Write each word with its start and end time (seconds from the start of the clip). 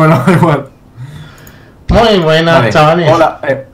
bueno, 0.00 0.24
igual. 0.28 0.66
Muy 1.90 2.18
buenas, 2.20 2.58
Vale, 2.60 2.72
chavales. 2.72 3.12
Hola, 3.12 3.38
eh, 3.46 3.66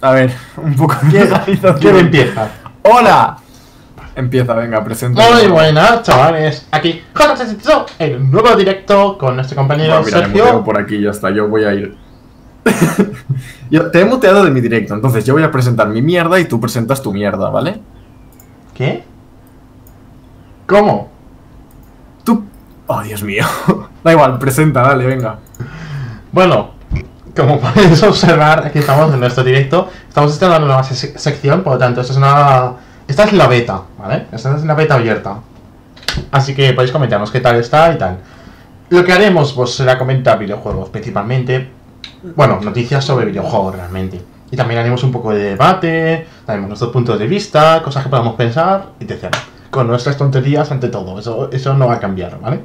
A 0.00 0.12
ver, 0.12 0.32
un 0.56 0.74
poco 0.74 0.96
de 1.02 1.10
¿Quién, 1.10 1.60
quién 1.78 1.96
empieza? 1.96 2.48
¡Hola! 2.82 3.36
Empieza, 4.16 4.54
venga, 4.54 4.82
presenta. 4.82 5.22
Muy 5.30 5.48
buenas, 5.48 6.02
chavales. 6.04 6.66
Aquí, 6.70 7.02
JCCO, 7.14 7.84
el 7.98 8.30
nuevo 8.30 8.56
directo 8.56 9.18
con 9.18 9.36
nuestro 9.36 9.56
compañero 9.56 10.00
Bueno, 10.00 10.06
mira, 10.06 10.28
me 10.28 10.34
Sergio. 10.34 10.64
por 10.64 10.78
aquí, 10.78 11.02
ya 11.02 11.10
está, 11.10 11.28
yo 11.28 11.48
voy 11.48 11.64
a 11.64 11.74
ir. 11.74 11.96
yo 13.70 13.90
te 13.90 14.00
he 14.00 14.04
muteado 14.06 14.42
de 14.42 14.50
mi 14.50 14.62
directo, 14.62 14.94
entonces 14.94 15.26
yo 15.26 15.34
voy 15.34 15.42
a 15.42 15.50
presentar 15.50 15.88
mi 15.88 16.00
mierda 16.00 16.40
y 16.40 16.46
tú 16.46 16.58
presentas 16.58 17.02
tu 17.02 17.12
mierda, 17.12 17.50
¿vale? 17.50 17.78
¿Qué? 18.72 19.04
¿Cómo? 20.66 21.10
Tú. 22.24 22.42
Oh, 22.86 23.02
Dios 23.02 23.22
mío. 23.22 23.44
da 24.04 24.12
igual, 24.12 24.38
presenta, 24.38 24.82
dale, 24.82 25.06
venga. 25.06 25.38
Bueno, 26.32 26.70
como 27.36 27.60
podéis 27.60 28.02
observar, 28.02 28.66
aquí 28.66 28.78
estamos 28.80 29.12
en 29.12 29.20
nuestro 29.20 29.44
directo. 29.44 29.88
Estamos 30.08 30.32
estrenando 30.32 30.66
una 30.66 30.74
nueva 30.76 30.84
se- 30.88 31.18
sección, 31.18 31.62
por 31.62 31.74
lo 31.74 31.78
tanto, 31.78 32.00
esta 32.00 32.12
es 32.12 32.16
una. 32.18 32.72
Esta 33.06 33.24
es 33.24 33.32
la 33.32 33.48
beta, 33.48 33.82
¿vale? 33.98 34.26
Esta 34.30 34.56
es 34.56 34.62
una 34.62 34.74
beta 34.74 34.94
abierta. 34.94 35.38
Así 36.30 36.54
que 36.54 36.72
podéis 36.72 36.92
comentarnos 36.92 37.30
qué 37.30 37.40
tal 37.40 37.56
está 37.56 37.92
y 37.92 37.98
tal. 37.98 38.18
Lo 38.88 39.04
que 39.04 39.12
haremos 39.12 39.52
pues, 39.52 39.74
será 39.74 39.98
comentar 39.98 40.38
videojuegos, 40.38 40.88
principalmente. 40.90 41.70
Bueno, 42.36 42.60
noticias 42.62 43.04
sobre 43.04 43.26
videojuegos 43.26 43.74
realmente. 43.76 44.20
Y 44.50 44.56
también 44.56 44.80
haremos 44.80 45.02
un 45.04 45.12
poco 45.12 45.32
de 45.32 45.50
debate, 45.50 46.26
daremos 46.46 46.68
nuestros 46.68 46.90
puntos 46.92 47.18
de 47.18 47.26
vista, 47.26 47.80
cosas 47.84 48.02
que 48.02 48.10
podamos 48.10 48.34
pensar, 48.34 48.86
etc. 48.98 49.26
Con 49.70 49.86
nuestras 49.86 50.16
tonterías 50.16 50.70
ante 50.72 50.88
todo. 50.88 51.18
Eso, 51.18 51.48
eso 51.52 51.74
no 51.74 51.86
va 51.86 51.94
a 51.94 52.00
cambiar, 52.00 52.38
¿vale? 52.40 52.60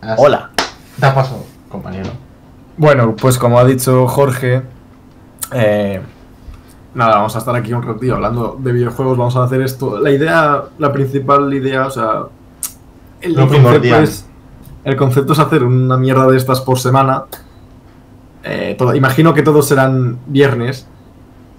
Así- 0.00 0.22
Hola. 0.24 0.50
Da 0.98 1.14
paso, 1.14 1.44
compañero. 1.68 2.10
Bueno, 2.76 3.14
pues 3.16 3.38
como 3.38 3.58
ha 3.58 3.64
dicho 3.64 4.06
Jorge, 4.06 4.62
eh, 5.52 6.00
nada, 6.94 7.16
vamos 7.16 7.34
a 7.36 7.38
estar 7.38 7.54
aquí 7.54 7.72
un 7.72 7.82
ratillo 7.82 8.14
hablando 8.14 8.56
de 8.60 8.72
videojuegos, 8.72 9.16
vamos 9.18 9.36
a 9.36 9.44
hacer 9.44 9.60
esto. 9.62 9.98
La 9.98 10.10
idea, 10.10 10.62
la 10.78 10.92
principal 10.92 11.52
idea, 11.52 11.86
o 11.86 11.90
sea, 11.90 12.10
el, 13.20 13.34
Lo 13.34 13.48
concepto 13.48 13.96
es, 13.96 14.26
el 14.84 14.96
concepto 14.96 15.32
es 15.32 15.38
hacer 15.38 15.64
una 15.64 15.96
mierda 15.96 16.26
de 16.26 16.36
estas 16.36 16.60
por 16.60 16.78
semana. 16.78 17.24
Eh, 18.44 18.74
todo- 18.78 18.94
imagino 18.94 19.34
que 19.34 19.42
todos 19.42 19.66
serán 19.66 20.18
viernes. 20.26 20.86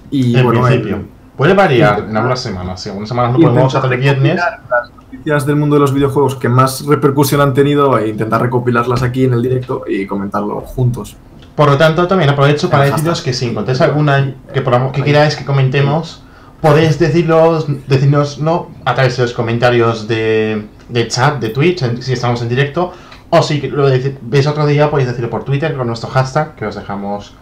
Y 0.10 0.38
en 0.38 0.44
bueno, 0.46 0.64
principio. 0.64 0.96
el- 0.98 1.08
Puede 1.36 1.54
variar 1.54 2.00
en 2.00 2.16
algunas 2.18 2.40
semanas. 2.40 2.82
Si 2.82 2.90
algunas 2.90 3.10
semanas 3.10 3.34
no 3.34 3.40
podemos 3.40 3.76
hacer 3.76 3.98
viernes. 4.00 4.36
Las 4.38 4.90
noticias 5.12 5.46
del 5.46 5.56
mundo 5.56 5.76
de 5.76 5.80
los 5.82 5.94
videojuegos 5.94 6.36
que 6.36 6.50
más 6.50 6.86
repercusión 6.86 7.42
han 7.42 7.54
tenido 7.54 7.98
e 7.98 8.10
intentar 8.10 8.42
recopilarlas 8.42 9.04
aquí 9.04 9.24
en 9.26 9.34
el 9.34 9.42
directo 9.42 9.84
y 9.88 10.06
comentarlo 10.06 10.62
juntos. 10.62 11.16
Por 11.56 11.70
lo 11.70 11.78
tanto, 11.78 12.08
también 12.08 12.30
aprovecho 12.30 12.70
para 12.70 12.84
deciros 12.86 13.22
que 13.22 13.34
si 13.34 13.46
encontráis 13.48 13.82
alguna 13.82 14.36
que, 14.54 14.64
que 14.94 15.04
queráis 15.04 15.36
que 15.36 15.46
comentemos, 15.46 16.24
podéis 16.62 17.00
decirlos, 17.00 17.66
decirnoslo 17.88 18.70
a 18.86 18.94
través 18.94 19.18
de 19.18 19.24
los 19.24 19.34
comentarios 19.34 20.08
de, 20.08 20.68
de 20.90 21.08
chat 21.08 21.40
de 21.40 21.50
Twitch, 21.50 21.82
en- 21.84 22.02
si 22.02 22.14
estamos 22.14 22.42
en 22.42 22.50
directo, 22.50 22.92
o 23.30 23.42
si 23.42 23.60
lo 23.62 23.90
veis 24.22 24.46
otro 24.48 24.66
día, 24.68 24.90
podéis 24.92 25.08
decirlo 25.10 25.30
por 25.30 25.44
Twitter 25.46 25.76
con 25.76 25.88
nuestro 25.88 26.10
hashtag, 26.10 26.56
que 26.56 26.66
os 26.66 26.76
dejamos 26.76 27.34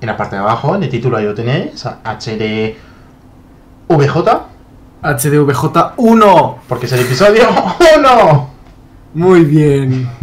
en 0.00 0.06
la 0.08 0.16
parte 0.16 0.36
de 0.36 0.42
abajo, 0.42 0.74
en 0.76 0.82
el 0.84 0.88
título 0.88 1.16
ahí 1.16 1.24
lo 1.24 1.34
tenéis, 1.34 1.84
HDVJ, 1.84 2.74
HDVJ1. 5.04 6.54
porque 6.68 6.86
es 6.86 6.92
el 6.92 7.00
episodio 7.00 7.44
1. 7.98 8.48
Muy 9.14 9.44
bien. 9.44 10.08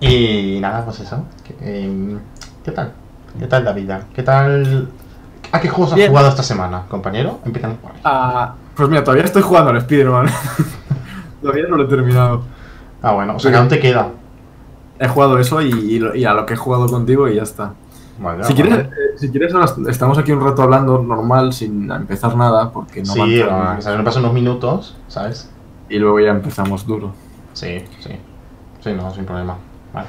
Y 0.00 0.58
nada, 0.60 0.84
pues 0.84 0.98
eso. 0.98 1.24
¿Qué, 1.44 1.54
em, 1.84 2.18
¿qué 2.64 2.72
tal? 2.72 2.92
¿Qué 3.38 3.46
tal 3.46 3.64
la 3.64 3.72
vida? 3.72 4.02
¿Qué 4.12 4.24
tal? 4.24 4.88
¿A 5.52 5.60
qué 5.60 5.68
juegos 5.68 5.92
has 5.94 6.08
jugado 6.08 6.28
esta 6.28 6.42
semana, 6.42 6.82
compañero? 6.88 7.38
Por 7.44 7.92
ahí. 7.92 8.00
Ah, 8.02 8.54
pues 8.74 8.88
mira, 8.88 9.04
todavía 9.04 9.22
estoy 9.24 9.42
jugando 9.42 9.70
al 9.70 9.76
Spider-Man. 9.76 10.26
todavía 11.40 11.66
no 11.68 11.76
lo 11.76 11.84
he 11.84 11.86
terminado. 11.86 12.42
Ah, 13.00 13.12
bueno, 13.12 13.36
o 13.36 13.38
sea 13.38 13.52
que 13.52 13.58
aún 13.58 13.68
te 13.68 13.78
queda. 13.78 14.08
He 14.98 15.06
jugado 15.06 15.38
eso 15.38 15.62
y, 15.62 15.70
y 15.70 15.98
lo- 16.00 16.16
y 16.16 16.24
a 16.24 16.32
lo 16.34 16.46
que 16.46 16.54
he 16.54 16.56
jugado 16.56 16.88
contigo 16.88 17.28
y 17.28 17.36
ya 17.36 17.42
está. 17.44 17.74
Vale, 18.22 18.44
si, 18.44 18.52
vale. 18.54 18.68
quieres, 18.68 18.86
eh, 18.86 18.90
si 19.16 19.30
quieres, 19.30 19.52
ahora 19.52 19.66
estamos 19.88 20.16
aquí 20.16 20.30
un 20.30 20.44
rato 20.44 20.62
hablando 20.62 21.02
normal, 21.02 21.52
sin 21.52 21.90
empezar 21.90 22.36
nada, 22.36 22.70
porque 22.70 23.02
no 23.02 23.12
sí, 23.12 23.40
va 23.40 23.72
a 23.74 23.96
me 23.96 24.04
pasan 24.04 24.22
unos 24.22 24.34
minutos, 24.34 24.96
¿sabes? 25.08 25.50
Y 25.88 25.98
luego 25.98 26.20
ya 26.20 26.30
empezamos 26.30 26.86
duro. 26.86 27.12
Sí, 27.52 27.84
sí. 28.00 28.10
Sí, 28.80 28.92
no, 28.94 29.12
sin 29.12 29.24
problema. 29.24 29.56
Vale. 29.92 30.08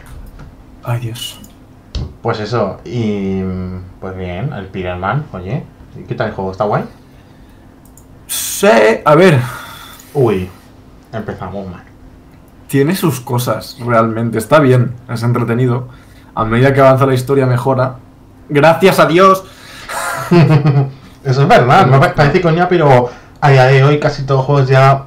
Ay, 0.83 0.99
Dios. 0.99 1.39
Pues 2.21 2.39
eso, 2.39 2.79
y. 2.85 3.41
Pues 3.99 4.15
bien, 4.15 4.53
el 4.53 4.65
Spider-Man, 4.65 5.25
oye. 5.33 5.63
¿y 5.99 6.03
¿Qué 6.03 6.15
tal 6.15 6.29
el 6.29 6.33
juego? 6.35 6.51
¿Está 6.51 6.65
guay? 6.65 6.83
Sí, 8.27 8.67
a 9.03 9.15
ver, 9.15 9.39
Uy, 10.13 10.49
empezamos 11.11 11.67
mal. 11.69 11.83
tiene 12.67 12.95
sus 12.95 13.19
cosas, 13.19 13.77
realmente. 13.85 14.37
Está 14.37 14.59
bien, 14.59 14.93
es 15.09 15.23
entretenido. 15.23 15.87
A 16.35 16.45
medida 16.45 16.73
que 16.73 16.81
avanza 16.81 17.05
la 17.05 17.13
historia 17.13 17.45
mejora. 17.45 17.95
Gracias 18.49 18.99
a 18.99 19.05
Dios. 19.05 19.43
Eso 21.23 21.41
es 21.43 21.47
verdad, 21.47 21.87
no 21.87 21.99
pa- 21.99 22.13
parece 22.13 22.41
coña, 22.41 22.67
pero 22.67 23.09
a 23.39 23.49
día 23.49 23.65
de 23.65 23.83
hoy 23.83 23.99
casi 23.99 24.23
todos 24.23 24.39
los 24.39 24.45
juegos 24.45 24.67
ya. 24.69 25.05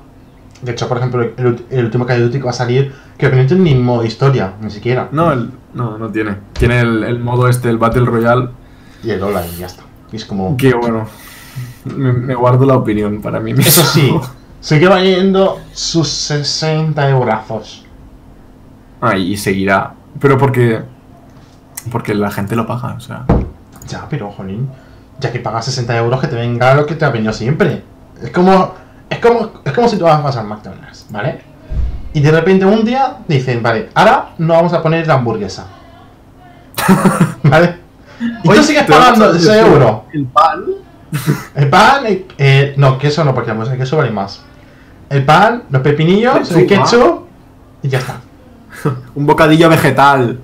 De 0.63 0.73
hecho, 0.73 0.89
por 0.89 0.97
ejemplo, 0.99 1.23
el, 1.23 1.67
el 1.71 1.85
último 1.85 2.07
Call 2.07 2.23
of 2.23 2.27
Duty 2.29 2.39
que 2.39 2.45
va 2.45 2.51
a 2.51 2.55
salir, 2.55 2.95
creo 3.19 3.31
que 3.31 3.37
no 3.37 3.47
tiene 3.47 3.63
ni 3.63 3.75
modo 3.75 4.05
historia, 4.05 4.55
ni 4.61 4.71
siquiera. 4.71 5.09
No, 5.13 5.33
el, 5.33 5.51
no, 5.75 5.99
no 5.99 6.09
tiene. 6.11 6.37
Tiene 6.55 6.81
el, 6.81 7.05
el 7.05 7.19
modo 7.19 7.49
este, 7.49 7.69
el 7.69 7.77
Battle 7.77 8.07
Royale. 8.07 8.49
Y 9.05 9.11
el 9.11 9.23
online, 9.23 9.49
y 9.55 9.57
ya 9.59 9.67
está. 9.67 9.83
Y 10.11 10.17
es 10.17 10.25
como. 10.25 10.57
Que 10.57 10.73
bueno, 10.75 11.07
me, 11.85 12.13
me 12.13 12.35
guardo 12.35 12.65
la 12.65 12.77
opinión 12.77 13.21
para 13.21 13.39
mí 13.41 13.53
mismo. 13.53 13.69
Eso 13.69 13.83
sí, 13.83 14.15
sigue 14.61 14.89
valiendo 14.89 15.59
sus 15.73 16.09
60 16.09 17.11
eurazos. 17.11 17.85
Ay, 19.03 19.33
y 19.33 19.37
seguirá. 19.37 19.93
Pero 20.19 20.39
porque. 20.39 20.83
Porque 21.91 22.15
la 22.15 22.31
gente 22.31 22.57
lo 22.57 22.67
paga, 22.67 22.95
o 22.95 23.01
sea. 23.01 23.25
Ya, 23.87 24.07
pero, 24.09 24.31
jolín, 24.33 24.69
ya 25.21 25.33
que 25.33 25.39
pagas 25.39 25.65
60 25.67 25.97
euros, 25.97 26.21
que 26.21 26.27
te 26.27 26.37
venga 26.37 26.75
lo 26.75 26.87
que 26.87 26.95
te 26.95 27.05
ha 27.05 27.11
venido 27.11 27.33
siempre. 27.33 27.83
Es 28.23 28.31
como. 28.31 28.75
Es 29.09 29.19
como, 29.21 29.53
es 29.65 29.73
como 29.73 29.89
si 29.89 29.97
tú 29.99 30.05
vas 30.05 30.19
a 30.19 30.23
pasar 30.23 30.45
McDonald's, 30.45 31.07
¿vale? 31.11 31.41
Y 32.13 32.21
de 32.21 32.31
repente 32.33 32.65
un 32.65 32.85
día 32.85 33.19
dicen, 33.29 33.63
vale, 33.63 33.91
ahora 33.95 34.31
no 34.39 34.55
vamos 34.55 34.73
a 34.73 34.83
poner 34.83 35.07
la 35.07 35.15
hamburguesa. 35.15 35.67
¿Vale? 37.43 37.79
Y 38.43 38.49
tú 38.49 38.63
sigues 38.63 38.85
pagando 38.85 39.27
a- 39.27 39.37
ese 39.37 39.61
euro. 39.61 40.07
El 40.13 40.25
pan. 40.27 40.65
El 41.55 41.69
pan, 41.69 42.07
eh, 42.07 42.27
eh, 42.39 42.75
no, 42.77 42.99
queso 42.99 43.25
no, 43.25 43.35
porque 43.35 43.53
de 43.53 43.77
queso 43.77 43.97
vale 43.97 44.11
más. 44.11 44.43
El 45.09 45.25
pan, 45.25 45.65
los 45.71 45.83
pepinillos, 45.83 46.51
el 46.51 46.67
ketchup 46.67 47.27
y 47.83 47.89
ya 47.89 47.99
está. 47.99 48.17
Un 49.15 49.27
bocadillo 49.27 49.69
vegetal. 49.69 50.41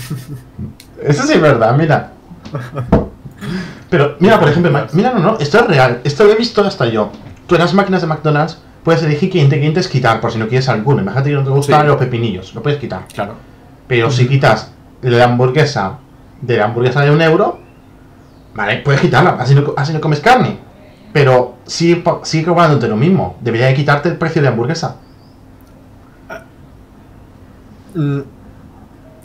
Eso 1.02 1.22
sí 1.24 1.32
es 1.34 1.40
verdad, 1.40 1.76
mira. 1.76 2.12
Pero, 3.90 4.16
mira, 4.20 4.38
por 4.38 4.48
ejemplo, 4.48 4.70
ma- 4.70 4.86
mira, 4.92 5.12
no, 5.12 5.18
no, 5.20 5.38
esto 5.38 5.58
es 5.58 5.66
real. 5.66 6.00
Esto 6.04 6.24
lo 6.24 6.32
he 6.32 6.36
visto 6.36 6.64
hasta 6.64 6.86
yo. 6.86 7.10
Tú 7.46 7.54
en 7.56 7.60
las 7.60 7.74
máquinas 7.74 8.00
de 8.00 8.06
McDonald's 8.06 8.58
puedes 8.84 9.02
elegir 9.02 9.30
qué 9.30 9.38
ingredientes 9.38 9.88
quitar, 9.88 10.20
por 10.20 10.30
si 10.32 10.38
no 10.38 10.48
quieres 10.48 10.68
alguno. 10.68 11.02
Imagínate 11.02 11.30
que 11.30 11.36
no 11.36 11.44
te 11.44 11.50
gustan 11.50 11.82
Sí. 11.82 11.86
los 11.88 11.96
pepinillos, 11.96 12.54
lo 12.54 12.62
puedes 12.62 12.78
quitar. 12.78 13.06
Claro. 13.12 13.34
Pero 13.88 14.10
si 14.10 14.26
quitas 14.28 14.72
la 15.02 15.24
hamburguesa 15.24 15.98
de 16.40 16.56
la 16.56 16.64
hamburguesa 16.66 17.00
de 17.02 17.10
un 17.10 17.20
euro, 17.20 17.58
vale, 18.54 18.78
puedes 18.78 19.00
quitarla, 19.00 19.36
así 19.38 19.54
no, 19.54 19.74
así 19.76 19.92
no 19.92 20.00
comes 20.00 20.20
carne. 20.20 20.58
Pero 21.12 21.56
sigue, 21.66 21.96
pa- 21.96 22.20
sigue 22.22 22.46
cobrándote 22.46 22.88
lo 22.88 22.96
mismo. 22.96 23.36
Debería 23.40 23.66
de 23.66 23.74
quitarte 23.74 24.08
el 24.08 24.16
precio 24.16 24.40
de 24.40 24.48
hamburguesa. 24.48 24.96
Mm, 27.94 28.20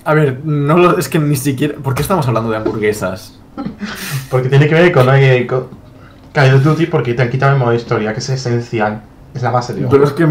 A 0.07 0.13
ver, 0.13 0.39
no 0.45 0.77
lo, 0.77 0.97
es 0.97 1.09
que 1.09 1.19
ni 1.19 1.35
siquiera. 1.35 1.75
¿Por 1.83 1.93
qué 1.93 2.01
estamos 2.01 2.25
hablando 2.27 2.49
de 2.49 2.55
hamburguesas? 2.57 3.37
Porque 4.31 4.47
tiene 4.47 4.67
que 4.67 4.73
ver 4.75 4.91
con, 4.93 5.05
eh, 5.13 5.45
con 5.45 5.67
Call 6.31 6.55
of 6.55 6.63
Duty 6.63 6.85
porque 6.85 7.13
te 7.13 7.23
han 7.23 7.29
quitado 7.29 7.53
el 7.53 7.59
modo 7.59 7.73
historia, 7.73 8.13
que 8.13 8.19
es 8.19 8.29
esencial. 8.29 9.01
Es 9.33 9.41
la 9.41 9.51
base 9.51 9.73
de 9.73 9.85
Pero 9.87 10.03
es 10.05 10.11
que. 10.13 10.23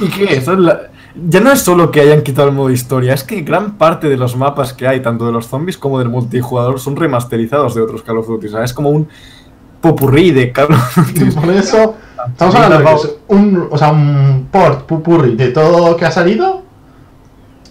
¿Y 0.00 0.08
qué? 0.08 0.36
Es 0.36 0.46
la- 0.48 0.88
Ya 1.14 1.40
no 1.40 1.52
es 1.52 1.60
solo 1.60 1.90
que 1.90 2.00
hayan 2.00 2.22
quitado 2.22 2.48
el 2.48 2.54
modo 2.54 2.70
historia, 2.70 3.12
es 3.12 3.22
que 3.22 3.42
gran 3.42 3.76
parte 3.76 4.08
de 4.08 4.16
los 4.16 4.34
mapas 4.36 4.72
que 4.72 4.88
hay, 4.88 5.00
tanto 5.00 5.26
de 5.26 5.32
los 5.32 5.46
zombies 5.46 5.76
como 5.76 5.98
del 5.98 6.08
multijugador, 6.08 6.80
son 6.80 6.96
remasterizados 6.96 7.74
de 7.74 7.82
otros 7.82 8.02
Call 8.02 8.16
of 8.18 8.26
Duty. 8.26 8.46
O 8.46 8.50
sea, 8.50 8.64
es 8.64 8.72
como 8.72 8.88
un 8.90 9.06
popurrí 9.82 10.30
de 10.30 10.50
Call 10.52 10.72
of 10.72 10.96
Duty. 11.14 11.30
Por 11.32 11.50
eso, 11.50 11.96
estamos 12.28 12.54
hablando 12.54 12.78
de 12.78 12.84
que 12.84 12.94
es 12.94 13.16
un, 13.28 13.68
o 13.70 13.76
sea, 13.76 13.92
un 13.92 14.48
port 14.50 14.86
pupurri 14.86 15.36
de 15.36 15.48
todo 15.48 15.90
lo 15.90 15.96
que 15.96 16.06
ha 16.06 16.10
salido 16.10 16.61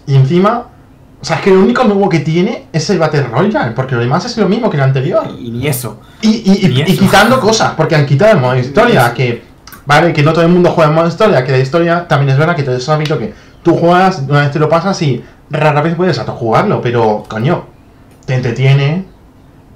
y 0.06 0.14
encima 0.16 0.64
O 1.20 1.24
sea, 1.24 1.36
es 1.36 1.42
que 1.42 1.50
lo 1.50 1.60
único 1.60 1.84
nuevo 1.84 2.08
que 2.08 2.18
tiene 2.18 2.66
es 2.72 2.90
el 2.90 2.98
Battle 2.98 3.22
Royale, 3.22 3.70
porque 3.76 3.94
lo 3.94 4.00
demás 4.00 4.24
es 4.24 4.36
lo 4.38 4.48
mismo 4.48 4.68
que 4.68 4.76
el 4.76 4.82
anterior. 4.82 5.22
Y 5.38 5.52
ni 5.52 5.68
eso. 5.68 6.00
Y, 6.20 6.28
y- 6.30 6.66
y- 6.66 6.68
Ni 6.68 6.80
y 6.80 6.82
eso. 6.82 7.00
quitando 7.00 7.38
cosas, 7.38 7.74
porque 7.76 7.94
han 7.94 8.06
quitado 8.06 8.32
el 8.32 8.38
modo 8.38 8.56
historia, 8.56 9.14
que 9.14 9.40
vale, 9.86 10.12
que 10.12 10.22
no 10.24 10.32
todo 10.32 10.42
el 10.44 10.50
mundo 10.50 10.70
juega 10.72 10.90
en 10.90 10.96
modo 10.96 11.06
historia, 11.06 11.44
que 11.44 11.52
la 11.52 11.58
historia 11.58 12.08
también 12.08 12.30
es 12.30 12.36
verdad 12.38 12.56
que 12.56 12.64
todo 12.64 12.76
eso 12.76 12.92
ha 12.92 12.96
visto 12.96 13.16
que 13.20 13.32
tú 13.62 13.76
juegas, 13.76 14.20
una 14.28 14.40
vez 14.40 14.50
te 14.50 14.58
lo 14.58 14.68
pasas 14.68 15.00
y 15.02 15.22
rara 15.48 15.80
vez 15.80 15.94
puedes 15.94 16.18
jugarlo, 16.18 16.80
pero 16.82 17.22
coño, 17.28 17.66
te 18.26 18.34
entretiene. 18.34 19.04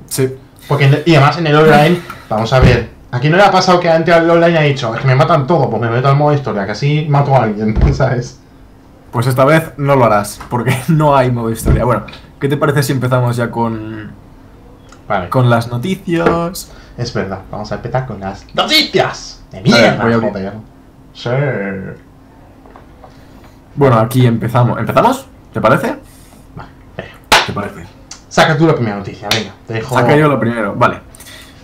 Sí. 0.07 0.29
Porque 0.67 1.03
y 1.07 1.15
además 1.15 1.39
en 1.39 1.47
el 1.47 1.55
online, 1.57 2.01
vamos 2.29 2.53
a 2.53 2.59
ver, 2.59 2.89
aquí 3.13 3.29
no 3.29 3.37
le 3.37 3.45
ha 3.45 3.53
pasado 3.53 3.79
que 3.79 3.89
antes 3.89 4.13
al 4.13 4.29
online 4.29 4.59
ha 4.59 4.63
dicho, 4.63 4.93
es 4.97 5.01
que 5.01 5.07
me 5.07 5.15
matan 5.15 5.47
todo, 5.47 5.71
pues 5.71 5.81
me 5.81 5.89
meto 5.91 6.09
al 6.09 6.17
modo 6.17 6.35
historia, 6.35 6.67
que 6.67 6.73
así 6.73 7.07
mato 7.09 7.37
a 7.37 7.45
alguien, 7.45 7.79
¿sabes? 7.95 8.41
Pues 9.11 9.27
esta 9.27 9.45
vez 9.45 9.73
no 9.77 9.97
lo 9.97 10.05
harás, 10.05 10.41
porque 10.51 10.77
no 10.89 11.17
hay 11.17 11.31
modo 11.31 11.51
historia. 11.51 11.85
Bueno, 11.85 12.05
¿qué 12.41 12.49
te 12.49 12.57
parece 12.57 12.83
si 12.83 12.93
empezamos 12.93 13.37
ya 13.37 13.51
con, 13.51 14.11
Vale, 15.09 15.29
con 15.29 15.49
las 15.49 15.69
noticias? 15.69 16.73
es 16.97 17.13
verdad, 17.13 17.41
vamos 17.51 17.71
a 17.73 17.77
empezar 17.77 18.07
con 18.07 18.21
las 18.21 18.47
noticias 18.55 19.43
de 19.53 19.61
mierda, 19.61 20.03
voy 20.03 20.13
a 20.13 20.17
abrir. 20.17 20.31
joder. 20.33 20.53
Sí. 21.15 21.31
Bueno, 23.75 23.99
aquí 23.99 24.27
empezamos. 24.27 24.79
¿Empezamos? 24.79 25.27
¿Te 25.53 25.61
parece? 25.61 25.97
Vale, 26.55 26.71
venga. 26.97 27.11
¿Te 27.47 27.53
parece? 27.53 27.85
Saca 28.29 28.57
tú 28.57 28.67
la 28.67 28.75
primera 28.75 28.97
noticia, 28.97 29.29
venga, 29.31 29.53
te 29.67 29.75
dejo. 29.75 29.95
Saca 29.95 30.17
yo 30.17 30.29
lo 30.29 30.41
primero, 30.41 30.75
vale. 30.75 31.01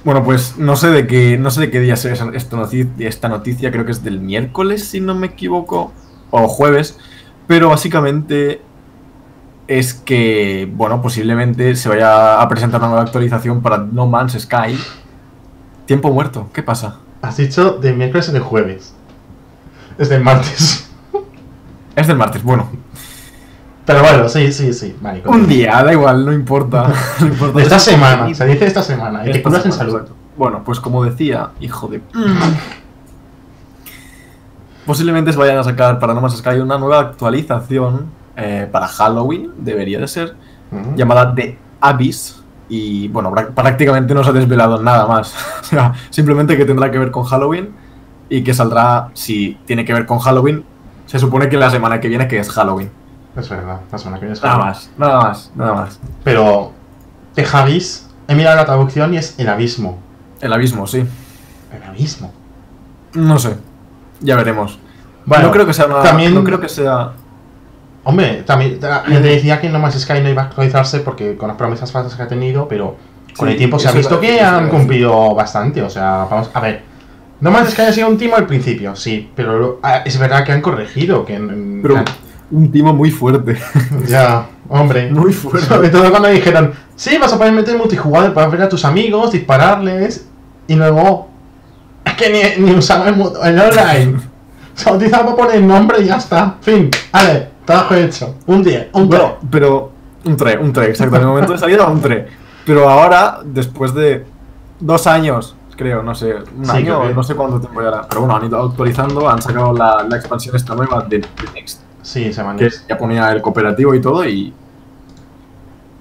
Bueno, 0.04 0.24
pues 0.24 0.56
no 0.58 0.74
sé 0.76 0.88
de 0.88 1.06
qué, 1.06 1.38
no 1.38 1.50
sé 1.50 1.60
de 1.62 1.70
qué 1.70 1.80
día 1.80 1.94
es 1.94 2.04
esta 2.04 2.56
noticia, 2.56 3.08
esta 3.08 3.28
noticia, 3.28 3.70
creo 3.70 3.84
que 3.84 3.92
es 3.92 4.02
del 4.02 4.20
miércoles, 4.20 4.88
si 4.88 5.00
no 5.00 5.14
me 5.14 5.28
equivoco, 5.28 5.92
o 6.30 6.48
jueves, 6.48 6.98
pero 7.52 7.68
básicamente 7.68 8.62
es 9.68 9.92
que, 9.92 10.66
bueno, 10.74 11.02
posiblemente 11.02 11.76
se 11.76 11.86
vaya 11.90 12.40
a 12.40 12.48
presentar 12.48 12.80
una 12.80 12.88
nueva 12.88 13.02
actualización 13.02 13.60
para 13.60 13.76
No 13.76 14.06
Man's 14.06 14.40
Sky. 14.40 14.74
Tiempo 15.84 16.10
muerto, 16.10 16.48
¿qué 16.54 16.62
pasa? 16.62 17.00
Has 17.20 17.36
dicho 17.36 17.72
de 17.72 17.92
miércoles 17.92 18.30
o 18.30 18.32
de 18.32 18.40
jueves. 18.40 18.94
Es 19.98 20.08
del 20.08 20.22
martes. 20.24 20.88
Es 21.94 22.06
del 22.06 22.16
martes, 22.16 22.42
bueno, 22.42 22.70
Pero 23.84 24.00
bueno, 24.00 24.30
sí, 24.30 24.50
sí, 24.50 24.72
sí. 24.72 24.96
Vale, 25.02 25.22
un 25.26 25.46
día, 25.46 25.82
da 25.82 25.92
igual, 25.92 26.24
no 26.24 26.32
importa. 26.32 26.90
No 27.20 27.26
importa. 27.26 27.58
De 27.58 27.64
esta 27.64 27.76
Es 27.76 27.82
semana, 27.82 28.34
se 28.34 28.46
dice 28.46 28.64
esta 28.64 28.82
semana. 28.82 29.20
Y 29.20 29.24
que 29.30 29.30
Esta 29.36 29.42
curas 29.50 29.66
en 29.66 29.72
semana, 29.72 29.90
salud. 29.90 30.00
exacto. 30.00 30.16
Bueno, 30.38 30.62
pues 30.64 30.80
como 30.80 31.04
decía, 31.04 31.50
hijo 31.60 31.86
de... 31.88 32.00
Posiblemente 34.86 35.32
se 35.32 35.38
vayan 35.38 35.58
a 35.58 35.64
sacar 35.64 35.98
para 35.98 36.12
No 36.14 36.20
Man's 36.20 36.36
Sky 36.38 36.58
una 36.58 36.78
nueva 36.78 36.98
actualización 37.00 38.06
eh, 38.36 38.68
para 38.70 38.88
Halloween, 38.88 39.52
debería 39.58 39.98
de 40.00 40.08
ser, 40.08 40.34
llamada 40.96 41.34
The 41.34 41.58
Abyss. 41.80 42.38
Y 42.68 43.08
bueno, 43.08 43.30
prá- 43.30 43.48
prácticamente 43.52 44.14
no 44.14 44.24
se 44.24 44.30
ha 44.30 44.32
desvelado 44.32 44.82
nada 44.82 45.06
más. 45.06 45.34
O 45.62 45.64
sea, 45.64 45.92
simplemente 46.10 46.56
que 46.56 46.64
tendrá 46.64 46.90
que 46.90 46.98
ver 46.98 47.10
con 47.10 47.24
Halloween 47.24 47.70
y 48.28 48.42
que 48.42 48.52
saldrá, 48.54 49.08
si 49.14 49.58
tiene 49.66 49.84
que 49.84 49.92
ver 49.94 50.04
con 50.06 50.18
Halloween, 50.18 50.64
se 51.06 51.18
supone 51.18 51.48
que 51.48 51.56
la 51.56 51.70
semana 51.70 52.00
que 52.00 52.08
viene 52.08 52.26
que 52.28 52.38
es 52.38 52.50
Halloween. 52.50 52.90
Es 53.36 53.48
verdad, 53.48 53.80
la 53.90 53.98
semana 53.98 54.18
que 54.18 54.26
viene 54.26 54.34
es 54.34 54.42
Nada 54.42 54.54
Halloween. 54.56 54.68
más, 54.74 54.90
nada 54.98 55.22
más, 55.22 55.52
nada 55.54 55.72
más. 55.74 56.00
Pero, 56.24 56.72
de 57.34 57.44
Javis, 57.44 58.08
he 58.28 58.34
mirado 58.34 58.56
la 58.56 58.64
traducción 58.66 59.14
y 59.14 59.18
es 59.18 59.38
el 59.38 59.48
abismo. 59.48 59.98
El 60.40 60.52
abismo, 60.52 60.86
sí. 60.86 61.04
El 61.74 61.82
abismo. 61.88 62.32
No 63.14 63.38
sé, 63.38 63.56
ya 64.22 64.36
veremos. 64.36 64.78
Bueno, 65.24 65.46
no 65.46 65.50
creo 65.52 65.66
que 65.66 65.72
sea 65.74 65.86
una, 65.86 66.02
también- 66.02 66.34
no 66.34 66.42
creo 66.42 66.60
que 66.60 66.68
sea 66.68 67.12
Hombre, 68.04 68.42
también 68.44 68.80
te 68.80 69.20
decía 69.20 69.60
que 69.60 69.68
No 69.68 69.78
Man's 69.78 70.00
Sky 70.00 70.20
no 70.20 70.28
iba 70.28 70.42
a 70.42 70.46
actualizarse 70.46 71.00
porque 71.00 71.36
con 71.36 71.46
las 71.48 71.56
promesas 71.56 71.92
falsas 71.92 72.16
que 72.16 72.22
ha 72.22 72.28
tenido, 72.28 72.66
pero 72.66 72.96
con 73.36 73.46
Sí, 73.46 73.52
el 73.52 73.58
tiempo 73.58 73.78
se 73.78 73.88
ha 73.88 73.92
visto 73.92 74.18
que 74.18 74.40
han 74.40 74.68
cumplido 74.68 75.34
bastante. 75.34 75.82
O 75.82 75.88
sea, 75.88 76.26
vamos 76.28 76.50
a 76.52 76.60
ver. 76.60 76.82
No 77.40 77.50
Man's 77.52 77.70
Sky 77.70 77.82
ha 77.82 77.92
sido 77.92 78.08
un 78.08 78.18
timo 78.18 78.34
al 78.36 78.46
principio, 78.46 78.96
sí, 78.96 79.30
pero 79.36 79.78
ah, 79.82 80.02
es 80.04 80.18
verdad 80.18 80.44
que 80.44 80.50
han 80.52 80.60
corregido. 80.60 81.24
Que, 81.24 81.34
Pero 81.82 81.96
han- 81.98 82.04
un 82.50 82.70
timo 82.72 82.92
muy 82.92 83.10
fuerte. 83.12 83.56
ya, 84.08 84.46
hombre. 84.68 85.10
Muy 85.12 85.32
fuerte. 85.32 85.66
Sobre 85.66 85.88
todo 85.88 86.10
cuando 86.10 86.28
dijeron, 86.28 86.72
sí, 86.96 87.16
vas 87.18 87.32
a 87.32 87.38
poder 87.38 87.52
meter 87.52 87.78
multijugador 87.78 88.34
para 88.34 88.48
ver 88.48 88.62
a 88.62 88.68
tus 88.68 88.84
amigos, 88.84 89.30
dispararles, 89.32 90.26
y 90.66 90.74
luego. 90.74 91.30
Que 92.22 92.56
ni, 92.58 92.64
ni 92.64 92.76
usaba 92.76 93.08
el, 93.08 93.20
online. 93.20 94.20
Se 94.74 94.90
utilizaba 94.90 95.24
para 95.24 95.36
poner 95.36 95.56
el 95.56 95.66
nombre 95.66 96.00
y 96.00 96.06
ya 96.06 96.16
está. 96.16 96.56
Fin. 96.60 96.88
Vale, 97.12 97.48
trabajo 97.64 97.94
hecho. 97.94 98.36
Un 98.46 98.62
día, 98.62 98.88
un 98.92 99.08
día. 99.08 99.18
Bueno, 99.18 99.38
pero 99.50 99.90
un 100.24 100.36
3, 100.36 100.58
un 100.60 100.72
3, 100.72 100.88
exacto. 100.88 101.16
En 101.16 101.22
el 101.22 101.28
momento 101.28 101.52
de 101.52 101.58
salida 101.58 101.86
un 101.86 102.00
3. 102.00 102.26
Pero 102.64 102.88
ahora, 102.88 103.40
después 103.44 103.92
de 103.92 104.24
dos 104.78 105.06
años, 105.06 105.56
creo, 105.76 106.02
no 106.02 106.14
sé, 106.14 106.34
un 106.56 106.64
Sí, 106.64 106.70
año, 106.70 107.10
no 107.12 107.22
sé 107.22 107.34
cuánto 107.34 107.60
tiempo 107.60 107.82
ya 107.82 107.88
era. 107.88 108.08
Pero 108.08 108.20
bueno, 108.20 108.36
han 108.36 108.46
ido 108.46 108.62
actualizando, 108.62 109.28
han 109.28 109.42
sacado 109.42 109.72
la, 109.72 110.06
la 110.08 110.16
expansión 110.16 110.54
esta 110.54 110.74
nueva 110.74 111.04
de, 111.08 111.26
Next, 111.54 111.80
Sí, 112.02 112.32
se 112.32 112.42
que 112.56 112.68
ya 112.88 112.98
ponía 112.98 113.30
el 113.32 113.42
cooperativo 113.42 113.94
y 113.94 114.00
todo 114.00 114.24
y 114.24 114.52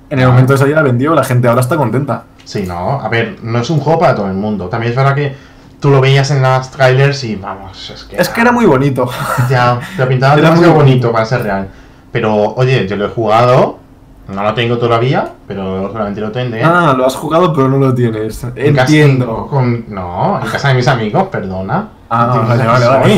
en 0.10 0.20
el 0.20 0.28
momento 0.28 0.54
de 0.54 0.60
salida 0.60 0.82
vendió, 0.82 1.16
la 1.16 1.24
gente 1.24 1.48
ahora 1.48 1.62
está 1.62 1.78
contenta. 1.78 2.26
Sí, 2.44 2.64
no. 2.68 3.00
A 3.00 3.08
ver, 3.08 3.38
no 3.44 3.60
es 3.60 3.70
un 3.70 3.80
juego 3.80 4.00
para 4.00 4.16
todo 4.16 4.28
el 4.28 4.34
mundo. 4.34 4.68
También 4.68 4.92
es 4.92 4.96
verdad 4.98 5.16
que 5.16 5.36
tú 5.82 5.90
lo 5.90 6.00
veías 6.00 6.32
en 6.32 6.42
las 6.42 6.72
trailers 6.72 7.24
y 7.26 7.36
vamos, 7.36 7.90
es 7.90 8.06
que. 8.06 8.16
Es 8.16 8.30
que 8.30 8.40
era 8.40 8.54
muy 8.54 8.66
bonito. 8.66 9.10
Ya, 9.50 9.80
te 9.98 10.04
lo 10.04 10.08
pintaban 10.08 10.40
Era 10.40 10.50
demasiado 10.50 10.74
muy 10.76 10.84
bonito 10.84 11.12
para 11.12 11.26
ser 11.26 11.44
real. 11.44 11.68
Pero, 12.14 12.34
oye, 12.56 12.88
yo 12.88 12.96
lo 12.96 13.06
he 13.08 13.10
jugado. 13.10 13.80
No 14.28 14.44
lo 14.44 14.54
tengo 14.54 14.78
todavía, 14.78 15.30
pero 15.46 15.88
seguramente 15.88 16.22
lo 16.22 16.32
tendré. 16.32 16.64
Ah, 16.64 16.94
lo 16.96 17.06
has 17.06 17.16
jugado 17.16 17.52
pero 17.54 17.68
no 17.68 17.78
lo 17.78 17.94
tienes. 17.94 18.42
En 18.56 18.74
casa- 18.76 18.88
Entiendo. 18.88 19.48
con- 19.48 19.84
no, 19.90 20.40
en 20.42 20.48
casa 20.50 20.70
de 20.70 20.76
mis 20.76 20.88
amigos, 20.88 21.28
perdona. 21.30 21.90
Ah, 22.10 22.46
vale, 22.48 22.66
vale, 22.66 22.88
vale. 22.88 23.16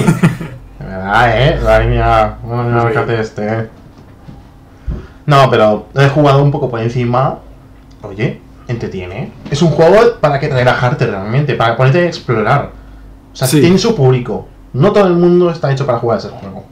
De 0.79 0.85
verdad, 0.85 1.31
eh. 1.47 1.59
Madre 1.63 1.87
mía, 1.87 2.37
Sí. 2.41 2.87
fíjate 2.87 3.19
este. 3.19 3.69
No, 5.25 5.49
pero 5.49 5.87
he 5.95 6.09
jugado 6.09 6.41
un 6.43 6.51
poco 6.51 6.69
por 6.69 6.79
encima. 6.79 7.37
Oye, 8.01 8.41
entretiene. 8.67 9.31
Es 9.51 9.61
un 9.61 9.69
juego 9.69 9.97
para 10.21 10.39
que 10.39 10.49
relajarte 10.49 11.05
realmente, 11.07 11.55
para 11.55 11.75
ponerte 11.75 11.99
a 11.99 12.05
explorar. 12.07 12.71
O 13.31 13.35
sea, 13.35 13.47
Sí. 13.47 13.59
tiene 13.61 13.77
su 13.77 13.95
público. 13.95 14.47
No 14.73 14.91
todo 14.91 15.07
el 15.07 15.13
mundo 15.13 15.49
está 15.49 15.71
hecho 15.71 15.85
para 15.85 15.99
jugar 15.99 16.19
ese 16.19 16.29
juego. 16.29 16.63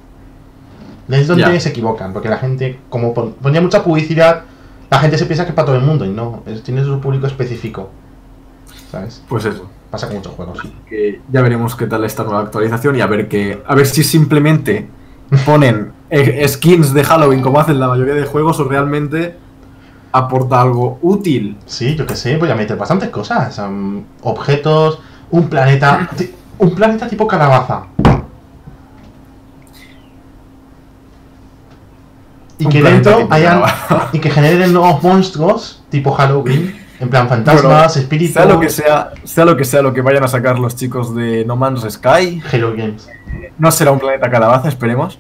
Es 1.10 1.28
donde 1.28 1.44
Ya. 1.44 1.60
se 1.60 1.70
equivocan, 1.70 2.14
porque 2.14 2.30
la 2.30 2.38
gente, 2.38 2.80
como 2.90 3.14
pon- 3.14 3.34
ponía 3.42 3.60
mucha 3.62 3.84
publicidad, 3.84 4.44
la 4.90 5.00
gente 5.00 5.18
se 5.18 5.26
piensa 5.26 5.44
que 5.44 5.50
es 5.50 5.56
para 5.56 5.66
todo 5.68 5.76
el 5.76 5.82
mundo 5.84 6.06
y 6.06 6.10
no, 6.10 6.44
es- 6.46 6.64
tiene 6.64 6.84
su 6.84 7.00
público 7.02 7.28
específico. 7.28 7.90
¿Sabes? 8.92 9.22
Pues 9.28 9.46
eso. 9.46 9.70
Pasa 9.90 10.08
con 10.08 10.18
muchos 10.18 10.34
juegos. 10.34 10.60
que 10.88 11.20
ya 11.30 11.42
veremos 11.42 11.76
qué 11.76 11.86
tal 11.86 12.06
esta 12.06 12.24
nueva 12.24 12.40
actualización 12.42 12.96
y 12.96 13.02
a 13.02 13.08
ver 13.08 13.28
que 13.28 13.62
a 13.68 13.76
ver 13.76 13.86
si 13.86 14.04
simplemente 14.04 14.88
ponen 15.46 15.92
eh, 16.10 16.46
skins 16.48 16.94
de 16.94 17.04
Halloween 17.04 17.42
como 17.42 17.60
hacen 17.60 17.78
la 17.80 17.88
mayoría 17.90 18.14
de 18.14 18.26
juegos 18.26 18.58
o 18.62 18.64
realmente 18.66 19.36
aporta 20.12 20.62
algo 20.62 21.00
útil. 21.02 21.58
Sí, 21.66 21.96
yo 21.96 22.06
que 22.06 22.16
sé, 22.16 22.38
voy 22.38 22.50
a 22.50 22.56
meter 22.56 22.78
bastantes 22.78 23.10
cosas. 23.10 23.58
um, 23.60 24.04
objetos, 24.22 25.00
un 25.32 25.50
planeta. 25.50 26.10
Un 26.58 26.76
planeta 26.76 27.08
tipo 27.08 27.26
calabaza. 27.28 27.84
Y 32.60 32.66
Un 32.66 32.72
que 32.72 32.84
dentro 32.84 33.28
hayan. 33.32 33.64
Y 34.14 34.20
que 34.20 34.30
generen 34.30 34.74
nuevos 34.74 35.02
monstruos 35.02 35.84
tipo 35.90 36.12
Halloween. 36.12 36.80
En 37.00 37.10
plan 37.10 37.28
fantasmas, 37.28 37.64
Bueno, 37.64 37.86
espíritus. 37.88 38.34
Sea 38.36 38.46
lo 38.46 38.60
que 38.60 38.70
sea, 38.70 39.10
sea 39.24 39.44
lo 39.46 39.58
que 39.58 39.66
sea 39.66 39.82
lo 39.82 39.92
que 39.92 40.02
vayan 40.02 40.24
a 40.24 40.28
sacar 40.28 40.60
los 40.60 40.76
chicos 40.76 41.16
de 41.16 41.44
No 41.46 41.56
Man's 41.56 41.82
Sky, 41.92 42.40
Hello 42.52 42.76
Games. 42.76 43.10
no 43.58 43.72
será 43.72 43.92
un 43.92 43.98
planeta 43.98 44.30
calabaza, 44.30 44.70
esperemos. 44.70 45.18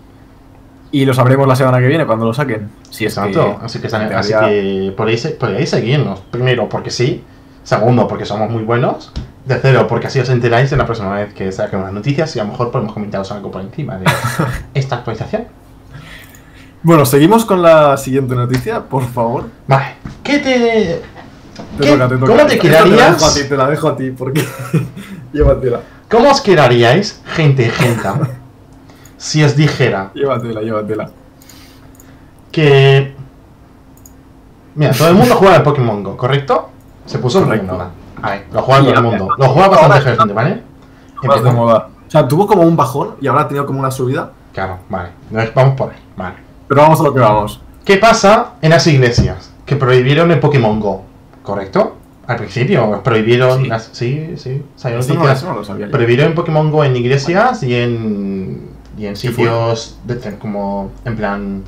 Y 0.91 1.05
lo 1.05 1.13
sabremos 1.13 1.48
la 1.48 1.55
semana 1.55 1.79
que 1.79 1.88
viene 1.88 2.05
cuando 2.05 2.25
lo 2.25 2.33
saquen. 2.33 2.69
Si 2.89 3.05
es 3.05 3.13
Exacto. 3.17 3.57
que 3.60 3.65
así 3.65 3.79
que, 3.79 3.88
están- 3.88 4.03
en 4.07 4.13
así 4.13 4.33
que 4.33 4.93
podéis, 4.98 5.25
podéis 5.39 5.69
seguirnos. 5.69 6.19
Primero, 6.31 6.67
porque 6.67 6.89
sí. 6.91 7.24
Segundo, 7.63 8.07
porque 8.07 8.25
somos 8.25 8.50
muy 8.50 8.63
buenos. 8.63 9.12
Tercero, 9.48 9.88
porque 9.88 10.07
así 10.07 10.19
os 10.19 10.29
enteráis 10.29 10.69
de 10.69 10.77
la 10.77 10.86
próxima 10.86 11.13
vez 11.15 11.33
que 11.33 11.51
saquen 11.51 11.81
las 11.81 11.93
noticias 11.93 12.36
y 12.36 12.39
a 12.39 12.43
lo 12.43 12.50
mejor 12.51 12.71
podemos 12.71 12.93
comentaros 12.93 13.31
algo 13.31 13.50
por 13.51 13.62
encima 13.62 13.98
de 13.98 14.05
esta 14.74 14.98
actualización. 14.98 15.45
Bueno, 16.83 17.05
seguimos 17.05 17.45
con 17.45 17.62
la 17.62 17.95
siguiente 17.98 18.36
noticia, 18.36 18.81
por 18.81 19.05
favor. 19.05 19.45
Vale. 19.67 19.95
¿Qué 20.24 20.39
te. 20.39 21.01
Te 21.77 21.83
¿Qué- 21.86 21.91
toca, 21.91 22.07
te 22.07 22.15
toca. 22.17 22.31
¿Cómo 22.33 22.45
te 22.48 22.53
Esta 22.55 22.62
Te 22.67 22.69
la 22.69 22.83
quedarías? 22.83 23.12
dejo 23.19 23.25
a 23.25 23.33
ti, 23.33 23.43
te 23.50 23.57
la 23.57 23.69
dejo 23.69 23.88
a 23.88 23.95
ti, 23.98 24.12
porque 24.12 24.45
llévatela. 25.33 25.79
¿Cómo 26.10 26.29
os 26.31 26.41
quedaríais, 26.41 27.21
gente, 27.36 27.69
gente, 27.69 28.07
si 29.22 29.44
os 29.44 29.56
dijera 29.56 30.10
Llévatela, 30.16 30.62
llévatela. 30.62 31.10
que. 32.51 33.13
Mira, 34.75 34.92
todo 34.94 35.10
el 35.10 35.16
mundo 35.16 35.36
juega 35.36 35.56
al 35.58 35.63
Pokémon 35.63 36.01
Go, 36.04 36.18
¿correcto? 36.18 36.70
Se 37.06 37.20
puso 37.20 37.44
Correcto. 37.44 37.72
moda. 37.74 37.92
A 38.22 38.30
ver, 38.32 38.46
lo 38.51 38.62
juega 38.62 38.80
todo 38.82 38.92
el 38.92 38.98
a- 38.98 39.01
mundo. 39.01 39.28
Lo 39.38 39.50
juega 39.50 39.68
bastante 39.70 40.01
gente, 40.18 40.34
¿vale? 40.34 40.50
De 40.51 40.62
Empezamos. 41.24 41.54
moda. 41.56 41.90
O 42.08 42.12
sea, 42.12 42.28
tuvo 42.28 42.48
como 42.48 42.63
un 42.63 42.75
bajón 42.75 43.16
y 43.22 43.28
ahora 43.28 43.42
ha 43.44 43.48
tenido 43.48 43.66
como 43.66 43.80
una 43.80 43.92
subida. 43.92 44.32
Claro, 44.54 44.80
vale. 44.90 45.10
Vamos 45.56 45.75
por 45.75 45.92
ahí, 45.92 45.98
vale. 46.18 46.36
Pero 46.68 46.82
vamos 46.82 47.00
a 47.00 47.04
lo 47.04 47.13
que 47.13 47.20
vamos. 47.20 47.62
¿Qué 47.86 47.98
pasa 47.98 48.54
en 48.62 48.70
las 48.72 48.86
iglesias? 48.88 49.51
Que 49.66 49.75
prohibieron 49.75 50.32
el 50.32 50.40
Pokémon 50.40 50.80
Go, 50.80 51.04
¿correcto? 51.44 51.98
Al 52.28 52.38
principio 52.38 53.01
prohibieron 53.04 53.62
Sí. 53.63 53.68
las... 53.68 53.90
Sí, 53.92 54.34
sí, 54.38 54.63
salió 54.75 55.00
Esto 55.00 55.13
no, 55.16 55.54
lo 55.56 55.63
sabía. 55.66 55.90
Prohibieron 55.92 56.34
Pokémon 56.34 56.72
Go 56.72 56.84
en 56.84 56.96
iglesias 56.96 57.62
y 57.63 57.75
en, 57.75 58.71
y 58.98 59.05
en 59.05 59.15
sitios 59.15 59.98
de, 60.05 60.19
como, 60.38 60.91
en 61.05 61.15
plan, 61.15 61.63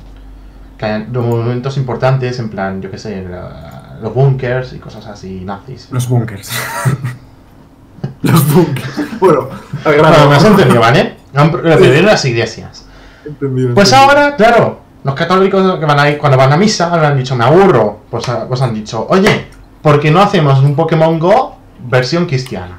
que 0.78 0.84
hayan 0.86 1.12
monumentos 1.12 1.76
importantes, 1.76 2.38
en 2.38 2.50
plan, 2.50 2.80
yo 2.82 2.90
qué 2.90 2.98
sé, 2.98 3.22
la- 3.28 3.98
los 4.02 4.12
bunkers 4.12 4.72
y 4.72 4.78
cosas 4.78 5.06
así, 5.06 5.42
nazis. 5.44 5.88
Los 5.90 6.08
bunkers. 6.08 6.50
los 8.22 8.52
bunkers. 8.54 9.18
Bueno, 9.20 9.48
a 9.84 9.88
Bueno, 9.88 10.28
me 10.28 10.36
has 10.36 10.44
entendido, 10.44 10.80
¿vale? 10.80 11.16
En 11.32 12.06
las 12.06 12.24
iglesias. 12.24 12.86
Entendido, 13.24 13.74
Pues 13.74 13.92
entendido. 13.92 14.18
ahora, 14.20 14.36
claro, 14.36 14.80
los 15.04 15.14
católicos 15.14 15.78
que 15.78 15.84
van 15.86 15.98
ahí, 15.98 16.16
cuando 16.16 16.36
van 16.36 16.52
a 16.52 16.56
misa, 16.56 16.92
han 16.92 17.16
dicho, 17.16 17.34
me 17.36 17.44
aburro. 17.44 18.00
Pues, 18.10 18.28
ah, 18.28 18.44
pues 18.48 18.60
han 18.62 18.74
dicho, 18.74 19.06
oye, 19.08 19.46
¿por 19.82 20.00
qué 20.00 20.10
no 20.10 20.20
hacemos 20.20 20.58
un 20.60 20.74
Pokémon 20.74 21.18
Go 21.18 21.56
versión 21.88 22.26
cristiana? 22.26 22.78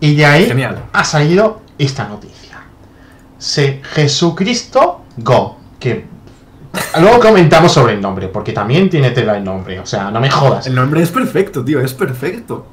Y 0.00 0.16
de 0.16 0.26
ahí 0.26 0.46
Genial. 0.46 0.82
ha 0.92 1.04
salido 1.04 1.60
esta 1.78 2.08
noticia. 2.08 2.41
Se 3.42 3.80
Jesucristo 3.82 5.00
Go. 5.16 5.56
Que 5.80 6.04
luego 7.00 7.18
comentamos 7.18 7.72
sobre 7.72 7.94
el 7.94 8.00
nombre, 8.00 8.28
porque 8.28 8.52
también 8.52 8.88
tiene 8.88 9.10
tela 9.10 9.36
el 9.36 9.42
nombre. 9.42 9.80
O 9.80 9.86
sea, 9.86 10.12
no 10.12 10.20
me 10.20 10.30
jodas. 10.30 10.68
El 10.68 10.76
nombre 10.76 11.02
es 11.02 11.10
perfecto, 11.10 11.64
tío, 11.64 11.80
es 11.80 11.92
perfecto. 11.92 12.64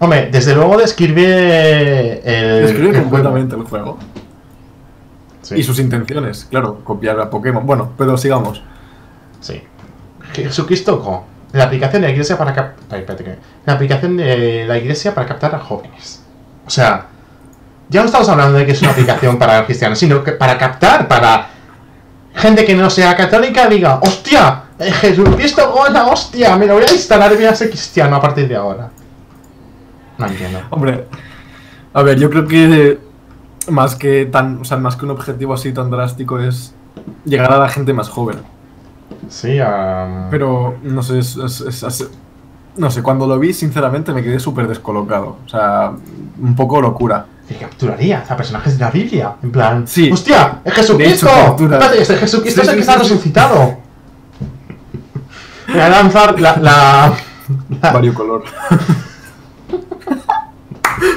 Hombre, 0.00 0.28
desde 0.32 0.56
luego 0.56 0.76
describe 0.76 2.20
el. 2.24 2.62
Describe 2.66 2.96
el 2.96 3.02
completamente 3.02 3.54
el 3.54 3.62
juego. 3.62 3.96
Sí. 5.42 5.54
Y 5.58 5.62
sus 5.62 5.78
intenciones, 5.78 6.46
claro, 6.50 6.80
copiar 6.82 7.20
a 7.20 7.30
Pokémon. 7.30 7.64
Bueno, 7.64 7.92
pero 7.96 8.16
sigamos. 8.16 8.60
Sí. 9.40 9.62
Jesucristo 10.32 10.98
Go. 10.98 11.26
La 11.52 11.64
aplicación 11.64 12.02
de 12.02 12.08
la 12.08 12.12
iglesia 12.12 12.36
para 12.36 12.52
cap- 12.52 12.74
Ay, 12.90 13.04
La 13.66 13.74
aplicación 13.74 14.16
de 14.16 14.64
la 14.66 14.78
iglesia 14.78 15.14
para 15.14 15.28
captar 15.28 15.54
a 15.54 15.60
jóvenes. 15.60 16.24
O 16.66 16.70
sea, 16.70 17.06
ya 17.92 18.00
no 18.00 18.06
estamos 18.06 18.28
hablando 18.28 18.58
de 18.58 18.66
que 18.66 18.72
es 18.72 18.82
una 18.82 18.90
aplicación 18.90 19.38
para 19.38 19.64
cristianos, 19.64 19.98
sino 19.98 20.24
que 20.24 20.32
para 20.32 20.58
captar, 20.58 21.06
para 21.06 21.48
gente 22.34 22.64
que 22.64 22.74
no 22.74 22.88
sea 22.90 23.14
católica 23.16 23.68
diga, 23.68 24.00
hostia, 24.02 24.64
eh, 24.78 24.90
Jesucristo 24.90 25.70
Go 25.70 25.86
es 25.86 25.92
la 25.92 26.06
hostia, 26.06 26.56
me 26.56 26.66
lo 26.66 26.74
voy 26.74 26.84
a 26.88 26.92
instalar 26.92 27.30
y 27.32 27.36
voy 27.36 27.44
a 27.44 27.54
ser 27.54 27.68
cristiano 27.68 28.16
a 28.16 28.20
partir 28.20 28.48
de 28.48 28.56
ahora. 28.56 28.90
No 30.18 30.26
entiendo. 30.26 30.60
Hombre, 30.70 31.06
a 31.94 32.02
ver, 32.02 32.18
yo 32.18 32.30
creo 32.30 32.46
que 32.46 32.98
más 33.68 33.94
que 33.94 34.26
tan, 34.26 34.60
o 34.60 34.64
sea, 34.64 34.76
más 34.78 34.96
que 34.96 35.04
un 35.04 35.10
objetivo 35.12 35.54
así 35.54 35.72
tan 35.72 35.90
drástico 35.90 36.40
es 36.40 36.74
llegar 37.24 37.52
a 37.52 37.58
la 37.58 37.68
gente 37.68 37.92
más 37.92 38.08
joven. 38.08 38.38
Sí, 39.28 39.58
ah, 39.60 40.26
Pero 40.30 40.76
no 40.82 41.02
sé, 41.02 41.18
es, 41.18 41.36
es- 41.36 41.60
es- 41.60 41.82
es- 41.82 42.08
no 42.76 42.90
sé, 42.90 43.02
cuando 43.02 43.26
lo 43.26 43.38
vi, 43.38 43.52
sinceramente 43.52 44.12
me 44.12 44.22
quedé 44.22 44.40
súper 44.40 44.66
descolocado. 44.66 45.36
O 45.44 45.48
sea, 45.48 45.92
un 46.40 46.56
poco 46.56 46.80
locura. 46.80 47.26
Que 47.52 47.58
capturaría 47.58 48.24
a 48.28 48.36
personajes 48.36 48.78
de 48.78 48.84
la 48.84 48.90
Biblia. 48.90 49.34
En 49.42 49.50
plan, 49.52 49.86
Sí. 49.86 50.10
¡hostia! 50.10 50.60
¡Es 50.64 50.74
Jesucristo! 50.74 51.28
Hecho, 51.28 51.92
este 51.92 52.16
Jesucristo 52.16 52.60
Sí, 52.60 52.66
es 52.66 52.68
el 52.68 52.74
que 52.76 52.80
está 52.80 52.94
sí, 52.94 52.98
resucitado. 53.00 53.78
Voy 55.68 55.80
a 55.80 55.88
lanzar 55.88 56.38
la. 56.40 56.56
la, 56.56 57.14
la- 57.80 57.92
Vario 57.92 58.14
color. 58.14 58.44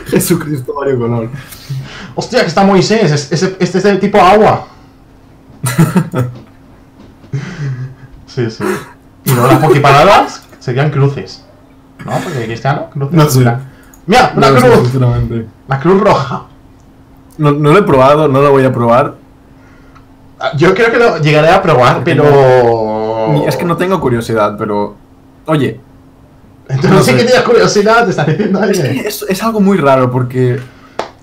Jesucristo 0.08 0.74
Vario 0.74 0.98
color. 1.00 1.30
¡Hostia, 2.16 2.42
que 2.42 2.48
está 2.48 2.64
Moisés! 2.64 3.12
Es- 3.12 3.32
este 3.60 3.78
es 3.78 3.84
de 3.84 3.96
tipo 3.98 4.20
agua. 4.20 4.68
sí, 8.28 8.50
sí. 8.50 8.64
Y 9.26 9.32
luego 9.32 9.48
las 9.48 9.60
pokiparadas 9.60 10.44
serían 10.60 10.92
cruces. 10.92 11.44
¿No? 12.06 12.12
Porque 12.20 12.46
cristiano, 12.46 12.90
cruces. 12.92 13.16
No 13.16 13.30
sé. 13.30 13.40
Mira, 14.06 14.34
una 14.36 14.52
No 14.52 14.58
cruz. 14.58 14.92
La 15.68 15.80
cruz 15.80 16.02
roja. 16.02 16.44
No, 17.38 17.52
no 17.52 17.72
lo 17.74 17.80
he 17.80 17.84
probado, 17.84 18.28
no 18.28 18.42
lo 18.42 18.52
voy 18.52 18.64
a 18.64 18.72
probar. 18.72 19.16
Ah, 20.40 20.52
Yo 20.56 20.74
creo 20.74 20.92
que 20.92 20.98
lo 20.98 21.18
llegaré 21.20 21.50
a 21.50 21.62
probar, 21.62 21.96
Porque 21.98 22.12
pero. 22.16 23.46
Es 23.48 23.56
que 23.58 23.66
no 23.66 23.78
tengo 23.78 24.00
curiosidad, 24.00 24.56
pero. 24.58 24.96
Oye, 25.48 25.80
Entonces 26.68 26.92
no 26.92 27.00
sí 27.04 27.12
sé. 27.12 27.18
que 27.18 27.24
tienes 27.26 27.42
curiosidad, 27.44 28.04
te 28.06 28.10
estás 28.12 28.28
diciendo 28.28 28.64
es, 28.64 28.80
que 28.80 29.00
es, 29.08 29.26
es 29.28 29.44
algo 29.44 29.60
muy 29.62 29.78
raro 29.78 30.10
porque. 30.12 30.60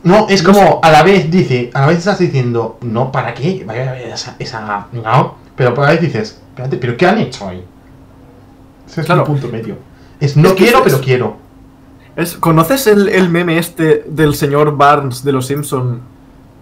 No, 0.05 0.27
es 0.29 0.43
No 0.43 0.53
como 0.53 0.81
a 0.83 0.91
la 0.91 1.03
vez 1.05 1.31
dice, 1.31 1.71
a 1.75 1.83
la 1.83 1.87
vez 1.87 1.99
estás 1.99 2.19
diciendo, 2.19 2.79
no, 2.83 3.13
¿para 3.13 3.33
qué? 3.35 3.63
Vaya 3.65 3.97
esa, 4.01 4.35
esa. 4.39 4.87
No, 4.93 5.37
pero 5.55 5.75
a 5.77 5.81
la 5.87 5.91
vez 5.93 6.01
dices, 6.01 6.41
espérate, 6.51 6.77
¿pero 6.77 6.97
qué 6.97 7.07
han 7.07 7.19
hecho 7.19 7.49
ahí? 7.49 7.65
Ese 8.89 9.01
es 9.03 9.07
Claro. 9.07 9.21
un 9.23 9.27
punto 9.29 9.49
medio. 9.49 9.77
Es 10.19 10.37
no 10.37 10.49
Es 10.49 10.55
quiero, 10.55 10.83
pero 10.83 11.01
quiero. 11.01 11.37
Es, 12.17 12.37
¿Conoces 12.37 12.87
el, 12.87 13.09
el 13.09 13.31
meme 13.31 13.59
este 13.59 14.05
del 14.07 14.35
señor 14.35 14.77
Barnes 14.77 15.25
de 15.25 15.33
los 15.33 15.47
Simpson 15.47 16.01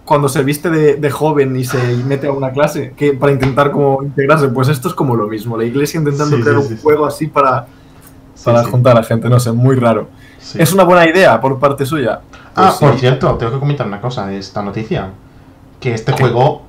cuando 0.04 0.28
se 0.28 0.42
viste 0.42 0.70
de, 0.70 0.96
de 0.96 1.10
joven 1.10 1.56
y 1.56 1.64
se 1.64 1.78
mete 2.06 2.28
a 2.28 2.32
una 2.32 2.52
clase 2.52 2.94
que 2.96 3.12
para 3.14 3.32
intentar 3.32 3.70
como 3.72 4.02
integrarse? 4.02 4.48
Pues 4.48 4.68
esto 4.68 4.88
es 4.88 4.94
como 4.94 5.16
lo 5.16 5.26
mismo, 5.28 5.56
la 5.56 5.64
iglesia 5.64 5.98
intentando 5.98 6.36
Sí, 6.36 6.42
crear 6.42 6.56
sí, 6.56 6.62
un 6.62 6.68
sí, 6.68 6.76
sí. 6.76 6.82
juego 6.82 7.06
así 7.06 7.26
para, 7.26 7.66
para 8.44 8.64
sí, 8.64 8.70
juntar 8.70 8.96
a 8.96 9.00
la 9.00 9.06
gente, 9.06 9.28
no 9.28 9.40
sé, 9.40 9.52
muy 9.52 9.76
raro. 9.76 10.08
sí. 10.38 10.58
¿Es 10.60 10.72
una 10.72 10.84
buena 10.84 11.08
idea 11.08 11.40
por 11.40 11.58
parte 11.58 11.84
suya? 11.86 12.22
Ah, 12.54 12.76
Pues 12.78 12.78
sí. 12.78 12.84
por 12.84 12.98
cierto, 12.98 13.36
tengo 13.36 13.52
que 13.52 13.58
comentar 13.58 13.86
una 13.86 14.00
cosa 14.00 14.26
de 14.26 14.38
esta 14.38 14.62
noticia. 14.62 15.10
Que 15.80 15.94
este 15.94 16.14
¿Qué? 16.14 16.24
juego 16.24 16.62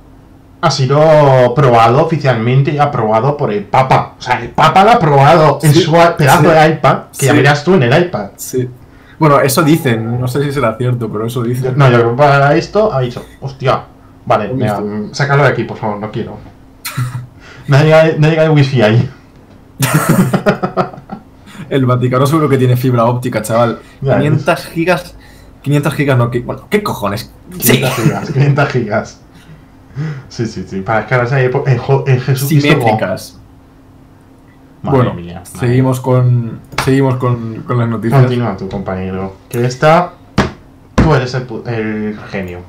ha 0.62 0.70
sido 0.70 1.52
probado 1.54 2.04
oficialmente 2.06 2.70
y 2.72 2.78
aprobado 2.78 3.36
por 3.36 3.52
el 3.52 3.64
Papa. 3.64 4.14
O 4.18 4.22
sea, 4.22 4.40
el 4.40 4.50
Papa 4.50 4.84
lo 4.84 4.90
ha 4.90 4.94
aprobado 4.94 5.58
en 5.62 5.74
Sí, 5.74 5.82
su 5.82 5.90
pedazo 5.92 6.40
sí. 6.42 6.46
de 6.46 6.68
iPad, 6.68 6.98
que 7.18 7.26
ya 7.26 7.32
Sí. 7.32 7.36
verás 7.38 7.64
tú 7.64 7.74
en 7.74 7.82
el 7.82 8.02
iPad. 8.04 8.28
Sí. 8.36 8.68
Bueno, 9.18 9.40
eso 9.40 9.62
dicen, 9.62 10.20
no 10.20 10.28
sé 10.28 10.42
si 10.44 10.52
será 10.52 10.76
cierto, 10.78 11.10
pero 11.10 11.26
eso 11.26 11.42
dicen. 11.42 11.74
No, 11.76 11.90
yo 11.90 11.98
creo 11.98 12.10
que 12.12 12.16
para 12.16 12.54
esto 12.56 12.92
ha 12.92 13.00
dicho, 13.00 13.24
hostia, 13.40 13.82
vale, 14.24 14.48
mm, 14.54 15.12
sácalo 15.12 15.42
de 15.42 15.48
aquí, 15.48 15.64
por 15.64 15.76
favor, 15.76 15.98
no 15.98 16.10
quiero. 16.12 16.38
no 17.66 17.82
diga 17.82 18.04
no 18.18 18.28
el 18.28 18.50
wifi 18.50 18.82
ahí. 18.82 19.10
El 21.70 21.86
Vaticano 21.86 22.26
seguro 22.26 22.48
que 22.50 22.58
tiene 22.58 22.76
fibra 22.76 23.04
óptica, 23.06 23.40
chaval. 23.42 23.78
Ya, 24.02 24.18
500 24.18 24.66
gigas. 24.66 25.14
500 25.62 25.94
gigas 25.94 26.18
no. 26.18 26.30
que- 26.30 26.40
Bueno, 26.40 26.66
¿qué 26.68 26.82
cojones? 26.82 27.32
500 27.58 27.94
gigas, 27.94 28.30
500 28.30 28.68
gigas. 28.68 29.20
Sí, 30.28 30.46
sí, 30.46 30.64
sí, 30.66 30.80
para 30.80 31.00
descargarse 31.00 31.34
ahí 31.34 31.44
en, 31.44 31.52
en 32.06 32.20
Jesucristo. 32.20 32.46
Simétricas. 32.46 33.38
Madre 34.82 34.96
bueno, 34.98 35.14
mía, 35.14 35.42
madre 35.54 35.68
seguimos 35.68 36.00
con. 36.00 36.60
Seguimos 36.84 37.16
con, 37.16 37.62
con 37.62 37.78
las 37.78 37.88
noticias. 37.88 38.20
Continúa 38.20 38.56
tu 38.56 38.68
compañero. 38.68 39.36
Que 39.48 39.64
esta. 39.64 40.14
Tú 40.96 41.14
eres 41.14 41.34
el, 41.34 42.18
genio. 42.30 42.60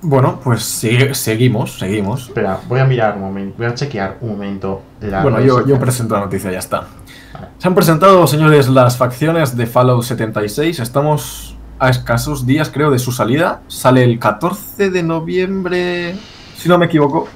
Bueno, 0.00 0.40
pues 0.42 0.62
sigue- 0.62 1.14
seguimos, 1.14 1.78
seguimos. 1.78 2.28
Espera, 2.28 2.58
voy 2.68 2.80
a 2.80 2.84
mirar 2.84 3.14
un 3.16 3.22
momento, 3.22 3.54
voy 3.58 3.66
a 3.66 3.74
chequear 3.74 4.16
un 4.20 4.30
momento 4.30 4.82
la. 5.00 5.22
Bueno, 5.22 5.40
yo, 5.40 5.66
yo 5.66 5.78
presento 5.78 6.14
la 6.14 6.22
noticia, 6.22 6.50
ya 6.50 6.58
está. 6.58 6.86
Vale. 7.34 7.48
Se 7.58 7.68
han 7.68 7.74
presentado, 7.74 8.26
señores, 8.26 8.68
las 8.68 8.96
facciones 8.96 9.56
de 9.56 9.66
Fallout 9.66 10.02
76. 10.02 10.80
Estamos 10.80 11.51
a 11.82 11.90
escasos 11.90 12.46
días, 12.46 12.70
creo, 12.70 12.92
de 12.92 13.00
su 13.00 13.10
salida. 13.10 13.62
Sale 13.66 14.04
el 14.04 14.20
14 14.20 14.88
de 14.90 15.02
noviembre, 15.02 16.14
si 16.56 16.68
no 16.68 16.78
me 16.78 16.86
equivoco. 16.86 17.26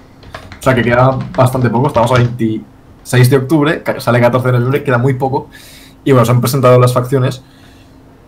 O 0.59 0.63
sea 0.63 0.73
que 0.73 0.83
queda 0.83 1.19
bastante 1.37 1.69
poco. 1.69 1.89
Estamos 1.89 2.13
a 2.13 2.15
26 2.15 3.31
de 3.31 3.37
octubre, 3.39 3.83
sale 3.99 4.19
el 4.19 4.25
14 4.25 4.47
de 4.47 4.53
noviembre, 4.53 4.85
queda 4.85 4.99
muy 4.99 5.15
poco. 5.15 5.49
Y 6.05 6.13
bueno, 6.13 6.25
se 6.25 6.31
han 6.31 6.41
presentado 6.41 6.79
las 6.79 6.93
facciones. 6.93 7.43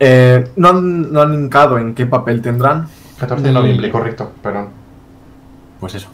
Eh, 0.00 0.50
no, 0.56 0.70
han, 0.70 1.12
no 1.12 1.22
han 1.22 1.34
indicado 1.34 1.78
en 1.78 1.94
qué 1.94 2.04
papel 2.06 2.42
tendrán. 2.42 2.88
14 3.20 3.46
de 3.46 3.52
noviembre, 3.52 3.88
correcto, 3.88 4.32
perdón. 4.42 4.70
Pues 5.78 5.94
eso. 5.94 6.08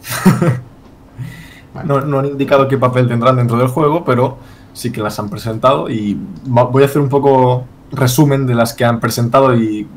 Vale. 1.73 1.87
No, 1.87 2.01
no 2.01 2.19
han 2.19 2.27
indicado 2.27 2.67
qué 2.67 2.77
papel 2.77 3.07
tendrán 3.07 3.37
dentro 3.37 3.57
del 3.57 3.69
juego, 3.69 4.05
pero 4.05 4.37
sí 4.73 4.91
que 4.91 5.01
las 5.01 5.17
han 5.17 5.31
presentado 5.31 5.89
y 5.89 6.15
voy 6.45 6.83
a 6.83 6.85
hacer 6.85 7.01
un 7.01 7.09
poco 7.09 7.65
resumen 7.91 8.45
de 8.45 8.55
las 8.55 8.73
que 8.73 8.85
han 8.85 8.99
presentado 8.99 9.55
y 9.55 9.87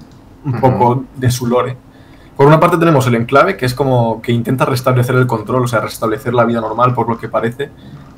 un 0.44 0.60
poco 0.60 1.04
de 1.16 1.30
su 1.30 1.46
lore. 1.46 1.76
Por 2.36 2.46
una 2.46 2.60
parte 2.60 2.76
tenemos 2.76 3.06
el 3.08 3.16
enclave, 3.16 3.56
que 3.56 3.66
es 3.66 3.74
como 3.74 4.22
que 4.22 4.30
intenta 4.30 4.64
restablecer 4.64 5.16
el 5.16 5.26
control, 5.26 5.64
o 5.64 5.68
sea, 5.68 5.80
restablecer 5.80 6.32
la 6.34 6.44
vida 6.44 6.60
normal 6.60 6.94
por 6.94 7.08
lo 7.08 7.18
que 7.18 7.28
parece. 7.28 7.70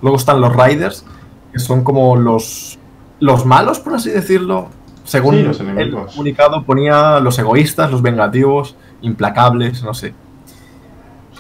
Luego 0.02 0.18
están 0.18 0.40
los 0.40 0.54
Riders, 0.54 1.06
que 1.52 1.58
son 1.58 1.82
como 1.82 2.16
los, 2.16 2.78
los 3.18 3.46
malos, 3.46 3.80
por 3.80 3.94
así 3.94 4.10
decirlo. 4.10 4.68
Según 5.04 5.36
Sí, 5.36 5.42
los 5.42 5.60
el 5.60 5.90
comunicado 5.92 6.62
ponía 6.64 7.18
los 7.20 7.38
egoístas, 7.38 7.90
los 7.90 8.02
vengativos, 8.02 8.76
implacables, 9.00 9.82
no 9.82 9.94
sé. 9.94 10.12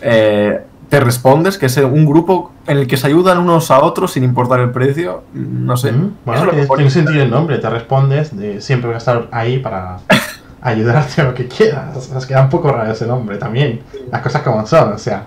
Eh, 0.00 0.64
te 0.90 1.00
respondes, 1.00 1.56
que 1.56 1.66
es 1.66 1.76
un 1.78 2.04
grupo 2.04 2.52
en 2.66 2.76
el 2.78 2.86
que 2.86 2.96
se 2.98 3.06
ayudan 3.06 3.38
unos 3.38 3.70
a 3.70 3.80
otros 3.80 4.12
sin 4.12 4.24
importar 4.24 4.60
el 4.60 4.70
precio. 4.72 5.22
No 5.32 5.76
sé. 5.76 5.92
Mm, 5.92 6.14
Bueno, 6.26 6.50
tiene, 6.50 6.66
tiene 6.66 6.90
sentido 6.90 7.22
el 7.22 7.30
nombre, 7.30 7.58
te 7.58 7.70
respondes, 7.70 8.36
de, 8.36 8.60
siempre 8.60 8.88
voy 8.88 8.96
a 8.96 8.98
estar 8.98 9.28
ahí 9.30 9.60
para 9.60 9.98
ayudarte 10.60 11.20
a 11.22 11.24
lo 11.24 11.34
que 11.34 11.46
quieras. 11.48 12.10
Es 12.14 12.26
que 12.26 12.34
da 12.34 12.42
un 12.42 12.50
poco 12.50 12.70
raro 12.72 12.92
ese 12.92 13.06
nombre 13.06 13.38
también. 13.38 13.80
Las 14.10 14.20
cosas 14.20 14.42
como 14.42 14.66
son, 14.66 14.92
o 14.92 14.98
sea. 14.98 15.24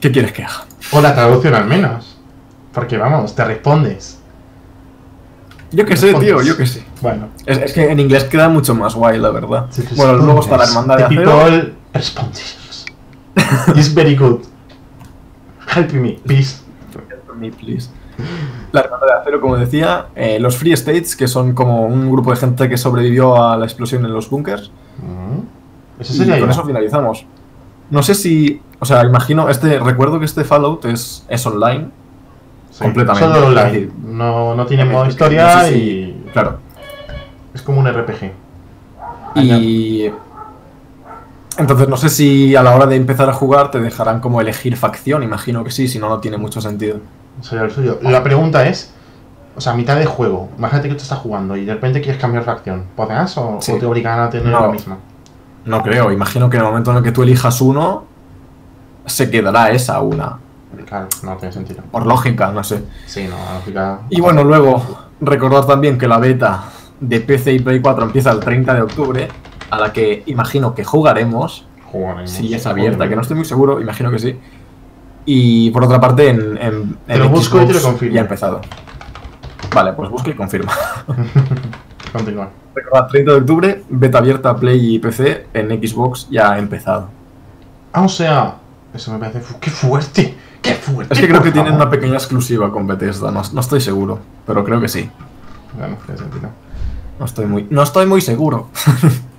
¿Qué 0.00 0.12
quieres 0.12 0.32
que 0.32 0.44
haga? 0.44 0.64
O 0.92 1.00
la 1.00 1.14
traducción 1.14 1.54
al 1.54 1.64
menos. 1.66 2.18
Porque 2.72 2.98
vamos, 2.98 3.34
te 3.34 3.42
respondes. 3.44 4.18
Yo 5.72 5.84
qué 5.86 5.96
sé, 5.96 6.12
tío, 6.14 6.42
yo 6.42 6.56
qué 6.56 6.66
sé. 6.66 6.84
Bueno. 7.00 7.28
Es, 7.46 7.58
es 7.58 7.72
que 7.72 7.90
en 7.90 7.98
inglés 7.98 8.24
queda 8.24 8.48
mucho 8.48 8.74
más 8.74 8.94
guay, 8.94 9.18
la 9.18 9.30
verdad. 9.30 9.66
Bueno, 9.96 10.12
luego 10.18 10.40
está 10.40 10.56
la 10.58 10.64
hermandad 10.64 10.96
de 10.98 11.04
The 11.16 11.22
acero. 11.22 11.30
people 11.44 11.74
responses. 11.94 12.84
It's 13.74 13.92
very 13.92 14.14
good. 14.14 14.40
Help 15.76 15.92
me, 15.92 16.12
please. 16.24 16.62
Me, 17.36 17.50
please. 17.50 17.90
La 18.70 18.82
hermandad 18.82 19.06
de 19.08 19.12
acero, 19.14 19.40
como 19.40 19.56
decía, 19.56 20.06
eh, 20.14 20.38
los 20.38 20.56
Free 20.56 20.72
States, 20.72 21.16
que 21.16 21.26
son 21.26 21.52
como 21.52 21.84
un 21.86 22.10
grupo 22.10 22.30
de 22.30 22.36
gente 22.36 22.68
que 22.68 22.76
sobrevivió 22.76 23.42
a 23.42 23.56
la 23.56 23.64
explosión 23.64 24.04
en 24.04 24.12
los 24.12 24.30
búnkers. 24.30 24.70
Mm. 24.98 26.00
Eso 26.00 26.12
Y 26.12 26.16
sería 26.16 26.38
con 26.38 26.50
eso 26.50 26.64
finalizamos. 26.64 27.26
No 27.90 28.02
sé 28.02 28.14
si. 28.14 28.60
O 28.78 28.84
sea, 28.84 29.04
imagino. 29.04 29.48
este 29.48 29.78
Recuerdo 29.80 30.18
que 30.20 30.24
este 30.26 30.44
Fallout 30.44 30.84
es, 30.84 31.24
es 31.28 31.44
online. 31.46 31.88
Sí, 32.70 32.82
completamente. 32.84 33.28
Solo 33.34 33.46
online. 33.48 33.64
decir, 33.72 33.92
No, 34.04 34.54
no 34.54 34.66
tiene 34.66 34.84
modo 34.84 35.04
No 35.04 35.10
historia 35.10 35.60
sé 35.62 35.72
si- 35.72 35.78
y. 35.78 36.24
Claro. 36.32 36.58
Es 37.52 37.62
como 37.62 37.80
un 37.80 37.86
RPG. 37.88 38.32
Y. 39.36 40.10
Entonces 41.58 41.88
no 41.88 41.96
sé 41.96 42.08
si 42.08 42.56
a 42.56 42.62
la 42.62 42.74
hora 42.74 42.86
de 42.86 42.96
empezar 42.96 43.28
a 43.28 43.32
jugar 43.32 43.70
te 43.70 43.80
dejarán 43.80 44.20
como 44.20 44.40
elegir 44.40 44.76
facción, 44.76 45.22
imagino 45.22 45.62
que 45.62 45.70
sí, 45.70 45.86
si 45.88 45.98
no, 45.98 46.08
no 46.08 46.18
tiene 46.18 46.36
mucho 46.36 46.60
sentido. 46.60 46.98
Sería 47.40 47.64
el 47.64 47.70
suyo. 47.70 47.98
La 48.02 48.22
pregunta 48.22 48.66
es. 48.66 48.92
O 49.56 49.60
sea, 49.60 49.72
mitad 49.74 49.96
de 49.96 50.04
juego. 50.04 50.48
Imagínate 50.58 50.88
que 50.88 50.94
tú 50.96 51.02
estás 51.02 51.18
jugando 51.20 51.56
y 51.56 51.64
de 51.64 51.74
repente 51.74 52.00
quieres 52.00 52.20
cambiar 52.20 52.42
facción. 52.42 52.86
¿Podrás 52.96 53.38
o, 53.38 53.58
Sí. 53.60 53.70
o 53.70 53.78
te 53.78 53.86
obligan 53.86 54.18
a 54.18 54.28
tener 54.28 54.48
No. 54.48 54.62
la 54.62 54.68
misma? 54.68 54.96
No 55.64 55.80
creo, 55.80 56.10
imagino 56.10 56.50
que 56.50 56.56
en 56.56 56.64
el 56.64 56.68
momento 56.68 56.90
en 56.90 56.96
el 56.96 57.02
que 57.04 57.12
tú 57.12 57.22
elijas 57.22 57.60
uno, 57.60 58.04
se 59.06 59.30
quedará 59.30 59.70
esa 59.70 60.00
una. 60.00 60.38
Claro, 60.86 61.06
no 61.22 61.36
tiene 61.36 61.52
sentido. 61.52 61.82
Por 61.90 62.04
lógica, 62.04 62.50
no 62.50 62.64
sé. 62.64 62.82
Sí, 63.06 63.28
no, 63.28 63.36
la 63.36 63.54
lógica. 63.60 64.00
Y 64.10 64.20
bueno, 64.20 64.42
luego, 64.42 64.82
recordar 65.20 65.64
también 65.66 65.98
que 65.98 66.08
la 66.08 66.18
beta 66.18 66.64
de 67.00 67.20
PC 67.20 67.52
y 67.52 67.58
Play 67.60 67.80
4 67.80 68.04
empieza 68.06 68.32
el 68.32 68.40
30 68.40 68.74
de 68.74 68.82
octubre, 68.82 69.28
a 69.74 69.80
la 69.80 69.92
que 69.92 70.22
imagino 70.26 70.74
que 70.74 70.84
jugaremos, 70.84 71.66
Jugaremos. 71.90 72.30
si 72.30 72.54
es 72.54 72.66
abierta, 72.66 73.08
que 73.08 73.16
no 73.16 73.22
estoy 73.22 73.36
muy 73.36 73.44
seguro, 73.44 73.80
imagino 73.80 74.10
que 74.10 74.18
sí. 74.18 74.38
Y 75.26 75.70
por 75.70 75.84
otra 75.84 76.00
parte, 76.00 76.28
en, 76.28 76.58
en, 77.08 77.18
lo 77.18 77.28
busco 77.28 77.62
y 77.62 77.66
te 77.66 77.72
lo 77.72 77.80
confirmo. 77.80 78.14
Ya 78.14 78.20
ha 78.20 78.24
empezado. 78.24 78.60
Vale, 79.74 79.92
pues 79.94 80.10
busca 80.10 80.30
y 80.30 80.34
confirma. 80.34 80.72
Continúa. 82.12 82.50
Recordad, 82.74 83.08
30 83.08 83.30
de 83.30 83.38
octubre, 83.38 83.84
beta 83.88 84.18
abierta 84.18 84.56
Play 84.56 84.94
y 84.94 84.98
PC, 84.98 85.46
en 85.54 85.68
Xbox 85.70 86.28
ya 86.30 86.52
ha 86.52 86.58
empezado. 86.58 87.08
Ah, 87.92 88.02
o 88.02 88.08
sea. 88.08 88.56
Eso 88.92 89.12
me 89.12 89.18
parece. 89.18 89.40
¡Qué 89.60 89.70
fuerte! 89.70 90.34
¡Qué 90.62 90.74
fuerte! 90.74 91.14
Es 91.14 91.20
que 91.20 91.28
creo 91.28 91.42
que 91.42 91.50
tienen 91.50 91.74
una 91.74 91.90
pequeña 91.90 92.14
exclusiva 92.14 92.70
con 92.70 92.86
Bethesda, 92.86 93.30
no, 93.30 93.42
no 93.52 93.60
estoy 93.60 93.80
seguro, 93.80 94.20
pero 94.46 94.64
creo 94.64 94.80
que 94.80 94.88
sí. 94.88 95.10
Bueno, 95.76 95.96
tiene 96.04 96.20
sentido. 96.20 96.50
No 97.18 97.24
estoy 97.26 97.46
muy, 97.46 97.66
no 97.70 97.82
estoy 97.82 98.06
muy 98.06 98.20
seguro. 98.20 98.68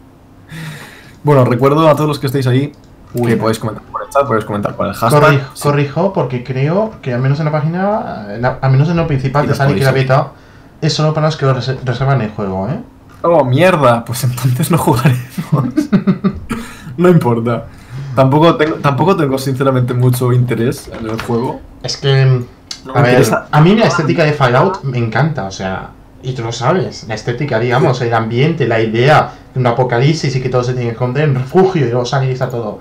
bueno, 1.26 1.44
recuerdo 1.44 1.90
a 1.90 1.96
todos 1.96 2.08
los 2.08 2.20
que 2.20 2.28
estéis 2.28 2.48
ahí 2.48 2.72
Uy, 3.14 3.28
que 3.32 3.36
no. 3.36 3.42
podéis 3.42 3.60
comentar 3.60 3.84
por 3.92 4.04
el 4.04 4.10
chat, 4.10 4.26
podéis 4.26 4.46
comentar 4.46 4.76
por 4.76 4.88
el 4.88 4.94
hashtag. 4.94 5.22
Corrijo, 5.22 5.46
Sí. 5.54 5.64
corrijo, 5.64 6.14
porque 6.14 6.44
creo 6.44 6.92
que 7.02 7.14
al 7.14 7.20
menos 7.22 7.40
en 7.40 7.46
la 7.46 7.52
página, 7.52 8.28
en 8.36 8.42
la- 8.42 8.60
al 8.62 8.72
menos 8.72 8.88
en 8.88 8.96
lo 8.96 9.08
principal 9.08 9.46
te 9.48 9.54
sale 9.56 9.76
que 9.76 9.84
la 9.84 9.92
beta 9.92 10.28
es 10.82 10.94
solo 10.94 11.14
para 11.14 11.28
los 11.28 11.36
que 11.36 11.46
lo 11.46 11.54
rese- 11.56 11.78
reservan 11.84 12.22
el 12.22 12.30
juego, 12.32 12.70
¿eh? 12.70 12.80
Oh, 13.24 13.44
mierda, 13.44 14.06
pues 14.06 14.24
entonces 14.24 14.70
no 14.72 14.78
jugaremos. 14.78 15.20
no 16.98 17.10
importa. 17.10 17.66
Tampoco 18.16 18.56
tengo, 18.56 18.76
tampoco 18.76 19.16
tengo 19.16 19.38
sinceramente 19.38 19.94
mucho 19.94 20.32
interés 20.32 20.90
en 20.98 21.10
el 21.10 21.22
juego. 21.22 21.60
Es 21.84 21.98
que, 21.98 22.26
No 22.86 22.94
a 22.96 23.02
ver, 23.02 23.12
interesa. 23.14 23.48
a 23.52 23.62
mí 23.62 23.76
la 23.76 23.88
estética 23.88 24.24
de 24.24 24.34
Fallout 24.34 24.84
me 24.84 24.98
encanta, 25.00 25.46
o 25.46 25.52
sea, 25.52 25.90
y 26.26 26.34
tú 26.34 26.42
lo 26.44 26.52
sabes, 26.52 27.06
la 27.08 27.16
estética, 27.16 27.60
digamos, 27.60 28.02
el 28.02 28.14
ambiente, 28.14 28.68
la 28.68 28.82
idea 28.82 29.32
de 29.54 29.60
un 29.60 29.68
apocalipsis 29.68 30.36
y 30.36 30.42
que 30.42 30.50
todo 30.50 30.64
se 30.64 30.74
tiene 30.74 30.88
que 30.88 30.94
esconder 30.94 31.26
en 31.30 31.36
refugio 31.36 31.86
y 31.86 31.90
luego 31.90 32.06
salir 32.06 32.30
y 32.30 32.34
está 32.34 32.50
todo. 32.50 32.80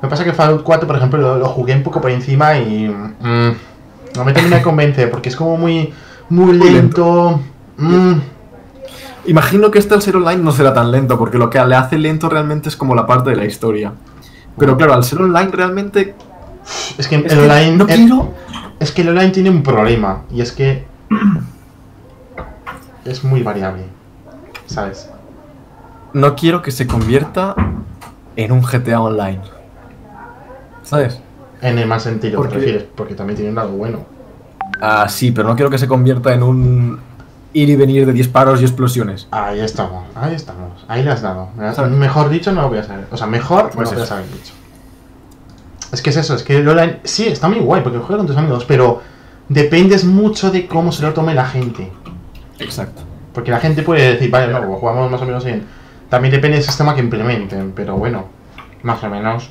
Que 0.00 0.08
pasa 0.08 0.24
que 0.24 0.32
Fallout 0.32 0.62
4, 0.62 0.86
por 0.86 0.96
ejemplo, 0.96 1.18
lo, 1.18 1.38
lo 1.38 1.46
jugué 1.48 1.74
un 1.74 1.82
poco 1.82 2.00
por 2.00 2.10
encima 2.10 2.58
y 2.58 2.88
mm, 2.88 3.50
no 4.16 4.24
me 4.24 4.32
termina 4.32 4.56
de 4.56 4.62
convencer 4.62 5.10
porque 5.10 5.28
es 5.30 5.36
como 5.36 5.56
muy, 5.56 5.92
muy 6.28 6.52
lento. 6.58 7.40
mm, 7.78 8.12
Imagino 9.26 9.70
que 9.70 9.78
este 9.78 9.94
al 9.94 10.02
ser 10.02 10.16
online 10.16 10.42
no 10.42 10.52
será 10.52 10.74
tan 10.74 10.90
lento, 10.90 11.18
porque 11.18 11.38
lo 11.38 11.48
que 11.48 11.64
le 11.64 11.74
hace 11.74 11.96
lento 11.96 12.28
realmente 12.28 12.68
es 12.68 12.76
como 12.76 12.94
la 12.94 13.06
parte 13.06 13.30
de 13.30 13.36
la 13.36 13.46
historia. 13.46 13.92
Pero 14.58 14.76
claro, 14.76 14.92
al 14.94 15.02
ser 15.04 15.20
online 15.22 15.50
realmente. 15.50 16.14
es 16.98 17.08
que 17.08 17.16
es 17.16 17.22
el 17.22 17.28
que 17.28 17.34
online. 17.38 17.76
no 17.76 17.86
el- 17.88 17.94
quiero. 17.96 18.34
Es 18.80 18.92
que 18.92 19.00
el 19.02 19.08
online 19.08 19.30
tiene 19.30 19.48
un 19.50 19.62
problema 19.62 20.24
y 20.30 20.42
es 20.42 20.52
que 20.52 20.84
es 23.04 23.24
muy 23.24 23.42
variable, 23.42 23.84
¿sabes? 24.66 25.10
No 26.12 26.36
quiero 26.36 26.62
que 26.62 26.70
se 26.70 26.86
convierta 26.86 27.54
en 28.36 28.52
un 28.52 28.62
GTA 28.62 29.00
online. 29.00 29.40
¿Sabes? 30.82 31.20
En 31.60 31.78
el 31.78 31.86
mal 31.86 32.00
sentido, 32.00 32.38
¿Por 32.38 32.48
te 32.48 32.56
refieres, 32.56 32.84
porque 32.94 33.14
también 33.14 33.36
tiene 33.36 33.50
un 33.50 33.56
lado 33.56 33.70
bueno. 33.70 34.00
Ah, 34.80 35.08
sí, 35.08 35.32
pero 35.32 35.48
no 35.48 35.56
quiero 35.56 35.70
que 35.70 35.78
se 35.78 35.88
convierta 35.88 36.32
en 36.32 36.42
un 36.42 37.00
ir 37.52 37.70
y 37.70 37.76
venir 37.76 38.04
de 38.04 38.12
disparos 38.12 38.60
y 38.60 38.64
explosiones. 38.64 39.28
Ahí 39.30 39.60
estamos, 39.60 40.04
ahí 40.14 40.34
estamos, 40.34 40.84
ahí 40.88 41.02
le 41.02 41.10
has 41.10 41.22
dado. 41.22 41.48
¿Sabes? 41.74 41.90
Mejor 41.92 42.28
dicho 42.28 42.52
no 42.52 42.62
lo 42.62 42.68
voy 42.68 42.78
a 42.78 42.82
saber. 42.84 43.06
O 43.10 43.16
sea, 43.16 43.26
mejor 43.26 43.70
Pues 43.70 43.76
no 43.76 43.82
lo 43.84 43.90
voy 43.92 44.02
a 44.02 44.06
saber 44.06 44.26
dicho. 44.26 44.52
Es 45.92 46.02
que 46.02 46.10
es 46.10 46.16
eso, 46.16 46.34
es 46.34 46.42
que 46.42 46.58
el 46.58 46.68
online 46.68 47.00
sí 47.04 47.28
está 47.28 47.48
muy 47.48 47.60
guay 47.60 47.82
porque 47.82 47.98
juegas 47.98 48.18
con 48.18 48.26
tus 48.26 48.36
amigos, 48.36 48.64
pero 48.64 49.00
dependes 49.48 50.04
mucho 50.04 50.50
de 50.50 50.66
cómo 50.66 50.90
se 50.90 51.02
lo 51.02 51.14
tome 51.14 51.34
la 51.34 51.46
gente. 51.46 51.90
Exacto. 52.58 53.02
Porque 53.32 53.50
la 53.50 53.58
gente 53.58 53.82
puede 53.82 54.12
decir, 54.12 54.30
vale, 54.30 54.52
no, 54.52 54.64
pues 54.64 54.78
jugamos 54.78 55.10
más 55.10 55.20
o 55.20 55.26
menos 55.26 55.44
bien. 55.44 55.64
También 56.08 56.32
depende 56.32 56.58
del 56.58 56.64
sistema 56.64 56.94
que 56.94 57.00
implementen, 57.00 57.72
pero 57.72 57.96
bueno, 57.96 58.26
más 58.82 59.02
o 59.02 59.08
menos. 59.08 59.50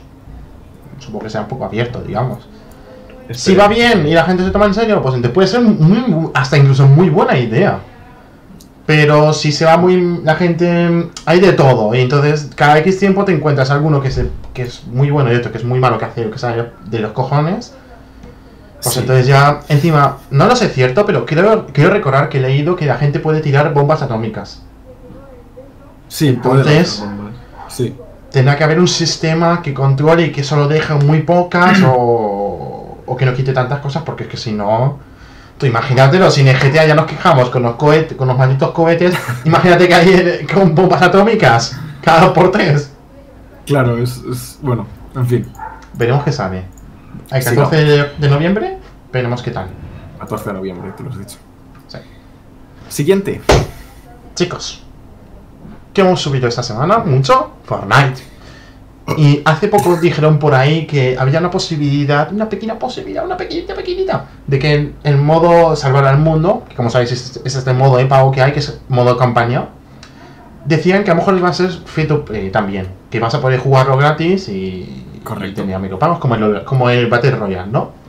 Supongo 0.99 1.25
que 1.25 1.29
sea 1.29 1.41
un 1.41 1.47
poco 1.47 1.65
abierto, 1.65 2.01
digamos. 2.01 2.47
Si 3.31 3.55
va 3.55 3.67
bien 3.67 4.05
y 4.07 4.13
la 4.13 4.23
gente 4.23 4.43
se 4.43 4.51
toma 4.51 4.65
en 4.65 4.73
serio, 4.73 5.01
pues 5.01 5.15
entonces 5.15 5.33
puede 5.33 5.47
ser 5.47 5.61
muy, 5.61 6.29
hasta 6.33 6.57
incluso 6.57 6.87
muy 6.87 7.09
buena 7.09 7.37
idea. 7.37 7.79
Pero 8.85 9.33
si 9.33 9.51
se 9.51 9.65
va 9.65 9.77
muy. 9.77 10.19
La 10.23 10.35
gente. 10.35 11.09
Hay 11.25 11.39
de 11.39 11.53
todo. 11.53 11.95
Y 11.95 12.01
entonces 12.01 12.49
cada 12.55 12.77
X 12.79 12.99
tiempo 12.99 13.23
te 13.23 13.33
encuentras 13.33 13.71
alguno 13.71 14.01
que, 14.01 14.11
se, 14.11 14.29
que 14.53 14.63
es 14.63 14.85
muy 14.87 15.09
bueno 15.09 15.31
y 15.31 15.35
otro 15.35 15.51
que 15.51 15.57
es 15.57 15.63
muy 15.63 15.79
malo 15.79 15.97
que 15.97 16.05
hace 16.05 16.29
que 16.29 16.37
sale 16.37 16.65
de 16.85 16.99
los 16.99 17.13
cojones. 17.13 17.73
Pues 18.84 18.93
Sí. 18.96 19.00
entonces 19.02 19.28
ya. 19.28 19.62
Encima, 19.69 20.17
no 20.30 20.46
lo 20.46 20.56
sé 20.56 20.67
cierto, 20.69 21.06
pero 21.06 21.26
creo, 21.26 21.67
quiero 21.67 21.89
recordar 21.91 22.30
que 22.30 22.38
he 22.38 22.41
leído 22.41 22.76
que 22.76 22.86
la 22.86 22.98
gente 22.98 23.19
puede 23.19 23.39
tirar 23.41 23.74
bombas 23.74 24.02
atómicas. 24.02 24.62
Sí, 26.08 26.34
puede 26.34 26.60
Entonces- 26.62 27.00
lanzar 27.00 27.15
bombas. 27.17 27.34
Sí. 27.69 27.96
Tendrá 28.32 28.56
que 28.58 28.63
haber 28.63 28.80
un 28.80 28.88
sistema 28.88 29.62
que 29.62 29.74
controle 29.74 30.24
y 30.28 30.32
que 30.32 30.43
solo 30.43 30.67
deje 30.67 30.93
muy 30.96 31.22
pocas 31.22 31.80
o, 31.86 32.98
o 33.06 33.15
que 33.17 33.26
no 33.26 33.34
quite 33.34 33.54
tantas 33.54 33.80
cosas, 33.80 34.04
porque 34.04 34.24
es 34.24 34.30
que 34.30 34.38
si 34.38 34.52
no. 34.52 34.98
Tú 35.58 35.67
imagínatelo, 35.67 36.32
si 36.32 36.41
en 36.41 36.48
el 36.48 36.58
GTA 36.58 36.86
ya 36.88 36.96
nos 36.96 37.06
quejamos 37.06 37.52
con 37.52 37.62
los 37.62 37.76
cohetes, 37.76 38.17
con 38.17 38.28
los 38.28 38.38
malditos 38.38 38.72
cohetes, 38.72 39.15
imagínate 39.46 39.88
que 39.88 39.93
hay 39.93 40.10
eh, 40.10 40.48
con 40.52 40.74
bombas 40.74 41.02
atómicas 41.04 41.78
cada 42.02 42.22
dos 42.22 42.32
por 42.32 42.52
tres. 42.52 42.91
Claro, 43.67 43.98
es, 44.00 44.17
es- 44.30 44.58
Bueno, 44.62 44.88
en 45.15 45.28
fin. 45.28 45.52
Veremos 45.93 46.24
qué 46.24 46.32
sale. 46.32 46.63
El 47.30 47.41
Sí, 47.43 47.50
14 47.56 47.76
de, 47.86 48.06
de 48.17 48.30
noviembre, 48.30 48.72
veremos 49.13 49.41
qué 49.41 49.52
tal. 49.52 49.67
14 50.19 50.49
de 50.49 50.54
noviembre, 50.54 50.91
te 50.97 51.04
lo 51.04 51.12
has 51.12 51.17
dicho. 51.17 51.38
Sí. 51.88 51.99
Siguiente. 52.89 53.41
Chicos, 54.36 54.84
¿qué 55.93 56.02
hemos 56.02 56.19
subido 56.19 56.47
esta 56.47 56.63
semana? 56.63 56.97
Mucho 56.97 57.52
Fortnite. 57.63 58.21
Y 59.17 59.41
hace 59.45 59.67
poco 59.67 59.95
dijeron 60.02 60.39
por 60.39 60.56
ahí 60.56 60.88
que 60.88 61.15
había 61.17 61.39
una 61.39 61.52
posibilidad, 61.52 62.34
una 62.34 62.49
pequeña 62.49 62.80
posibilidad, 62.80 63.23
una 63.23 63.38
pequeñita, 63.38 63.76
pequeñita, 63.76 64.26
de 64.47 64.60
que 64.60 64.73
en 64.73 64.95
el 65.04 65.17
modo 65.17 65.76
salvar 65.76 66.06
al 66.06 66.17
mundo, 66.17 66.63
que 66.67 66.76
como 66.76 66.89
sabéis 66.89 67.12
es, 67.12 67.41
es 67.45 67.56
este 67.56 67.73
modo 67.73 67.97
de 67.97 68.06
pago 68.06 68.32
que 68.32 68.41
hay, 68.41 68.54
que 68.54 68.60
es 68.60 68.82
modo 68.89 69.15
campaña, 69.17 69.69
decían 70.65 71.04
que 71.04 71.12
a 71.12 71.13
lo 71.13 71.19
mejor 71.19 71.38
iba 71.38 71.49
a 71.49 71.54
ser 71.54 71.69
free 71.69 72.08
to 72.08 72.26
play 72.26 72.49
también, 72.49 72.88
que 73.12 73.19
vas 73.19 73.36
a 73.36 73.41
poder 73.41 73.60
jugarlo 73.60 73.97
gratis 73.97 74.47
y, 74.47 75.06
Correcto. 75.23 75.47
y 75.49 75.54
tenía 75.54 75.78
micropagos 75.78 76.17
como 76.19 76.36
el, 76.36 76.63
como 76.63 76.89
el 76.89 77.08
Battle 77.08 77.32
Royale, 77.32 77.69
¿no? 77.69 78.02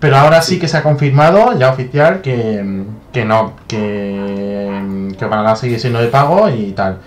Pero 0.00 0.16
ahora 0.16 0.40
sí 0.40 0.58
que 0.58 0.66
se 0.66 0.78
ha 0.78 0.82
confirmado, 0.82 1.58
ya 1.58 1.70
oficial, 1.70 2.22
que, 2.22 2.84
que 3.12 3.24
no, 3.26 3.52
que, 3.68 5.14
que 5.18 5.56
seguir 5.56 5.78
siendo 5.78 6.00
de 6.00 6.08
pago 6.08 6.48
y 6.48 6.72
tal. 6.72 6.98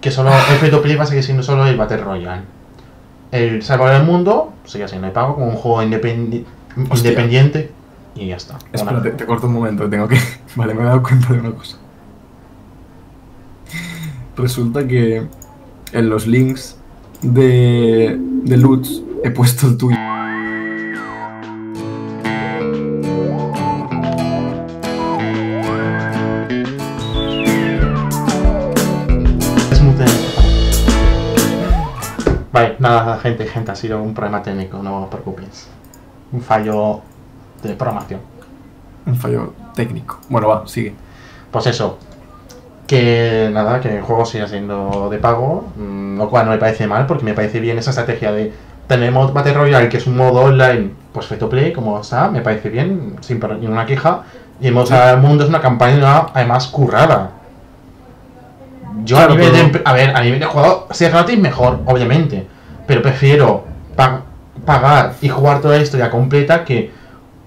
Que 0.00 0.10
solo 0.10 0.30
el 0.32 0.56
free 0.80 0.96
va 0.96 1.04
a 1.04 1.06
seguir 1.06 1.22
siendo 1.22 1.42
solo 1.42 1.64
el 1.66 1.76
Battle 1.76 1.98
Royale. 1.98 2.42
El 3.30 3.62
Salvar 3.62 3.94
el 3.94 4.02
Mundo 4.02 4.52
sigue 4.64 4.88
siendo 4.88 5.06
de 5.06 5.12
pago 5.12 5.34
como 5.34 5.46
un 5.46 5.54
juego 5.56 5.82
independi- 5.82 6.44
Hostia. 6.90 7.10
independiente 7.10 7.70
y 8.16 8.26
ya 8.28 8.36
está. 8.36 8.58
Espera, 8.72 9.00
te 9.02 9.24
corto 9.26 9.46
un 9.46 9.52
momento, 9.54 9.88
tengo 9.88 10.08
que... 10.08 10.18
Vale, 10.56 10.74
me 10.74 10.82
he 10.82 10.84
dado 10.86 11.02
cuenta 11.02 11.32
de 11.32 11.38
una 11.40 11.52
cosa. 11.52 11.76
Resulta 14.36 14.86
que 14.86 15.26
en 15.92 16.08
los 16.08 16.26
links 16.26 16.76
de, 17.22 18.16
de 18.18 18.56
Lutz 18.56 19.02
he 19.22 19.30
puesto 19.30 19.66
el 19.68 19.76
tuyo. 19.76 19.96
Vale, 32.60 32.76
nada, 32.78 33.18
gente, 33.18 33.46
gente, 33.46 33.70
ha 33.72 33.74
sido 33.74 34.02
un 34.02 34.12
problema 34.12 34.42
técnico, 34.42 34.82
no 34.82 35.04
os 35.04 35.08
preocupéis. 35.08 35.68
Un 36.30 36.42
fallo 36.42 37.00
de 37.62 37.74
programación. 37.74 38.20
Un 39.06 39.16
fallo 39.16 39.54
técnico. 39.74 40.20
Bueno, 40.28 40.48
va, 40.48 40.66
sigue. 40.66 40.94
Pues 41.50 41.66
eso. 41.66 41.98
Que 42.86 43.48
nada, 43.50 43.80
que 43.80 43.96
el 43.96 44.02
juego 44.02 44.26
siga 44.26 44.46
siendo 44.46 45.08
de 45.10 45.18
pago, 45.18 45.68
mm, 45.76 46.18
lo 46.18 46.28
cual 46.28 46.44
no 46.44 46.52
me 46.52 46.58
parece 46.58 46.86
mal, 46.86 47.06
porque 47.06 47.24
me 47.24 47.32
parece 47.32 47.60
bien 47.60 47.78
esa 47.78 47.90
estrategia 47.90 48.30
de 48.32 48.52
tenemos 48.86 49.32
Battle 49.32 49.54
Royale, 49.54 49.88
que 49.88 49.96
es 49.96 50.06
un 50.06 50.16
modo 50.16 50.40
online, 50.42 50.90
pues 51.12 51.26
free 51.26 51.38
to 51.38 51.48
play, 51.48 51.72
como 51.72 52.00
está, 52.00 52.28
me 52.28 52.42
parece 52.42 52.68
bien, 52.68 53.16
sin 53.20 53.40
ninguna 53.60 53.86
queja. 53.86 54.24
Y 54.60 54.66
el 54.66 54.74
modo 54.74 54.94
al 54.94 55.18
mundo 55.22 55.44
es 55.44 55.48
una 55.48 55.62
campaña 55.62 56.26
además 56.34 56.66
currada. 56.66 57.30
Yo 59.10 59.16
Claro, 59.16 59.32
a 59.32 59.36
nivel 59.36 59.50
pero- 59.52 59.72
de, 59.72 59.82
a 59.84 59.92
ver, 59.92 60.16
a 60.16 60.20
nivel 60.22 60.38
de 60.38 60.46
juego, 60.46 60.86
si 60.92 61.04
es 61.04 61.12
gratis 61.12 61.38
mejor, 61.38 61.80
obviamente. 61.86 62.46
Pero 62.86 63.02
prefiero 63.02 63.64
pa- 63.96 64.22
pagar 64.64 65.14
y 65.20 65.28
jugar 65.28 65.60
toda 65.60 65.76
la 65.76 65.82
historia 65.82 66.10
completa 66.10 66.64
que 66.64 66.92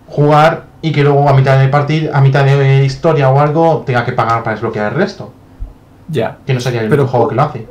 jugar 0.08 0.66
y 0.82 0.92
que 0.92 1.04
luego 1.04 1.30
a 1.30 1.34
mitad 1.34 1.58
de 1.58 1.70
partida, 1.70 2.18
a 2.18 2.22
mitad 2.22 2.44
de 2.44 2.84
historia 2.84 3.30
o 3.30 3.40
algo, 3.40 3.84
tenga 3.86 4.04
que 4.04 4.12
pagar 4.12 4.44
para 4.44 4.56
desbloquear 4.56 4.92
el 4.92 4.98
resto. 4.98 5.32
Ya. 6.10 6.38
Que 6.46 6.54
no 6.54 6.60
sería 6.60 6.82
el 6.82 6.90
Pero- 6.90 7.08
juego 7.08 7.30
que 7.30 7.36
lo 7.36 7.42
hace. 7.44 7.68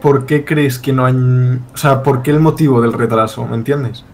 ¿Por 0.00 0.26
qué 0.26 0.44
crees 0.44 0.80
que 0.80 0.92
no 0.92 1.04
hay... 1.06 1.14
O 1.14 1.76
sea, 1.76 2.02
¿por 2.02 2.22
qué 2.22 2.32
el 2.32 2.40
motivo 2.40 2.80
del 2.82 2.92
retraso? 2.92 3.44
¿Me 3.46 3.54
entiendes? 3.54 4.04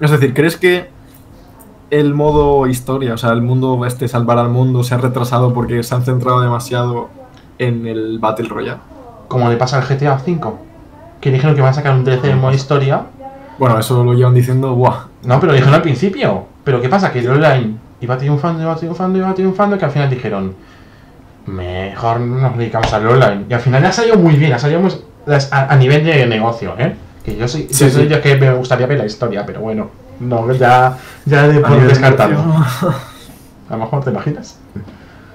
Es 0.00 0.10
decir, 0.10 0.34
¿crees 0.34 0.56
que 0.56 0.90
el 1.90 2.14
modo 2.14 2.66
historia, 2.66 3.14
o 3.14 3.16
sea, 3.16 3.30
el 3.30 3.40
mundo 3.42 3.84
este 3.86 4.08
salvar 4.08 4.38
al 4.38 4.48
mundo 4.50 4.82
se 4.84 4.94
ha 4.94 4.98
retrasado 4.98 5.54
porque 5.54 5.82
se 5.82 5.94
han 5.94 6.02
centrado 6.04 6.40
demasiado 6.40 7.08
en 7.58 7.86
el 7.86 8.18
Battle 8.18 8.48
Royale? 8.48 8.78
Como 9.28 9.48
le 9.50 9.56
pasa 9.56 9.78
al 9.78 9.84
GTA 9.84 10.14
V. 10.26 10.40
Que 11.20 11.30
dijeron 11.30 11.54
que 11.56 11.60
van 11.62 11.70
a 11.70 11.74
sacar 11.74 11.94
un 11.94 12.04
DLC 12.04 12.24
en 12.26 12.40
modo 12.40 12.54
historia. 12.54 13.02
Bueno, 13.58 13.78
eso 13.78 14.04
lo 14.04 14.14
llevan 14.14 14.34
diciendo, 14.34 14.74
¡buah! 14.74 15.06
No, 15.24 15.40
pero 15.40 15.48
lo 15.48 15.54
dijeron 15.54 15.74
al 15.74 15.82
principio. 15.82 16.44
Pero 16.64 16.80
¿qué 16.80 16.88
pasa? 16.88 17.10
Que 17.12 17.18
el 17.20 17.28
online 17.30 17.74
iba 18.00 18.16
triunfando, 18.16 18.62
iba 18.62 18.76
triunfando, 18.76 19.18
iba 19.18 19.34
triunfando, 19.34 19.76
que 19.78 19.84
al 19.84 19.90
final 19.90 20.08
dijeron, 20.10 20.54
mejor 21.46 22.20
nos 22.20 22.56
dedicamos 22.56 22.92
al 22.92 23.06
online. 23.06 23.44
Y 23.48 23.54
al 23.54 23.60
final 23.60 23.84
ha 23.84 23.92
salido 23.92 24.16
muy 24.16 24.34
bien, 24.36 24.52
ha 24.52 24.58
salido 24.58 24.80
muy- 24.80 24.92
a, 25.50 25.72
a 25.72 25.76
nivel 25.76 26.04
de 26.04 26.26
negocio, 26.26 26.74
¿eh? 26.78 26.94
Que 27.24 27.36
yo 27.36 27.48
sí, 27.48 27.66
Sí, 27.70 27.84
yo 27.86 27.90
soy 27.90 28.02
sí. 28.04 28.08
yo 28.08 28.20
que 28.22 28.36
me 28.36 28.52
gustaría 28.54 28.86
ver 28.86 28.98
la 28.98 29.06
historia, 29.06 29.44
pero 29.44 29.60
bueno, 29.60 29.90
no, 30.20 30.50
ya, 30.52 30.96
ya 31.26 31.48
de 31.48 31.60
por 31.60 31.80
de 31.80 31.86
descartado. 31.88 32.34
A 33.68 33.72
lo 33.72 33.78
mejor 33.78 34.02
te 34.04 34.10
imaginas. 34.10 34.58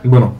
Bueno, 0.03 0.33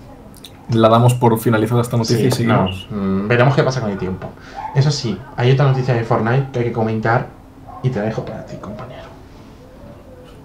la 0.72 0.90
damos 0.90 1.14
por 1.14 1.38
finalizada 1.40 1.82
esta 1.82 1.98
noticia 1.98 2.18
Sí, 2.18 2.28
y 2.28 2.32
seguimos. 2.32 2.88
no, 2.90 2.98
mm, 2.98 3.28
veremos 3.28 3.56
qué 3.56 3.64
pasa 3.64 3.82
con 3.82 3.90
el 3.92 3.98
tiempo. 3.98 4.28
Eso 4.76 4.92
sí, 4.92 5.18
hay 5.36 5.52
otra 5.52 5.68
noticia 5.68 5.94
de 5.94 6.04
Fortnite 6.04 6.48
que 6.52 6.60
hay 6.60 6.66
que 6.66 6.72
comentar 6.72 7.28
y 7.84 7.90
te 7.90 8.00
la 8.00 8.06
dejo 8.06 8.24
para 8.24 8.46
ti, 8.46 8.56
compañero. 8.58 9.04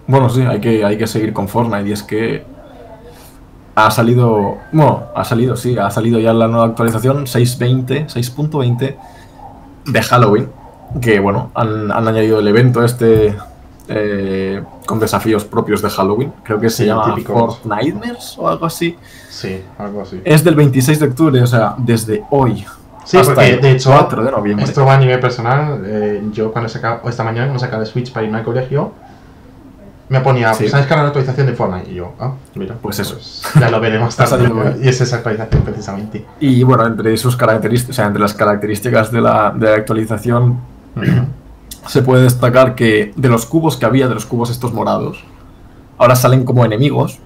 Bueno, 0.06 0.28
sí, 0.30 0.42
hay 0.42 0.60
que, 0.60 0.84
hay 0.84 0.96
que 0.98 1.06
seguir 1.06 1.32
con 1.32 1.48
Fortnite 1.48 1.88
y 1.88 1.92
es 1.92 2.02
que 2.02 2.44
ha 3.74 3.90
salido, 3.90 4.56
bueno, 4.72 5.04
ha 5.14 5.24
salido, 5.24 5.54
sí, 5.56 5.78
ha 5.78 5.90
salido 5.90 6.18
ya 6.18 6.32
la 6.32 6.48
nueva 6.48 6.66
actualización 6.66 7.26
6.20, 7.26 8.06
6.20 8.08 8.96
de 9.86 10.02
Halloween, 10.02 10.48
que 11.00 11.20
bueno, 11.20 11.50
han, 11.54 11.92
han 11.92 12.08
añadido 12.08 12.40
el 12.40 12.48
evento 12.48 12.82
este 12.82 13.36
eh, 13.88 14.62
con 14.86 14.98
desafíos 15.00 15.44
propios 15.44 15.80
de 15.82 15.90
Halloween, 15.90 16.32
creo 16.42 16.60
que 16.60 16.68
se 16.70 16.82
Sí, 16.82 16.86
llama 16.86 17.14
típicos. 17.14 17.58
Fortnightmares 17.58 18.34
o 18.38 18.48
algo 18.48 18.66
así. 18.66 18.96
Sí, 19.30 19.62
algo 19.78 20.02
así. 20.02 20.20
Es 20.24 20.44
del 20.44 20.54
26 20.54 21.00
de 21.00 21.06
octubre, 21.06 21.42
o 21.42 21.46
sea, 21.46 21.74
desde 21.78 22.22
hoy 22.30 22.64
Sí, 23.04 23.16
hasta 23.16 23.34
porque 23.34 23.50
el 23.54 23.60
de 23.62 23.70
hecho, 23.72 23.90
4 23.90 24.22
de 24.24 24.30
noviembre. 24.30 24.64
esto 24.66 24.84
va 24.84 24.94
a 24.94 24.98
nivel 24.98 25.18
personal. 25.18 25.82
eh, 25.86 26.22
yo 26.32 26.52
cuando 26.52 26.68
sacaba, 26.68 27.00
o 27.02 27.08
esta 27.08 27.24
mañana 27.24 27.46
cuando 27.46 27.60
sacaba 27.60 27.82
el 27.82 27.88
Switch 27.88 28.12
para 28.12 28.26
irme 28.26 28.38
al 28.38 28.44
colegio, 28.44 28.92
me 30.10 30.20
ponía, 30.20 30.52
Sí. 30.54 30.68
¿sabes 30.68 30.86
que 30.86 30.94
la 30.94 31.06
actualización 31.06 31.46
de 31.46 31.52
Fortnite? 31.54 31.90
Y 31.90 31.94
yo, 31.96 32.12
ah, 32.20 32.32
mira, 32.54 32.74
Pues 32.80 32.98
eso. 32.98 33.18
ya 33.58 33.70
lo 33.70 33.80
veremos 33.80 34.14
tarde. 34.16 34.50
y 34.82 34.88
es 34.88 35.00
esa 35.00 35.16
actualización 35.16 35.62
precisamente. 35.62 36.26
Y 36.40 36.62
bueno, 36.64 36.86
entre 36.86 37.16
sus 37.16 37.34
características, 37.36 37.90
o 37.90 37.96
sea, 37.96 38.06
entre 38.06 38.20
las 38.20 38.34
características 38.34 39.10
de 39.10 39.20
la, 39.22 39.52
de 39.56 39.66
la 39.70 39.76
actualización 39.76 40.58
se 41.86 42.02
puede 42.02 42.22
destacar 42.24 42.74
que 42.74 43.12
de 43.16 43.28
los 43.28 43.46
cubos 43.46 43.76
que 43.76 43.86
había, 43.86 44.08
de 44.08 44.14
los 44.14 44.26
cubos 44.26 44.50
estos 44.50 44.72
morados, 44.72 45.24
ahora 45.96 46.16
salen 46.16 46.44
como 46.44 46.64
enemigos. 46.64 47.18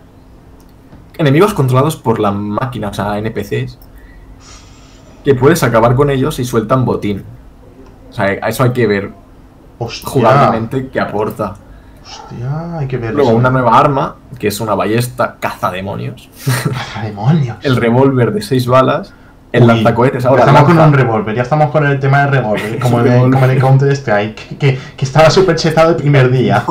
Enemigos 1.19 1.55
controlados 1.55 1.97
por 1.97 2.21
la 2.21 2.33
máquina, 2.33 2.89
o 2.89 2.95
sea, 2.95 3.19
NPCs. 3.19 3.79
Que 5.25 5.35
puedes 5.35 5.63
acabar 5.63 5.95
con 5.95 6.11
ellos 6.11 6.39
y 6.39 6.45
sueltan 6.45 6.85
botín. 6.85 7.25
O 8.11 8.13
sea, 8.13 8.25
a 8.25 8.49
eso 8.49 8.63
hay 8.65 8.73
que 8.73 8.87
ver 8.87 9.13
Hostia, 9.79 10.09
jugablemente 10.09 10.89
que 10.89 11.01
aporta. 11.01 11.55
hostia, 12.03 12.79
hay 12.79 12.87
que 12.87 12.99
verlo. 12.99 13.23
Luego 13.23 13.37
una 13.37 13.51
nueva 13.51 13.79
arma, 13.79 14.17
que 14.39 14.49
es 14.49 14.61
una 14.61 14.75
ballesta 14.75 15.37
cazademonios. 15.39 16.29
¡Caza 16.45 17.03
demonios! 17.03 17.57
El 17.63 17.77
revólver 17.77 18.33
de 18.33 18.43
6 18.43 18.67
balas. 18.67 19.15
El 19.53 19.67
lanzacohetes 19.67 20.23
ya 20.23 20.31
ahora. 20.31 20.45
estamos 20.45 20.65
con 20.65 20.79
un 20.79 20.93
revólver, 20.95 21.37
ya 21.37 21.43
estamos 21.43 21.71
con 21.71 21.87
el 21.87 22.01
tema 22.01 22.23
del 22.23 22.31
revólver, 22.33 22.79
como, 22.81 23.01
en 23.01 23.13
el, 23.13 23.31
como 23.31 23.45
en 23.45 23.51
el 23.51 23.61
Counter 23.61 23.93
Strike, 23.93 24.59
que, 24.59 24.79
que, 24.97 25.05
estaba 25.05 25.29
súper 25.29 25.57
chetado 25.57 25.91
el 25.91 25.97
primer 25.97 26.31
día. 26.31 26.65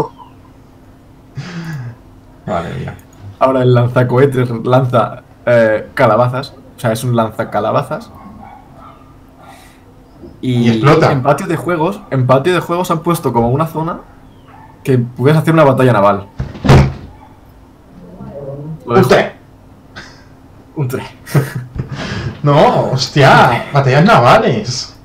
Vale, 2.46 2.70
mira. 2.80 2.96
Ahora 3.40 3.62
el 3.62 3.74
lanzacohetes 3.74 4.50
lanza 4.64 5.22
eh, 5.46 5.90
calabazas. 5.94 6.56
O 6.78 6.80
sea, 6.80 6.92
es 6.92 7.04
un 7.04 7.16
lanzacalabazas. 7.16 8.12
Y, 10.42 10.54
Y 10.54 10.70
explota. 10.70 11.12
en 11.12 11.22
patio 11.22 11.46
de 11.46 11.56
juegos, 11.56 12.02
en 12.10 12.26
patio 12.26 12.54
de 12.54 12.60
juegos 12.60 12.90
han 12.90 13.00
puesto 13.02 13.32
como 13.32 13.50
una 13.50 13.68
zona 13.68 14.00
que 14.84 14.98
puedes 14.98 15.38
hacer 15.38 15.54
una 15.54 15.64
batalla 15.64 15.94
naval. 15.94 16.26
¡Usted! 18.86 19.41
Un 20.76 20.88
tre. 20.88 21.04
No, 22.44 22.90
hostia, 22.92 23.66
batallas 23.72 24.04
navales. 24.04 24.96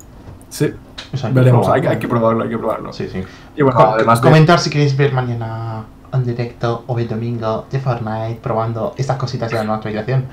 Sí, 0.49 0.73
O 1.13 1.17
sea, 1.17 1.29
veremos. 1.29 1.67
Hay, 1.69 1.81
que- 1.81 1.87
hay 1.89 1.99
que 1.99 2.07
probarlo, 2.07 2.43
hay 2.43 2.49
que 2.49 2.57
probarlo. 2.57 2.91
Sí, 2.91 3.07
sí. 3.11 3.21
Y 3.55 3.61
bueno, 3.61 3.77
Co- 3.77 3.93
además 3.93 4.19
de- 4.21 4.27
comentar 4.27 4.57
si 4.59 4.71
queréis 4.71 4.97
ver 4.97 5.13
mañana 5.13 5.83
en 6.11 6.23
directo 6.25 6.83
o 6.87 6.97
el 6.97 7.07
domingo 7.07 7.67
de 7.69 7.79
Fortnite 7.79 8.39
probando 8.41 8.95
estas 8.97 9.17
cositas 9.17 9.51
de 9.51 9.57
la 9.57 9.63
nueva 9.65 9.75
actualización. 9.75 10.25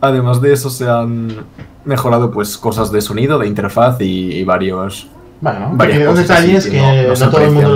además 0.00 0.40
de 0.40 0.52
eso 0.52 0.70
se 0.70 0.88
han 0.88 1.44
mejorado 1.84 2.30
pues 2.30 2.56
cosas 2.58 2.92
de 2.92 3.00
sonido, 3.00 3.38
de 3.38 3.46
interfaz 3.48 4.00
y, 4.00 4.32
y 4.32 4.44
varios 4.44 5.08
Bueno, 5.40 5.74
así 5.78 6.22
detalles 6.22 6.66
que, 6.68 6.78
no, 6.80 7.08
no, 7.08 7.16
se 7.16 7.26
todo 7.26 7.40
el 7.40 7.50
mundo 7.50 7.68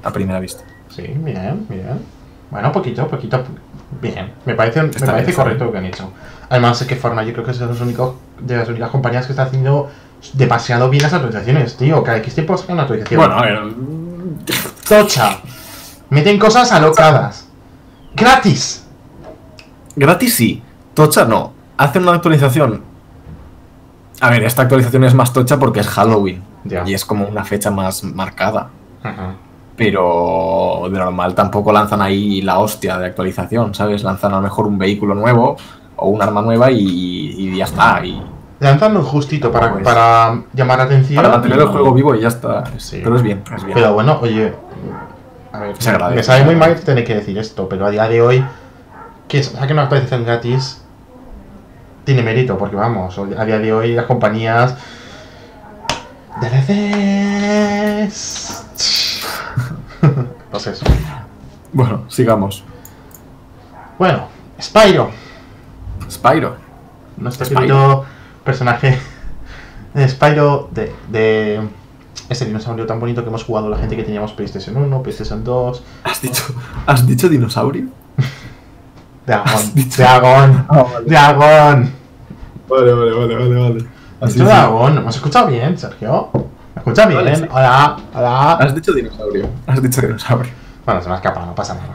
a 0.08 0.12
primera 0.12 0.40
vista. 0.40 0.62
Sí, 0.94 1.02
bien, 1.02 1.64
bien. 1.68 2.00
Bueno, 2.50 2.70
poquito, 2.72 3.06
poquito. 3.08 3.42
Bien, 4.00 4.32
me 4.44 4.54
parece, 4.54 4.82
me 4.82 4.88
parece 4.88 5.26
bien, 5.26 5.36
correcto 5.36 5.64
lo 5.64 5.72
que 5.72 5.78
han 5.78 5.86
hecho. 5.86 6.12
Además, 6.48 6.80
es 6.80 6.88
que 6.88 6.96
Fortnite 6.96 7.26
yo 7.26 7.32
creo 7.32 7.44
que 7.44 7.52
es 7.52 7.58
de, 7.58 7.66
los 7.66 7.80
únicos, 7.80 8.16
de 8.40 8.56
las 8.56 8.68
únicas 8.68 8.90
compañías 8.90 9.26
que 9.26 9.32
está 9.32 9.44
haciendo 9.44 9.90
demasiado 10.32 10.90
bien 10.90 11.02
las 11.02 11.12
actualizaciones, 11.12 11.76
tío. 11.76 12.02
Cada 12.02 12.18
X 12.18 12.34
tiempo 12.34 12.56
sacan 12.56 12.74
una 12.74 12.82
actualización. 12.82 13.20
Bueno, 13.20 13.34
a 13.36 13.42
ver, 13.42 13.60
Tocha. 14.88 15.38
Meten 16.10 16.38
cosas 16.38 16.70
alocadas. 16.72 17.48
¡Gratis! 18.14 18.84
Gratis 19.96 20.34
sí, 20.34 20.62
tocha 20.94 21.24
no. 21.24 21.52
Hacen 21.76 22.02
una 22.02 22.14
actualización. 22.14 22.82
A 24.20 24.30
ver, 24.30 24.44
esta 24.44 24.62
actualización 24.62 25.04
es 25.04 25.14
más 25.14 25.32
tocha 25.32 25.58
porque 25.58 25.80
es 25.80 25.88
Halloween. 25.88 26.42
Ya. 26.64 26.84
Y 26.86 26.94
es 26.94 27.04
como 27.04 27.26
una 27.26 27.44
fecha 27.44 27.70
más 27.70 28.04
marcada. 28.04 28.70
Ajá. 29.02 29.34
Pero 29.76 30.88
de 30.90 30.98
normal 30.98 31.34
tampoco 31.34 31.72
lanzan 31.72 32.00
ahí 32.02 32.40
la 32.42 32.58
hostia 32.60 32.98
de 32.98 33.06
actualización, 33.06 33.74
¿sabes? 33.74 34.02
Lanzan 34.02 34.32
a 34.32 34.36
lo 34.36 34.42
mejor 34.42 34.66
un 34.66 34.78
vehículo 34.78 35.14
nuevo 35.14 35.56
o 35.96 36.08
un 36.08 36.22
arma 36.22 36.40
nueva 36.42 36.70
y, 36.70 36.78
y 36.80 37.56
ya 37.56 37.64
está. 37.64 38.04
Y 38.04 38.22
Lanzan 38.58 38.94
lo 38.94 39.02
justito 39.02 39.52
para, 39.52 39.70
Pues- 39.72 39.84
para 39.84 40.42
llamar 40.54 40.78
la 40.78 40.84
atención. 40.84 41.16
para 41.16 41.28
mantener 41.28 41.58
el 41.58 41.66
juego 41.66 41.92
vivo 41.92 42.14
y 42.14 42.20
ya 42.22 42.28
está. 42.28 42.64
Sí. 42.78 43.00
Pero 43.04 43.16
es 43.16 43.22
bien, 43.22 43.42
es 43.54 43.64
bien. 43.64 43.74
Pero 43.74 43.92
bueno, 43.92 44.18
oye. 44.22 44.54
A 45.52 45.58
ver, 45.60 45.76
Se 45.78 45.90
agradece. 45.90 46.16
me 46.16 46.22
sabe 46.22 46.44
muy 46.44 46.56
mal 46.56 46.74
tener 46.80 47.04
que 47.04 47.14
decir 47.14 47.36
esto, 47.36 47.68
pero 47.68 47.84
a 47.86 47.90
día 47.90 48.08
de 48.08 48.22
hoy, 48.22 48.44
que 49.28 49.42
saquen 49.42 49.72
una 49.72 49.82
actualización 49.82 50.24
gratis 50.24 50.82
tiene 52.04 52.22
mérito, 52.22 52.56
porque 52.56 52.76
vamos, 52.76 53.18
a 53.18 53.44
día 53.44 53.58
de 53.58 53.72
hoy 53.74 53.92
las 53.94 54.06
compañías. 54.06 54.74
DLCs. 56.40 58.65
eso. 60.66 60.84
Bueno, 61.72 62.04
sigamos. 62.08 62.64
Bueno, 63.98 64.28
Spyro, 64.60 65.10
Spyro. 66.10 66.56
nuestro 67.16 67.46
Spyro. 67.46 67.60
querido 67.60 68.04
personaje 68.44 68.98
de 69.94 70.08
Spyro 70.08 70.68
de, 70.72 70.94
de 71.10 71.60
ese 72.28 72.44
dinosaurio 72.46 72.86
tan 72.86 73.00
bonito 73.00 73.22
que 73.22 73.28
hemos 73.28 73.44
jugado 73.44 73.68
la 73.68 73.78
gente 73.78 73.96
que 73.96 74.02
teníamos 74.04 74.32
PlayStation 74.32 74.76
1, 74.76 75.02
PlayStation 75.02 75.44
2, 75.44 75.82
¿Has 76.04 76.22
dicho, 76.22 76.42
¿has 76.86 77.06
dicho 77.06 77.28
dinosaurio? 77.28 77.86
Dragón, 79.26 79.48
Has 79.54 79.74
dicho- 79.74 80.02
dragón, 80.02 80.66
Ah, 80.68 80.82
vale. 80.92 81.06
dragón. 81.06 81.92
Vale, 82.68 82.92
vale, 82.92 83.12
vale, 83.12 83.34
vale, 83.36 83.54
vale. 83.60 83.86
Así 84.20 84.32
Dicho 84.34 84.44
sí. 84.46 84.52
dragón, 84.54 85.02
¿me 85.02 85.08
has 85.08 85.16
escuchado 85.16 85.46
bien, 85.48 85.76
Sergio? 85.78 86.30
¿Me 86.76 86.80
escuchas 86.80 87.08
bien? 87.08 87.36
Sí. 87.36 87.44
Hola, 87.50 87.96
hola. 88.14 88.52
Has 88.52 88.74
dicho 88.74 88.92
dinosaurio. 88.92 89.48
Has 89.66 89.82
dicho 89.82 90.00
dinosaurio. 90.02 90.52
Bueno, 90.84 91.00
se 91.02 91.08
me 91.08 91.14
ha 91.14 91.16
escapado, 91.16 91.46
no 91.46 91.54
pasa 91.54 91.74
nada. 91.74 91.94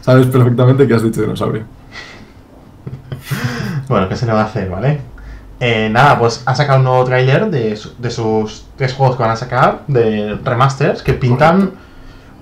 Sabes 0.00 0.26
perfectamente 0.26 0.86
que 0.88 0.94
has 0.94 1.02
dicho 1.02 1.20
dinosaurio. 1.22 1.64
Bueno, 3.88 4.08
¿qué 4.08 4.16
se 4.16 4.24
le 4.24 4.32
va 4.32 4.40
a 4.40 4.44
hacer, 4.44 4.70
vale? 4.70 4.98
Eh, 5.60 5.88
nada, 5.90 6.18
pues 6.18 6.42
ha 6.46 6.54
sacado 6.54 6.78
un 6.78 6.84
nuevo 6.86 7.04
tráiler 7.04 7.50
de, 7.50 7.76
su- 7.76 7.94
de 7.98 8.10
sus 8.10 8.66
tres 8.76 8.94
juegos 8.94 9.16
que 9.16 9.22
van 9.22 9.32
a 9.32 9.36
sacar, 9.36 9.82
de 9.88 10.38
remasters, 10.42 11.02
que 11.02 11.12
pintan... 11.12 11.72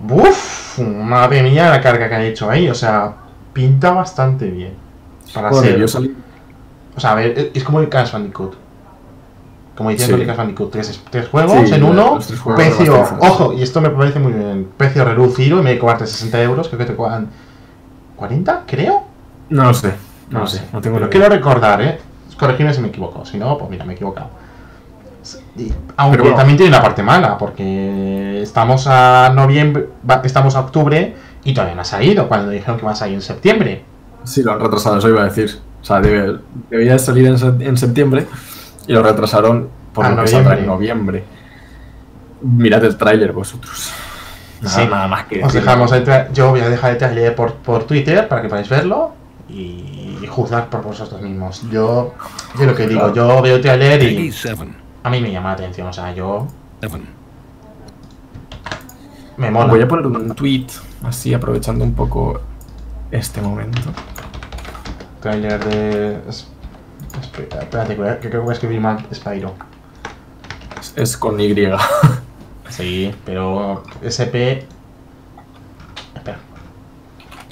¡Uf! 0.08 0.78
Madre 0.78 1.42
mía 1.42 1.68
la 1.68 1.80
carga 1.80 2.08
que 2.08 2.14
han 2.14 2.22
hecho 2.22 2.48
ahí, 2.48 2.68
o 2.70 2.74
sea, 2.76 3.12
pinta 3.52 3.90
bastante 3.90 4.48
bien. 4.50 4.74
Para 5.34 5.50
Joder, 5.50 5.70
ser... 5.72 5.80
yo 5.80 5.88
salí. 5.88 6.16
O 6.96 7.00
sea, 7.00 7.12
a 7.12 7.14
ver, 7.16 7.50
es 7.52 7.64
como 7.64 7.80
el 7.80 7.88
Crash 7.88 8.12
Bandicoot. 8.12 8.54
Como 9.76 9.90
diciendo 9.90 10.18
Sí. 10.18 10.24
Bandicoot, 10.36 10.70
tres, 10.70 11.00
tres 11.10 11.28
juegos 11.28 11.68
Sí, 11.68 11.74
en 11.74 11.82
uno, 11.82 12.18
juegos 12.42 12.54
precio, 12.62 13.02
ojo, 13.20 13.52
y 13.54 13.62
esto 13.62 13.80
me 13.80 13.88
parece 13.90 14.18
muy 14.18 14.32
bien, 14.32 14.68
precio 14.76 15.04
reducido, 15.04 15.58
en 15.58 15.64
vez 15.64 15.74
de 15.74 15.78
cobrarte 15.78 16.06
60 16.06 16.42
euros, 16.42 16.68
creo 16.68 16.78
que 16.78 16.84
te 16.84 16.94
cobran 16.94 17.28
40, 18.16 18.64
creo. 18.66 19.04
No 19.48 19.64
lo 19.64 19.74
sé. 19.74 19.94
No 20.30 20.40
lo 20.40 20.46
sé. 20.46 20.62
No 20.72 20.80
tengo 20.80 20.96
Pero 20.98 21.08
quiero 21.10 21.28
recordar, 21.28 21.80
¿eh? 21.82 21.98
Corregirme 22.38 22.74
si 22.74 22.80
me 22.80 22.88
equivoco, 22.88 23.24
si 23.24 23.38
no, 23.38 23.56
pues 23.56 23.70
mira, 23.70 23.84
me 23.84 23.92
he 23.92 23.96
equivocado. 23.96 24.28
Y- 25.56 25.72
aunque 25.96 26.18
bueno. 26.20 26.36
también 26.36 26.56
tiene 26.56 26.70
una 26.70 26.82
parte 26.82 27.02
mala, 27.02 27.38
porque 27.38 28.42
estamos 28.42 28.86
a 28.88 29.30
noviembre, 29.34 29.88
estamos 30.24 30.56
a 30.56 30.60
octubre 30.60 31.14
y 31.44 31.54
todavía 31.54 31.74
no 31.76 31.82
ha 31.82 31.84
salido, 31.84 32.28
cuando 32.28 32.50
dijeron 32.50 32.76
que 32.78 32.84
va 32.86 32.92
a 32.92 32.96
salir 32.96 33.14
en 33.14 33.22
septiembre. 33.22 33.84
Sí, 34.24 34.42
lo 34.42 34.52
han 34.52 34.60
retrasado, 34.60 34.98
eso 34.98 35.08
iba 35.08 35.22
a 35.22 35.24
decir. 35.26 35.58
O 35.80 35.84
sea, 35.84 36.00
debe- 36.00 36.38
debía 36.70 36.98
salir 36.98 37.26
en, 37.26 37.62
en 37.62 37.76
septiembre 37.76 38.26
y 38.86 38.92
lo 38.92 39.02
retrasaron 39.02 39.68
por 39.92 40.04
A 40.06 40.10
lo 40.10 40.16
que 40.16 40.22
noviembre. 40.22 40.42
saldrá 40.44 40.60
en 40.60 40.66
noviembre. 40.66 41.24
Mirad 42.42 42.84
el 42.84 42.96
tráiler 42.96 43.32
vosotros. 43.32 43.92
Nada, 44.60 44.74
Sí. 44.76 44.86
nada 44.88 45.08
más 45.08 45.24
que 45.26 45.42
Os 45.44 45.52
dejamos 45.52 45.90
el 45.92 46.04
yo 46.32 46.50
voy 46.50 46.60
a 46.60 46.68
dejar 46.68 46.92
el 46.92 46.98
trailer 46.98 47.34
por, 47.34 47.54
por 47.54 47.84
Twitter 47.84 48.28
para 48.28 48.42
que 48.42 48.48
podáis 48.48 48.68
verlo 48.68 49.12
y 49.48 50.18
juzgar 50.28 50.68
por 50.70 50.82
vosotros 50.82 51.20
mismos. 51.20 51.62
Yo, 51.70 52.14
yo 52.58 52.66
lo 52.66 52.74
que 52.74 52.86
digo, 52.86 53.12
yo 53.12 53.42
veo 53.42 53.56
el 53.56 53.62
trailer 53.62 53.98
Peggy 53.98 54.26
y 54.28 54.32
7. 54.32 54.68
a 55.02 55.10
mí 55.10 55.20
me 55.20 55.30
llama 55.32 55.48
la 55.50 55.54
atención, 55.54 55.88
o 55.88 55.92
sea, 55.92 56.12
yo 56.14 56.46
7. 56.80 57.00
me 59.36 59.50
mola. 59.50 59.66
Voy 59.66 59.82
a 59.82 59.88
poner 59.88 60.06
un 60.06 60.34
tweet 60.34 60.66
así, 61.04 61.34
aprovechando 61.34 61.84
un 61.84 61.94
poco 61.94 62.40
este 63.10 63.40
momento. 63.40 63.80
Trailer 65.20 65.64
de... 65.64 66.20
espérate, 67.38 67.96
que 67.96 68.02
que 68.02 68.18
creo 68.18 68.30
que 68.30 68.38
voy 68.38 68.50
a 68.50 68.52
escribir 68.52 68.80
mal 68.80 69.06
Spyro. 69.12 69.54
Es, 70.80 70.92
es 70.96 71.16
con 71.16 71.40
Y. 71.40 71.54
Sí, 72.68 73.14
pero 73.26 73.82
SP... 74.00 74.64
Espera. 76.16 76.38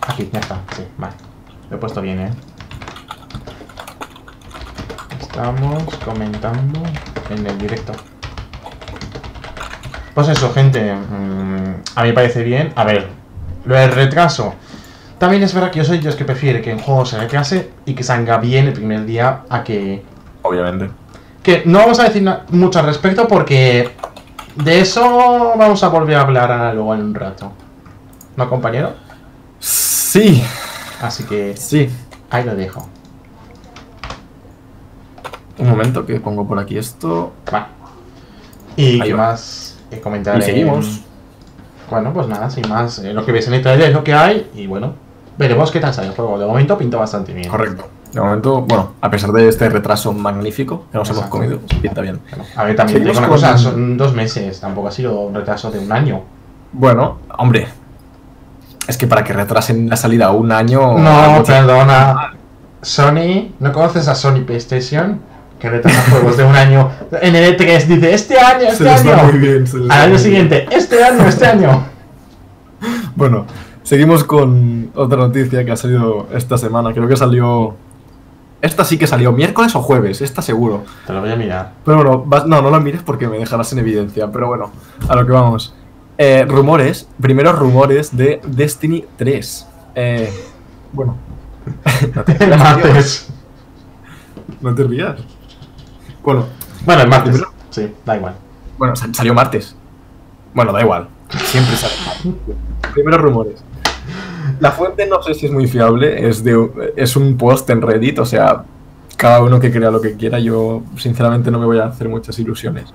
Aquí, 0.07 0.31
ya 0.33 0.41
está, 0.41 0.61
sí, 0.75 0.83
vale. 0.97 1.13
Lo 1.69 1.77
he 1.77 1.79
puesto 1.79 2.01
bien, 2.01 2.21
¿eh? 2.21 2.31
Estamos 5.21 5.95
comentando 6.03 6.83
en 7.29 7.47
el 7.47 7.59
directo. 7.59 7.93
Pues 10.15 10.29
eso, 10.29 10.53
gente. 10.55 10.95
mm, 10.95 11.75
a 11.97 12.03
mí 12.03 12.09
me 12.09 12.15
parece 12.15 12.43
bien. 12.43 12.73
A 12.77 12.85
ver, 12.85 13.09
lo 13.67 13.75
del 13.77 13.93
retraso. 13.93 14.55
También 15.21 15.43
es 15.43 15.53
verdad 15.55 15.71
que 15.71 15.79
yo 15.79 15.85
soy 15.85 15.99
Dios 15.99 16.17
que 16.17 16.25
prefiere 16.25 16.63
que 16.63 16.71
en 16.73 16.79
juego 16.81 17.05
se 17.05 17.19
retrase 17.19 17.71
y 17.85 17.95
que 17.95 18.03
salga 18.03 18.39
bien 18.39 18.67
el 18.67 18.73
primer 18.73 19.05
día 19.05 19.43
a 19.51 19.63
que 19.63 20.03
Obviamente. 20.43 20.91
que 21.43 21.63
no 21.67 21.79
vamos 21.81 22.01
a 22.01 22.05
decir 22.05 22.27
mucho 22.49 22.79
al 22.79 22.87
respecto 22.87 23.29
porque 23.29 23.91
de 24.57 24.81
eso 24.81 25.53
vamos 25.59 25.85
a 25.85 25.89
volver 25.89 26.17
a 26.17 26.23
hablar 26.23 26.51
ahora 26.51 26.73
luego 26.73 26.95
en 26.95 27.03
un 27.03 27.15
rato. 27.15 27.53
¿No, 28.37 28.49
compañero? 28.49 28.95
Sí, 29.59 30.43
Así 31.03 31.25
que 31.25 31.55
sí. 31.57 31.89
ahí 32.31 32.43
lo 32.45 32.57
dejo. 32.57 32.89
Un 35.59 35.69
momento 35.69 36.07
que 36.07 36.19
pongo 36.21 36.49
por 36.49 36.59
aquí 36.59 36.79
esto. 36.79 37.35
Va. 37.53 37.69
¿Y 38.77 39.01
Ahí 39.03 39.09
qué 39.09 39.13
va. 39.13 39.27
más 39.29 39.77
eh, 39.91 40.01
comentar? 40.01 40.39
Y 40.39 40.43
seguimos. 40.43 41.01
Bueno, 41.91 42.13
pues 42.15 42.27
nada, 42.29 42.49
sin 42.49 42.67
más. 42.69 42.99
eh, 43.01 43.13
lo 43.13 43.25
que 43.27 43.33
ves 43.33 43.47
en 43.49 43.55
el 43.55 43.63
trailer 43.63 43.89
es 43.89 43.95
lo 43.95 44.03
que 44.03 44.15
hay 44.15 44.49
y 44.55 44.67
bueno, 44.67 44.95
veremos 45.39 45.71
qué 45.71 45.81
tal 45.81 45.93
sale 45.95 46.09
el 46.09 46.15
juego. 46.15 46.39
De 46.39 46.47
momento 46.47 46.77
pinta 46.79 46.97
bastante 46.97 47.33
bien. 47.33 47.49
Correcto. 47.49 47.89
De 48.13 48.21
momento, 48.21 48.63
bueno, 48.63 48.93
a 49.01 49.11
pesar 49.11 49.31
de 49.33 49.49
este 49.49 49.69
retraso 49.69 50.13
magnífico 50.13 50.87
que 50.91 50.99
nos 50.99 51.09
hemos 51.11 51.27
comido, 51.27 51.61
pinta 51.81 52.01
bien. 52.01 52.21
Bueno, 52.31 52.45
a 52.57 52.65
ver, 52.65 52.75
también 52.77 53.05
digo 53.05 53.13
una 53.19 53.29
con- 53.29 53.37
cosa, 53.37 53.57
son 53.57 53.97
dos 53.97 54.13
meses, 54.15 54.59
tampoco 54.61 54.89
ha 54.89 54.91
sido 54.91 55.21
un 55.21 55.35
retraso 55.35 55.71
de 55.71 55.79
un 55.79 55.93
año. 55.93 56.23
Bueno, 56.73 57.19
hombre. 57.39 57.69
Es 58.89 58.97
que 58.97 59.07
para 59.07 59.23
que 59.23 59.33
retrasen 59.33 59.89
la 59.89 59.97
salida 59.97 60.33
un 60.33 60.51
año. 60.51 60.99
No, 60.99 61.43
perdona. 61.45 62.35
Sony, 62.83 63.53
¿no 63.61 63.73
conoces 63.73 64.09
a 64.09 64.15
Sony 64.17 64.41
PlayStation? 64.45 65.21
Que 65.61 65.69
retrasa 65.71 66.11
juegos 66.11 66.37
de 66.39 66.45
un 66.45 66.57
año. 66.57 66.91
En 67.21 67.37
el 67.37 67.57
E3 67.57 67.85
dice, 67.85 68.15
este 68.15 68.39
año, 68.41 68.67
este 68.69 68.85
muy 68.85 68.93
año. 68.93 69.33
bien. 69.39 69.65
Al 69.91 70.01
año 70.01 70.19
siguiente, 70.19 70.67
este 70.71 71.05
año, 71.05 71.27
este 71.29 71.47
año. 71.47 71.85
Bueno, 73.15 73.45
seguimos 73.91 74.23
con 74.23 74.93
otra 74.95 75.17
noticia 75.19 75.65
que 75.65 75.73
ha 75.73 75.77
salido 75.77 76.29
esta 76.33 76.57
semana. 76.57 76.93
Creo 76.95 77.09
que 77.09 77.17
salió. 77.17 77.75
Esta 78.63 78.85
sí 78.85 78.99
que 78.99 79.07
salió 79.09 79.33
miércoles 79.33 79.75
o 79.75 79.83
jueves, 79.83 80.21
esta 80.21 80.43
seguro. 80.43 80.85
Te 81.07 81.13
lo 81.13 81.21
voy 81.21 81.33
a 81.33 81.37
mirar. 81.37 81.73
Pero 81.85 81.97
bueno, 81.97 82.23
vas- 82.25 82.47
no, 82.47 82.63
no 82.63 82.71
la 82.71 82.79
mires 82.79 83.03
porque 83.03 83.27
me 83.27 83.39
dejarás 83.39 83.73
en 83.73 83.81
evidencia. 83.81 84.31
Pero 84.31 84.47
bueno, 84.47 84.71
a 85.09 85.17
lo 85.17 85.27
que 85.27 85.33
vamos. 85.33 85.75
Eh, 86.19 86.45
rumores, 86.47 87.09
primeros 87.21 87.59
rumores 87.59 88.17
de 88.17 88.41
Destiny 88.47 89.07
3. 89.17 89.67
Eh, 89.97 90.33
bueno. 90.93 91.17
no, 92.15 92.23
te 92.23 92.35
rías, 92.35 93.29
no 94.61 94.75
te 94.75 94.85
rías. 94.85 95.21
Bueno, 96.23 96.45
Bueno, 96.85 97.03
el 97.03 97.09
martes. 97.09 97.31
Primero- 97.33 97.53
Sí, 97.71 97.93
da 98.05 98.17
igual. 98.17 98.35
bueno, 98.79 98.95
sal- 98.95 99.15
salió 99.15 99.35
martes. 99.35 99.75
Bueno, 100.55 100.73
da 100.73 100.81
igual. 100.81 101.09
Siempre 101.31 101.75
sale 101.77 101.95
martes. 102.07 102.57
Primeros 102.93 103.21
rumores. 103.21 103.65
La 104.61 104.73
fuente 104.73 105.07
no 105.07 105.23
sé 105.23 105.35
si 105.35 105.47
es 105.47 105.53
muy 105.53 105.67
fiable. 105.67 106.29
Es, 106.29 106.43
de, 106.43 106.93
es 106.97 107.17
un 107.17 107.37
post 107.37 107.69
en 107.71 107.83
Reddit, 107.83 108.19
o 108.19 108.27
sea, 108.27 108.65
cada 109.17 109.43
uno 109.43 109.61
que 109.61 109.71
crea 109.71 109.91
lo 109.91 110.01
que 110.01 110.15
quiera. 110.17 110.39
Yo, 110.39 110.83
sinceramente, 110.97 111.51
no 111.51 111.59
me 111.59 111.67
voy 111.67 111.79
a 111.79 111.87
hacer 111.87 112.09
muchas 112.09 112.39
ilusiones. 112.39 112.87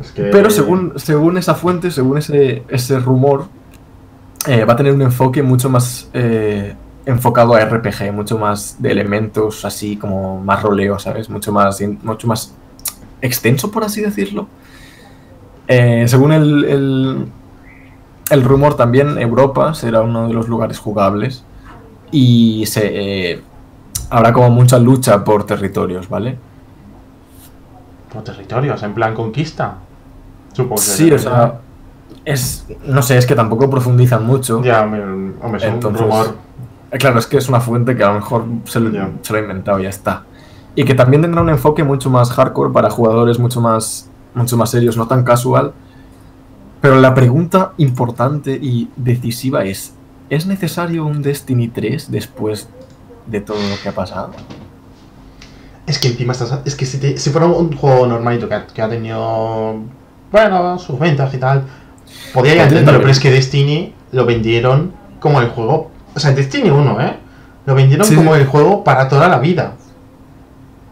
Es 0.00 0.12
que... 0.12 0.22
Pero 0.24 0.50
según, 0.50 0.94
según 0.96 1.36
esa 1.38 1.54
fuente, 1.54 1.90
según 1.90 2.18
ese, 2.18 2.62
ese 2.68 2.98
rumor, 2.98 3.46
eh, 4.46 4.64
va 4.64 4.74
a 4.74 4.76
tener 4.76 4.92
un 4.92 5.02
enfoque 5.02 5.42
mucho 5.42 5.68
más 5.68 6.08
eh, 6.12 6.74
enfocado 7.04 7.54
a 7.54 7.64
RPG, 7.64 8.12
mucho 8.12 8.38
más 8.38 8.80
de 8.80 8.92
elementos 8.92 9.64
así 9.64 9.96
como 9.96 10.40
más 10.40 10.62
roleo, 10.62 10.98
¿sabes? 10.98 11.28
Mucho 11.28 11.52
más, 11.52 11.82
mucho 12.02 12.26
más 12.26 12.54
extenso, 13.20 13.70
por 13.70 13.84
así 13.84 14.00
decirlo. 14.00 14.46
Eh, 15.66 16.04
según 16.06 16.32
el, 16.32 16.64
el, 16.64 17.26
el 18.30 18.44
rumor 18.44 18.74
también, 18.74 19.18
Europa 19.18 19.74
será 19.74 20.02
uno 20.02 20.28
de 20.28 20.34
los 20.34 20.48
lugares 20.48 20.78
jugables 20.78 21.44
y 22.10 22.64
se, 22.66 23.32
eh, 23.32 23.42
habrá 24.10 24.32
como 24.32 24.50
mucha 24.50 24.78
lucha 24.78 25.24
por 25.24 25.44
territorios, 25.46 26.08
¿vale? 26.08 26.38
Por 28.12 28.22
territorios, 28.24 28.82
en 28.82 28.94
plan 28.94 29.14
conquista. 29.14 29.74
Supongo 30.52 30.76
que 30.76 30.80
Sí, 30.82 31.12
o 31.12 31.18
sea, 31.18 31.60
es, 32.24 32.66
no 32.86 33.02
sé, 33.02 33.18
es 33.18 33.26
que 33.26 33.34
tampoco 33.34 33.68
profundizan 33.68 34.26
mucho. 34.26 34.62
Ya, 34.62 34.82
hombre, 34.82 35.02
hombre, 35.04 35.58
es 35.58 35.64
un 35.64 35.74
Entonces- 35.74 36.00
rumor. 36.02 36.26
Eh, 36.90 36.96
Claro, 36.98 37.18
es 37.18 37.26
que 37.26 37.36
es 37.36 37.48
una 37.50 37.60
fuente 37.60 37.94
que 37.96 38.02
a 38.02 38.08
lo 38.08 38.14
mejor 38.14 38.44
se 38.64 38.80
lo, 38.80 38.90
Ya. 38.90 39.10
se 39.20 39.32
lo 39.32 39.38
ha 39.38 39.42
inventado 39.42 39.78
y 39.78 39.82
ya 39.82 39.90
está. 39.90 40.22
Y 40.74 40.84
que 40.84 40.94
también 40.94 41.20
tendrá 41.20 41.42
un 41.42 41.50
enfoque 41.50 41.84
mucho 41.84 42.08
más 42.08 42.30
hardcore 42.30 42.72
para 42.72 42.88
jugadores 42.88 43.38
mucho 43.38 43.60
más, 43.60 44.08
mucho 44.34 44.56
más 44.56 44.70
serios, 44.70 44.96
no 44.96 45.06
tan 45.06 45.22
casual. 45.22 45.72
Pero 46.80 47.00
la 47.00 47.14
pregunta 47.14 47.72
importante 47.78 48.52
y 48.60 48.88
decisiva 48.96 49.64
es, 49.64 49.94
¿es 50.30 50.46
necesario 50.46 51.04
un 51.06 51.22
Destiny 51.22 51.68
3 51.68 52.10
después 52.10 52.68
de 53.26 53.40
todo 53.40 53.58
lo 53.58 53.80
que 53.82 53.88
ha 53.88 53.92
pasado? 53.94 54.30
Es 55.86 55.98
que 55.98 56.08
encima 56.08 56.32
estás. 56.32 56.60
Es 56.64 56.74
que 56.74 56.86
si, 56.86 56.98
te- 56.98 57.16
si 57.18 57.30
fuera 57.30 57.46
un 57.46 57.74
juego 57.76 58.06
normalito 58.06 58.48
que 58.48 58.54
ha, 58.54 58.66
que 58.66 58.82
ha 58.82 58.88
tenido. 58.88 59.76
Bueno, 60.30 60.78
sus 60.78 60.98
ventas 60.98 61.32
y 61.34 61.38
tal. 61.38 61.64
Podría 62.32 62.54
ya 62.56 62.62
entenderlo, 62.64 63.00
pero 63.00 63.10
es 63.10 63.18
que 63.20 63.30
Destiny 63.30 63.94
lo 64.12 64.24
vendieron 64.26 64.92
como 65.20 65.40
el 65.40 65.48
juego. 65.48 65.90
O 66.14 66.20
sea, 66.20 66.32
Destiny 66.32 66.70
1, 66.70 67.00
¿eh? 67.00 67.16
Lo 67.66 67.74
vendieron 67.74 68.06
Sí, 68.06 68.14
como 68.14 68.34
el 68.34 68.46
juego 68.46 68.84
para 68.84 69.08
toda 69.08 69.28
la 69.28 69.38
vida. 69.38 69.74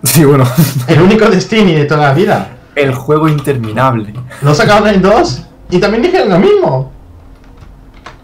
Sí, 0.02 0.24
bueno, 0.24 0.44
El 0.88 1.00
único 1.02 1.26
Destiny 1.28 1.72
de 1.74 1.84
toda 1.84 2.08
la 2.08 2.14
vida. 2.14 2.48
el 2.74 2.94
juego 2.94 3.28
interminable. 3.28 4.12
Lo 4.42 4.54
sacaron 4.54 4.88
en 4.88 5.00
2 5.02 5.45
y 5.70 5.78
también 5.78 6.02
dijeron 6.02 6.28
lo 6.30 6.38
mismo. 6.38 6.92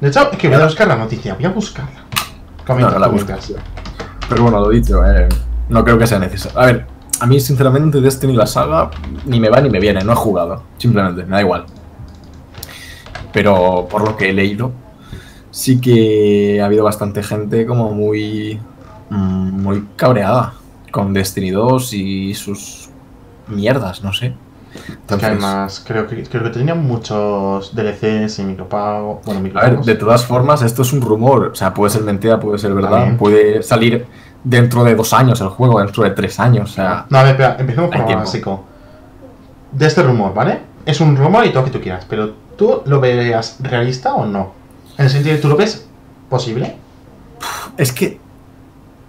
De 0.01 0.09
hecho, 0.09 0.31
es 0.33 0.39
que 0.39 0.49
voy 0.49 0.61
a 0.61 0.65
buscar 0.65 0.89
la 0.89 0.97
noticia, 0.97 1.35
voy 1.35 1.45
a 1.45 1.51
buscarla. 1.51 2.05
Comenta, 2.67 2.93
No, 2.93 2.99
la 2.99 3.07
buscas. 3.09 3.53
Pero 4.29 4.43
bueno, 4.43 4.61
lo 4.61 4.71
dicho, 4.71 5.05
eh, 5.05 5.29
no 5.69 5.85
creo 5.85 5.99
que 5.99 6.07
sea 6.07 6.19
necesario. 6.19 6.59
A 6.59 6.67
ver, 6.67 6.87
A 7.21 7.27
mí, 7.27 7.39
sinceramente, 7.39 8.01
Destiny 8.01 8.33
la 8.35 8.47
saga 8.47 8.91
ni 9.27 9.39
me 9.39 9.49
va 9.49 9.61
ni 9.61 9.71
me 9.71 9.79
viene, 9.79 10.03
no 10.03 10.13
he 10.13 10.17
jugado. 10.17 10.65
Simplemente, 10.77 11.23
me 11.25 11.37
da 11.37 11.41
igual. 11.41 11.67
Pero 13.33 13.87
por 13.89 14.03
lo 14.05 14.17
que 14.17 14.31
he 14.31 14.33
leído, 14.33 14.73
sí 15.53 15.81
que 15.81 16.61
ha 16.61 16.67
habido 16.67 16.83
bastante 16.85 17.23
gente 17.23 17.65
como 17.67 17.91
muy. 17.93 18.61
mm, 19.11 19.63
muy 19.63 19.87
cabreada 19.97 20.55
con 20.91 21.13
Destiny 21.13 21.51
2 21.51 21.93
y 21.95 22.35
sus 22.35 22.91
mierdas, 23.49 24.03
no 24.03 24.13
sé. 24.13 24.35
Que 25.07 25.27
además, 25.27 25.83
creo 25.87 26.07
que, 26.07 26.23
creo 26.25 26.43
que 26.45 26.51
tenía 26.51 26.75
muchos 26.75 27.75
DLCs 27.75 28.39
y 28.39 28.45
micropago. 28.45 29.21
Bueno, 29.25 29.41
A 29.41 29.43
ver, 29.43 29.43
micropagos. 29.43 29.87
de 29.87 29.95
todas 29.95 30.25
formas, 30.25 30.63
esto 30.63 30.83
es 30.83 30.93
un 30.93 31.03
rumor. 31.03 31.51
O 31.53 31.55
sea, 31.55 31.75
puede 31.75 31.91
ser 31.91 32.03
mentira, 32.03 32.41
puede 32.41 32.59
ser 32.59 32.75
verdad. 32.75 32.91
También. 32.91 33.17
Puede 33.19 33.63
salir 33.63 34.07
dentro 34.45 34.85
de 34.85 34.95
dos 34.95 35.13
años 35.13 35.41
el 35.41 35.49
juego, 35.49 35.79
dentro 35.81 36.05
de 36.05 36.11
tres 36.11 36.41
años. 36.41 36.71
O 36.71 36.75
sea, 36.75 37.07
No, 37.11 37.19
a 37.19 37.23
ver, 37.23 37.33
espera, 37.33 37.57
empecemos 37.59 37.91
por 37.91 38.11
lo 38.11 38.17
básico. 38.17 38.65
De 39.73 39.87
este 39.87 40.03
rumor, 40.03 40.35
¿vale? 40.35 40.61
Es 40.85 41.01
un 41.01 41.17
rumor 41.17 41.45
y 41.47 41.51
todo 41.51 41.61
lo 41.61 41.67
que 41.67 41.79
tú 41.79 41.81
quieras, 41.81 42.07
pero 42.09 42.33
¿tú 42.57 42.83
lo 42.87 43.01
verías 43.01 43.59
realista 43.61 44.15
o 44.15 44.27
no? 44.27 44.53
En 44.99 45.05
el 45.07 45.11
sentido 45.11 45.37
de, 45.37 45.41
¿tú 45.43 45.49
lo 45.49 45.57
ves 45.57 45.89
posible? 46.29 46.77
es 47.77 47.93
que 47.93 48.21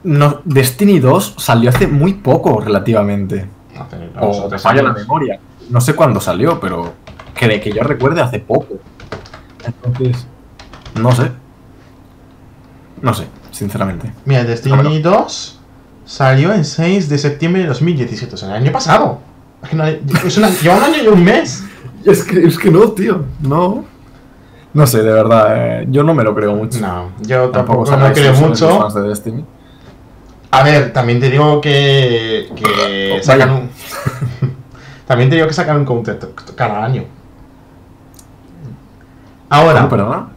no, 0.04 0.42
Destiny 0.46 1.00
2 1.00 1.36
salió 1.38 1.70
hace 1.70 1.88
muy 1.88 2.14
poco 2.16 2.60
relativamente. 2.60 3.48
Hace 3.78 4.10
O 4.20 4.48
tres 4.48 4.52
me 4.52 4.60
falla 4.60 4.84
la 4.84 4.94
memoria. 4.94 5.40
No 5.74 5.82
sé 5.82 5.96
cuándo 5.96 6.22
salió, 6.22 6.60
pero 6.60 6.94
que, 7.34 7.60
que 7.60 7.72
yo 7.72 7.82
recuerde 7.84 8.22
hace 8.22 8.38
poco. 8.40 8.76
Entonces, 9.66 10.28
no 10.94 11.12
sé. 11.14 11.32
No 13.02 13.14
sé, 13.14 13.26
sinceramente. 13.52 14.14
Mira, 14.26 14.44
Destiny 14.44 14.76
Bueno. 14.76 14.92
2 15.00 15.60
salió 16.06 16.54
en 16.54 16.64
6 16.64 17.10
de 17.10 17.18
septiembre 17.18 17.64
de 17.64 17.70
2017, 17.70 18.36
o 18.36 18.38
sea, 18.38 18.50
el 18.50 18.56
año 18.64 18.72
pasado. 18.72 19.20
Es 19.64 19.70
que 19.70 19.76
no, 19.76 19.86
es 19.86 20.38
una- 20.38 20.50
lleva 20.50 20.78
un 20.78 20.84
año 20.84 21.04
y 21.04 21.08
un 21.08 21.24
mes. 21.24 21.64
Es 22.06 22.22
que, 22.24 22.46
es 22.46 22.58
que 22.60 22.70
no, 22.70 22.82
tío. 22.92 23.24
No. 23.40 23.86
No 24.74 24.86
sé, 24.88 25.02
de 25.02 25.12
verdad. 25.12 25.82
eh, 25.82 25.88
yo 25.90 26.04
no 26.04 26.14
me 26.14 26.22
lo 26.24 26.36
creo 26.36 26.54
mucho. 26.54 26.80
No, 26.82 27.12
yo 27.22 27.50
tampoco, 27.50 27.86
Tampoco 27.86 27.92
no 27.92 27.98
sabéis 28.14 28.20
creo 28.20 28.34
mucho. 28.50 28.80
fans 28.80 28.94
de 28.94 29.02
Destiny. 29.04 29.46
A 30.52 30.64
ver, 30.64 30.92
también 30.94 31.20
te 31.22 31.30
digo 31.30 31.62
que, 31.62 32.50
que 32.56 33.10
Vaya. 33.12 33.24
sacan 33.24 33.52
un... 33.54 33.70
también 35.06 35.30
te 35.30 35.36
digo 35.36 35.48
que 35.48 35.54
sacan 35.54 35.78
un 35.78 35.86
counter 35.86 36.20
cada 36.56 36.84
año. 36.84 37.04
Ahora, 39.50 40.28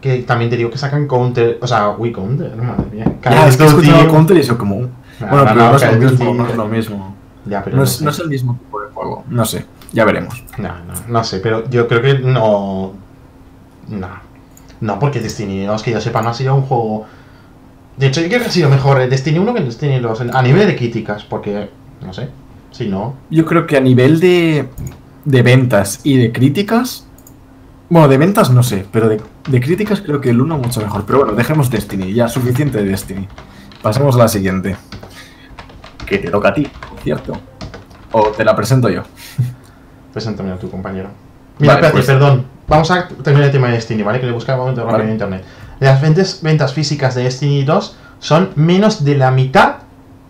que 0.00 0.18
también 0.22 0.50
te 0.50 0.56
digo 0.56 0.70
que 0.70 0.78
sacan 0.78 1.06
counter, 1.06 1.58
o 1.62 1.66
sea, 1.66 1.90
Wii 1.90 2.12
counter, 2.12 2.56
madre 2.56 2.84
mía. 2.92 3.04
Ya, 3.22 3.46
es 3.48 3.56
que 3.56 3.64
he 3.64 3.66
escuchado 3.66 4.08
Counter 4.08 4.36
y 4.36 4.40
eso 4.40 4.58
como... 4.58 4.80
No, 5.18 5.28
bueno, 5.28 5.44
no, 5.44 5.44
pero 5.46 5.54
no, 5.54 5.70
no, 5.70 5.76
es 5.76 5.82
lo 5.86 5.96
mismo, 6.10 6.34
no 6.34 6.48
es 6.48 6.56
lo 6.56 6.66
mismo. 6.68 7.16
Ya, 7.46 7.62
pero 7.64 7.76
No 7.76 7.82
es, 7.84 7.90
sé. 7.92 8.04
no 8.04 8.10
es 8.10 8.18
el 8.18 8.28
mismo 8.28 8.54
tipo 8.58 8.80
de 8.80 8.88
juego. 8.90 9.24
No 9.28 9.44
sé, 9.44 9.64
ya 9.92 10.04
veremos. 10.04 10.44
No, 10.58 10.68
no, 10.68 10.94
no 11.08 11.24
sé, 11.24 11.38
pero 11.38 11.68
yo 11.70 11.86
creo 11.88 12.02
que 12.02 12.18
no. 12.18 12.92
No. 13.88 14.08
No, 14.80 14.98
porque 14.98 15.20
Destiny 15.20 15.64
2, 15.64 15.82
que 15.82 15.92
yo 15.92 16.00
sepa, 16.00 16.20
no 16.22 16.30
ha 16.30 16.34
sido 16.34 16.54
un 16.54 16.62
juego. 16.62 17.06
De 17.96 18.08
hecho, 18.08 18.20
yo 18.20 18.26
creo 18.28 18.40
que 18.40 18.46
ha 18.48 18.50
sido 18.50 18.68
mejor 18.68 19.00
el 19.00 19.08
Destiny 19.08 19.38
1 19.38 19.54
que 19.54 19.60
Destiny 19.62 20.00
2 20.00 20.20
en- 20.22 20.36
a 20.36 20.42
nivel 20.42 20.66
de 20.66 20.76
críticas, 20.76 21.24
porque. 21.24 21.70
No 22.02 22.12
sé. 22.12 22.28
Si 22.70 22.88
no. 22.88 23.14
Yo 23.30 23.44
creo 23.46 23.66
que 23.66 23.76
a 23.76 23.80
nivel 23.80 24.20
de, 24.20 24.68
de 25.24 25.42
ventas 25.42 26.00
y 26.04 26.16
de 26.16 26.32
críticas... 26.32 27.06
Bueno, 27.88 28.08
de 28.08 28.18
ventas 28.18 28.50
no 28.50 28.62
sé, 28.64 28.84
pero 28.90 29.08
de, 29.08 29.20
de 29.48 29.60
críticas 29.60 30.00
creo 30.00 30.20
que 30.20 30.30
el 30.30 30.40
1 30.40 30.58
mucho 30.58 30.80
mejor. 30.80 31.04
Pero 31.06 31.18
bueno, 31.20 31.34
dejemos 31.34 31.70
Destiny, 31.70 32.12
ya, 32.12 32.28
suficiente 32.28 32.78
de 32.78 32.84
Destiny. 32.90 33.28
Pasemos 33.80 34.16
a 34.16 34.18
la 34.18 34.28
siguiente. 34.28 34.76
Que 36.04 36.18
te 36.18 36.30
toca 36.30 36.48
a 36.48 36.54
ti, 36.54 36.66
¿cierto? 37.04 37.38
O 38.12 38.28
te 38.28 38.44
la 38.44 38.56
presento 38.56 38.88
yo. 38.88 39.02
Preséntame 40.12 40.50
a 40.52 40.58
tu 40.58 40.68
compañero. 40.70 41.10
Mira, 41.58 41.74
Vale, 41.74 41.86
espérate, 41.86 41.92
pues- 41.92 42.06
perdón. 42.06 42.46
Vamos 42.68 42.90
a 42.90 43.06
terminar 43.06 43.46
el 43.46 43.52
tema 43.52 43.68
de 43.68 43.74
Destiny, 43.74 44.02
¿vale? 44.02 44.18
Que 44.18 44.26
le 44.26 44.32
buscaba 44.32 44.58
un 44.58 44.64
momento 44.64 44.80
rápido 44.82 44.98
Vale. 44.98 45.04
en 45.08 45.12
internet. 45.12 45.44
Las 45.78 46.02
ventas, 46.02 46.40
ventas 46.42 46.72
físicas 46.74 47.14
de 47.14 47.22
Destiny 47.22 47.62
2 47.62 47.96
son 48.18 48.50
menos 48.56 49.04
de 49.04 49.16
la 49.16 49.30
mitad 49.30 49.76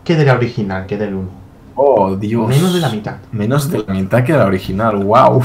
que 0.04 0.16
de 0.16 0.26
la 0.26 0.34
original, 0.34 0.84
que 0.84 0.98
del 0.98 1.14
1. 1.14 1.30
Oh, 1.78 2.16
Dios. 2.16 2.48
Menos 2.48 2.72
de 2.72 2.80
la 2.80 2.88
mitad. 2.88 3.16
Menos 3.32 3.70
de 3.70 3.84
la 3.86 3.92
mitad 3.94 4.24
que 4.24 4.32
la 4.32 4.46
original, 4.46 4.96
wow. 4.96 5.42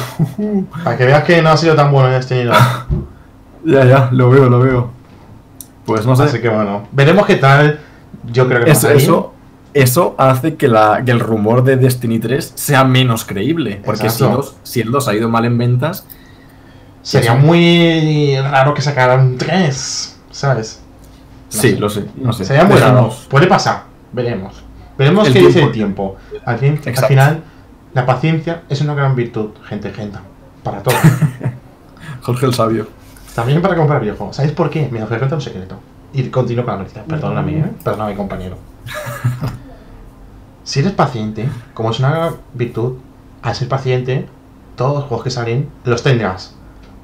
Para 0.83 0.97
que 0.97 1.05
veas 1.05 1.23
que 1.25 1.41
no 1.41 1.49
ha 1.49 1.57
sido 1.57 1.75
tan 1.75 1.91
bueno 1.91 2.07
en 2.07 2.13
Destiny 2.15 2.43
2. 2.45 2.57
ya, 3.65 3.85
ya, 3.85 4.09
lo 4.11 4.29
veo, 4.29 4.49
lo 4.49 4.59
veo. 4.59 4.89
Pues 5.85 6.05
no 6.05 6.15
sé. 6.15 6.23
Así 6.23 6.39
que 6.39 6.47
bueno, 6.49 6.87
veremos 6.91 7.25
qué 7.25 7.35
tal. 7.35 7.79
Yo 8.31 8.47
creo 8.47 8.63
que 8.63 8.71
Eso, 8.71 8.87
va 8.87 8.93
a 8.93 8.93
salir. 8.93 9.03
eso, 9.03 9.33
eso 9.73 10.15
hace 10.17 10.55
que, 10.55 10.67
la, 10.69 11.01
que 11.03 11.11
el 11.11 11.19
rumor 11.19 11.63
de 11.63 11.75
Destiny 11.75 12.19
3 12.19 12.53
sea 12.55 12.83
menos 12.85 13.25
creíble. 13.25 13.81
Porque 13.83 14.09
si, 14.09 14.23
Exacto. 14.23 14.37
los- 14.37 14.55
si 14.63 14.79
el 14.81 14.91
2 14.91 15.07
ha 15.09 15.13
ido 15.15 15.27
mal 15.29 15.45
en 15.45 15.57
ventas, 15.57 16.05
Sería 17.03 17.33
Eso. 17.33 17.41
muy 17.41 18.37
raro 18.37 18.75
que 18.75 18.81
sacaran 18.83 19.35
tres, 19.35 20.19
¿sabes? 20.29 20.79
No 21.51 21.59
sí, 21.61 21.71
sé. 21.71 21.79
lo 21.79 21.89
sé. 21.89 22.05
No 22.15 22.31
sé. 22.31 22.45
Sería 22.45 22.63
muy 22.63 22.77
raro. 22.77 23.11
Puede 23.27 23.47
pasar, 23.47 23.85
veremos. 24.13 24.63
Veremos 25.01 25.27
El 25.27 25.33
qué 25.33 25.39
dice 25.39 25.63
el 25.63 25.71
tiempo. 25.71 26.17
tiempo. 26.31 26.41
Al, 26.45 26.57
fin- 26.59 26.79
al 26.81 26.87
Exacto. 26.89 27.07
final, 27.07 27.43
la 27.93 28.05
paciencia 28.05 28.63
es 28.69 28.81
una 28.81 28.93
gran 28.93 29.15
virtud, 29.15 29.49
gente, 29.65 29.91
gente. 29.91 30.17
Para 30.63 30.81
todo. 30.83 30.95
Jorge 32.21 32.45
el 32.45 32.53
Sabio. 32.53 32.87
También 33.35 33.61
para 33.61 33.75
comprar 33.75 34.01
videojuegos. 34.01 34.35
¿Sabéis 34.35 34.53
por 34.53 34.69
qué? 34.69 34.87
Me 34.91 35.01
os 35.01 35.09
voy 35.09 35.15
a 35.17 35.19
contar 35.19 35.37
un 35.37 35.41
secreto. 35.41 35.79
Y 36.13 36.23
continúo 36.29 36.65
con 36.65 36.73
la 36.73 36.79
noticia. 36.79 37.03
Perdóname, 37.05 37.59
¿eh? 37.59 37.71
Perdóname, 37.83 38.15
compañero. 38.15 38.57
si 40.63 40.79
eres 40.81 40.91
paciente, 40.93 41.49
como 41.73 41.91
es 41.91 41.99
una 41.99 42.31
virtud, 42.53 42.97
al 43.41 43.55
ser 43.55 43.67
paciente, 43.67 44.27
todos 44.75 44.95
los 44.99 45.03
juegos 45.05 45.23
que 45.23 45.31
salen 45.31 45.69
los 45.85 46.03
tendrás 46.03 46.55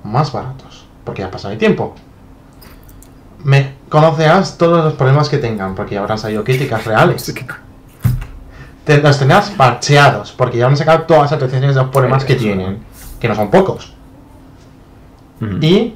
más 0.04 0.32
baratos. 0.32 0.86
Porque 1.04 1.22
ya 1.22 1.28
ha 1.28 1.32
pasado 1.32 1.54
el 1.54 1.58
tiempo. 1.58 1.96
Me 3.44 3.74
conocerás 3.90 4.58
todos 4.58 4.84
los 4.84 4.94
problemas 4.94 5.30
que 5.30 5.38
tengan, 5.38 5.74
porque 5.76 5.96
ya 5.96 6.02
habrán 6.02 6.18
salido 6.20 6.44
críticas 6.44 6.86
reales. 6.86 7.34
Te- 8.88 9.02
los 9.02 9.20
tendrás 9.20 9.52
parcheados, 9.52 10.32
porque 10.32 10.58
ya 10.58 10.66
han 10.68 10.76
sacado 10.78 11.04
todas 11.04 11.24
las 11.24 11.32
actualizaciones 11.34 11.76
de 11.76 11.82
los 11.84 11.92
problemas 11.92 12.26
que 12.26 12.36
tienen, 12.36 12.80
que 13.20 13.28
no 13.28 13.36
son 13.36 13.52
pocos. 13.52 13.94
Y 15.62 15.94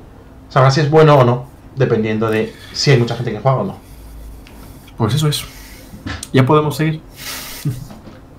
sabrás 0.49 0.75
si 0.75 0.81
es 0.81 0.89
bueno 0.91 1.15
o 1.15 1.23
no, 1.23 1.45
dependiendo 1.75 2.29
de 2.29 2.53
si 2.73 2.91
hay 2.91 2.97
mucha 2.99 3.15
gente 3.15 3.31
que 3.31 3.39
juega 3.39 3.57
o 3.57 3.63
no. 3.63 3.77
Pues 4.97 5.15
eso 5.15 5.27
es. 5.27 5.43
Ya 6.31 6.45
podemos 6.45 6.75
seguir. 6.75 7.01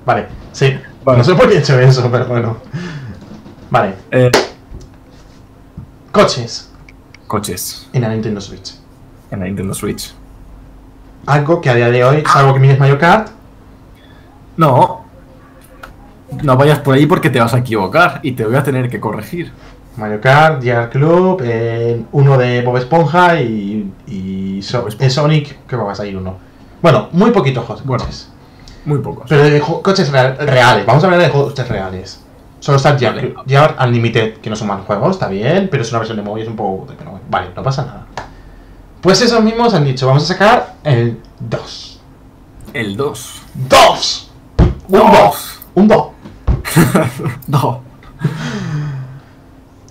Vale, 0.06 0.28
sí. 0.52 0.78
Vale. 1.04 1.18
No 1.18 1.24
sé 1.24 1.34
por 1.34 1.48
qué 1.48 1.56
he 1.56 1.58
hecho 1.58 1.78
eso, 1.80 2.08
pero 2.12 2.26
bueno. 2.26 2.56
Vale, 3.70 3.94
Eh, 4.10 4.30
coches 6.12 6.68
coches 7.26 7.88
en 7.92 8.02
la 8.02 8.10
Nintendo 8.10 8.40
Switch. 8.40 8.74
en 9.30 9.40
la 9.40 9.46
Nintendo 9.46 9.72
Switch. 9.74 10.12
Algo 11.26 11.60
que 11.60 11.70
a 11.70 11.74
día 11.74 11.88
de 11.90 12.04
hoy, 12.04 12.22
salvo 12.30 12.52
que 12.52 12.60
mires 12.60 12.78
Mario 12.78 12.98
Kart, 12.98 13.28
No. 14.62 15.02
No 16.42 16.56
vayas 16.56 16.78
por 16.78 16.94
ahí 16.94 17.06
porque 17.06 17.28
te 17.30 17.40
vas 17.40 17.52
a 17.54 17.58
equivocar 17.58 18.20
y 18.22 18.32
te 18.32 18.44
voy 18.46 18.56
a 18.56 18.62
tener 18.62 18.88
que 18.88 18.98
corregir. 19.00 19.52
Mario 19.96 20.20
Kart, 20.20 20.62
GR 20.64 20.88
Club, 20.88 21.42
eh, 21.44 22.02
uno 22.12 22.38
de 22.38 22.62
Bob 22.62 22.78
Esponja 22.78 23.40
y, 23.40 23.92
y 24.06 24.62
So- 24.62 24.78
Bob 24.80 24.88
Esponja. 24.88 25.06
eh, 25.06 25.10
Sonic, 25.10 25.58
creo 25.66 25.80
que 25.80 25.86
va 25.86 25.92
a 25.92 25.96
salir 25.96 26.16
uno. 26.16 26.36
Bueno, 26.80 27.08
muy 27.12 27.30
poquitos 27.32 27.66
Bueno. 27.84 28.02
coches. 28.04 28.30
Muy 28.86 28.98
pocos. 29.00 29.26
Pero 29.28 29.42
de 29.44 29.60
coches 29.60 30.10
real- 30.10 30.36
reales, 30.38 30.86
vamos 30.86 31.04
a 31.04 31.06
hablar 31.06 31.20
de 31.20 31.30
coches 31.30 31.68
reales. 31.68 32.20
Solo 32.60 32.76
está 32.76 32.92
GR, 32.96 33.34
Vale. 33.46 33.74
Unlimited, 33.84 34.34
que 34.38 34.48
no 34.48 34.56
son 34.56 34.68
mal 34.68 34.80
juegos, 34.82 35.10
está 35.12 35.28
bien, 35.28 35.68
pero 35.70 35.82
es 35.82 35.90
una 35.90 35.98
versión 35.98 36.16
de 36.16 36.22
móvil, 36.22 36.44
es 36.44 36.48
un 36.48 36.56
poco... 36.56 36.86
pero 36.96 37.10
bueno, 37.10 37.24
vale, 37.28 37.48
no 37.54 37.62
pasa 37.62 37.84
nada. 37.84 38.06
Pues 39.00 39.20
esos 39.20 39.42
mismos 39.42 39.74
han 39.74 39.84
dicho, 39.84 40.06
vamos 40.06 40.22
a 40.22 40.26
sacar 40.26 40.74
el 40.84 41.18
2. 41.40 42.00
El 42.72 42.96
2. 42.96 43.42
¡Dos! 43.68 44.31
Un 44.92 44.98
Dos. 45.00 45.10
2. 45.10 45.60
Un 45.74 45.88
2. 45.88 46.06
No. 47.48 47.80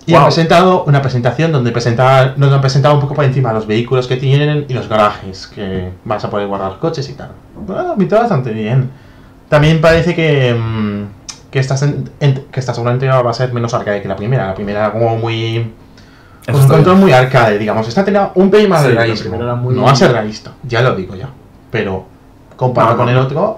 Y 0.05 0.13
han 0.13 0.21
Wow. 0.21 0.27
presentado 0.29 0.83
una 0.85 1.01
presentación 1.01 1.51
donde 1.51 1.71
presenta- 1.71 2.33
nos 2.37 2.51
han 2.51 2.59
presentado 2.61 2.95
un 2.95 3.01
poco 3.01 3.13
por 3.13 3.23
encima 3.25 3.53
los 3.53 3.67
vehículos 3.67 4.07
que 4.07 4.17
tienen 4.17 4.65
y 4.67 4.73
los 4.73 4.87
garajes 4.87 5.47
que 5.47 5.91
vas 6.05 6.23
a 6.25 6.29
poder 6.29 6.47
guardar 6.47 6.79
coches 6.79 7.07
y 7.09 7.13
tal. 7.13 7.31
Bueno, 7.55 7.95
pinta 7.97 8.19
bastante 8.19 8.51
bien. 8.51 8.89
También 9.47 9.79
parece 9.79 10.15
que, 10.15 10.53
mm, 10.53 11.49
que, 11.51 11.59
esta, 11.59 11.75
que 12.51 12.59
esta 12.59 12.73
segunda 12.73 12.93
entrega 12.93 13.21
va 13.21 13.31
a 13.31 13.33
ser 13.33 13.53
menos 13.53 13.73
arcade 13.73 14.01
que 14.01 14.07
la 14.07 14.15
primera. 14.15 14.47
La 14.47 14.55
primera 14.55 14.79
era 14.79 14.91
como 14.91 15.17
muy... 15.17 15.71
Con 16.45 16.55
un 16.55 16.61
está 16.61 16.73
control 16.73 16.97
muy 16.97 17.11
arcade, 17.11 17.59
digamos. 17.59 17.87
Esta 17.87 18.03
tenía 18.03 18.31
un 18.33 18.49
pelín 18.49 18.69
más 18.69 18.81
Sí, 18.81 18.87
de 18.89 18.93
realismo. 18.95 19.37
muy- 19.57 19.75
No 19.75 19.83
va 19.83 19.91
a 19.91 19.95
ser 19.95 20.11
realista, 20.11 20.51
ya 20.63 20.81
lo 20.81 20.95
digo 20.95 21.15
ya. 21.15 21.29
Pero 21.69 22.05
comparado 22.55 22.93
No, 22.93 22.97
con 22.97 23.05
no. 23.05 23.11
el 23.11 23.17
otro. 23.19 23.55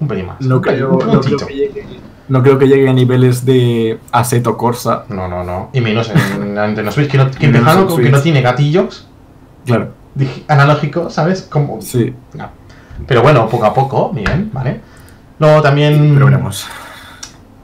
Un 0.00 0.08
pelín 0.08 0.26
más. 0.26 0.40
No 0.40 0.56
un 0.56 0.60
creo, 0.62 0.90
un 0.90 1.06
no, 1.12 1.20
creo 1.20 1.38
que 1.38 1.54
llegue, 1.54 1.86
no 2.28 2.42
creo 2.42 2.58
que 2.58 2.66
llegue 2.68 2.88
a 2.88 2.92
niveles 2.92 3.44
de 3.44 3.98
Assetto 4.12 4.56
Corsa. 4.56 5.04
No, 5.08 5.28
no, 5.28 5.44
no. 5.44 5.70
Y 5.72 5.80
menos 5.80 6.10
en 6.10 6.54
Nintendo 6.54 6.90
Switch, 6.90 7.10
que, 7.10 7.18
no, 7.18 7.30
que 7.30 7.50
que 7.50 8.10
no 8.10 8.20
tiene 8.20 8.40
gatillos 8.42 9.08
Claro. 9.66 9.92
analógicos, 10.48 11.14
¿sabes? 11.14 11.42
Como... 11.42 11.80
Sí. 11.80 12.14
No. 12.34 12.48
Pero 13.06 13.22
bueno, 13.22 13.48
poco 13.48 13.64
a 13.66 13.74
poco, 13.74 14.10
bien, 14.10 14.50
¿vale? 14.52 14.80
Luego 15.38 15.60
también 15.62 16.12
Pero 16.14 16.26
veremos. 16.26 16.66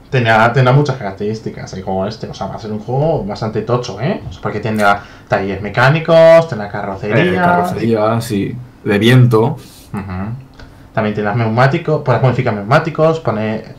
tendrá, 0.09 0.51
tendrá 0.51 0.73
muchas 0.73 0.97
características 0.97 1.71
el 1.73 1.83
juego 1.83 2.05
este. 2.05 2.27
O 2.27 2.33
sea, 2.33 2.47
va 2.47 2.55
a 2.55 2.59
ser 2.59 2.71
un 2.71 2.79
juego 2.79 3.23
bastante 3.23 3.61
tocho, 3.61 3.99
¿eh? 4.01 4.21
O 4.29 4.33
sea, 4.33 4.41
porque 4.41 4.59
tendrá 4.59 5.01
talleres 5.27 5.61
mecánicos, 5.61 6.47
tendrá 6.49 6.69
carrocería. 6.69 7.23
Eh, 7.23 7.35
carrocería, 7.35 8.19
sí. 8.19 8.55
De 8.83 8.99
viento. 8.99 9.57
Ujú. 9.93 10.50
También 10.93 11.15
tendrás 11.15 11.35
neumáticos, 11.37 12.01
puedes 12.03 12.21
modificar 12.21 12.53
neumáticos, 12.53 13.19
poner. 13.21 13.75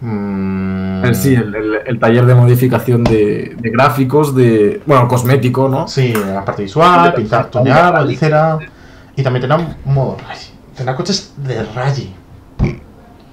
mm, 0.00 1.04
En 1.04 1.14
sí, 1.14 1.34
el, 1.34 1.54
el- 1.54 1.80
el 1.86 1.98
taller 1.98 2.26
de 2.26 2.34
modificación 2.34 3.04
de, 3.04 3.54
de 3.58 3.70
gráficos, 3.70 4.34
de. 4.34 4.80
Bueno, 4.86 5.08
cosmético, 5.08 5.68
¿no? 5.68 5.88
Sí, 5.88 6.12
la 6.12 6.44
parte 6.44 6.62
visual, 6.62 7.14
pintar, 7.14 7.46
tunear, 7.50 7.92
balizera. 7.92 8.58
Y 9.16 9.22
también 9.22 9.42
tendrá 9.42 9.58
un 9.58 9.74
modo 9.94 10.16
rally. 10.26 10.40
Tendrá 10.76 10.96
coches 10.96 11.34
de 11.36 11.64
rally. 11.74 12.14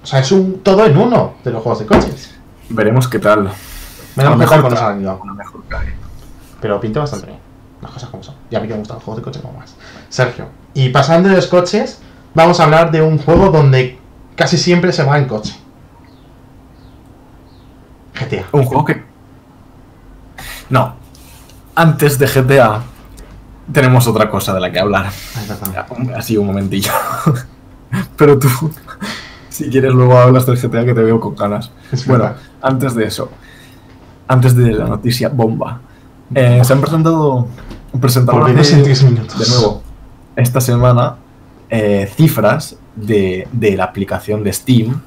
O 0.02 0.06
sea, 0.06 0.20
es 0.20 0.32
un 0.32 0.60
todo 0.62 0.86
en 0.86 0.98
uno 0.98 1.36
de 1.44 1.52
los 1.52 1.62
juegos 1.62 1.80
de 1.80 1.86
coches. 1.86 2.36
Veremos 2.70 3.08
qué 3.08 3.20
tal. 3.20 3.50
Menos 4.16 4.32
A 4.32 4.36
lo 4.36 4.36
mejor 4.38 4.62
con 4.62 4.64
cae. 4.64 4.72
los 4.72 4.80
salido. 4.80 5.20
A 5.22 5.26
lo 5.26 5.36
mejor 5.36 5.62
cae. 5.70 5.94
Pero 6.60 6.80
pinta 6.80 7.00
bastante 7.02 7.28
bien. 7.28 7.40
Las 7.82 7.92
cosas 7.92 8.10
como 8.10 8.24
son. 8.24 8.36
Y 8.50 8.56
a 8.56 8.60
mí 8.60 8.68
que 8.68 8.74
me 8.74 8.80
gustan 8.80 8.96
los 8.98 9.04
juegos 9.04 9.22
de 9.22 9.24
coches 9.24 9.42
como 9.42 9.58
más. 9.58 9.76
Sergio. 10.10 10.46
Y 10.74 10.90
pasando 10.90 11.30
de 11.30 11.36
los 11.36 11.48
coches, 11.48 12.02
vamos 12.40 12.60
a 12.60 12.64
hablar 12.64 12.92
de 12.92 13.02
un 13.02 13.18
juego 13.18 13.50
donde 13.50 13.98
casi 14.36 14.58
siempre 14.58 14.92
se 14.92 15.04
va 15.04 15.18
en 15.18 15.26
coche. 15.26 15.56
GTA. 18.14 18.46
Un 18.52 18.64
juego 18.64 18.86
que. 18.86 19.04
No. 20.70 20.94
Antes 21.76 22.20
de 22.20 22.28
GTA, 22.28 22.82
tenemos 23.72 24.08
otra 24.08 24.30
cosa 24.30 24.54
de 24.54 24.60
la 24.60 24.72
que 24.72 24.80
hablar. 24.80 25.10
Verdad. 25.48 25.58
Ya, 25.74 25.86
un- 25.96 26.14
Así 26.16 26.38
un 26.38 26.48
momentillo. 26.48 26.92
Pero 28.18 28.38
tú, 28.38 28.50
si 29.50 29.70
quieres, 29.70 29.94
luego 29.94 30.18
hablas 30.18 30.46
del 30.46 30.58
GTA 30.58 30.86
que 30.86 30.94
te 30.94 31.02
veo 31.02 31.20
con 31.20 31.36
ganas. 31.36 31.72
Es 31.92 32.06
Bueno, 32.06 32.26
verdad. 32.26 32.40
antes 32.62 32.94
de 32.96 33.06
eso, 33.06 33.30
antes 34.28 34.56
de 34.56 34.74
la 34.74 34.86
noticia 34.86 35.30
bomba, 35.30 35.82
eh, 36.36 36.62
se 36.64 36.74
han 36.74 36.82
presentado. 36.82 37.48
10 38.84 39.04
minutos. 39.04 39.40
de 39.40 39.48
nuevo 39.56 39.82
esta 40.36 40.62
semana 40.62 41.16
eh, 41.70 42.12
cifras 42.16 42.78
de, 42.96 43.48
de 43.52 43.78
la 43.78 43.86
aplicación 43.86 44.44
de 44.44 44.52
Steam, 44.54 45.02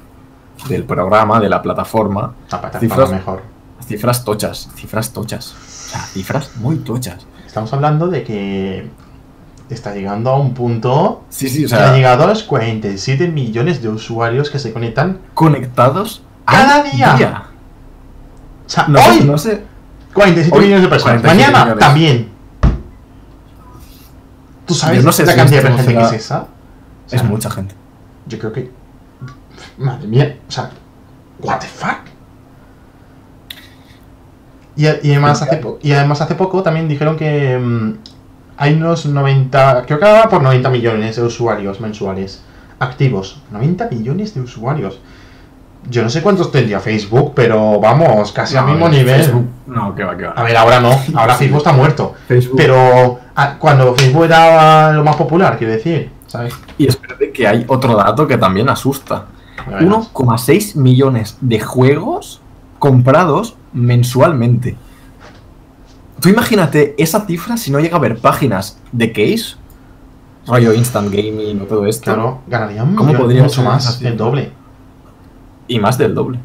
del 0.69 0.83
programa, 0.83 1.39
de 1.39 1.49
la 1.49 1.61
plataforma. 1.61 2.33
La 2.51 2.61
plataforma 2.61 2.79
cifras- 2.95 3.11
mejor. 3.11 3.41
Cifras 3.85 4.23
tochas, 4.23 4.69
cifras 4.75 5.11
tochas. 5.11 5.51
O 5.53 5.89
sea, 5.91 6.01
cifras 6.01 6.51
muy 6.57 6.77
tochas. 6.77 7.25
Estamos 7.45 7.73
hablando 7.73 8.07
de 8.07 8.23
que 8.23 8.87
está 9.69 9.93
llegando 9.93 10.29
a 10.29 10.37
un 10.39 10.53
punto 10.53 11.23
Sí, 11.29 11.49
sí, 11.49 11.65
o 11.65 11.67
que 11.67 11.75
ha 11.75 11.77
sea, 11.79 11.95
llegado 11.95 12.23
a 12.23 12.27
los 12.27 12.43
47 12.43 13.27
millones 13.27 13.81
de 13.81 13.89
usuarios 13.89 14.49
que 14.49 14.59
se 14.59 14.71
conectan. 14.71 15.19
conectados 15.33 16.23
Cada 16.45 16.83
día. 16.83 17.43
O 18.65 18.69
sea, 18.69 18.85
No 18.87 18.99
hoy 19.05 19.21
no 19.25 19.37
sé. 19.37 19.63
47 20.13 20.55
Hoy, 20.57 20.63
millones 20.65 20.83
de 20.83 20.89
personas. 20.89 21.21
47 21.21 21.51
Mañana 21.51 21.65
millones. 21.65 21.85
también. 21.85 22.29
¿Tú 24.65 24.73
sabes 24.73 25.03
no 25.03 25.11
sé 25.11 25.25
la 25.25 25.33
si 25.33 25.37
cantidad 25.37 25.63
de 25.63 25.71
gente 25.73 25.93
que 25.93 26.01
es 26.03 26.11
esa? 26.13 26.47
Sea, 27.13 27.23
Es 27.25 27.29
mucha 27.29 27.49
gente. 27.49 27.75
Yo 28.27 28.39
creo 28.39 28.51
que. 28.53 28.71
Madre 29.77 30.07
mía, 30.07 30.37
o 30.47 30.51
sea, 30.51 30.69
¿What 31.39 31.59
the 31.59 31.67
fuck? 31.67 31.97
Y, 34.75 34.85
y 34.85 35.11
además, 35.11 35.41
hace 35.41 35.57
po- 35.57 35.79
y 35.81 35.91
además 35.91 36.21
hace 36.21 36.35
poco 36.35 36.63
también 36.63 36.87
dijeron 36.87 37.15
que 37.15 37.57
mm, 37.59 37.91
hay 38.57 38.73
unos 38.73 39.05
90, 39.05 39.83
creo 39.85 39.99
que 39.99 40.05
ahora 40.05 40.29
por 40.29 40.41
90 40.41 40.69
millones 40.69 41.15
de 41.15 41.21
usuarios 41.23 41.79
mensuales 41.79 42.41
activos. 42.79 43.41
90 43.51 43.87
millones 43.89 44.33
de 44.33 44.41
usuarios. 44.41 44.99
Yo 45.89 46.01
no 46.01 46.09
sé 46.09 46.21
cuántos 46.21 46.51
tendría 46.51 46.79
Facebook, 46.79 47.33
pero 47.35 47.79
vamos, 47.79 48.31
casi 48.31 48.55
al 48.55 48.65
mismo 48.67 48.87
nivel. 48.89 49.21
Facebook- 49.21 49.47
No, 49.67 49.93
que 49.93 50.03
va, 50.03 50.15
que 50.17 50.23
va. 50.25 50.31
A 50.31 50.43
ver, 50.43 50.55
ahora 50.57 50.79
no, 50.79 50.97
ahora 51.15 51.35
Facebook 51.35 51.57
está 51.57 51.73
muerto. 51.73 52.15
Facebook. 52.27 52.57
Pero 52.57 53.19
ah, 53.35 53.57
cuando 53.59 53.93
Facebook 53.93 54.23
era 54.25 54.91
lo 54.93 55.03
más 55.03 55.17
popular, 55.17 55.57
quiero 55.57 55.73
decir, 55.73 56.09
¿sabes? 56.33 56.55
Y 56.79 56.87
espérate 56.87 57.31
que 57.31 57.47
hay 57.47 57.63
otro 57.67 57.95
dato 57.95 58.27
que 58.27 58.37
también 58.39 58.67
asusta. 58.69 59.27
A 59.67 59.69
ver, 59.69 59.83
1,6 59.87 60.75
millones 60.75 61.37
de 61.41 61.59
juegos 61.59 62.41
comprados 62.79 63.55
mensualmente. 63.71 64.75
Tú 66.19 66.29
imagínate 66.29 66.95
esa 66.97 67.21
cifra 67.27 67.55
si 67.55 67.71
no 67.71 67.79
llega 67.79 67.95
a 67.95 67.99
haber 67.99 68.17
páginas 68.17 68.79
de 68.91 69.11
case, 69.11 69.55
rollo 70.47 70.73
instant 70.73 71.11
gaming 71.13 71.61
o 71.61 71.65
todo 71.65 71.85
esto, 71.85 72.05
Claro, 72.05 72.41
ganaría 72.47 72.83
un 72.83 72.95
¿Cómo 72.95 73.13
podría 73.13 73.43
mucho 73.43 73.61
más, 73.61 73.83
esa 73.83 73.93
cifra? 73.93 74.09
el 74.09 74.17
doble. 74.17 74.51
y 75.67 75.79
más 75.79 75.97
del 75.99 76.15
doble. 76.15 76.39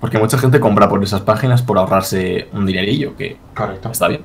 Porque 0.00 0.16
mucha 0.18 0.38
gente 0.38 0.58
compra 0.60 0.88
por 0.88 1.02
esas 1.04 1.20
páginas 1.20 1.60
por 1.60 1.76
ahorrarse 1.76 2.48
un 2.54 2.64
dinerillo, 2.64 3.14
que 3.16 3.36
Correcto. 3.54 3.90
está 3.90 4.08
bien. 4.08 4.22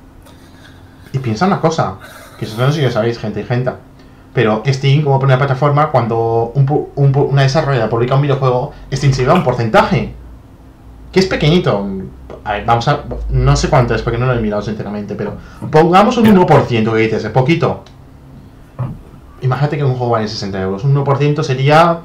Y 1.12 1.20
piensa 1.20 1.46
una 1.48 1.60
cosa, 1.60 1.98
que 2.40 2.46
eso 2.46 2.56
no 2.58 2.68
sé 2.72 2.80
si 2.80 2.86
lo 2.86 2.92
sabéis, 2.92 3.20
gente 3.20 3.42
y 3.42 3.44
gente. 3.44 3.72
Pero 4.36 4.62
Steam, 4.68 5.02
como 5.02 5.18
primera 5.18 5.40
plataforma, 5.40 5.90
cuando 5.90 6.52
un 6.54 6.70
un 6.96 7.16
una 7.32 7.44
desarrolladora 7.44 7.90
publica 7.90 8.16
un 8.16 8.22
videojuego, 8.22 8.74
Steam 8.94 9.14
se 9.14 9.22
lleva 9.22 9.34
un 9.34 9.44
porcentaje. 9.44 10.14
Que 11.12 11.22
es 11.22 11.26
pequeñito. 11.26 11.88
A 12.44 12.52
ver, 12.52 12.66
vamos 12.66 12.86
a. 12.90 13.00
No 13.30 13.56
sé 13.56 13.70
cuánto 13.70 13.96
es, 13.96 14.02
porque 14.02 14.20
no 14.20 14.26
lo 14.26 14.34
he 14.34 14.42
mirado 14.42 14.62
sinceramente, 14.62 15.16
pero 15.16 15.36
pongamos 15.72 16.18
un 16.18 16.26
1%, 16.26 16.68
que 16.68 16.98
dices, 16.98 17.24
es 17.24 17.32
poquito. 17.32 17.86
Imagínate 19.42 19.78
que 19.78 19.84
un 19.86 19.96
juego 19.96 20.12
vale 20.12 20.28
60 20.28 20.62
euros. 20.62 20.84
Un 20.84 20.94
1% 20.94 21.42
sería. 21.42 22.00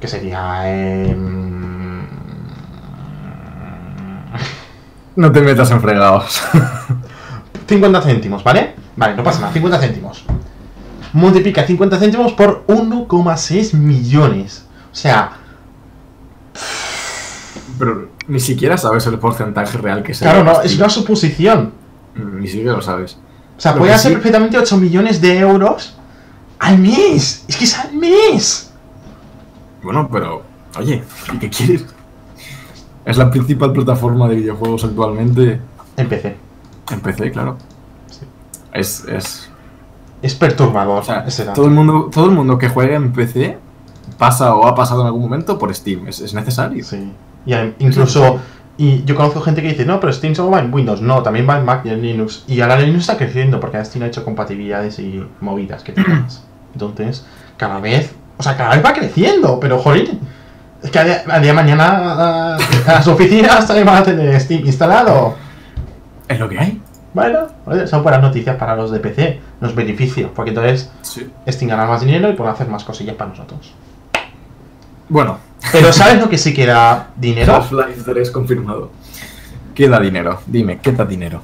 ¿Qué 0.00 0.08
sería? 0.08 0.62
Em, 0.72 2.06
No 5.16 5.32
te 5.32 5.40
metas 5.40 5.70
en 5.70 5.80
fregados. 5.80 6.42
50 7.66 8.00
céntimos, 8.02 8.44
¿vale? 8.44 8.74
Vale, 8.96 9.16
no 9.16 9.22
pasa 9.22 9.40
nada, 9.40 9.52
50 9.52 9.78
céntimos. 9.78 10.24
Multiplica 11.16 11.66
50 11.66 11.98
céntimos 11.98 12.32
por 12.34 12.66
1,6 12.66 13.72
millones. 13.74 14.66
O 14.92 14.94
sea, 14.94 15.32
Pero 17.78 18.10
ni 18.28 18.38
siquiera 18.40 18.76
sabes 18.76 19.06
el 19.06 19.18
porcentaje 19.18 19.78
real 19.78 20.02
que 20.02 20.12
se 20.14 20.24
claro, 20.24 20.44
no, 20.44 20.60
es 20.62 20.76
una 20.76 20.88
suposición. 20.90 21.72
Ni 22.14 22.46
siquiera 22.48 22.72
lo 22.74 22.82
sabes. 22.82 23.18
O 23.56 23.60
sea, 23.60 23.74
puede 23.74 23.92
ser 23.98 24.10
sí- 24.10 24.14
perfectamente 24.14 24.58
8 24.58 24.76
millones 24.76 25.20
de 25.22 25.38
euros 25.38 25.96
al 26.58 26.78
mes. 26.78 27.44
Es 27.48 27.56
que 27.56 27.64
es 27.64 27.78
al 27.78 27.94
mes. 27.94 28.70
Bueno, 29.82 30.08
pero, 30.12 30.42
oye, 30.78 31.02
¿y 31.32 31.38
qué 31.38 31.48
quieres? 31.50 31.86
Es 33.06 33.16
la 33.16 33.30
principal 33.30 33.72
plataforma 33.72 34.28
de 34.28 34.34
videojuegos 34.36 34.84
actualmente 34.84 35.60
En 35.96 36.08
PC. 36.08 36.36
en 36.90 37.00
PC, 37.00 37.30
claro. 37.30 37.56
Sí. 38.10 38.26
Es, 38.74 39.04
es, 39.06 39.48
Es 40.26 40.34
perturbador 40.34 40.98
o 40.98 41.30
sea, 41.30 41.52
todo 41.54 41.66
el 41.66 41.72
mundo, 41.72 42.10
todo 42.12 42.24
el 42.24 42.32
mundo 42.32 42.58
que 42.58 42.68
juega 42.68 42.96
en 42.96 43.12
PC 43.12 43.58
pasa 44.18 44.56
o 44.56 44.66
ha 44.66 44.74
pasado 44.74 45.02
en 45.02 45.06
algún 45.06 45.22
momento 45.22 45.56
por 45.56 45.72
Steam. 45.72 46.08
Es, 46.08 46.20
es 46.20 46.34
necesario. 46.34 46.84
Sí. 46.84 47.12
Y 47.46 47.54
incluso, 47.78 48.40
y 48.76 49.04
yo 49.04 49.14
conozco 49.14 49.40
gente 49.40 49.62
que 49.62 49.68
dice, 49.68 49.86
no, 49.86 50.00
pero 50.00 50.12
Steam 50.12 50.34
solo 50.34 50.50
va 50.50 50.60
en 50.60 50.74
Windows. 50.74 51.00
No, 51.00 51.22
también 51.22 51.48
va 51.48 51.58
en 51.58 51.64
Mac 51.64 51.82
y 51.84 51.90
en 51.90 52.02
Linux. 52.02 52.44
Y 52.48 52.60
ahora 52.60 52.76
Linux 52.78 53.02
está 53.02 53.16
creciendo 53.16 53.60
porque 53.60 53.82
Steam 53.84 54.04
ha 54.04 54.08
hecho 54.08 54.24
compatibilidades 54.24 54.98
y 54.98 55.24
movidas 55.40 55.82
que 55.82 55.92
tengas. 55.92 56.42
Entonces, 56.72 57.24
cada 57.56 57.78
vez, 57.78 58.12
o 58.36 58.42
sea, 58.42 58.56
cada 58.56 58.74
vez 58.74 58.84
va 58.84 58.92
creciendo, 58.92 59.60
pero 59.60 59.78
joder, 59.78 60.10
es 60.82 60.90
que 60.90 60.98
a 60.98 61.04
día, 61.04 61.22
de 61.24 61.52
mañana 61.52 61.84
a, 61.86 62.56
a 62.56 62.92
las 62.92 63.06
oficinas 63.06 63.66
también 63.66 63.86
van 63.86 63.98
a 63.98 64.02
tener 64.02 64.40
Steam 64.40 64.66
instalado. 64.66 65.36
Es 66.28 66.38
lo 66.40 66.48
que 66.48 66.58
hay. 66.58 66.82
Bueno, 67.16 67.46
oye, 67.64 67.86
son 67.86 68.02
buenas 68.02 68.20
noticias 68.20 68.56
para 68.56 68.76
los 68.76 68.90
de 68.90 69.00
PC, 69.00 69.40
nos 69.62 69.74
beneficia, 69.74 70.28
porque 70.34 70.50
entonces 70.50 70.92
Sí. 71.00 71.26
Steam 71.48 71.70
gana 71.70 71.86
más 71.86 72.02
dinero 72.02 72.28
y 72.28 72.34
puede 72.34 72.50
hacer 72.50 72.68
más 72.68 72.84
cosillas 72.84 73.16
para 73.16 73.30
nosotros. 73.30 73.72
Bueno, 75.08 75.38
Pero 75.72 75.94
¿sabes 75.94 76.20
lo 76.20 76.28
que 76.28 76.36
sí 76.36 76.52
que 76.52 76.66
da 76.66 77.08
dinero? 77.16 77.54
Half-Life 77.54 78.02
3 78.04 78.30
confirmado. 78.30 78.90
¿Qué 79.74 79.88
da 79.88 79.98
dinero? 79.98 80.40
Dime, 80.44 80.78
¿qué 80.78 80.92
da 80.92 81.06
dinero? 81.06 81.40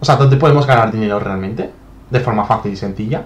O 0.00 0.04
sea, 0.04 0.16
¿dónde 0.16 0.36
podemos 0.36 0.66
ganar 0.66 0.92
dinero 0.92 1.18
realmente? 1.18 1.70
De 2.10 2.20
forma 2.20 2.44
fácil 2.44 2.70
y 2.74 2.76
sencilla. 2.76 3.24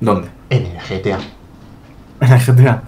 ¿Dónde? 0.00 0.28
En 0.50 0.66
el 0.66 0.76
GTA. 0.76 1.18
En 2.20 2.30
el 2.30 2.40
GTA. 2.40 2.82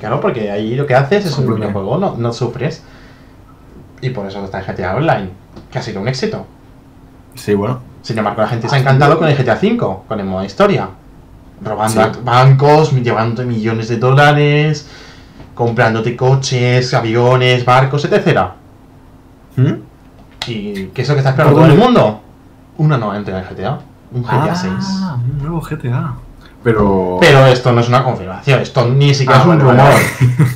Claro, 0.00 0.20
porque 0.20 0.50
ahí 0.50 0.74
lo 0.74 0.86
que 0.86 0.96
haces 0.96 1.24
es 1.24 1.38
un 1.38 1.54
videojuego, 1.54 1.98
no, 1.98 2.16
no 2.16 2.32
sufres. 2.32 2.82
Y 4.00 4.10
por 4.10 4.26
eso 4.26 4.44
está 4.44 4.60
el 4.60 4.66
GTA 4.66 4.94
Online, 4.96 5.30
que 5.70 5.78
ha 5.78 5.82
sido 5.82 6.00
un 6.00 6.08
éxito. 6.08 6.46
Sí, 7.34 7.54
bueno. 7.54 7.80
Sin 8.02 8.16
embargo, 8.18 8.42
la 8.42 8.48
gente 8.48 8.68
se 8.68 8.76
ha 8.76 8.78
encantado 8.78 9.18
con 9.18 9.28
el 9.28 9.36
GTA 9.36 9.54
V, 9.60 9.78
con 10.06 10.20
el 10.20 10.26
modo 10.26 10.44
historia. 10.44 10.88
Robando 11.62 11.92
Sí. 11.92 11.98
a 12.00 12.12
bancos, 12.22 12.92
llevándote 12.92 13.46
millones 13.46 13.88
de 13.88 13.96
dólares, 13.96 14.88
comprándote 15.54 16.14
coches, 16.16 16.92
aviones, 16.94 17.64
barcos, 17.64 18.04
etc. 18.04 18.40
¿Mm? 19.56 19.72
¿Y 20.48 20.86
qué 20.88 21.02
es 21.02 21.08
lo 21.08 21.14
que 21.14 21.20
está 21.20 21.30
esperando 21.30 21.58
¿Por 21.58 21.64
todo 21.64 21.74
el 21.74 21.78
mundo? 21.80 22.20
Una 22.78 22.98
nueva 22.98 23.16
entrega 23.16 23.40
de 23.40 23.44
GTA. 23.54 23.78
Un 24.12 24.22
GTA 24.22 24.54
6. 24.54 24.72
Ah, 25.02 25.16
un 25.24 25.38
nuevo 25.38 25.60
GTA. 25.60 26.14
Pero. 26.66 27.18
Pero 27.20 27.46
esto 27.46 27.70
no 27.70 27.80
es 27.80 27.88
una 27.88 28.02
confirmación, 28.02 28.60
esto 28.60 28.88
ni 28.88 29.14
siquiera 29.14 29.38
Ah, 29.38 29.42
es 29.42 29.46
un 29.46 29.58
vale, 29.58 29.70
rumor. 29.70 29.76
vale. 29.76 30.04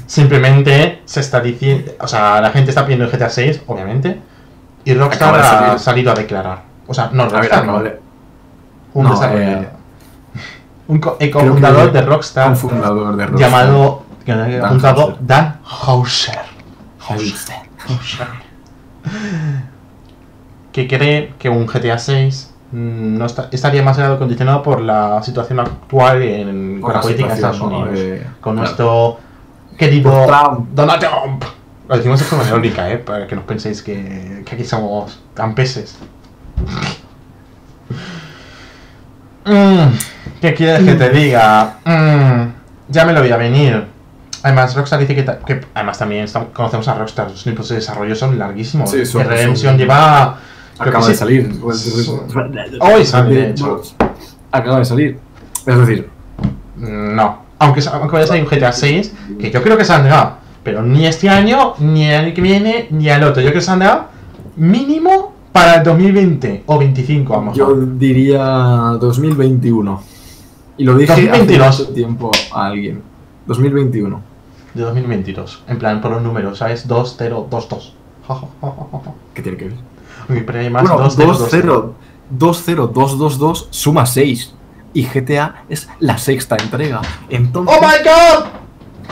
Simplemente 0.06 1.02
se 1.04 1.20
está 1.20 1.40
diciendo. 1.40 1.92
O 2.00 2.08
sea, 2.08 2.40
la 2.40 2.50
gente 2.50 2.70
está 2.70 2.84
pidiendo 2.84 3.04
el 3.04 3.12
GTA 3.12 3.28
6, 3.30 3.62
obviamente. 3.68 4.20
Y 4.84 4.94
Rockstar 4.94 5.36
ha 5.40 5.78
salido 5.78 6.10
a 6.10 6.14
declarar. 6.16 6.62
O 6.88 6.92
sea, 6.94 7.10
no, 7.12 7.22
A 7.22 7.26
ver, 7.26 7.34
Rockstar, 7.34 7.64
no, 7.64 7.82
un 8.94 9.04
no, 9.04 9.10
desarrollador. 9.10 9.62
eh, 9.62 9.68
un 10.88 10.98
cofundador 10.98 11.92
de 11.92 12.02
Rockstar, 12.02 12.48
un 12.48 12.56
fundador 12.56 13.14
de 13.16 13.26
Rockstar. 13.26 13.48
llamado. 13.50 14.02
Dan 14.26 14.64
apuntado 14.64 15.02
Houser. 15.06 15.16
Dan 15.20 15.60
Hauser. 15.64 16.38
Hauser. 17.08 18.26
Que 20.72 20.86
cree 20.86 21.34
que 21.38 21.48
un 21.48 21.66
GTA 21.66 21.98
6 21.98 22.49
mm, 22.49 22.49
no 22.72 23.26
está- 23.26 23.48
estaría 23.50 23.82
más 23.82 23.98
condicionado 24.18 24.62
por 24.62 24.80
la 24.80 25.22
situación 25.22 25.60
actual 25.60 26.22
en, 26.22 26.80
con 26.80 26.90
la 26.92 26.96
la 26.98 27.02
política 27.02 27.28
de 27.28 27.34
Estados. 27.34 27.60
Unidos. 27.60 27.88
Eh, 27.94 28.26
con 28.40 28.54
claro. 28.54 28.66
nuestro 28.66 29.18
querido 29.76 30.26
Trump. 30.26 30.68
Donald 30.72 31.00
Trump. 31.00 31.44
Lo 31.88 31.96
decimos 31.96 32.20
de 32.20 32.24
forma 32.26 32.46
irónica, 32.46 32.88
¿eh? 32.90 32.98
Para 32.98 33.26
que 33.26 33.34
no 33.34 33.42
penséis 33.44 33.82
que, 33.82 34.42
que 34.46 34.54
aquí 34.54 34.64
somos 34.64 35.20
campeses. 35.34 35.98
Mm, 39.44 39.94
¿Qué 40.40 40.54
quieres 40.54 40.84
que 40.84 40.94
te 40.94 41.08
diga? 41.10 41.78
Mm, 41.84 42.52
ya 42.88 43.04
me 43.06 43.12
lo 43.12 43.20
voy 43.20 43.30
a 43.32 43.36
venir. 43.38 43.86
Además, 44.42 44.74
Rockstar 44.74 45.00
dice 45.00 45.14
que, 45.14 45.22
ta- 45.22 45.38
que 45.38 45.60
además 45.74 45.98
también 45.98 46.24
estamos- 46.24 46.48
conocemos 46.52 46.86
a 46.88 46.94
Rockstar, 46.94 47.30
los 47.30 47.42
tiempos 47.42 47.68
de 47.70 47.76
desarrollo 47.76 48.14
son 48.14 48.38
larguísimos. 48.38 48.90
Sí, 48.90 49.04
son- 49.04 49.26
Redemption 49.26 49.72
son- 49.72 49.78
lleva... 49.78 50.38
Acaba 50.80 51.06
de 51.06 51.12
sí, 51.12 51.18
salir. 51.18 51.60
Hoy 52.80 53.04
sale, 53.04 53.34
de 53.34 53.50
hecho. 53.50 53.82
Acaba 54.50 54.78
de 54.78 54.84
salir. 54.84 55.18
Es 55.66 55.78
decir, 55.78 56.08
No. 56.76 57.50
Aunque, 57.58 57.82
aunque 57.92 58.12
vaya 58.12 58.24
a 58.24 58.28
salir 58.28 58.42
un 58.44 58.48
GTA 58.48 58.72
6, 58.72 59.12
que 59.38 59.50
yo 59.50 59.62
creo 59.62 59.76
que 59.76 59.84
saldrá. 59.84 60.38
Pero 60.62 60.82
ni 60.82 61.06
este 61.06 61.28
año, 61.28 61.74
ni 61.78 62.06
el 62.06 62.24
año 62.24 62.34
que 62.34 62.40
viene, 62.40 62.88
ni 62.90 63.10
el 63.10 63.22
otro. 63.22 63.42
Yo 63.42 63.50
creo 63.50 63.60
que 63.60 63.64
saldrá 63.64 64.08
mínimo 64.56 65.34
para 65.52 65.76
el 65.76 65.84
2020 65.84 66.64
o 66.66 66.78
25 66.78 67.32
a 67.32 67.36
lo 67.36 67.42
mejor. 67.42 67.58
yo 67.58 67.76
diría 67.98 68.38
2021. 68.98 70.02
Y 70.78 70.84
lo 70.84 70.96
dije 70.96 71.12
2022. 71.12 71.68
hace 71.68 71.82
mucho 71.82 71.92
tiempo 71.92 72.30
a 72.54 72.66
alguien. 72.66 73.02
2021. 73.46 74.22
De 74.72 74.82
2022. 74.82 75.64
En 75.68 75.78
plan, 75.78 76.00
por 76.00 76.12
los 76.12 76.22
números, 76.22 76.58
¿sabes? 76.58 76.88
2, 76.88 77.16
0, 77.18 77.48
2, 77.50 77.68
2. 77.68 77.94
¿Qué 79.34 79.42
tiene 79.42 79.58
que 79.58 79.64
ver? 79.66 79.89
Pero 80.46 80.58
hay 80.60 80.70
más 80.70 80.82
Bueno, 80.82 80.98
2, 80.98 81.14
0, 81.16 81.94
2, 82.30 82.62
0. 82.64 82.92
2-0, 82.92 82.92
2-2-2 82.92 83.66
suma 83.70 84.06
6. 84.06 84.54
Y 84.92 85.04
GTA 85.04 85.64
es 85.68 85.88
la 86.00 86.18
sexta 86.18 86.56
entrega. 86.56 87.00
Entonces. 87.28 87.76
¡Oh 87.76 87.80
my 87.80 88.04
god! 88.04 88.46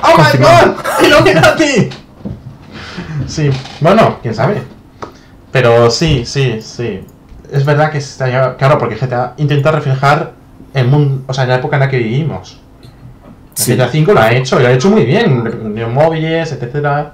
¡Oh 0.03 0.17
my 0.17 0.39
god! 0.39 0.77
¡Illuminati! 1.07 1.89
Sí, 3.27 3.51
bueno, 3.81 4.19
quién 4.23 4.35
sabe. 4.35 4.63
Pero 5.53 5.91
sí, 5.91 6.25
sí, 6.25 6.61
sí. 6.63 7.05
Es 7.51 7.65
verdad 7.65 7.91
que 7.91 7.99
está 7.99 8.29
ya. 8.29 8.57
Claro, 8.57 8.79
porque 8.79 8.97
GTA 8.97 9.35
intenta 9.39 9.71
reflejar 9.73 10.33
el 10.75 10.87
mundo. 10.89 11.23
O 11.27 11.35
sea, 11.35 11.47
la 11.47 11.57
época 11.57 11.77
en 11.77 11.81
la 11.81 11.89
que 11.89 11.99
vivimos. 11.99 12.61
Sí. 13.55 13.75
GTA 13.75 13.87
V 13.87 14.15
lo 14.15 14.21
ha 14.21 14.33
hecho, 14.33 14.59
y 14.59 14.63
lo 14.63 14.69
ha 14.69 14.73
hecho 14.73 14.91
muy 14.91 15.05
bien. 15.05 15.75
Neo 15.75 15.89
móviles, 15.89 16.53
etcétera. 16.53 17.13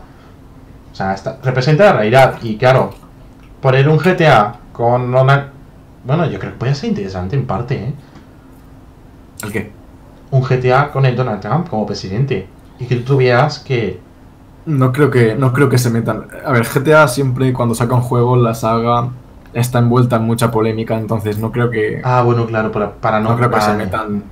O 0.92 0.94
sea, 0.94 1.14
está- 1.14 1.38
representa 1.42 1.84
la 1.84 1.92
realidad. 1.94 2.38
Y 2.42 2.56
claro, 2.56 2.90
poner 3.64 3.88
un 3.88 3.96
GTA 3.96 4.56
con 4.74 5.10
Donald. 5.10 5.44
Bueno, 6.04 6.26
yo 6.26 6.38
creo 6.38 6.52
que 6.52 6.58
puede 6.58 6.74
ser 6.74 6.90
interesante 6.90 7.34
en 7.34 7.46
parte, 7.46 7.76
¿eh? 7.76 7.94
¿El 9.42 9.52
qué? 9.52 9.72
un 10.30 10.42
GTA 10.42 10.90
con 10.90 11.06
el 11.06 11.16
Donald 11.16 11.40
Trump 11.40 11.70
como 11.70 11.86
presidente. 11.86 12.46
Y 12.78 12.84
que 12.84 12.96
tú 12.96 13.16
veas 13.16 13.60
que. 13.60 14.00
No 14.66 14.92
creo 14.92 15.10
que, 15.10 15.34
no 15.34 15.54
creo 15.54 15.70
que 15.70 15.78
se 15.78 15.88
metan. 15.88 16.26
A 16.44 16.52
ver, 16.52 16.66
GTA 16.66 17.08
siempre 17.08 17.54
cuando 17.54 17.74
saca 17.74 17.94
un 17.94 18.02
juego, 18.02 18.36
la 18.36 18.52
saga 18.52 19.08
está 19.54 19.78
envuelta 19.78 20.16
en 20.16 20.24
mucha 20.24 20.50
polémica, 20.50 20.98
entonces 20.98 21.38
no 21.38 21.50
creo 21.50 21.70
que. 21.70 22.02
Ah, 22.04 22.20
bueno, 22.20 22.44
claro, 22.44 22.70
para, 22.70 22.92
para 22.92 23.18
no. 23.18 23.30
no 23.30 23.36
creo 23.38 23.50
que 23.50 23.62
se 23.62 23.72
metan 23.72 24.24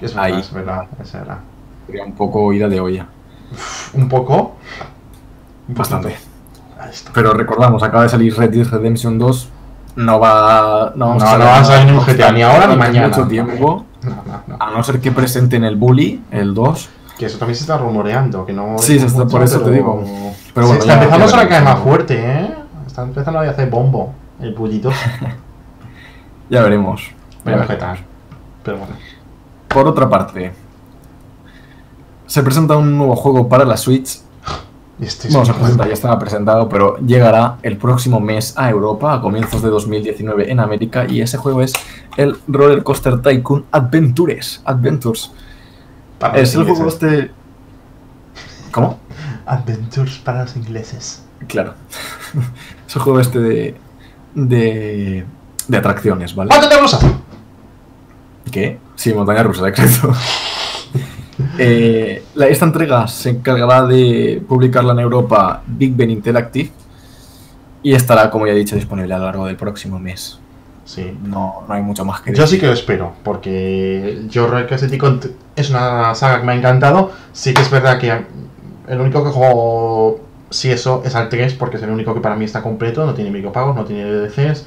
Es 0.00 0.14
verdad, 0.14 0.24
ahí. 0.34 0.40
es 0.40 0.52
verdad, 0.52 0.86
es 1.00 1.12
verdad. 1.12 1.38
sería 1.86 2.04
un 2.04 2.14
poco 2.14 2.52
ida 2.52 2.68
de 2.68 2.80
olla. 2.80 3.06
Un 3.94 4.08
poco. 4.08 4.56
Bastante. 5.68 6.29
Pero 7.14 7.32
recordamos, 7.32 7.82
acaba 7.82 8.04
de 8.04 8.08
salir 8.08 8.36
Red 8.36 8.50
Dead 8.50 8.66
Redemption 8.66 9.18
2. 9.18 9.48
No 9.96 10.20
va. 10.20 10.92
No, 10.94 11.08
vamos 11.08 11.22
No, 11.22 11.38
va 11.38 11.58
a 11.58 11.64
salir 11.64 11.86
ningún 11.92 12.04
GTA, 12.06 12.32
ni 12.32 12.42
ahora 12.42 12.66
ni 12.68 12.76
mañana. 12.76 13.08
mucho 13.08 13.26
tiempo. 13.26 13.84
No. 14.02 14.56
A 14.58 14.70
no 14.70 14.82
ser 14.82 15.00
que 15.00 15.10
presenten 15.12 15.64
el 15.64 15.76
Bully, 15.76 16.22
el 16.30 16.54
2. 16.54 16.88
Que 17.18 17.26
eso 17.26 17.38
también 17.38 17.56
se 17.56 17.62
está 17.64 17.76
rumoreando, 17.76 18.46
que 18.46 18.52
no. 18.52 18.76
Sí, 18.78 18.98
se 18.98 19.06
está- 19.06 19.26
por 19.26 19.42
eso 19.42 19.60
te 19.60 19.70
digo. 19.72 20.02
Pero 20.54 20.66
Sí, 20.66 20.72
bueno, 20.72 20.72
está 20.74 20.86
ya- 20.86 20.94
empezando 21.02 21.26
ya 21.26 21.40
a 21.42 21.48
caer 21.48 21.64
más 21.64 21.78
fuerte, 21.80 22.14
¿eh? 22.18 22.54
Está 22.86 23.02
empezando 23.02 23.40
a 23.40 23.42
hacer 23.42 23.68
bombo 23.68 24.14
el 24.40 24.54
bullito. 24.54 24.90
Ya 26.48 26.62
veremos. 26.62 27.02
Qué 27.44 27.50
veremos. 27.50 27.78
tal. 27.78 27.98
Pero 28.64 28.78
bueno. 28.78 28.94
Por 29.68 29.86
otra 29.86 30.08
parte, 30.08 30.52
se 32.26 32.42
presenta 32.42 32.76
un 32.76 32.96
nuevo 32.98 33.14
juego 33.16 33.48
para 33.48 33.64
la 33.64 33.76
Switch. 33.76 34.20
Este 35.00 35.28
es 35.28 35.34
Bueno, 35.34 35.46
se 35.46 35.54
presenta, 35.54 35.86
ya 35.86 35.94
estaba 35.94 36.18
presentado, 36.18 36.68
pero 36.68 36.98
llegará 36.98 37.56
el 37.62 37.78
próximo 37.78 38.20
mes 38.20 38.52
a 38.56 38.68
Europa, 38.68 39.14
a 39.14 39.20
comienzos 39.20 39.62
de 39.62 39.70
2019 39.70 40.50
en 40.50 40.60
América, 40.60 41.06
y 41.08 41.22
ese 41.22 41.38
juego 41.38 41.62
es 41.62 41.72
el 42.16 42.36
Roller 42.46 42.82
Coaster 42.82 43.22
Tycoon 43.22 43.64
Adventures. 43.70 44.60
Adventures. 44.64 45.32
para 46.18 46.38
Es 46.38 46.54
el 46.54 46.64
juego 46.64 46.88
este. 46.88 47.30
¿Cómo? 48.72 48.98
Adventures 49.46 50.18
para 50.18 50.42
los 50.42 50.56
ingleses. 50.56 51.24
Claro. 51.48 51.74
es 52.86 52.96
el 52.96 53.02
juego 53.02 53.20
este 53.20 53.38
de. 53.38 53.76
de. 54.34 55.24
de 55.66 55.76
atracciones, 55.76 56.34
¿vale? 56.34 56.50
¡Ah, 56.52 56.60
tenemos 56.60 56.92
rusa! 56.92 57.20
¿Qué? 58.50 58.78
Sí, 58.96 59.14
montaña 59.14 59.42
rusa, 59.44 59.66
exacto. 59.66 60.12
Eh, 61.62 62.22
la- 62.34 62.46
esta 62.48 62.64
entrega 62.64 63.06
se 63.06 63.30
encargará 63.30 63.84
de 63.86 64.42
publicarla 64.48 64.92
en 64.92 65.00
Europa 65.00 65.62
Big 65.66 65.94
Ben 65.94 66.10
Interactive 66.10 66.70
y 67.82 67.92
estará, 67.94 68.30
como 68.30 68.46
ya 68.46 68.52
he 68.52 68.56
dicho, 68.56 68.76
disponible 68.76 69.12
a 69.14 69.18
lo 69.18 69.24
largo 69.26 69.46
del 69.46 69.56
próximo 69.56 69.98
mes. 69.98 70.38
Sí. 70.84 71.16
No, 71.22 71.62
no 71.68 71.74
hay 71.74 71.82
mucho 71.82 72.04
más 72.04 72.20
que 72.20 72.30
Yo 72.30 72.36
sí 72.46 72.56
decir. 72.56 72.60
que 72.60 72.66
lo 72.66 72.72
espero, 72.72 73.12
porque 73.22 74.22
yo 74.28 74.46
Roller 74.48 74.68
es 75.54 75.70
una 75.70 76.14
saga 76.14 76.40
que 76.40 76.46
me 76.46 76.52
ha 76.52 76.56
encantado. 76.56 77.12
Sí 77.32 77.54
que 77.54 77.62
es 77.62 77.70
verdad 77.70 77.98
que 77.98 78.10
el 78.88 79.00
único 79.00 79.22
que 79.22 79.30
juego, 79.30 80.20
si 80.50 80.70
eso, 80.70 81.02
es 81.04 81.14
al 81.14 81.28
3, 81.28 81.54
porque 81.54 81.76
es 81.76 81.82
el 81.84 81.90
único 81.90 82.12
que 82.14 82.20
para 82.20 82.34
mí 82.36 82.44
está 82.44 82.60
completo, 82.62 83.06
no 83.06 83.14
tiene 83.14 83.30
micropagos, 83.30 83.76
no 83.76 83.84
tiene 83.84 84.04
DLCs. 84.10 84.66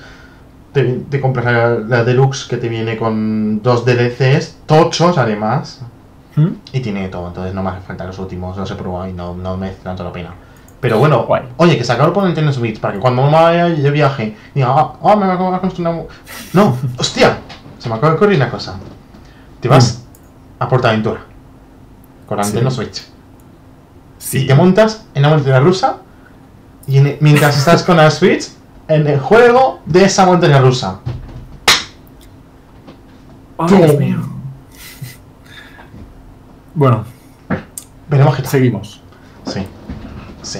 Te, 0.71 0.83
te 1.09 1.19
compras 1.19 1.45
la, 1.45 1.69
la 1.97 2.03
Deluxe 2.03 2.45
que 2.47 2.57
te 2.57 2.69
viene 2.69 2.97
con 2.97 3.61
dos 3.61 3.85
DLCs, 3.85 4.57
tochos 4.65 5.17
además, 5.17 5.81
¿Mm? 6.35 6.47
y 6.71 6.79
tiene 6.79 7.07
todo, 7.09 7.27
entonces 7.27 7.53
no 7.53 7.61
me 7.61 7.69
hace 7.69 7.81
falta 7.81 8.05
los 8.05 8.17
últimos, 8.19 8.57
los 8.57 8.69
he 8.71 8.75
probado 8.75 9.07
y 9.07 9.13
no, 9.13 9.35
no 9.35 9.55
merece 9.57 9.81
tanto 9.83 10.03
la 10.03 10.11
pena. 10.11 10.33
Pero 10.79 10.97
bueno, 10.99 11.23
Guay. 11.25 11.43
oye, 11.57 11.77
que 11.77 11.83
sacarlo 11.83 12.11
por 12.11 12.23
Nintendo 12.25 12.51
Switch 12.51 12.79
para 12.79 12.95
que 12.95 12.99
cuando 12.99 13.23
me 13.23 13.31
vaya 13.31 13.65
de 13.69 13.91
viaje 13.91 14.35
diga, 14.53 14.67
ah, 14.69 14.93
ah, 15.03 15.15
me 15.15 15.25
acabo 15.25 15.51
de 15.51 15.59
construir 15.59 15.87
una. 15.87 15.97
mu-". 15.97 16.07
No, 16.53 16.75
hostia, 16.97 17.37
se 17.79 17.87
me 17.87 17.95
acaba 17.95 18.09
de 18.11 18.15
ocurrir 18.17 18.35
una 18.37 18.49
cosa. 18.49 18.75
Te 19.61 19.67
vas 19.69 20.03
a 20.59 20.67
Portaventura 20.67 21.21
con 22.27 22.37
la 22.37 22.43
Sí. 22.43 22.49
Nintendo 22.49 22.71
Switch 22.71 23.03
Sí. 24.17 24.39
y 24.39 24.47
te 24.47 24.55
montas 24.55 25.05
en 25.13 25.21
la 25.21 25.29
montaña 25.29 25.59
rusa 25.59 25.97
y 26.87 26.97
en- 26.97 27.17
mientras 27.21 27.57
estás 27.57 27.83
con 27.83 27.95
la 27.97 28.09
Switch 28.11 28.49
en 28.89 29.07
el 29.07 29.19
juego 29.19 29.79
de 29.85 30.03
esa 30.05 30.25
montaña 30.25 30.59
rusa. 30.59 30.99
Ay, 33.57 33.75
Dios 33.77 33.97
mío. 33.97 34.17
Bueno, 36.73 37.05
Veremos 38.07 38.35
tal. 38.37 38.45
seguimos. 38.45 39.01
Sí. 39.45 39.65
Sí. 40.41 40.59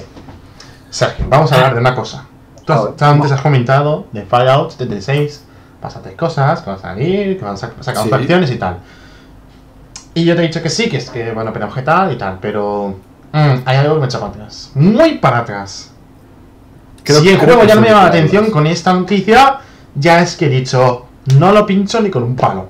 Sergio, 0.90 1.26
vamos 1.30 1.52
a 1.52 1.56
hablar 1.56 1.74
de 1.76 1.80
una 1.82 1.96
cosa. 1.96 2.26
Tú, 2.66 2.74
has- 2.74 2.80
A 2.80 2.84
ver, 2.86 2.94
tú 2.96 3.06
antes 3.06 3.32
has 3.32 3.42
comentado 3.42 4.06
de 4.12 4.24
Fallout 4.24 4.72
76, 4.72 5.44
pasaste 5.82 6.14
cosas, 6.16 6.62
que 6.62 6.70
van 6.70 6.80
a 6.80 6.82
salir, 6.82 7.38
que 7.38 7.44
van 7.44 7.54
a 7.56 7.58
sac- 7.58 7.82
sacar 7.82 8.04
Sí. 8.04 8.10
facciones 8.10 8.52
y 8.52 8.56
tal. 8.56 8.78
Y 10.14 10.24
yo 10.26 10.36
te 10.36 10.44
he 10.44 10.48
dicho 10.48 10.62
que 10.62 10.70
sí, 10.70 10.90
que 10.90 10.98
es 10.98 11.10
que, 11.10 11.32
bueno, 11.32 11.52
pero 11.52 11.66
objetar 11.66 12.12
y 12.12 12.18
tal, 12.18 12.38
pero 12.40 12.96
mm, 13.34 13.56
hay 13.66 13.78
algo 13.78 13.96
que 13.96 14.00
me 14.02 14.06
echa 14.06 14.20
para 14.20 14.32
atrás. 14.32 14.72
Muy 14.76 15.18
para 15.18 15.40
atrás. 15.40 15.92
Creo- 17.04 17.20
si 17.20 17.30
el 17.30 17.38
juego 17.40 17.62
que 17.62 17.68
ya 17.68 17.76
no 17.76 17.82
me 17.82 17.88
llama 17.90 18.04
la 18.04 18.12
que 18.12 18.18
atención 18.20 18.52
con 18.52 18.68
esta 18.68 18.94
noticia, 18.94 19.60
ya 19.96 20.22
es 20.22 20.36
que 20.38 20.46
he 20.46 20.50
dicho, 20.50 21.08
no 21.38 21.52
lo 21.52 21.66
pincho 21.66 22.00
ni 22.00 22.10
con 22.10 22.24
un 22.24 22.36
palo. 22.36 22.70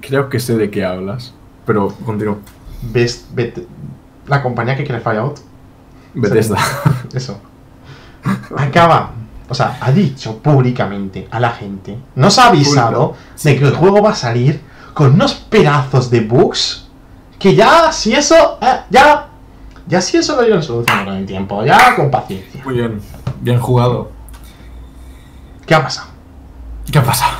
Creo 0.00 0.28
que 0.28 0.38
sé 0.40 0.56
de 0.56 0.70
qué 0.70 0.84
hablas, 0.84 1.32
pero 1.68 1.88
continúo. 2.04 2.38
Vete- 2.82 3.66
la 4.26 4.42
compañía 4.42 4.74
que 4.76 4.84
quiere 4.84 5.00
Fallout 5.02 5.38
Bethesda. 6.14 6.56
Eso. 7.14 7.38
Acaba. 8.56 9.10
O 9.48 9.54
sea, 9.54 9.78
ha 9.80 9.92
dicho 9.92 10.38
públicamente 10.38 11.28
a 11.30 11.38
la 11.38 11.50
gente. 11.50 11.96
Nos 12.14 12.38
ha 12.38 12.48
avisado 12.48 13.14
de 13.44 13.58
que 13.58 13.64
el 13.66 13.74
juego 13.74 14.02
va 14.02 14.10
a 14.10 14.14
salir 14.14 14.60
con 14.94 15.12
unos 15.14 15.34
pedazos 15.34 16.10
de 16.10 16.20
bugs 16.20 16.88
que 17.38 17.54
ya, 17.54 17.92
si 17.92 18.14
eso, 18.14 18.58
eh, 18.60 18.80
ya, 18.90 19.28
ya 19.86 20.00
si 20.00 20.16
eso 20.16 20.36
lo 20.36 20.46
irán 20.46 20.62
solucionando 20.62 21.12
con 21.12 21.20
el 21.20 21.26
tiempo, 21.26 21.64
ya 21.64 21.94
con 21.94 22.10
paciencia. 22.10 22.62
Muy 22.64 22.74
bien, 22.74 23.00
bien 23.40 23.60
jugado. 23.60 24.10
¿Qué 25.66 25.74
ha 25.74 25.82
pasado? 25.82 26.08
¿Qué 26.90 26.98
ha 26.98 27.04
pasado? 27.04 27.36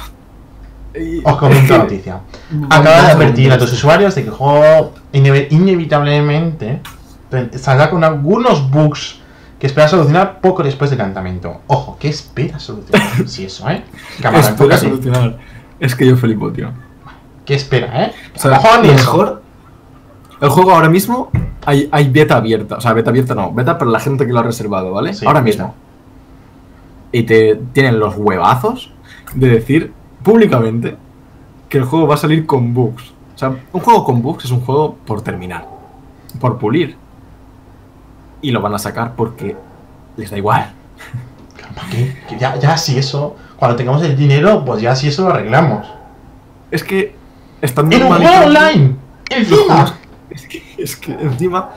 Os 1.25 1.37
comento 1.37 1.73
la 1.77 1.79
noticia. 1.85 2.21
Acaba 2.71 3.03
de 3.03 3.13
advertir 3.13 3.53
a 3.53 3.59
tus 3.59 3.73
usuarios 3.73 4.15
de 4.15 4.23
que 4.23 4.29
el 4.29 4.35
juego 4.35 4.95
inevi- 5.13 5.47
inevitablemente 5.51 6.81
saldrá 7.57 7.91
con 7.91 8.05
algunos 8.05 8.71
bugs 8.71 9.21
que 9.59 9.67
espera 9.67 9.89
solucionar 9.89 10.41
poco 10.41 10.63
después 10.63 10.91
del 10.91 11.01
lanzamiento. 11.01 11.61
Ojo, 11.67 11.97
¿qué 11.99 12.09
espera 12.09 12.59
solucionar? 12.59 13.09
si 13.29 13.45
eso, 13.45 13.69
¿eh? 13.69 13.83
Cámara, 14.23 14.49
Espera 14.49 14.79
solucionar. 14.79 15.39
Es 15.81 15.95
que 15.95 16.07
yo 16.07 16.17
flipo, 16.17 16.51
tío. 16.53 16.71
¿Qué 17.45 17.55
espera, 17.55 18.05
eh? 18.05 18.13
O 18.35 18.39
sea, 18.39 18.61
lo 18.77 18.83
mejor. 18.83 19.43
El 20.41 20.49
juego 20.51 20.71
ahora 20.73 20.89
mismo 20.89 21.31
hay, 21.67 21.89
hay 21.91 22.09
beta 22.09 22.37
abierta. 22.37 22.77
O 22.77 22.81
sea, 22.81 22.93
beta 22.93 23.11
abierta 23.11 23.35
no. 23.35 23.53
Beta 23.53 23.77
para 23.77 23.91
la 23.91 23.99
gente 23.99 24.25
que 24.27 24.33
lo 24.33 24.39
ha 24.39 24.45
reservado, 24.45 24.93
¿vale? 24.93 25.13
Sí, 25.13 25.27
ahora 25.27 25.41
beta. 25.41 25.57
mismo. 25.65 25.75
Y 27.11 27.25
te 27.25 27.57
tienen 27.73 27.99
los 27.99 28.15
huevazos 28.17 28.93
de 29.35 29.49
decir 29.49 29.93
públicamente 30.23 30.97
que 31.69 31.79
el 31.79 31.85
juego 31.85 32.07
va 32.07 32.15
a 32.15 32.19
salir 32.19 32.47
con 32.47 32.75
bugs. 32.75 33.13
O 33.35 33.39
sea, 33.39 33.57
un 33.73 33.81
juego 33.81 34.05
con 34.05 34.23
bugs 34.23 34.45
es 34.45 34.51
un 34.51 34.61
juego 34.61 34.97
por 35.07 35.23
terminar. 35.23 35.67
Por 36.41 36.59
pulir. 36.59 36.97
Y 38.41 38.51
lo 38.51 38.61
van 38.61 38.75
a 38.75 38.79
sacar 38.79 39.15
porque 39.15 39.57
les 40.17 40.31
da 40.31 40.39
igual. 40.39 40.73
¿Para 41.75 41.89
qué? 41.89 42.17
Que 42.29 42.39
ya, 42.39 42.57
ya 42.57 42.77
si 42.77 42.99
eso, 42.99 43.37
cuando 43.57 43.77
tengamos 43.77 44.03
el 44.03 44.17
dinero, 44.17 44.65
pues 44.65 44.83
ya 44.83 44.97
si 44.97 45.09
eso 45.09 45.23
lo 45.23 45.35
arreglamos. 45.35 45.87
Es 46.71 46.83
que 46.83 47.15
están 47.61 47.93
¡En 47.93 48.03
un 48.03 48.09
juego 48.09 48.47
online! 48.47 48.97
¡Encima! 49.31 49.97
Es 50.31 50.47
que, 50.47 50.63
es 50.77 50.97
que 50.97 51.13
encima. 51.13 51.71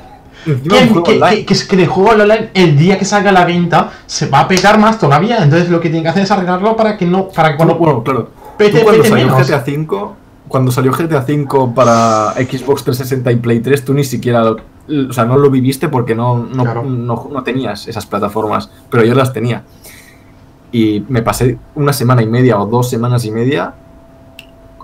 Que, 0.46 1.46
que- 1.46 1.46
que- 1.46 1.76
el 1.82 1.88
juego 1.88 2.10
online, 2.12 2.50
el 2.54 2.78
día 2.78 2.98
que 2.98 3.06
salga 3.06 3.30
a 3.30 3.34
la 3.34 3.46
venta, 3.46 3.92
se 4.06 4.28
va 4.28 4.42
a 4.42 4.48
pegar 4.48 4.80
más 4.80 4.98
todavía. 5.00 5.44
Entonces 5.44 5.70
lo 5.70 5.80
que 5.80 5.90
tienen 5.90 6.04
que 6.04 6.10
hacer 6.10 6.24
es 6.24 6.32
arreglarlo 6.32 6.76
para 6.76 6.98
que 6.98 7.06
no. 7.06 7.30
Para 7.30 7.52
que 7.52 7.58
cuando. 7.58 7.76
bueno, 7.76 8.04
claro. 8.04 8.30
pete- 8.58 8.80
Tú 8.80 8.84
cuando 8.84 9.04
pete 9.04 9.10
salió 9.10 9.26
menos. 9.28 9.48
GTA 9.48 9.64
V, 9.66 10.08
cuando 10.48 10.72
salió 10.72 10.92
GTA 10.92 11.20
V 11.28 11.72
para 11.76 12.34
Xbox 12.34 12.84
360 12.84 13.32
y 13.32 13.36
Play 13.38 13.60
3, 13.60 13.86
tú 13.86 13.94
ni 13.94 14.04
siquiera, 14.04 14.44
lo- 14.44 15.10
o 15.10 15.14
sea, 15.14 15.26
no 15.26 15.38
lo 15.38 15.50
viviste 15.50 15.88
porque 15.90 16.16
no, 16.16 16.38
no, 16.38 16.64
Claro. 16.64 16.84
no, 16.84 17.30
no 17.32 17.44
tenías 17.44 17.88
esas 17.88 18.06
plataformas, 18.06 18.70
pero 18.90 19.04
yo 19.06 19.14
las 19.14 19.32
tenía. 19.34 19.64
Y 20.72 21.04
me 21.10 21.22
pasé 21.22 21.58
una 21.76 21.94
semana 21.94 22.22
y 22.22 22.28
media 22.28 22.60
o 22.60 22.66
dos 22.66 22.90
semanas 22.90 23.26
y 23.26 23.32
media 23.32 23.74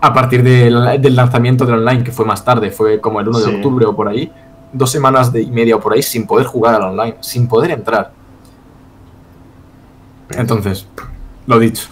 a 0.01 0.13
partir 0.13 0.43
del, 0.43 1.01
del 1.01 1.15
lanzamiento 1.15 1.65
del 1.65 1.75
online, 1.79 2.03
que 2.03 2.11
fue 2.11 2.25
más 2.25 2.45
tarde, 2.45 2.69
fue 2.71 2.99
como 3.01 3.19
el 3.19 3.27
1 3.29 3.39
Sí. 3.39 3.49
de 3.49 3.55
octubre 3.57 3.85
o 3.85 3.95
por 3.95 4.07
ahí, 4.07 4.31
dos 4.73 4.91
semanas 4.91 5.31
de, 5.31 5.41
y 5.41 5.51
media 5.51 5.75
o 5.75 5.79
por 5.79 5.93
ahí 5.93 6.01
sin 6.03 6.25
poder 6.27 6.45
jugar 6.47 6.75
al 6.75 6.83
online, 6.83 7.15
sin 7.21 7.47
poder 7.47 7.71
entrar. 7.71 8.11
Entonces, 10.29 10.87
lo 11.45 11.59
dicho. 11.59 11.89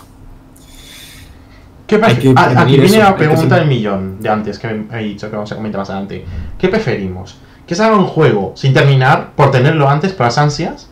¿Qué 1.88 2.00
que 2.00 2.34
Ah, 2.36 2.54
aquí 2.58 2.72
viene 2.78 2.86
eso, 2.88 2.98
la 2.98 3.16
pregunta 3.16 3.56
del 3.58 3.68
millón 3.68 4.20
de 4.20 4.28
antes 4.30 4.58
que 4.58 4.86
he 4.92 4.98
dicho 5.04 5.30
que 5.30 5.36
vamos 5.36 5.52
a 5.52 5.56
comentar 5.56 5.80
más 5.80 5.90
adelante. 5.90 6.26
¿Qué 6.58 6.68
preferimos? 6.68 7.38
¿Que 7.68 7.76
salga 7.76 7.96
un 7.98 8.08
juego 8.08 8.54
sin 8.56 8.74
terminar 8.74 9.32
por 9.36 9.52
tenerlo 9.52 9.88
antes 9.88 10.12
por 10.14 10.26
las 10.26 10.38
ansias? 10.38 10.90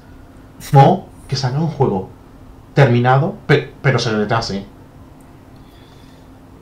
¿O 0.74 1.08
que 1.28 1.36
salga 1.36 1.60
un 1.60 1.68
juego 1.68 2.10
terminado 2.76 3.36
pe- 3.48 3.74
pero 3.82 3.98
se 4.00 4.12
retrase? 4.16 4.66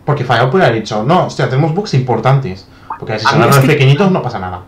Porque 0.06 0.24
Fallout 0.24 0.50
puede 0.50 0.66
haber 0.66 0.80
dicho, 0.82 1.04
no, 1.04 1.26
hostia, 1.28 1.50
tenemos 1.50 1.76
bugs 1.76 1.94
importantes. 1.94 2.68
Porque 3.00 3.20
si 3.20 3.26
A 3.28 3.30
son 3.32 3.42
los 3.42 3.60
que- 3.60 3.68
pequeñitos 3.68 4.12
no 4.12 4.22
pasa 4.22 4.40
nada. 4.40 4.62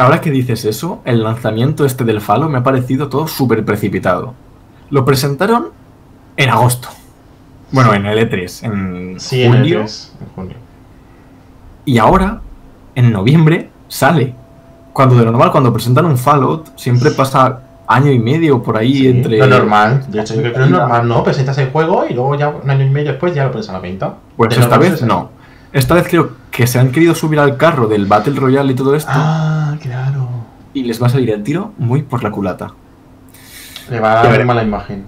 Ahora 0.00 0.22
que 0.22 0.30
dices 0.30 0.64
eso, 0.64 1.02
el 1.04 1.22
lanzamiento 1.22 1.84
este 1.84 2.04
del 2.04 2.22
Falo 2.22 2.48
me 2.48 2.56
ha 2.56 2.62
parecido 2.62 3.10
todo 3.10 3.28
súper 3.28 3.66
precipitado. 3.66 4.32
Lo 4.88 5.04
presentaron 5.04 5.68
en 6.38 6.48
agosto. 6.48 6.88
Bueno, 7.70 7.92
en 7.92 8.06
el 8.06 8.18
E3, 8.18 8.64
en 8.64 9.20
Sí, 9.20 9.42
en 9.42 9.52
el 9.52 9.58
julio. 9.58 9.78
3, 9.80 10.12
en 10.22 10.28
junio. 10.34 10.56
Y 11.84 11.98
ahora, 11.98 12.40
en 12.94 13.12
noviembre, 13.12 13.68
sale. 13.88 14.34
Cuando 14.94 15.16
de 15.16 15.24
normal, 15.26 15.52
cuando 15.52 15.70
presentan 15.70 16.06
un 16.06 16.16
Fallout, 16.16 16.68
siempre 16.76 17.10
pasa 17.10 17.60
año 17.86 18.10
y 18.10 18.18
medio 18.18 18.62
por 18.62 18.78
ahí 18.78 18.94
Sí, 18.94 19.08
entre. 19.08 19.36
Lo 19.36 19.48
normal. 19.48 20.06
De 20.08 20.18
hecho, 20.18 20.34
yo 20.34 20.40
creo 20.40 20.54
que 20.54 20.60
lo 20.60 20.66
normal 20.66 21.06
no. 21.08 21.22
Presentas 21.22 21.58
el 21.58 21.70
juego 21.70 22.06
y 22.08 22.14
luego 22.14 22.36
ya 22.36 22.48
un 22.48 22.70
año 22.70 22.86
y 22.86 22.88
medio 22.88 23.10
después 23.10 23.34
ya 23.34 23.44
lo 23.44 23.52
pones 23.52 23.68
a 23.68 23.74
la 23.74 23.80
venta. 23.80 24.14
Pues 24.34 24.56
De 24.56 24.62
esta 24.62 24.78
vez 24.78 24.94
es 24.94 25.02
no. 25.02 25.28
Esta 25.72 25.94
vez 25.94 26.06
creo 26.08 26.32
que 26.50 26.66
se 26.66 26.78
han 26.78 26.90
querido 26.90 27.14
subir 27.14 27.38
al 27.38 27.56
carro 27.56 27.86
del 27.86 28.06
Battle 28.06 28.34
Royale 28.34 28.72
y 28.72 28.74
todo 28.76 28.94
esto. 28.94 29.10
Ah, 29.14 29.76
claro. 29.80 30.28
Y 30.74 30.82
les 30.82 31.00
va 31.00 31.06
a 31.06 31.10
salir 31.10 31.30
el 31.30 31.42
tiro 31.42 31.72
muy 31.78 32.02
por 32.02 32.22
la 32.24 32.30
culata. 32.30 32.72
Le 33.88 34.00
va 34.00 34.20
a 34.20 34.28
dar 34.28 34.44
mala 34.44 34.62
imagen. 34.62 35.06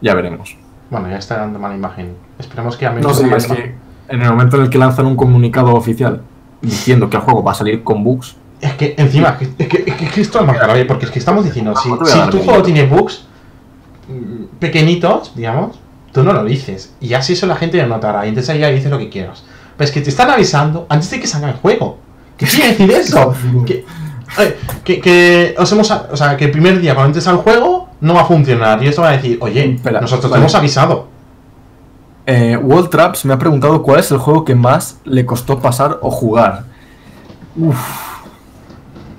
Ya 0.00 0.14
veremos. 0.14 0.56
Bueno, 0.90 1.08
ya 1.08 1.16
está 1.16 1.38
dando 1.38 1.58
mala 1.58 1.74
imagen. 1.74 2.14
Esperemos 2.38 2.76
que 2.76 2.86
a 2.86 2.90
menos 2.90 3.16
No 3.18 3.26
mala 3.26 3.36
es 3.38 3.46
que 3.46 3.74
en 4.08 4.22
el 4.22 4.30
momento 4.30 4.56
en 4.56 4.64
el 4.64 4.70
que 4.70 4.78
lanzan 4.78 5.06
un 5.06 5.16
comunicado 5.16 5.72
oficial 5.74 6.22
diciendo 6.60 7.08
que 7.08 7.16
el 7.16 7.22
juego 7.22 7.42
va 7.42 7.52
a 7.52 7.54
salir 7.54 7.82
con 7.82 8.04
bugs, 8.04 8.36
Es 8.60 8.74
que 8.74 8.94
encima, 8.98 9.30
es 9.40 9.48
que, 9.48 9.62
es 9.64 9.68
que, 9.68 9.76
es 9.90 9.96
que- 9.96 10.04
es 10.04 10.12
que 10.12 10.20
esto 10.20 10.40
es 10.40 10.46
más 10.46 10.56
grave, 10.56 10.84
porque 10.84 11.06
es 11.06 11.10
que 11.10 11.18
estamos 11.18 11.44
diciendo, 11.44 11.74
si, 11.76 11.88
No 11.88 11.96
te 11.98 12.04
voy 12.04 12.10
a 12.10 12.14
si 12.14 12.18
dar 12.20 12.30
tu 12.30 12.38
juego 12.38 12.62
tiene 12.62 12.86
bugs 12.86 13.24
mm, 14.08 14.58
pequeñitos, 14.60 15.34
digamos, 15.34 15.80
tú 16.12 16.22
no 16.22 16.32
lo 16.32 16.44
dices. 16.44 16.94
Y 17.00 17.14
así 17.14 17.32
eso 17.32 17.46
la 17.46 17.56
gente 17.56 17.78
lo 17.82 17.88
notará. 17.88 18.24
Y 18.26 18.28
entonces 18.28 18.50
ahí 18.50 18.60
ya 18.60 18.68
dices 18.68 18.90
lo 18.90 18.98
que 18.98 19.08
quieras. 19.08 19.44
Pero 19.76 19.86
es 19.88 19.92
que 19.92 20.00
te 20.00 20.10
están 20.10 20.30
avisando 20.30 20.86
antes 20.88 21.10
de 21.10 21.20
que 21.20 21.26
salga 21.26 21.48
el 21.50 21.54
juego. 21.56 21.98
¿Qué 22.36 22.46
quiere 22.46 22.68
decir 22.70 22.90
eso? 22.96 23.34
que, 23.66 23.84
que, 24.84 25.00
que 25.00 25.54
os 25.58 25.70
hemos, 25.72 25.90
o 25.90 26.16
sea, 26.16 26.36
que 26.36 26.46
el 26.46 26.50
primer 26.50 26.80
día 26.80 26.94
cuando 26.94 27.08
entres 27.08 27.26
al 27.28 27.36
juego 27.38 27.88
no 28.00 28.14
va 28.14 28.22
a 28.22 28.24
funcionar. 28.24 28.82
Y 28.82 28.88
esto 28.88 29.02
va 29.02 29.10
a 29.10 29.12
decir, 29.12 29.38
oye, 29.40 29.74
Espera, 29.74 30.00
nosotros 30.00 30.30
te 30.32 30.38
hemos 30.38 30.54
avisado. 30.54 31.08
eh, 32.26 32.56
World 32.56 32.90
Traps 32.90 33.24
me 33.24 33.34
ha 33.34 33.38
preguntado 33.38 33.82
cuál 33.82 34.00
es 34.00 34.10
el 34.10 34.18
juego 34.18 34.44
que 34.44 34.54
más 34.54 34.98
le 35.04 35.24
costó 35.26 35.58
pasar 35.60 35.98
o 36.02 36.10
jugar. 36.10 36.64
Uf, 37.56 37.78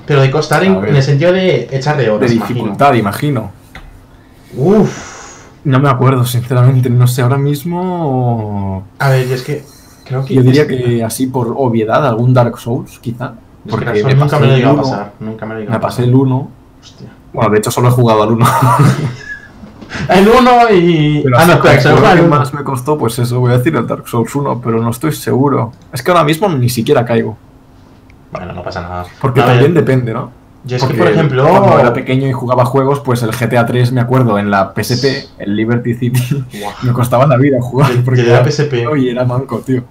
Pero 0.06 0.22
de 0.22 0.32
costar 0.32 0.64
en, 0.64 0.84
el 0.84 1.04
sentido 1.04 1.32
de 1.32 1.68
echar 1.72 1.96
de 1.98 2.04
de 2.04 2.10
horas, 2.10 2.32
imagino. 2.32 2.56
dificultad, 2.60 2.94
imagino. 2.96 3.52
Uf. 4.56 5.14
No 5.66 5.80
me 5.80 5.90
acuerdo, 5.90 6.26
sinceramente, 6.26 6.90
no 6.90 7.08
sé, 7.08 7.22
ahora 7.22 7.38
mismo... 7.38 8.86
A 9.00 9.10
ver, 9.10 9.28
y 9.28 9.32
es 9.32 9.44
que 9.44 9.64
creo 10.04 10.26
que. 10.26 10.34
Yo 10.34 10.42
diría 10.42 10.68
que 10.68 11.04
así 11.04 11.28
por 11.28 11.54
obviedad, 11.58 12.06
algún 12.06 12.34
Dark 12.34 12.58
Souls, 12.60 13.00
quizá. 13.00 13.34
Es 13.66 13.66
que 13.66 13.72
Porque 13.72 13.86
Dark 13.86 13.98
Souls 13.98 14.14
me 14.14 14.20
nunca 14.20 14.40
me 14.40 14.48
lo 14.48 14.56
llegado 14.56 14.72
a 14.72 14.74
1, 14.74 14.84
pasar. 14.84 15.14
Nunca 15.20 15.46
me 15.46 15.54
lo 15.54 15.60
he 15.60 15.64
llegado 15.64 15.80
me 15.80 15.82
pasé 15.82 16.04
el 16.04 16.16
1. 16.16 16.52
Hostia. 16.82 17.10
Bueno, 17.34 17.50
de 17.52 17.58
hecho 17.58 17.72
solo 17.72 17.88
he 17.88 17.92
jugado 17.92 18.24
al 18.24 18.32
1. 18.32 18.46
El 20.10 20.28
1 20.28 20.74
y. 20.74 21.22
Pero 21.24 21.38
ah, 21.38 21.46
no, 21.46 21.54
así, 21.54 21.60
espera, 21.60 21.74
el 21.76 21.82
se 21.82 21.92
juega 21.92 22.14
que 22.16 22.20
el 22.22 22.28
más 22.28 22.54
me 22.54 22.64
costó, 22.64 22.98
pues 22.98 23.20
eso, 23.20 23.40
voy 23.40 23.52
a 23.52 23.58
decir 23.58 23.76
el 23.76 23.86
Dark 23.86 24.08
Souls 24.08 24.34
1, 24.34 24.60
pero 24.62 24.82
no 24.82 24.90
estoy 24.90 25.12
seguro. 25.12 25.72
Es 25.92 26.02
que 26.02 26.12
ahora 26.12 26.24
mismo 26.24 26.50
ni 26.50 26.70
siquiera 26.70 27.06
caigo. 27.06 27.38
Bueno, 28.32 28.54
no 28.54 28.64
pasa 28.64 28.82
nada. 28.82 29.06
Porque 29.22 29.42
A 29.42 29.46
ver, 29.46 29.54
también 29.54 29.74
depende, 29.74 30.14
¿no? 30.14 30.32
Yo 30.66 30.78
es 30.78 30.84
que, 30.84 30.94
por 30.94 31.08
ejemplo. 31.08 31.48
Cuando 31.48 31.80
era 31.80 31.94
pequeño 31.94 32.28
y 32.28 32.32
jugaba 32.32 32.64
juegos, 32.66 33.02
pues 33.02 33.22
el 33.24 33.32
GTA 33.32 33.66
3, 33.66 33.92
me 33.92 34.00
acuerdo, 34.02 34.40
en 34.40 34.50
la 34.50 34.74
PSP, 34.74 35.28
el 35.40 35.56
Liberty 35.58 35.94
City, 35.94 36.46
me 36.84 36.94
costaba 36.94 37.28
la 37.28 37.36
vida 37.38 37.58
jugar. 37.62 37.92
Porque 38.06 38.22
era- 38.22 38.44
PSP. 38.50 38.88
Oye, 38.90 39.12
era 39.12 39.26
manco, 39.26 39.60
tío. 39.60 39.84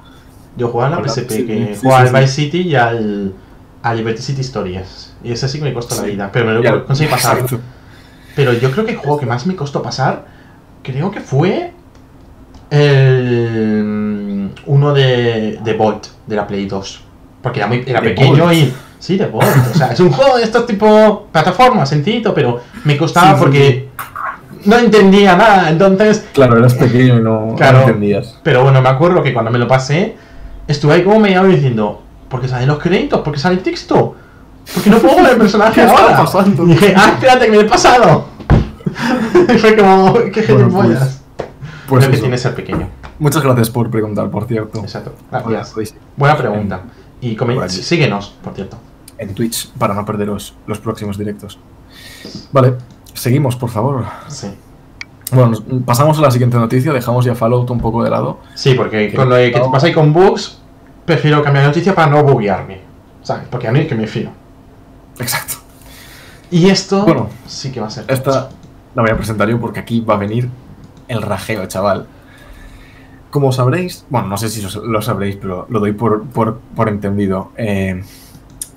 Yo 0.57 0.69
jugaba 0.69 0.97
en 0.97 1.03
la 1.03 1.09
PSP, 1.09 1.29
que 1.47 1.71
sí, 1.75 1.81
jugaba 1.83 2.07
sí, 2.09 2.15
al. 2.15 2.23
Vice 2.23 2.33
City 2.35 2.61
y 2.63 2.75
al, 2.75 3.35
al 3.83 3.97
Liberty 3.97 4.23
City 4.23 4.41
Stories. 4.41 5.15
Y 5.23 5.33
ese 5.33 5.49
sí 5.49 5.59
que 5.59 5.65
me 5.65 5.73
costó 5.75 5.95
la 5.97 6.03
vida, 6.05 6.31
pero 6.33 6.47
me 6.47 6.53
lo 6.55 6.63
Ya, 6.63 6.85
conseguí 6.85 7.11
pasar. 7.11 7.39
exacto. 7.39 7.61
Pero 8.35 8.53
yo 8.55 8.71
creo 8.71 8.85
que 8.87 8.93
el 8.93 8.97
juego 8.97 9.19
que 9.21 9.27
más 9.27 9.47
me 9.47 9.55
costó 9.55 9.83
pasar, 9.83 10.25
creo 10.83 11.11
que 11.11 11.21
fue 11.21 11.73
el 12.71 14.51
uno 14.67 14.93
de, 14.95 15.59
de 15.63 15.73
Bolt, 15.75 16.07
de 16.27 16.37
la 16.37 16.47
Play 16.47 16.67
2. 16.67 17.05
Porque 17.43 17.61
era, 17.61 17.67
muy, 17.69 17.83
era 17.87 18.01
¿De 18.01 18.09
pequeño 18.11 18.45
Bolt? 18.45 18.55
y... 18.57 18.73
Sí, 19.03 19.17
de 19.17 19.27
Bolt. 19.27 19.49
O 19.75 19.77
sea, 19.77 19.89
es 19.89 19.99
un 19.99 20.13
juego 20.13 20.37
de 20.37 20.45
estos 20.45 20.65
tipo 20.65 21.27
plataforma, 21.33 21.85
sencillito, 21.85 22.33
pero 22.33 22.61
me 22.85 22.97
costaba 22.97 23.31
Sí, 23.31 23.35
sí, 23.35 23.41
porque 23.41 23.89
no 24.65 24.79
entendía 24.79 25.35
nada. 25.35 25.71
Entonces, 25.71 26.25
Claro, 26.33 26.57
eras 26.57 26.75
pequeño 26.75 27.19
y 27.19 27.21
no, 27.21 27.55
Claro. 27.57 27.79
no 27.79 27.85
entendías. 27.89 28.39
pero 28.45 28.63
bueno, 28.63 28.81
me 28.81 28.89
acuerdo 28.89 29.21
que 29.21 29.33
cuando 29.35 29.51
me 29.51 29.59
lo 29.59 29.67
pasé, 29.67 30.17
estuve 30.69 30.95
ahí 30.95 31.03
como 31.03 31.19
medio 31.19 31.43
diciendo, 31.43 32.01
¿por 32.29 32.41
qué 32.41 32.47
salen 32.47 32.69
los 32.69 32.79
créditos? 32.79 33.23
¿Por 33.23 33.33
qué 33.33 33.41
sale 33.41 33.57
el 33.57 33.63
texto? 33.65 34.15
¿Por 34.73 34.83
qué 34.85 34.91
no 34.91 34.99
puedo 34.99 35.17
ver 35.17 35.33
el 35.33 35.39
personaje 35.39 35.75
¿Qué 35.81 35.85
está 35.85 36.01
ahora? 36.01 36.17
pasando? 36.19 36.63
Y 36.63 36.67
dije, 36.69 36.95
ah, 36.97 37.11
espérate, 37.15 37.47
que 37.47 37.51
me 37.51 37.57
lo 37.57 37.63
he 37.63 37.69
pasado. 37.69 38.27
y 39.53 39.59
fue 39.59 39.77
como, 39.77 40.15
qué 40.33 40.43
Bueno, 40.43 40.59
gilipollas. 40.71 41.23
Pues 41.89 42.05
Creo 42.05 42.13
que 42.15 42.21
tiene 42.21 42.39
ser 42.39 42.55
pequeño. 42.55 42.89
Muchas 43.19 43.43
gracias 43.43 43.69
por 43.69 43.91
preguntar, 43.91 44.31
por 44.31 44.47
cierto. 44.47 44.79
Exacto. 44.79 45.13
Gracias. 45.33 45.93
Buena 46.17 46.37
pregunta. 46.37 46.83
Y 47.21 47.37
síguenos, 47.69 48.37
por 48.43 48.55
cierto. 48.55 48.79
En 49.19 49.35
Twitch, 49.35 49.71
para 49.73 49.95
no 49.95 50.05
perderos 50.05 50.55
los 50.67 50.79
próximos 50.79 51.17
directos. 51.19 51.59
Vale, 52.53 52.75
seguimos, 53.15 53.57
por 53.57 53.71
favor. 53.71 54.05
Sí. 54.29 54.49
Bueno, 55.33 55.53
pasamos 55.87 56.19
a 56.19 56.23
la 56.23 56.31
siguiente 56.31 56.57
noticia, 56.57 56.93
dejamos 56.93 57.25
ya 57.25 57.35
Fallout 57.35 57.71
un 57.71 57.81
poco 57.81 58.03
de 58.05 58.11
lado. 58.11 58.41
Sí, 58.55 58.75
porque 58.75 59.11
Que- 59.11 59.17
con 59.17 59.29
lo 59.31 59.37
que 59.37 59.63
pasa 59.73 59.87
ahí 59.87 59.93
con 59.93 60.13
bugs, 60.13 60.59
prefiero 61.07 61.43
cambiar 61.43 61.65
de 61.65 61.69
noticia 61.71 61.95
para 61.95 62.11
no 62.11 62.23
buguearme. 62.23 62.81
¿Sabes? 63.23 63.45
Porque 63.51 63.69
a 63.69 63.73
mí 63.73 63.87
que 63.87 63.95
me 63.95 64.07
fío. 64.07 64.31
Exacto. 65.19 65.55
Y 66.51 66.69
esto 66.69 67.05
Bueno, 67.05 67.29
sí 67.47 67.71
que 67.73 67.81
va 67.81 67.87
a 67.87 67.91
ser. 67.91 68.05
Esta 68.09 68.51
la 68.95 69.03
voy 69.03 69.11
a 69.11 69.17
presentar 69.17 69.49
yo 69.49 69.59
porque 69.61 69.81
aquí 69.81 70.01
va 70.01 70.15
a 70.15 70.19
venir 70.19 70.51
el 71.09 71.23
rajeo, 71.23 71.65
chaval. 71.67 72.07
Como 73.31 73.51
sabréis, 73.53 74.05
bueno, 74.11 74.27
no 74.29 74.37
sé 74.37 74.51
si 74.51 74.61
lo 74.85 75.01
sabréis, 75.01 75.37
pero 75.37 75.67
lo 75.71 75.81
doy 75.81 75.93
por, 75.93 76.25
por- 76.25 76.59
por 76.77 76.89
entendido. 76.91 77.53
Eh, 77.57 78.03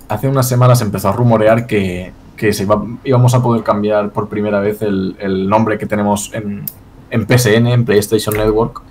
hace 0.08 0.28
unas 0.28 0.48
semanas 0.48 0.80
empezó 0.82 1.08
a 1.08 1.12
rumorear 1.12 1.66
que, 1.66 2.12
que 2.36 2.52
se 2.52 2.62
iba- 2.64 2.84
íbamos 3.04 3.34
a 3.34 3.42
poder 3.42 3.62
cambiar 3.62 4.10
por 4.10 4.28
primera 4.28 4.60
vez 4.60 4.82
el, 4.82 5.16
el 5.20 5.48
nombre 5.48 5.78
que 5.78 5.86
tenemos 5.86 6.32
en, 6.34 6.64
en 7.10 7.26
PSN, 7.26 7.66
en 7.66 7.84
PlayStation 7.84 8.36
Network. 8.36 8.82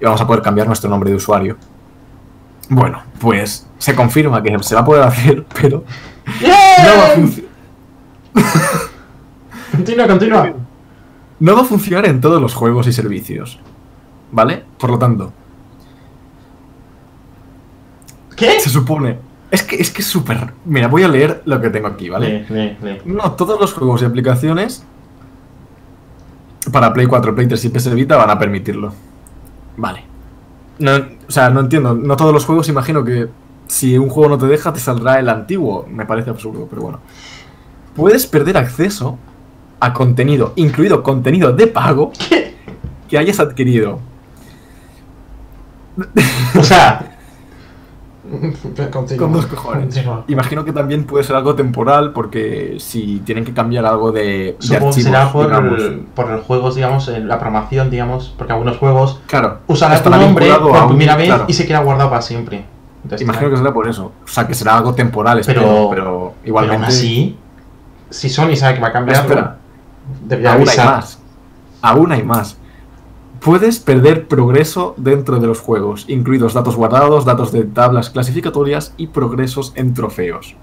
Y 0.00 0.04
vamos 0.04 0.20
a 0.20 0.26
poder 0.26 0.42
cambiar 0.42 0.66
nuestro 0.66 0.88
nombre 0.90 1.10
de 1.10 1.16
usuario. 1.16 1.56
Bueno, 2.68 3.02
pues 3.20 3.66
se 3.78 3.94
confirma 3.94 4.42
que 4.42 4.56
se 4.62 4.74
va 4.74 4.80
a 4.80 4.84
poder 4.84 5.02
hacer, 5.04 5.44
pero 5.60 5.84
no 6.42 6.48
va 6.98 7.06
a 7.06 7.10
funcionar. 7.10 7.50
Continúa, 9.72 10.06
continúa. 10.06 10.52
No 11.38 11.54
va 11.54 11.60
a 11.60 11.64
funcionar 11.64 12.06
en 12.06 12.20
todos 12.20 12.40
los 12.40 12.54
juegos 12.54 12.86
y 12.86 12.92
servicios. 12.92 13.58
¿Vale? 14.32 14.64
Por 14.78 14.90
lo 14.90 14.98
tanto, 14.98 15.32
¿Qué? 18.36 18.58
se 18.60 18.70
supone. 18.70 19.18
Es 19.50 19.62
que 19.62 19.76
es 19.76 19.90
que 19.90 20.02
súper. 20.02 20.52
Mira, 20.64 20.88
voy 20.88 21.04
a 21.04 21.08
leer 21.08 21.42
lo 21.44 21.60
que 21.60 21.70
tengo 21.70 21.86
aquí, 21.86 22.08
¿vale? 22.08 22.46
No, 23.04 23.32
todos 23.32 23.60
los 23.60 23.72
juegos 23.72 24.02
y 24.02 24.04
aplicaciones 24.04 24.84
para 26.72 26.92
Play 26.92 27.06
4, 27.06 27.34
Play 27.34 27.46
3 27.46 27.64
y 27.64 27.68
PS 27.68 27.94
Vita 27.94 28.16
van 28.16 28.30
a 28.30 28.38
permitirlo. 28.38 28.92
Vale. 29.76 30.02
No, 30.78 30.92
o 30.96 31.30
sea, 31.30 31.48
no 31.50 31.60
entiendo. 31.60 31.94
No 31.94 32.16
todos 32.16 32.32
los 32.32 32.44
juegos, 32.44 32.68
imagino 32.68 33.04
que 33.04 33.28
si 33.68 33.96
un 33.96 34.08
juego 34.08 34.30
no 34.30 34.38
te 34.38 34.46
deja, 34.46 34.72
te 34.72 34.80
saldrá 34.80 35.20
el 35.20 35.28
antiguo. 35.28 35.86
Me 35.88 36.06
parece 36.06 36.30
absurdo, 36.30 36.66
pero 36.68 36.82
bueno. 36.82 37.00
Puedes 37.94 38.26
perder 38.26 38.56
acceso 38.56 39.16
a 39.78 39.92
contenido, 39.92 40.52
incluido 40.56 41.02
contenido 41.02 41.52
de 41.52 41.66
pago, 41.68 42.12
que 43.08 43.18
hayas 43.18 43.38
adquirido. 43.38 44.00
O 46.58 46.64
sea. 46.64 47.15
Continúa. 48.92 49.18
Con 49.26 49.32
dos 49.32 49.46
cojones. 49.46 49.84
Continúa. 49.84 50.24
Imagino 50.28 50.64
que 50.64 50.72
también 50.72 51.04
puede 51.04 51.24
ser 51.24 51.36
algo 51.36 51.54
temporal, 51.54 52.12
porque 52.12 52.76
si 52.78 53.20
tienen 53.24 53.44
que 53.44 53.52
cambiar 53.54 53.84
algo 53.86 54.12
de, 54.12 54.22
de 54.22 54.56
Supongo 54.58 54.80
que 54.80 54.86
archivos, 54.88 55.04
será 55.04 55.32
por, 55.32 55.46
digamos. 55.46 55.82
el- 55.82 56.00
por 56.14 56.28
los 56.30 56.44
juegos, 56.44 56.74
digamos, 56.74 57.08
en 57.08 57.28
la 57.28 57.38
programación, 57.38 57.90
digamos, 57.90 58.34
porque 58.36 58.52
algunos 58.52 58.76
juegos 58.78 59.20
Claro, 59.26 59.58
usan 59.66 59.90
tu 59.90 59.96
estará 59.96 60.16
nombre 60.18 60.52
por 60.54 60.70
un- 60.82 60.88
primera 60.88 61.16
vez 61.16 61.26
claro. 61.26 61.44
y 61.48 61.52
se 61.52 61.66
queda 61.66 61.80
guardado 61.80 62.10
para 62.10 62.22
siempre. 62.22 62.64
Entonces, 63.04 63.26
Imagino 63.26 63.50
que 63.50 63.56
será 63.56 63.72
por 63.72 63.88
eso. 63.88 64.12
O 64.24 64.28
sea, 64.28 64.46
que 64.46 64.54
será 64.54 64.76
algo 64.76 64.92
temporal, 64.94 65.40
Pero- 65.46 65.60
espero, 65.60 65.86
pero, 65.90 65.90
Pero 65.90 66.34
igualmente. 66.44 66.76
aún 66.76 66.84
así, 66.86 67.36
si 68.10 68.28
Sony 68.28 68.56
sabe 68.56 68.74
que 68.74 68.80
va 68.80 68.88
a 68.88 68.92
cambiar, 68.92 69.20
Espera, 69.20 69.58
aún 70.52 70.68
hay 70.68 70.76
más. 70.78 71.18
Aún 71.82 72.12
hay 72.12 72.22
más. 72.22 72.56
Puedes 73.46 73.78
perder 73.78 74.26
progreso 74.26 74.94
dentro 74.96 75.38
de 75.38 75.46
los 75.46 75.60
juegos, 75.60 76.04
incluidos 76.08 76.52
datos 76.52 76.74
guardados, 76.74 77.24
datos 77.24 77.52
de 77.52 77.62
tablas 77.62 78.10
clasificatorias 78.10 78.92
y 78.96 79.06
progresos 79.06 79.72
en 79.76 79.94
trofeos. 79.94 80.56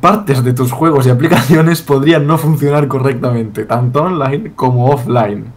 Partes 0.00 0.42
de 0.42 0.54
tus 0.54 0.72
juegos 0.72 1.06
y 1.06 1.10
aplicaciones 1.10 1.82
podrían 1.86 2.26
no 2.26 2.36
funcionar 2.36 2.88
correctamente, 2.88 3.64
tanto 3.64 4.02
online 4.02 4.50
como 4.56 4.90
offline. 4.90 5.52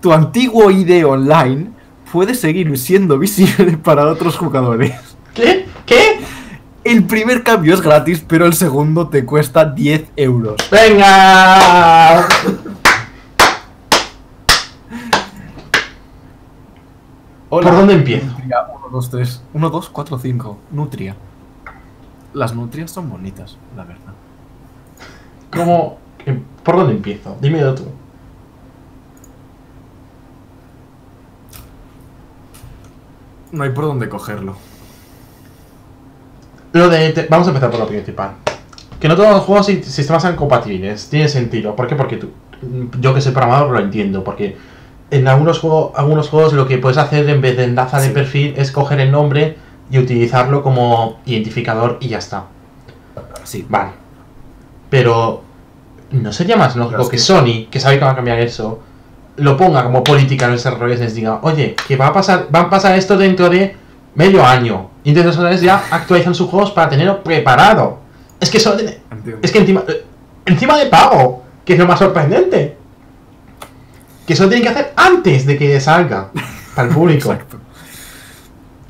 Tu 0.00 0.12
antiguo 0.12 0.70
ID 0.70 1.04
online 1.04 1.72
puede 2.12 2.36
seguir 2.36 2.78
siendo 2.78 3.18
visible 3.18 3.76
para 3.82 4.06
otros 4.06 4.36
jugadores. 4.36 4.94
¿Qué? 5.34 5.66
¿Qué? 5.86 6.20
El 6.84 7.02
primer 7.02 7.42
cambio 7.42 7.74
es 7.74 7.80
gratis, 7.80 8.24
pero 8.24 8.46
el 8.46 8.52
segundo 8.52 9.08
te 9.08 9.24
cuesta 9.24 9.64
10 9.64 10.12
euros. 10.14 10.54
¡Venga! 10.70 12.28
Hola. 17.52 17.68
¿Por 17.68 17.78
dónde 17.78 17.94
empiezo? 17.94 18.26
Nutria, 18.26 18.66
1, 18.74 18.88
2, 18.92 19.10
3. 19.10 19.42
1, 19.54 19.70
2, 19.70 19.88
4, 19.90 20.18
5. 20.18 20.58
Nutria. 20.70 21.16
Las 22.32 22.54
nutrias 22.54 22.90
son 22.92 23.10
bonitas, 23.10 23.56
la 23.76 23.84
verdad. 23.84 24.12
¿Cómo? 25.52 25.98
em- 26.24 26.44
¿Por 26.62 26.76
dónde 26.76 26.94
empiezo? 26.94 27.36
Dímelo 27.40 27.74
tú. 27.74 27.84
No 33.52 33.64
hay 33.64 33.70
por 33.70 33.84
dónde 33.84 34.08
cogerlo. 34.08 34.54
Lo 36.72 36.88
de. 36.88 37.26
vamos 37.28 37.48
a 37.48 37.50
empezar 37.50 37.70
por 37.70 37.80
lo 37.80 37.86
principal. 37.88 38.32
Que 39.00 39.08
no 39.08 39.16
todos 39.16 39.30
los 39.30 39.42
juegos 39.42 39.68
y 39.70 39.82
sistemas 39.82 40.22
sean 40.22 40.36
compatibles. 40.36 41.08
Tiene 41.08 41.28
sentido. 41.28 41.74
¿Por 41.74 41.88
qué? 41.88 41.96
Porque 41.96 42.16
tú. 42.16 42.30
Yo 43.00 43.12
que 43.14 43.20
soy 43.20 43.32
programador 43.32 43.72
lo 43.72 43.80
entiendo. 43.80 44.22
Porque 44.22 44.56
en 45.10 45.26
algunos 45.28 45.58
juegos, 45.58 45.92
algunos 45.96 46.28
juegos 46.28 46.52
lo 46.52 46.66
que 46.68 46.78
puedes 46.78 46.98
hacer 46.98 47.28
en 47.28 47.40
vez 47.40 47.56
de 47.56 47.64
enlaza 47.64 48.00
de 48.00 48.08
Sí. 48.08 48.12
perfil 48.12 48.54
es 48.56 48.70
coger 48.72 49.00
el 49.00 49.10
nombre 49.10 49.56
y 49.90 49.98
utilizarlo 49.98 50.62
como 50.62 51.18
identificador 51.26 51.98
y 52.00 52.08
ya 52.08 52.18
está. 52.18 52.44
Sí. 53.44 53.66
Vale. 53.68 53.90
Pero. 54.88 55.42
¿No 56.12 56.32
sería 56.32 56.56
más 56.56 56.74
lógico 56.74 57.08
que 57.08 57.18
Sony, 57.18 57.66
que 57.70 57.78
sabe 57.78 57.98
que 58.00 58.04
va 58.04 58.10
a 58.10 58.16
cambiar 58.16 58.40
eso, 58.40 58.80
lo 59.36 59.56
ponga 59.56 59.84
como 59.84 60.02
política 60.02 60.46
en 60.46 60.52
los 60.52 60.64
desarrollos 60.64 60.98
y 60.98 61.02
les 61.04 61.14
diga, 61.14 61.38
oye, 61.42 61.76
que 61.86 61.94
va 61.96 62.08
a 62.08 62.12
pasar, 62.12 62.48
va 62.52 62.62
a 62.62 62.70
pasar 62.70 62.98
esto 62.98 63.16
dentro 63.16 63.48
de 63.48 63.76
medio 64.16 64.44
año? 64.44 64.90
Y 65.04 65.10
entonces 65.10 65.26
los 65.26 65.36
desarrolladores 65.36 65.62
ya 65.62 65.96
actualizan 65.96 66.34
sus 66.34 66.50
juegos 66.50 66.72
para 66.72 66.88
tenerlo 66.90 67.22
preparado. 67.22 67.98
Es 68.40 68.50
que 68.50 68.58
tiene- 68.58 68.98
Entiendo. 69.08 69.38
es 69.40 69.52
que 69.52 69.58
encima, 69.60 69.84
eh, 69.86 70.04
encima 70.46 70.76
de 70.78 70.86
pago, 70.86 71.44
que 71.64 71.74
es 71.74 71.78
lo 71.78 71.86
más 71.86 72.00
sorprendente. 72.00 72.76
Que 74.30 74.34
eso 74.34 74.44
lo 74.44 74.48
tienen 74.50 74.62
que 74.62 74.68
hacer 74.68 74.92
antes 74.94 75.44
de 75.44 75.58
que 75.58 75.80
salga 75.80 76.28
para 76.76 76.86
el 76.86 76.94
público. 76.94 77.32
Exacto. 77.32 77.56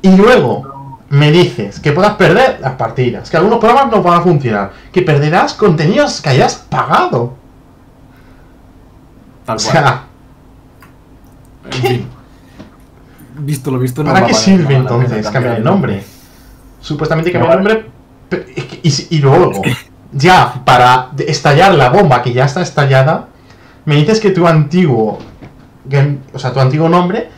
Y 0.03 0.15
luego 0.15 0.99
me 1.09 1.31
dices 1.31 1.79
que 1.79 1.93
puedas 1.93 2.13
perder 2.13 2.59
las 2.61 2.73
partidas, 2.73 3.27
que 3.27 3.37
algunos 3.37 3.57
programas 3.57 3.91
no 3.91 4.03
van 4.03 4.19
a 4.19 4.21
funcionar, 4.21 4.71
que 4.91 5.01
perderás 5.01 5.55
contenidos 5.55 6.21
que 6.21 6.29
hayas 6.29 6.57
pagado. 6.57 7.33
Tal 9.43 9.55
O 9.55 9.59
sea, 9.59 10.03
en 11.65 11.73
fin. 11.73 12.07
Visto 13.39 13.71
lo 13.71 13.79
visto, 13.79 14.03
no 14.03 14.13
¿para 14.13 14.27
qué 14.27 14.35
sirve 14.35 14.75
entonces 14.75 15.27
cambiar 15.27 15.57
el 15.57 15.63
nombre? 15.63 16.03
Supuestamente 16.81 17.31
cambiar 17.31 17.57
el 17.57 17.63
No 17.63 17.69
nombre, 17.71 17.89
y, 18.83 19.15
y 19.15 19.17
luego, 19.17 19.59
ya 20.11 20.61
para 20.63 21.09
estallar 21.17 21.73
la 21.73 21.89
bomba 21.89 22.21
que 22.21 22.31
ya 22.31 22.45
está 22.45 22.61
estallada, 22.61 23.29
me 23.85 23.95
dices 23.95 24.19
que 24.19 24.29
tu 24.29 24.47
antiguo, 24.47 25.30
game- 25.85 26.19
o 26.33 26.39
sea, 26.39 26.53
tu 26.53 26.59
antiguo 26.59 26.87
nombre 26.89 27.29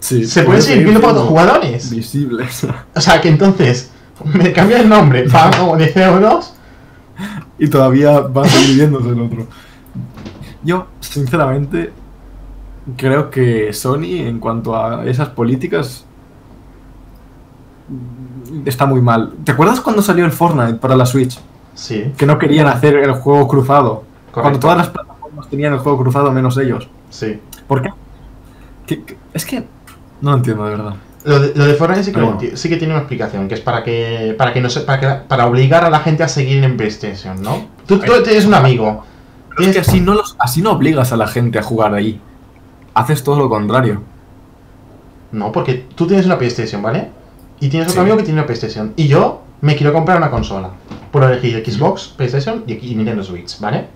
Sí, 0.00 0.26
se 0.26 0.42
puede 0.42 0.60
seguir 0.60 0.82
viendo 0.84 1.00
por 1.00 1.10
otros 1.10 1.28
jugadores. 1.28 1.90
Visibles. 1.90 2.66
O 2.94 3.00
sea, 3.00 3.20
que 3.22 3.28
entonces 3.30 3.90
me 4.24 4.52
cambia 4.52 4.78
el 4.80 4.88
nombre, 4.88 5.28
pago 5.32 5.56
como 5.58 5.76
10 5.78 5.96
euros. 5.96 6.54
y 7.58 7.68
todavía 7.68 8.20
va 8.20 8.42
viéndose 8.74 9.08
el 9.08 9.20
otro. 9.22 9.46
Yo, 10.62 10.86
sinceramente, 11.00 11.90
creo 12.98 13.30
que 13.30 13.72
Sony, 13.72 14.18
en 14.26 14.40
cuanto 14.40 14.76
a 14.76 15.06
esas 15.06 15.30
políticas, 15.30 16.04
está 18.64 18.86
muy 18.86 19.00
mal. 19.00 19.32
¿Te 19.44 19.52
acuerdas 19.52 19.80
cuando 19.80 20.02
salió 20.02 20.24
el 20.24 20.32
Fortnite 20.32 20.74
para 20.74 20.96
la 20.96 21.06
Switch? 21.06 21.38
Sí, 21.74 22.12
Que 22.16 22.24
no 22.26 22.38
querían 22.38 22.66
hacer 22.68 22.94
el 22.96 23.12
juego 23.12 23.48
cruzado. 23.48 24.04
Cuando 24.32 24.58
todas 24.60 24.76
las 24.78 24.88
plataformas 24.90 25.48
tenían 25.48 25.72
el 25.72 25.78
juego 25.80 25.98
cruzado 25.98 26.30
menos 26.30 26.56
ellos. 26.58 26.88
Sí. 27.10 27.40
¿Por 27.68 27.82
qué? 27.82 27.90
Es 29.32 29.44
que 29.46 29.64
no 30.20 30.30
lo 30.32 30.36
entiendo 30.36 30.64
de 30.64 30.70
verdad. 30.70 30.94
Lo 31.24 31.40
de, 31.40 31.52
lo 31.54 31.64
de 31.64 31.74
Fortnite 31.74 32.04
sí 32.04 32.12
que, 32.12 32.20
bueno. 32.20 32.38
sí 32.54 32.68
tiene 32.68 32.88
una 32.92 32.98
explicación, 32.98 33.48
que 33.48 33.54
es 33.54 33.60
para 33.60 33.82
que 33.82 34.34
para 34.36 34.52
que 34.52 34.60
no 34.60 34.68
se, 34.68 34.80
para, 34.80 35.00
que- 35.00 35.26
para 35.26 35.46
obligar 35.46 35.82
a 35.84 35.88
la 35.90 36.00
gente 36.00 36.22
a 36.22 36.28
seguir 36.28 36.62
en 36.62 36.76
PlayStation, 36.76 37.40
¿no? 37.42 37.66
Tú, 37.86 37.98
tú 37.98 38.12
tienes 38.22 38.44
un 38.44 38.52
amigo. 38.54 39.04
Es 39.58 39.68
que 39.72 39.78
así 39.78 40.00
no, 40.00 40.14
los, 40.14 40.36
así 40.38 40.60
no 40.60 40.72
obligas 40.72 41.12
a 41.12 41.16
la 41.16 41.26
gente 41.28 41.58
a 41.58 41.62
jugar 41.62 41.94
ahí. 41.94 42.20
Haces 42.92 43.24
todo 43.24 43.38
lo 43.38 43.48
contrario. 43.48 44.02
No, 45.32 45.50
porque 45.50 45.86
tú 45.94 46.06
tienes 46.06 46.26
una 46.26 46.36
PlayStation, 46.38 46.82
¿vale? 46.82 47.10
Y 47.60 47.68
tienes 47.68 47.88
otro 47.88 47.94
Sí. 47.94 48.00
amigo 48.02 48.16
que 48.18 48.24
tiene 48.24 48.38
una 48.40 48.46
PlayStation. 48.46 48.92
Y 48.96 49.06
yo 49.08 49.42
me 49.62 49.76
quiero 49.76 49.92
comprar 49.92 50.18
una 50.18 50.30
consola. 50.30 50.70
Puedo 51.10 51.28
elegir 51.28 51.62
Xbox, 51.64 52.08
PlayStation 52.08 52.64
y, 52.66 52.74
y 52.74 52.94
Nintendo 52.96 53.22
Switch, 53.24 53.58
¿vale? 53.60 53.86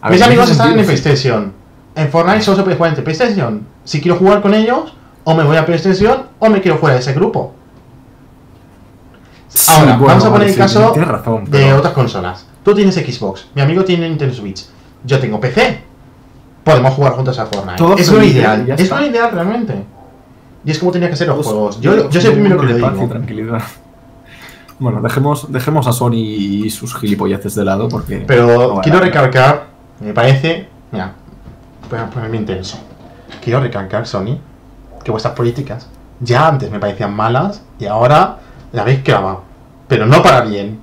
A 0.00 0.08
Mis 0.10 0.20
ver, 0.20 0.28
amigos 0.28 0.50
están 0.50 0.78
en. 0.78 0.84
PlayStation. 0.86 1.52
En 1.96 2.10
Fortnite 2.10 2.42
solo 2.42 2.56
se 2.56 2.62
puede 2.64 2.76
jugar 2.76 2.90
entre 2.90 3.04
PlayStation. 3.04 3.66
Si 3.84 4.00
quiero 4.00 4.16
jugar 4.16 4.42
con 4.42 4.54
ellos, 4.54 4.94
o 5.24 5.34
me 5.34 5.44
voy 5.44 5.56
a 5.56 5.64
PlayStation 5.64 6.24
o 6.38 6.48
me 6.50 6.60
quiero 6.60 6.78
fuera 6.78 6.94
de 6.94 7.00
ese 7.00 7.12
grupo. 7.12 7.54
Sí, 9.48 9.72
Ahora, 9.72 9.96
bueno, 9.96 10.06
vamos 10.06 10.24
a 10.24 10.30
poner 10.30 10.40
vale, 10.40 10.52
el 10.52 10.58
caso 10.58 10.94
razón, 10.94 11.44
de 11.44 11.72
otras 11.72 11.92
consolas. 11.92 12.46
Tú 12.64 12.74
tienes 12.74 12.94
Xbox, 12.94 13.46
mi 13.54 13.62
amigo 13.62 13.84
tiene 13.84 14.08
Nintendo 14.08 14.34
Switch, 14.34 14.64
yo 15.04 15.18
tengo 15.20 15.38
PC. 15.40 15.82
Podemos 16.64 16.94
jugar 16.94 17.12
juntos 17.12 17.38
a 17.38 17.46
Fortnite. 17.46 18.00
Es 18.00 18.10
lo 18.10 18.18
felices, 18.18 18.36
ideal. 18.36 18.66
Es 18.70 18.90
lo 18.90 19.06
ideal 19.06 19.30
realmente. 19.32 19.84
Y 20.64 20.70
es 20.70 20.78
como 20.78 20.90
tenía 20.90 21.10
que 21.10 21.16
ser 21.16 21.28
los 21.28 21.46
juegos. 21.46 21.80
Yo, 21.80 22.08
yo 22.08 22.20
soy 22.20 22.30
el 22.30 22.38
un 22.38 22.42
primero 22.42 22.60
que 22.60 22.66
lo 22.66 22.90
digo. 22.90 23.08
tranquilidad. 23.08 23.62
Bueno, 24.76 25.00
dejemos, 25.00 25.52
dejemos 25.52 25.86
a 25.86 25.92
Sony 25.92 26.14
y 26.16 26.68
sus 26.68 26.96
gilipolleces 26.96 27.54
de 27.54 27.64
lado 27.64 27.88
porque... 27.88 28.24
Pero 28.26 28.74
no 28.74 28.80
quiero 28.80 28.98
recalcar, 28.98 29.68
me 30.00 30.12
parece, 30.12 30.68
mira, 30.90 31.14
voy 31.90 31.98
a 31.98 32.10
ponerme 32.10 32.36
intenso. 32.36 32.78
Quiero 33.42 33.60
recalcar, 33.60 34.06
Sony, 34.06 34.38
que 35.02 35.10
vuestras 35.10 35.34
políticas 35.34 35.88
ya 36.20 36.48
antes 36.48 36.70
me 36.70 36.78
parecían 36.78 37.14
malas 37.14 37.62
y 37.78 37.86
ahora 37.86 38.38
la 38.72 38.82
habéis 38.82 39.02
clavado. 39.02 39.42
Pero 39.88 40.06
no 40.06 40.22
para 40.22 40.42
bien. 40.42 40.80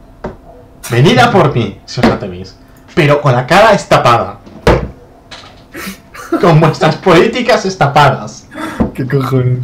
Venid 0.89 1.17
a 1.19 1.31
por 1.31 1.53
mí, 1.55 1.79
si 1.85 1.99
os 1.99 2.05
atrevéis. 2.05 2.55
Pero 2.93 3.21
con 3.21 3.33
la 3.33 3.47
cara 3.47 3.73
estapada. 3.73 4.39
Con 6.39 6.59
vuestras 6.59 6.95
políticas 6.97 7.65
estapadas. 7.65 8.47
¿Qué 8.93 9.07
cojones? 9.07 9.59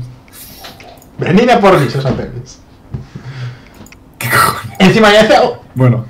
Venid 1.18 1.50
a 1.50 1.60
por 1.60 1.80
mí, 1.80 1.90
si 1.90 1.98
os 1.98 2.06
atrevéis. 2.06 2.60
¿Qué 4.18 4.30
cojones? 4.30 4.76
Encima 4.80 5.12
ya 5.12 5.22
hace... 5.22 5.38
Bueno. 5.76 6.06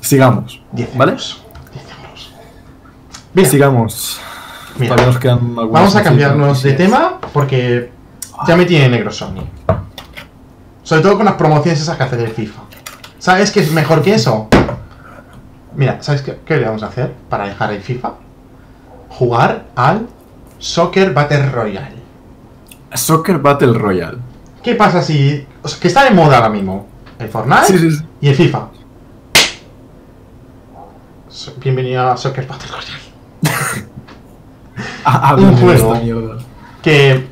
Sigamos. 0.00 0.60
10 0.72 0.96
¿Vale? 0.96 1.16
Euros. 3.34 3.34
10 3.34 3.34
euros. 3.34 3.34
Mira, 3.34 3.48
Sigamos. 3.50 4.20
mira. 4.78 4.94
Todavía 4.94 5.06
nos 5.12 5.18
quedan 5.20 5.38
algunas 5.58 5.72
Vamos 5.72 5.96
a 5.96 6.02
cambiarnos 6.02 6.62
de 6.62 6.72
tema 6.74 7.18
porque 7.32 7.90
ya 8.46 8.56
me 8.56 8.64
tiene 8.64 8.88
negro 8.88 9.10
Sony. 9.12 9.44
Sobre 10.82 11.02
todo 11.02 11.16
con 11.16 11.24
las 11.26 11.34
promociones 11.34 11.80
esas 11.80 11.96
que 11.96 12.02
hace 12.04 12.16
del 12.16 12.30
FIFA. 12.30 12.60
¿Sabes 13.18 13.50
qué 13.50 13.60
es 13.60 13.72
mejor 13.72 14.02
que 14.02 14.14
eso? 14.14 14.48
Mira, 15.74 15.98
¿sabes 16.00 16.22
qué, 16.22 16.40
qué 16.44 16.56
le 16.56 16.64
vamos 16.66 16.82
a 16.82 16.86
hacer 16.86 17.12
para 17.28 17.46
dejar 17.46 17.72
el 17.72 17.82
FIFA? 17.82 18.12
Jugar 19.10 19.66
al 19.76 20.06
Soccer 20.58 21.12
Battle 21.12 21.50
Royale. 21.50 21.96
Soccer 22.94 23.38
Battle 23.38 23.74
Royale. 23.74 24.18
¿Qué 24.62 24.74
pasa 24.74 25.02
si... 25.02 25.46
o 25.62 25.68
sea, 25.68 25.78
que 25.78 25.88
está 25.88 26.04
de 26.04 26.10
moda 26.10 26.36
ahora 26.36 26.48
mismo? 26.48 26.86
El 27.18 27.28
Fortnite 27.28 27.66
Sí, 27.66 27.78
sí, 27.78 27.90
sí. 27.90 28.04
y 28.20 28.28
el 28.28 28.34
FIFA. 28.34 28.68
Bienvenido 31.58 32.10
a 32.10 32.16
Soccer 32.16 32.46
Battle 32.46 32.68
Royale. 32.70 33.07
Ah, 35.04 35.34
Un 35.36 35.44
háblame 35.44 35.56
de 35.72 35.78
juego. 35.78 35.94
mierda. 35.96 36.38
que 36.82 37.26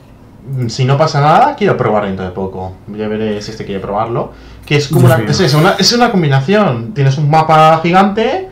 mm, 0.48 0.68
si 0.68 0.84
no 0.84 0.96
pasa 0.98 1.20
nada, 1.20 1.54
quiero 1.56 1.76
probarlo 1.76 2.08
dentro 2.08 2.24
de 2.24 2.30
poco. 2.32 2.72
Ya 2.96 3.06
veré 3.08 3.40
si 3.42 3.50
este 3.52 3.64
quiere 3.64 3.80
probarlo. 3.80 4.32
Que 4.64 4.76
es 4.76 4.88
como 4.88 5.06
una, 5.06 5.16
es 5.18 5.38
eso, 5.40 5.58
una, 5.58 5.72
es 5.78 5.92
una 5.92 6.10
combinación. 6.10 6.92
Tienes 6.94 7.18
un 7.18 7.30
mapa 7.30 7.78
gigante, 7.82 8.48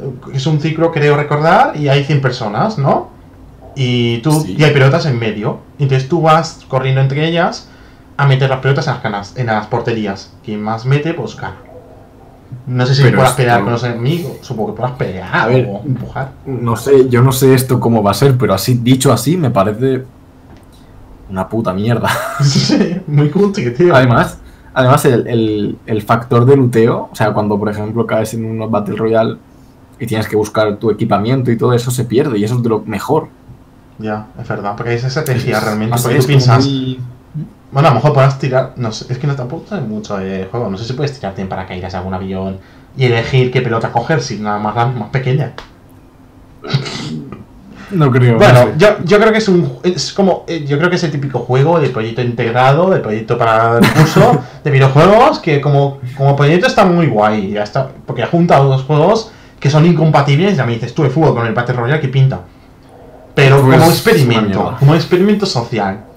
eh, 0.00 0.10
es 0.34 0.46
un 0.46 0.60
ciclo, 0.60 0.92
creo 0.92 1.16
recordar, 1.16 1.76
y 1.76 1.88
hay 1.88 2.04
100 2.04 2.20
personas, 2.20 2.76
¿no? 2.78 3.08
Y 3.74 4.18
tú 4.18 4.42
Sí. 4.42 4.56
y 4.58 4.62
hay 4.64 4.72
pelotas 4.72 5.06
en 5.06 5.18
medio. 5.18 5.60
Entonces 5.78 6.08
tú 6.08 6.20
vas 6.20 6.60
corriendo 6.68 7.00
entre 7.00 7.26
ellas 7.26 7.68
a 8.16 8.26
meter 8.26 8.50
las 8.50 8.60
pelotas 8.60 8.86
en 8.86 8.92
las 8.94 9.02
canas, 9.02 9.32
en 9.36 9.46
las 9.46 9.66
porterías. 9.66 10.32
Quien 10.44 10.62
más 10.62 10.84
mete, 10.84 11.14
pues 11.14 11.34
gana. 11.36 11.56
No 12.66 12.86
sé 12.86 12.94
si 12.94 13.02
Pero 13.02 13.22
esto- 13.22 13.36
pelear 13.36 13.62
con 13.62 13.72
los 13.72 13.84
enemigos. 13.84 14.38
Supongo 14.42 14.74
que 14.74 14.78
puedas 14.80 14.96
pelear 14.96 15.28
A 15.34 15.46
ver. 15.46 15.66
o 15.70 15.82
empujar. 15.84 16.32
No 16.46 16.76
sé, 16.76 17.08
yo 17.08 17.22
no 17.22 17.32
sé 17.32 17.54
esto 17.54 17.78
cómo 17.80 18.02
va 18.02 18.10
a 18.12 18.14
ser, 18.14 18.36
pero 18.38 18.54
así, 18.54 18.74
dicho 18.82 19.12
así, 19.12 19.36
me 19.36 19.50
parece 19.50 20.04
una 21.30 21.48
puta 21.48 21.72
mierda. 21.72 22.08
Sí, 22.42 22.96
muy 23.06 23.30
cutre, 23.30 23.70
tío. 23.70 23.94
Además, 23.94 24.38
además 24.74 25.04
el, 25.04 25.26
el- 25.26 25.78
el 25.86 26.02
factor 26.02 26.44
de 26.44 26.56
luteo, 26.56 27.08
o 27.12 27.14
sea, 27.14 27.32
cuando 27.32 27.58
por 27.58 27.68
ejemplo 27.68 28.06
caes 28.06 28.34
en 28.34 28.44
un 28.44 28.70
Battle 28.70 28.96
Royale 28.96 29.36
y 29.98 30.06
tienes 30.06 30.26
que 30.28 30.36
buscar 30.36 30.76
tu 30.76 30.90
equipamiento 30.90 31.50
y 31.50 31.56
todo 31.56 31.72
eso 31.72 31.90
se 31.90 32.04
pierde 32.04 32.38
y 32.38 32.44
eso 32.44 32.56
es 32.56 32.62
de 32.62 32.68
lo 32.68 32.80
mejor. 32.80 33.28
Ya, 33.98 34.26
es 34.40 34.48
verdad, 34.48 34.74
porque 34.76 34.90
hay 34.90 34.96
esa 34.96 35.06
estrategia 35.06 35.60
realmente. 35.60 35.96
Porque 36.02 36.18
es 36.18 36.26
tú 36.26 36.32
como 36.32 36.38
piensas, 36.38 36.66
muy- 36.66 36.98
bueno, 37.74 37.88
a 37.88 37.90
lo 37.90 37.96
mejor 37.96 38.12
podrás 38.12 38.38
tirar, 38.38 38.72
no 38.76 38.92
sé, 38.92 39.12
es 39.12 39.18
que 39.18 39.26
no 39.26 39.34
tampoco 39.34 39.66
sabe 39.66 39.82
mucho 39.82 40.16
de 40.16 40.46
juego, 40.48 40.70
no 40.70 40.78
sé 40.78 40.84
si 40.84 40.92
puedes 40.92 41.12
tirarte 41.12 41.42
en 41.42 41.48
paracaídas 41.48 41.92
a 41.94 41.98
algún 41.98 42.14
avión 42.14 42.58
y 42.96 43.06
elegir 43.06 43.50
qué 43.50 43.62
pelota 43.62 43.90
coger, 43.90 44.22
si 44.22 44.38
nada 44.38 44.60
más 44.60 44.76
grande, 44.76 45.00
más 45.00 45.08
pequeña. 45.10 45.54
No 47.90 48.12
creo. 48.12 48.38
Bueno, 48.38 48.66
no 48.66 48.66
sé. 48.66 48.72
yo, 48.78 48.88
yo 49.04 49.18
creo 49.18 49.32
que 49.32 49.38
es 49.38 49.48
un, 49.48 49.78
es 49.82 50.12
como, 50.12 50.44
eh, 50.46 50.64
yo 50.64 50.78
creo 50.78 50.88
que 50.88 50.94
es 50.94 51.02
el 51.02 51.10
típico 51.10 51.40
juego 51.40 51.80
de 51.80 51.88
proyecto 51.88 52.22
integrado, 52.22 52.90
de 52.90 53.00
proyecto 53.00 53.36
para 53.36 53.78
el 53.78 53.92
curso 53.92 54.40
de 54.64 54.70
videojuegos, 54.70 55.40
que 55.40 55.60
como, 55.60 55.98
como 56.16 56.36
proyecto 56.36 56.68
está 56.68 56.84
muy 56.84 57.08
guay, 57.08 57.50
ya 57.50 57.64
está, 57.64 57.90
porque 58.06 58.22
ha 58.22 58.28
juntado 58.28 58.68
dos 58.68 58.84
juegos 58.84 59.32
que 59.58 59.68
son 59.68 59.84
incompatibles, 59.84 60.56
ya 60.56 60.64
me 60.64 60.74
dices 60.74 60.94
tú, 60.94 61.02
el 61.02 61.10
fútbol 61.10 61.34
con 61.34 61.44
el 61.44 61.54
Battle 61.54 61.74
Royale, 61.74 62.00
¿qué 62.00 62.08
pinta? 62.08 62.40
Pero 63.34 63.62
Pues, 63.62 63.78
como 63.78 63.90
experimento, 63.90 64.76
como 64.78 64.94
experimento 64.94 65.44
social. 65.44 66.13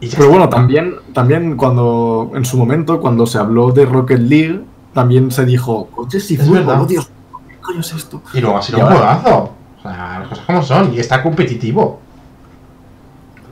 Y 0.00 0.08
Pero 0.08 0.22
está. 0.22 0.26
bueno, 0.28 0.48
también, 0.48 0.94
también 1.12 1.56
cuando, 1.56 2.32
en 2.34 2.44
su 2.44 2.56
momento, 2.56 3.00
cuando 3.00 3.26
se 3.26 3.38
habló 3.38 3.70
de 3.72 3.84
Rocket 3.84 4.18
League, 4.20 4.60
también 4.94 5.30
se 5.30 5.44
dijo, 5.44 5.86
coches 5.94 6.30
y 6.30 6.34
Es 6.34 6.40
fútbol, 6.46 6.64
oh 6.68 6.86
Dios, 6.86 7.10
¿qué 7.48 7.56
coño 7.60 7.80
es 7.80 7.92
esto? 7.92 8.22
Y 8.32 8.40
luego 8.40 8.56
ha 8.58 8.62
sido 8.62 8.78
Y 8.78 8.82
un 8.82 8.88
juegazo. 8.88 9.50
O 9.78 9.82
sea, 9.82 10.18
las 10.20 10.28
cosas 10.28 10.44
como 10.46 10.62
son. 10.62 10.94
Y 10.94 10.98
está 11.00 11.22
competitivo. 11.22 12.00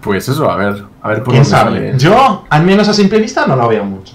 Pues 0.01 0.29
eso, 0.29 0.51
a 0.51 0.57
ver, 0.57 0.85
a 1.03 1.09
ver 1.09 1.23
por 1.23 1.33
¿Quién 1.33 1.45
sabe? 1.45 1.95
Yo, 1.99 2.45
al 2.49 2.65
menos 2.65 2.89
a 2.89 2.93
simple 2.95 3.19
vista, 3.19 3.47
no 3.47 3.57
lo 3.57 3.69
veo 3.69 3.85
mucho. 3.85 4.15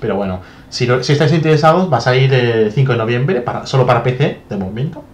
Pero 0.00 0.16
bueno, 0.16 0.40
si, 0.70 0.86
lo- 0.86 1.02
si 1.02 1.12
estáis 1.12 1.32
interesados, 1.32 1.92
va 1.92 1.98
a 1.98 2.00
salir 2.00 2.32
el 2.32 2.72
5 2.72 2.92
de 2.92 2.98
noviembre, 2.98 3.40
para, 3.42 3.66
solo 3.66 3.86
para 3.86 4.02
PC, 4.02 4.40
de 4.48 4.56
momento. 4.56 5.04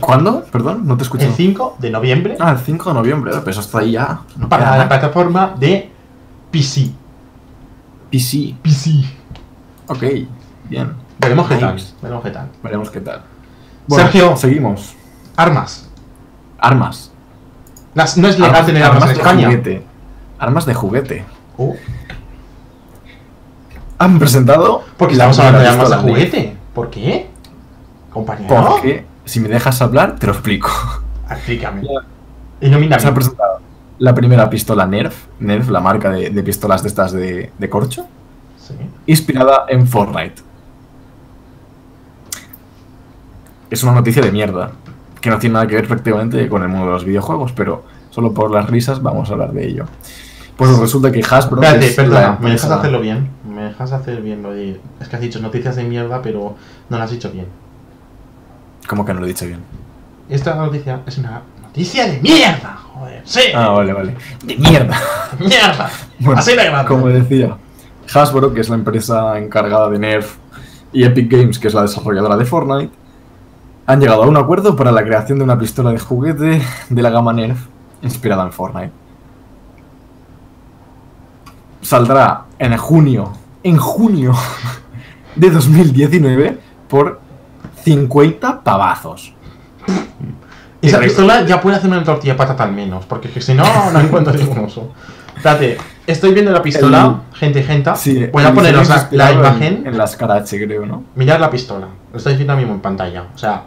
¿Cuándo? 0.00 0.44
Perdón, 0.50 0.86
no 0.86 0.96
te 0.96 1.04
escucho. 1.04 1.24
El 1.24 1.32
5 1.32 1.76
de 1.78 1.90
noviembre, 1.90 2.36
Ah, 2.40 2.50
el 2.52 2.58
5 2.58 2.90
de 2.90 2.94
noviembre, 2.94 3.32
pero 3.38 3.50
eso 3.50 3.60
está 3.60 3.78
ahí 3.78 3.92
ya. 3.92 4.20
No 4.36 4.48
para 4.48 4.64
la 4.64 4.70
nada. 4.72 4.88
plataforma 4.88 5.54
de 5.58 5.90
PC. 6.50 6.90
PC. 8.10 8.54
PC. 8.62 8.90
Ok, 9.88 10.02
bien. 10.68 10.92
Veremos 11.18 11.48
qué 11.48 11.56
tal. 11.56 11.76
Veremos 12.02 12.24
qué 12.24 12.30
tal. 12.30 12.48
Veremos 12.62 12.90
qué 12.90 13.00
tal. 13.00 13.22
Sergio. 13.88 14.36
seguimos. 14.36 14.94
Armas. 15.36 15.88
Armas. 16.58 17.12
Las- 17.94 18.16
no 18.16 18.26
es 18.28 18.38
legal 18.38 18.66
tener 18.66 18.82
armas, 18.82 19.02
en 19.02 19.08
de 19.08 19.14
España. 19.14 19.46
juguete. 19.46 19.86
Armas 20.38 20.66
de 20.66 20.74
juguete. 20.74 21.24
Uh, 21.56 21.74
Han 23.98 24.18
presentado. 24.18 24.82
porque 24.96 25.14
estamos 25.14 25.38
hablando 25.38 25.60
de 25.60 25.68
armas 25.68 25.90
de 25.90 25.96
juguete. 25.98 26.56
¿Por 26.74 26.90
qué? 26.90 27.30
Compañero. 28.12 28.48
Porque, 28.68 29.06
si 29.24 29.40
me 29.40 29.48
dejas 29.48 29.80
hablar, 29.82 30.16
te 30.16 30.26
lo 30.26 30.32
explico. 30.32 30.70
Explícame. 31.30 31.82
Ya. 31.82 32.66
Ilumíname. 32.66 33.00
Se 33.00 33.08
ha 33.08 33.14
presentado 33.14 33.60
la 33.98 34.14
primera 34.14 34.48
pistola 34.50 34.86
Nerf. 34.86 35.26
Nerf, 35.40 35.68
la 35.70 35.80
marca 35.80 36.10
de, 36.10 36.30
de 36.30 36.42
pistolas 36.42 36.82
de 36.82 36.88
estas 36.88 37.12
de, 37.12 37.52
de 37.56 37.70
corcho. 37.70 38.06
Sí. 38.58 38.74
Inspirada 39.06 39.64
en 39.68 39.86
Fortnite. 39.86 40.42
Es 43.70 43.82
una 43.82 43.92
noticia 43.92 44.22
de 44.22 44.32
mierda. 44.32 44.72
Que 45.20 45.30
no 45.30 45.38
tiene 45.38 45.54
nada 45.54 45.66
que 45.66 45.74
ver 45.74 45.88
prácticamente 45.88 46.48
con 46.48 46.62
el 46.62 46.68
mundo 46.68 46.86
de 46.86 46.92
los 46.92 47.04
videojuegos, 47.04 47.52
pero 47.52 47.84
solo 48.10 48.34
por 48.34 48.50
las 48.50 48.68
risas 48.68 49.02
vamos 49.02 49.30
a 49.30 49.32
hablar 49.32 49.52
de 49.52 49.66
ello. 49.66 49.86
Pues 50.56 50.76
resulta 50.78 51.10
que 51.10 51.20
Hasbro. 51.20 51.62
Espérate, 51.62 51.86
es 51.86 51.96
la 51.96 52.04
perdona, 52.04 52.38
¿me 52.40 52.50
dejas 52.50 52.70
hacerlo 52.70 53.00
bien? 53.00 53.30
¿Me 53.48 53.62
dejas 53.64 53.92
hacer 53.92 54.20
bien 54.20 54.42
lo 54.42 54.52
de...? 54.52 54.80
Es 55.00 55.08
que 55.08 55.16
has 55.16 55.22
dicho 55.22 55.40
noticias 55.40 55.76
de 55.76 55.84
mierda, 55.84 56.22
pero 56.22 56.54
no 56.90 56.96
lo 56.98 57.02
has 57.02 57.10
dicho 57.10 57.30
bien. 57.30 57.46
¿Cómo 58.88 59.04
que 59.04 59.14
no 59.14 59.20
lo 59.20 59.26
he 59.26 59.28
dicho 59.28 59.46
bien? 59.46 59.60
Esta 60.28 60.54
noticia 60.54 61.00
es 61.06 61.18
una 61.18 61.42
noticia 61.62 62.06
de 62.06 62.20
mierda, 62.20 62.76
joder. 62.92 63.22
Sí, 63.24 63.40
Ah, 63.54 63.68
vale, 63.70 63.92
vale. 63.92 64.14
De 64.44 64.56
mierda. 64.56 64.96
de 65.38 65.46
mierda. 65.46 65.90
Bueno, 66.18 66.40
Así 66.40 66.50
de 66.56 66.64
grande. 66.64 66.88
Como 66.88 67.08
decía, 67.08 67.56
Hasbro, 68.12 68.52
que 68.54 68.60
es 68.60 68.68
la 68.68 68.76
empresa 68.76 69.38
encargada 69.38 69.88
de 69.90 69.98
Nerf, 69.98 70.36
y 70.92 71.04
Epic 71.04 71.30
Games, 71.30 71.58
que 71.58 71.68
es 71.68 71.74
la 71.74 71.82
desarrolladora 71.82 72.36
de 72.36 72.44
Fortnite, 72.44 72.92
han 73.86 74.00
llegado 74.00 74.22
a 74.22 74.26
un 74.28 74.36
acuerdo 74.36 74.76
para 74.76 74.92
la 74.92 75.02
creación 75.02 75.38
de 75.38 75.44
una 75.44 75.58
pistola 75.58 75.90
de 75.90 75.98
juguete 75.98 76.62
de 76.88 77.02
la 77.02 77.10
gama 77.10 77.32
Nerf 77.32 77.66
inspirada 78.02 78.44
en 78.44 78.52
Fortnite. 78.52 78.92
Saldrá 81.82 82.44
en 82.58 82.76
junio, 82.76 83.32
en 83.62 83.76
junio 83.76 84.32
de 85.36 85.50
2019 85.50 86.58
por 86.88 87.20
50 87.84 88.62
pavazos. 88.62 89.32
Esa 90.80 90.98
Y 90.98 91.04
pistola 91.04 91.44
ya 91.46 91.60
puede 91.60 91.76
hacer 91.76 91.90
una 91.90 92.02
tortilla 92.04 92.34
de 92.34 92.38
patata 92.38 92.64
al 92.64 92.72
menos, 92.72 93.04
porque 93.06 93.28
si 93.40 93.54
no, 93.54 93.64
no 93.92 94.00
encuentro 94.00 94.32
ningún 94.34 94.60
uso. 94.60 94.92
Espérate, 95.36 95.78
estoy 96.06 96.32
viendo 96.32 96.52
la 96.52 96.62
pistola, 96.62 97.20
gente, 97.34 97.62
gente. 97.62 97.90
Sí, 97.96 98.26
Voy 98.32 98.44
a 98.44 98.48
el 98.48 98.54
poneros 98.54 98.88
la, 98.88 98.94
la 98.96 99.00
inspirado 99.02 99.32
en- 99.32 99.38
imagen. 99.38 99.86
En, 99.86 99.98
las 99.98 100.16
Karache, 100.16 100.64
creo, 100.64 100.86
¿no? 100.86 101.04
Mirad 101.14 101.40
la 101.40 101.50
pistola. 101.50 101.88
Lo 102.12 102.18
estoy 102.18 102.32
diciendo 102.34 102.52
ahora 102.52 102.60
mismo 102.62 102.74
en 102.76 102.80
pantalla. 102.80 103.26
O 103.34 103.38
sea, 103.38 103.64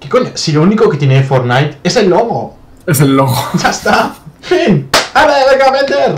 ¿qué 0.00 0.08
coño? 0.08 0.30
Si 0.34 0.52
lo 0.52 0.62
único 0.62 0.88
que 0.88 0.96
tiene 0.96 1.22
Fortnite 1.22 1.78
es 1.82 1.96
el 1.96 2.08
logo. 2.10 2.56
Es 2.86 3.00
el 3.00 3.16
logo. 3.16 3.34
¡Ya 3.62 3.70
está! 3.70 4.14
¡Fin! 4.40 4.88
¡Ahora 5.14 5.34
venga 5.50 5.66
a 5.68 5.72
meter! 5.72 6.14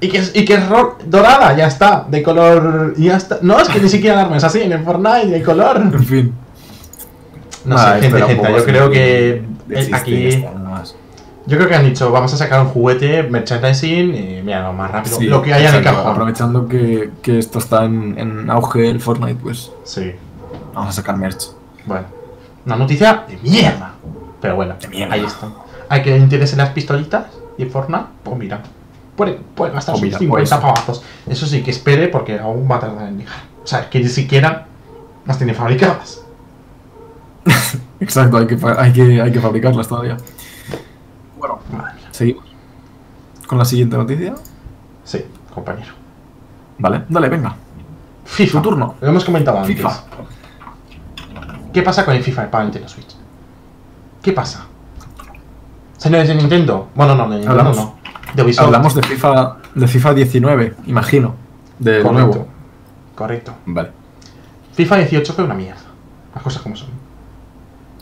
Y 0.00 0.08
que 0.08 0.18
es, 0.18 0.34
y 0.34 0.44
que 0.44 0.54
es 0.54 0.68
ro- 0.68 0.96
dorada, 1.06 1.56
ya 1.56 1.66
está, 1.66 2.06
de 2.08 2.22
color. 2.22 2.94
y 2.96 3.04
Ya 3.06 3.16
está. 3.16 3.38
No, 3.42 3.58
es 3.60 3.68
que 3.68 3.80
ni 3.80 3.88
siquiera 3.88 4.14
el 4.14 4.26
arma 4.26 4.36
es 4.36 4.44
así, 4.44 4.60
en 4.62 4.72
el 4.72 4.84
Fortnite, 4.84 5.26
de 5.26 5.42
color. 5.42 5.76
En 5.92 6.04
fin. 6.04 6.34
No 7.64 7.74
Nada, 7.74 7.96
sé, 7.96 8.02
gente, 8.02 8.22
un 8.22 8.28
gente, 8.28 8.46
poco 8.46 8.58
yo 8.58 8.64
creo 8.64 8.90
que 8.90 9.44
aquí. 9.92 10.44
Yo 11.46 11.56
creo 11.56 11.68
que 11.68 11.74
han 11.74 11.84
dicho, 11.84 12.10
vamos 12.12 12.32
a 12.34 12.36
sacar 12.36 12.60
un 12.60 12.68
juguete, 12.68 13.22
merchandising, 13.22 14.14
y 14.14 14.42
mira, 14.44 14.62
lo 14.64 14.72
más 14.74 14.90
rápido, 14.90 15.16
Sí, 15.18 15.26
lo 15.26 15.40
que 15.42 15.54
haya 15.54 15.70
en 15.70 15.76
el 15.76 15.82
cajón. 15.82 16.12
Aprovechando 16.12 16.68
que, 16.68 17.10
que 17.22 17.38
esto 17.38 17.58
está 17.58 17.84
en, 17.86 18.18
en 18.18 18.50
auge 18.50 18.88
el 18.90 19.00
Fortnite, 19.00 19.36
pues 19.42 19.72
Sí, 19.84 20.12
vamos 20.74 20.90
a 20.90 20.92
sacar 20.92 21.16
merch. 21.16 21.48
bueno. 21.86 22.06
Una 22.66 22.76
noticia 22.76 23.24
de 23.26 23.38
mierda. 23.38 23.92
Pero 24.42 24.56
bueno, 24.56 24.74
De 24.78 24.88
mierda. 24.88 25.14
ahí 25.14 25.24
está. 25.24 25.48
Hay 25.88 26.02
que 26.02 26.10
le 26.10 26.18
interese 26.18 26.54
las 26.54 26.68
pistolitas 26.70 27.24
y 27.56 27.62
en 27.62 27.70
Fortnite, 27.70 28.04
pues 28.22 28.36
mira. 28.36 28.60
Puede, 29.18 29.32
puede 29.32 29.72
gastar 29.72 29.96
sus 29.96 30.02
mira, 30.04 30.16
50 30.16 30.60
pues. 30.60 30.64
pavazos. 30.64 31.02
Eso 31.26 31.44
sí, 31.44 31.62
que 31.64 31.72
espere 31.72 32.06
porque 32.06 32.38
aún 32.38 32.68
va 32.70 32.76
a 32.76 32.80
tardar 32.80 33.08
en 33.08 33.18
llegar. 33.18 33.34
O 33.64 33.66
sea, 33.66 33.90
que 33.90 33.98
ni 33.98 34.08
siquiera 34.08 34.66
las 35.26 35.36
tiene 35.36 35.54
fabricadas. 35.54 36.22
Exacto, 38.00 38.36
hay 38.36 38.46
que, 38.46 38.56
hay 38.78 38.92
que, 38.92 39.20
hay 39.20 39.32
que 39.32 39.40
fabricarlas 39.40 39.88
todavía. 39.88 40.16
Bueno, 41.36 41.58
seguimos 42.12 42.44
con 43.48 43.58
la 43.58 43.64
siguiente 43.64 43.96
noticia. 43.96 44.34
Sí, 45.02 45.24
compañero. 45.52 45.92
Vale, 46.78 47.02
dale, 47.08 47.28
venga. 47.28 47.56
FIFA. 48.24 48.58
Tu 48.62 48.68
turno. 48.68 48.94
Lo 49.00 49.08
hemos 49.08 49.24
comentado 49.24 49.58
antes. 49.58 49.74
FIFA. 49.76 50.04
¿Qué 51.72 51.82
pasa 51.82 52.04
con 52.04 52.14
el 52.14 52.22
FIFA 52.22 52.48
para 52.50 52.64
Nintendo 52.64 52.88
Switch? 52.88 53.16
¿Qué 54.22 54.32
pasa? 54.32 54.64
Señores 55.96 56.28
de 56.28 56.36
Nintendo. 56.36 56.88
Bueno, 56.94 57.16
no, 57.16 57.24
de 57.28 57.38
Nintendo 57.38 57.50
Hablamos- 57.60 57.76
no. 57.76 57.97
De 58.34 58.42
Ubisoft. 58.42 58.66
Hablamos 58.66 58.94
de 58.94 59.02
FIFA, 59.02 59.56
de 59.74 59.88
FIFA 59.88 60.14
19, 60.14 60.74
imagino. 60.86 61.34
De 61.78 62.02
Correcto. 62.02 62.12
nuevo. 62.12 62.48
Correcto. 63.14 63.54
Vale. 63.66 63.90
FIFA 64.74 64.96
18 64.96 65.32
fue 65.32 65.44
una 65.44 65.54
mierda. 65.54 65.80
Las 66.34 66.42
cosas 66.42 66.62
como 66.62 66.76
son. 66.76 66.88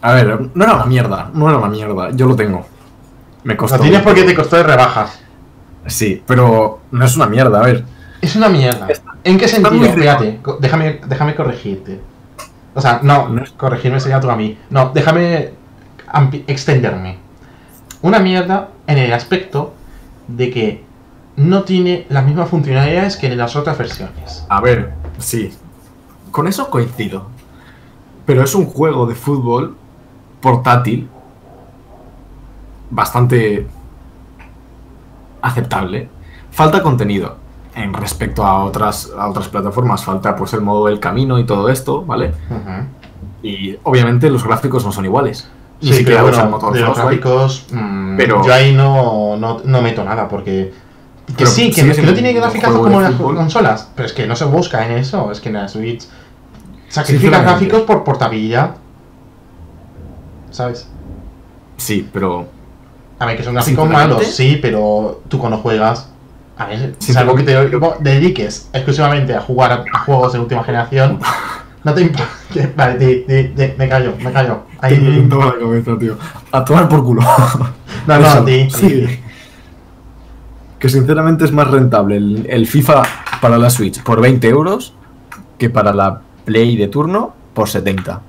A 0.02 0.12
ver, 0.12 0.50
no 0.54 0.64
era 0.64 0.74
una 0.74 0.86
mierda, 0.86 1.30
no 1.32 1.48
era 1.48 1.58
una 1.58 1.68
mierda. 1.68 2.10
Yo 2.10 2.26
lo 2.26 2.36
tengo. 2.36 2.66
Me 3.44 3.56
costó. 3.56 3.76
Lo 3.78 3.82
tienes 3.82 4.02
porque 4.02 4.24
te 4.24 4.34
costó 4.34 4.56
de 4.56 4.64
rebajas. 4.64 5.20
Sí, 5.86 6.22
pero 6.26 6.80
no 6.90 7.04
es 7.04 7.16
una 7.16 7.26
mierda, 7.26 7.60
a 7.60 7.62
ver. 7.62 7.84
Es 8.20 8.34
una 8.36 8.48
mierda. 8.48 8.88
¿En 9.24 9.38
qué 9.38 9.48
sentido? 9.48 9.92
Fíjate, 9.92 10.40
déjame, 10.60 11.00
déjame 11.06 11.34
corregirte. 11.34 12.00
O 12.74 12.80
sea, 12.80 13.00
no, 13.02 13.28
corregirme 13.56 14.00
sería 14.00 14.20
tú 14.20 14.28
a 14.30 14.36
mí. 14.36 14.58
No, 14.68 14.90
déjame 14.92 15.52
extenderme. 16.46 17.18
Una 18.02 18.18
mierda 18.18 18.68
en 18.86 18.98
el 18.98 19.12
aspecto 19.12 19.74
de 20.28 20.50
que 20.50 20.84
no 21.36 21.62
tiene 21.64 22.06
las 22.08 22.24
mismas 22.24 22.48
funcionalidades 22.48 23.16
que 23.16 23.26
en 23.26 23.38
las 23.38 23.56
otras 23.56 23.76
versiones. 23.78 24.44
A 24.48 24.60
ver, 24.60 24.94
sí. 25.18 25.52
Con 26.30 26.46
eso 26.46 26.70
coincido. 26.70 27.28
Pero 28.24 28.42
es 28.42 28.54
un 28.54 28.66
juego 28.66 29.06
de 29.06 29.14
fútbol 29.14 29.76
portátil 30.40 31.08
bastante 32.90 33.66
aceptable. 35.42 36.08
Falta 36.50 36.82
contenido 36.82 37.36
en 37.74 37.92
respecto 37.92 38.44
a 38.44 38.64
otras, 38.64 39.12
a 39.16 39.28
otras 39.28 39.48
plataformas. 39.48 40.04
Falta 40.04 40.34
pues 40.34 40.52
el 40.54 40.62
modo 40.62 40.86
del 40.86 40.98
camino 40.98 41.38
y 41.38 41.44
todo 41.44 41.68
esto, 41.68 42.04
¿vale? 42.04 42.32
Y 43.42 43.76
obviamente 43.82 44.30
los 44.30 44.42
gráficos 44.42 44.84
no 44.84 44.92
son 44.92 45.04
iguales. 45.04 45.50
Sí, 45.80 45.92
siquiera 45.92 46.22
pero 46.24 46.36
bueno, 46.36 46.50
motor 46.50 46.72
de 46.72 46.80
los 46.80 46.96
gráficos, 46.96 47.66
mm, 47.70 48.16
Pero- 48.16 48.44
yo 48.44 48.54
ahí 48.54 48.72
no, 48.72 49.36
no, 49.36 49.60
no 49.64 49.82
meto 49.82 50.02
nada 50.04 50.26
porque... 50.28 50.72
Que 51.26 51.32
Pero 51.38 51.50
sí, 51.50 51.70
que, 51.72 51.82
no- 51.82 51.92
que 51.92 52.02
no 52.02 52.14
siendo 52.14 52.14
tiene 52.14 52.60
juego 52.60 52.82
como 52.82 53.00
las 53.00 53.12
consolas, 53.14 53.90
pero 53.94 54.06
es 54.06 54.12
que 54.12 54.26
no 54.26 54.36
se 54.36 54.44
busca 54.44 54.86
en 54.86 54.92
eso, 54.92 55.30
es 55.32 55.40
que 55.40 55.48
en 55.48 55.54
la 55.56 55.68
Switch 55.68 56.06
sacrifica 56.88 57.42
gráficos 57.42 57.82
por 57.82 58.04
portabilidad. 58.04 58.76
¿Sabes? 60.50 60.88
Sí, 61.76 62.08
pero 62.12 62.46
A 63.18 63.26
ver, 63.26 63.36
que 63.36 63.42
son 63.42 63.54
gráficos 63.54 63.88
malos, 63.90 64.26
sí, 64.26 64.58
pero 64.62 65.20
tú 65.28 65.38
cuando 65.38 65.58
juegas... 65.58 66.10
A 66.58 66.66
ver, 66.66 66.94
salvo 67.00 67.34
que 67.34 67.42
te 67.42 67.54
dediques 68.00 68.70
exclusivamente 68.72 69.34
a 69.34 69.40
jugar 69.42 69.84
a 69.92 69.98
juegos 70.06 70.32
de 70.32 70.38
última 70.38 70.64
generación, 70.64 71.18
no 71.86 71.94
te 71.94 72.00
importa... 72.02 72.28
Vale, 72.76 72.98
di- 72.98 73.24
di- 73.26 73.48
di- 73.54 73.72
me 73.78 73.88
callo, 73.88 74.14
me 74.22 74.32
callo. 74.32 74.64
Ahí, 74.80 74.94
te 74.94 75.00
reviento 75.00 75.38
la 75.38 75.58
cabeza, 75.58 75.98
tío. 75.98 76.18
A 76.52 76.64
tomar 76.64 76.88
por 76.88 77.04
culo. 77.04 77.22
No, 78.06 78.18
no, 78.18 78.42
di- 78.44 78.68
sí. 78.70 79.20
Que 80.78 80.88
sinceramente 80.88 81.44
es 81.44 81.52
más 81.52 81.68
rentable 81.70 82.16
el, 82.16 82.46
el 82.50 82.66
FIFA 82.66 83.02
para 83.40 83.56
la 83.58 83.70
Switch 83.70 84.02
por 84.02 84.20
20 84.20 84.48
euros 84.48 84.94
que 85.58 85.70
para 85.70 85.92
la 85.94 86.20
Play 86.44 86.76
de 86.76 86.88
turno 86.88 87.34
por 87.54 87.68
70. 87.68 88.20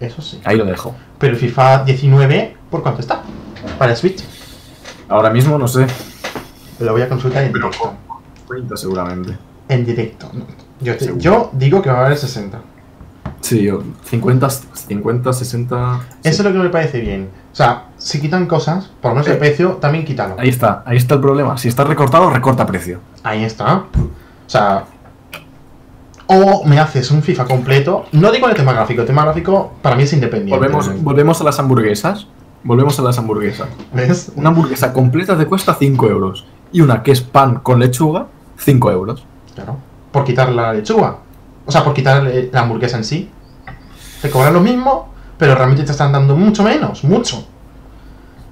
Eso 0.00 0.20
sí. 0.20 0.40
Ahí 0.44 0.56
lo 0.58 0.64
dejo. 0.64 0.94
Pero 1.18 1.34
el 1.34 1.38
FIFA 1.38 1.84
19, 1.84 2.56
¿por 2.70 2.82
cuánto 2.82 3.00
está? 3.00 3.22
Para 3.78 3.92
el 3.92 3.96
Switch. 3.96 4.22
Ahora 5.08 5.30
mismo 5.30 5.56
no 5.58 5.68
sé. 5.68 5.86
Lo 6.80 6.92
voy 6.92 7.02
a 7.02 7.08
consultar 7.08 7.44
en 7.44 7.52
directo. 7.52 7.94
30 8.48 8.76
seguramente. 8.76 9.38
En 9.68 9.86
directo. 9.86 10.30
Yo, 10.80 10.96
te- 10.96 11.14
yo 11.16 11.50
digo 11.52 11.80
que 11.80 11.90
va 11.90 12.00
a 12.02 12.06
haber 12.06 12.18
60. 12.18 12.58
Sí, 13.44 13.62
yo, 13.64 13.82
50, 14.04 14.48
50, 14.48 15.32
60. 15.34 16.00
sí. 16.00 16.18
Eso 16.30 16.40
es 16.42 16.46
lo 16.48 16.52
que 16.52 16.58
me 16.66 16.70
parece 16.70 17.00
bien. 17.00 17.28
O 17.52 17.54
sea, 17.54 17.88
si 17.98 18.18
quitan 18.18 18.46
cosas, 18.46 18.90
por 19.02 19.10
lo 19.10 19.16
menos 19.16 19.28
el 19.28 19.34
Eh. 19.34 19.36
precio, 19.36 19.72
también 19.72 20.06
quítalo. 20.06 20.36
Ahí 20.38 20.48
está, 20.48 20.82
ahí 20.86 20.96
está 20.96 21.16
el 21.16 21.20
problema. 21.20 21.58
Si 21.58 21.68
está 21.68 21.84
recortado, 21.84 22.30
recorta 22.30 22.64
precio. 22.64 23.00
Ahí 23.22 23.44
está. 23.44 23.74
O 23.76 24.48
sea. 24.48 24.84
O 26.26 26.64
me 26.64 26.78
haces 26.78 27.10
un 27.10 27.22
FIFA 27.22 27.44
completo. 27.44 28.06
No 28.12 28.32
digo 28.32 28.48
el 28.48 28.54
tema 28.54 28.72
gráfico, 28.72 29.02
el 29.02 29.06
tema 29.06 29.24
gráfico 29.24 29.74
para 29.82 29.94
mí 29.94 30.04
es 30.04 30.12
independiente. 30.14 30.56
Volvemos, 30.56 31.02
volvemos 31.02 31.38
a 31.42 31.44
las 31.44 31.58
hamburguesas. 31.58 32.26
Volvemos 32.62 32.98
a 32.98 33.02
las 33.02 33.18
hamburguesas. 33.18 33.68
¿Ves? 33.92 34.32
Una 34.36 34.48
hamburguesa 34.48 34.94
completa 34.94 35.36
te 35.36 35.44
cuesta 35.44 35.74
5 35.78 36.08
euros. 36.08 36.46
Y 36.72 36.80
una 36.80 37.02
que 37.02 37.12
es 37.12 37.20
pan 37.20 37.56
con 37.56 37.78
lechuga, 37.78 38.28
5 38.56 38.90
euros. 38.90 39.26
Claro. 39.54 39.76
Por 40.12 40.24
quitar 40.24 40.50
la 40.50 40.72
lechuga. 40.72 41.18
O 41.66 41.72
sea, 41.72 41.82
por 41.84 41.94
quitar 41.94 42.26
eh, 42.26 42.50
la 42.52 42.60
hamburguesa 42.60 42.96
en 42.96 43.04
sí. 43.04 43.30
Te 44.22 44.30
cobran 44.30 44.52
lo 44.54 44.60
mismo, 44.60 45.12
pero 45.38 45.54
realmente 45.54 45.84
te 45.84 45.92
están 45.92 46.12
dando 46.12 46.36
mucho 46.36 46.62
menos. 46.62 47.04
Mucho. 47.04 47.46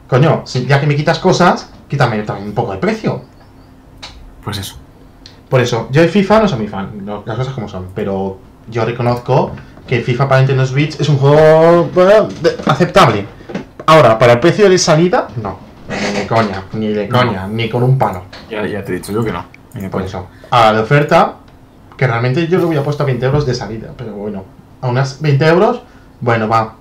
Coño, 0.08 0.44
ya 0.44 0.80
que 0.80 0.86
me 0.86 0.94
quitas 0.96 1.18
cosas, 1.18 1.70
quítame 1.88 2.22
también 2.22 2.48
un 2.48 2.54
poco 2.54 2.72
de 2.72 2.78
precio. 2.78 3.22
Pues 4.44 4.58
eso. 4.58 4.76
Por 5.48 5.60
eso, 5.60 5.88
yo 5.90 6.00
de 6.02 6.08
FIFA 6.08 6.40
no 6.40 6.48
soy 6.48 6.58
muy 6.58 6.68
fan, 6.68 7.04
no, 7.04 7.22
las 7.26 7.36
cosas 7.36 7.52
como 7.52 7.68
son, 7.68 7.88
pero 7.94 8.38
yo 8.70 8.84
reconozco 8.86 9.52
que 9.86 10.00
FIFA 10.00 10.26
para 10.28 10.40
Nintendo 10.40 10.64
Switch 10.66 10.98
es 10.98 11.08
un 11.10 11.18
juego 11.18 12.28
aceptable. 12.66 13.26
Ahora, 13.86 14.18
para 14.18 14.34
el 14.34 14.40
precio 14.40 14.68
de 14.70 14.78
salida, 14.78 15.28
no. 15.42 15.58
Ni 15.88 16.20
de 16.20 16.26
coña, 16.26 16.62
ni 16.72 16.88
de 16.88 17.08
No. 17.08 17.18
coña, 17.18 17.46
ni 17.48 17.68
con 17.68 17.82
un 17.82 17.98
palo. 17.98 18.22
Ya, 18.48 18.66
ya 18.66 18.82
te 18.82 18.92
he 18.92 18.94
dicho 18.96 19.12
yo 19.12 19.22
que 19.22 19.32
no. 19.32 19.44
Ni 19.74 19.82
de 19.82 19.88
Por 19.90 20.00
coña. 20.00 20.06
eso. 20.06 20.26
A 20.50 20.72
la 20.72 20.80
oferta, 20.80 21.34
que 22.02 22.08
realmente 22.08 22.48
yo 22.48 22.58
lo 22.58 22.66
hubiera 22.66 22.82
puesto 22.82 23.04
a 23.04 23.06
20 23.06 23.24
euros 23.26 23.46
de 23.46 23.54
salida, 23.54 23.90
pero 23.96 24.12
bueno, 24.14 24.42
a 24.80 24.88
unas 24.88 25.20
20 25.22 25.46
euros, 25.46 25.82
bueno, 26.20 26.48
va. 26.48 26.74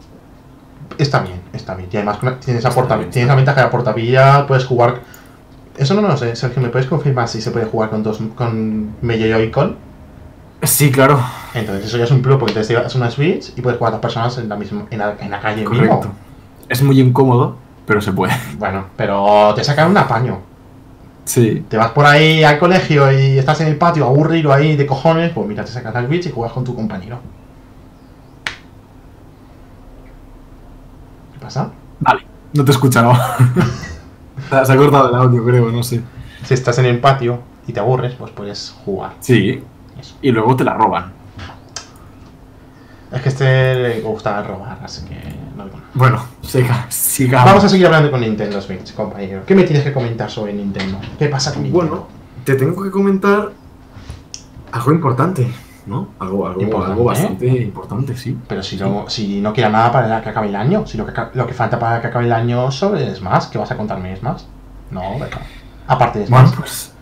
Está 0.98 1.20
bien, 1.20 1.40
está 1.54 1.76
bien. 1.76 1.90
Y 1.92 1.98
además 1.98 2.18
tienes, 2.44 2.64
la 2.64 2.70
Está 2.70 2.82
porta- 2.82 2.98
tienes 3.12 3.28
la 3.28 3.36
ventaja 3.36 3.62
de 3.62 3.66
la 3.68 3.72
portabilidad, 3.72 4.48
puedes 4.48 4.66
jugar. 4.66 5.02
Eso 5.78 5.94
no 5.94 6.02
lo 6.02 6.18
sé, 6.18 6.36
Sergio, 6.36 6.60
¿me 6.62 6.70
puedes 6.70 6.88
confirmar 6.88 7.28
si 7.28 7.40
se 7.40 7.52
puede 7.52 7.66
jugar 7.68 7.92
con 7.92 8.02
dos 8.02 8.20
con 8.36 8.96
medio 9.02 9.28
Joy-Con? 9.36 9.78
Sí, 10.64 10.92
claro. 10.92 11.20
Entonces 11.54 11.86
eso 11.86 11.98
ya 11.98 12.04
es 12.06 12.12
un 12.12 12.22
plus 12.24 12.38
porque 12.38 12.54
te 12.54 12.64
llevas 12.64 12.94
una 12.96 13.10
Switch 13.12 13.54
y 13.56 13.62
puedes 13.62 13.78
jugar 13.78 13.94
a 13.94 13.98
dos 13.98 14.02
personas 14.02 14.38
en 14.40 14.50
la 14.50 14.56
misma 14.56 14.86
en 14.90 14.98
la, 15.00 15.16
en 15.20 15.30
la 15.30 15.40
calle 15.40 15.64
Correcto. 15.64 15.96
mismo. 15.98 16.14
Es 16.68 16.82
muy 16.82 17.00
incómodo, 17.00 17.58
pero 17.86 18.02
se 18.02 18.12
puede. 18.12 18.34
Bueno, 18.58 18.86
pero 18.98 19.54
te 19.56 19.64
sacan 19.64 19.92
un 19.92 19.98
apaño. 19.98 20.40
Sí. 21.26 21.66
Te 21.70 21.78
vas 21.78 21.92
por 21.92 22.06
ahí 22.06 22.44
al 22.44 22.60
colegio 22.60 23.12
y 23.12 23.38
estás 23.38 23.62
en 23.62 23.68
el 23.68 23.78
patio 23.78 24.06
aburrido 24.06 24.52
ahí 24.52 24.76
de 24.76 24.86
cojones, 24.86 25.32
pues 25.32 25.48
mira, 25.48 25.64
te 25.64 25.72
sacas 25.72 25.94
la 25.94 26.06
Switch 26.06 26.26
y 26.26 26.32
juegas 26.32 26.54
con 26.54 26.64
tu 26.64 26.76
compañero. 26.76 27.20
¿Qué 31.34 31.40
pasa? 31.40 31.72
Vale. 32.00 32.26
No 32.54 32.66
te 32.66 32.72
he 32.72 32.74
escuchado. 32.74 33.14
se 34.50 34.74
ha 34.74 34.78
cortado 34.78 35.10
el 35.10 35.16
audio, 35.16 35.46
creo, 35.46 35.72
no 35.72 35.84
sé. 35.84 36.02
Si 36.44 36.54
estás 36.54 36.78
en 36.80 36.86
el 36.86 37.00
patio 37.00 37.40
y 37.68 37.74
te 37.74 37.80
aburres, 37.80 38.14
pues 38.16 38.32
puedes 38.32 38.76
jugar. 38.84 39.14
Sí. 39.20 39.64
Eso. 40.00 40.16
Y 40.22 40.32
luego 40.32 40.56
te 40.56 40.64
la 40.64 40.74
roban. 40.74 41.14
Es 43.12 43.22
que 43.22 43.30
a 43.30 43.32
este 43.32 43.76
le 43.76 44.02
gusta 44.02 44.42
robar, 44.42 44.80
así 44.84 45.06
que 45.06 45.20
nada. 45.68 45.80
Bueno, 45.94 46.24
siga, 46.42 46.86
sigamos. 46.90 47.46
Vamos 47.46 47.64
a 47.64 47.70
seguir 47.70 47.86
hablando 47.86 48.12
con 48.12 48.22
Nintendo 48.22 48.62
Switch, 48.62 48.94
compañero. 48.94 49.44
¿Qué 49.46 49.56
me 49.56 49.64
tienes 49.64 49.84
que 49.84 49.94
comentar 49.94 50.30
sobre 50.30 50.54
Nintendo? 50.54 51.00
¿Qué 51.20 51.28
pasa 51.28 51.54
con 51.54 51.64
Nintendo? 51.64 51.88
Bueno, 51.90 52.08
te 52.44 52.56
tengo 52.56 52.82
que 52.84 52.90
comentar 52.92 53.52
algo 54.72 54.92
importante, 54.92 55.48
¿no? 55.86 56.10
Algo, 56.20 56.48
algo, 56.48 56.62
Importante, 56.62 56.92
algo 56.94 57.04
bastante 57.06 57.48
importante, 57.48 58.16
sí. 58.16 58.38
Pero 58.48 58.64
si 58.64 58.78
no, 58.78 59.06
si 59.10 59.42
no 59.42 59.52
queda 59.54 59.70
nada 59.70 59.92
para 59.92 60.22
que 60.22 60.30
acabe 60.30 60.48
el 60.48 60.56
año, 60.56 60.86
si 60.88 60.98
lo 60.98 61.06
que, 61.06 61.14
lo 61.34 61.46
que 61.46 61.54
falta 61.54 61.78
para 61.78 62.02
que 62.02 62.08
acabe 62.08 62.26
el 62.26 62.34
año 62.34 62.72
sobre 62.72 63.14
Smash, 63.14 63.50
¿qué 63.50 63.58
vas 63.58 63.72
a 63.72 63.78
contarme 63.78 64.16
Smash? 64.16 64.44
No, 64.92 65.02
venga. 65.20 65.40
Aparte 65.88 66.20
de 66.20 66.26
Bueno, 66.28 66.48
Smash. 66.48 66.60
pues, 66.60 66.94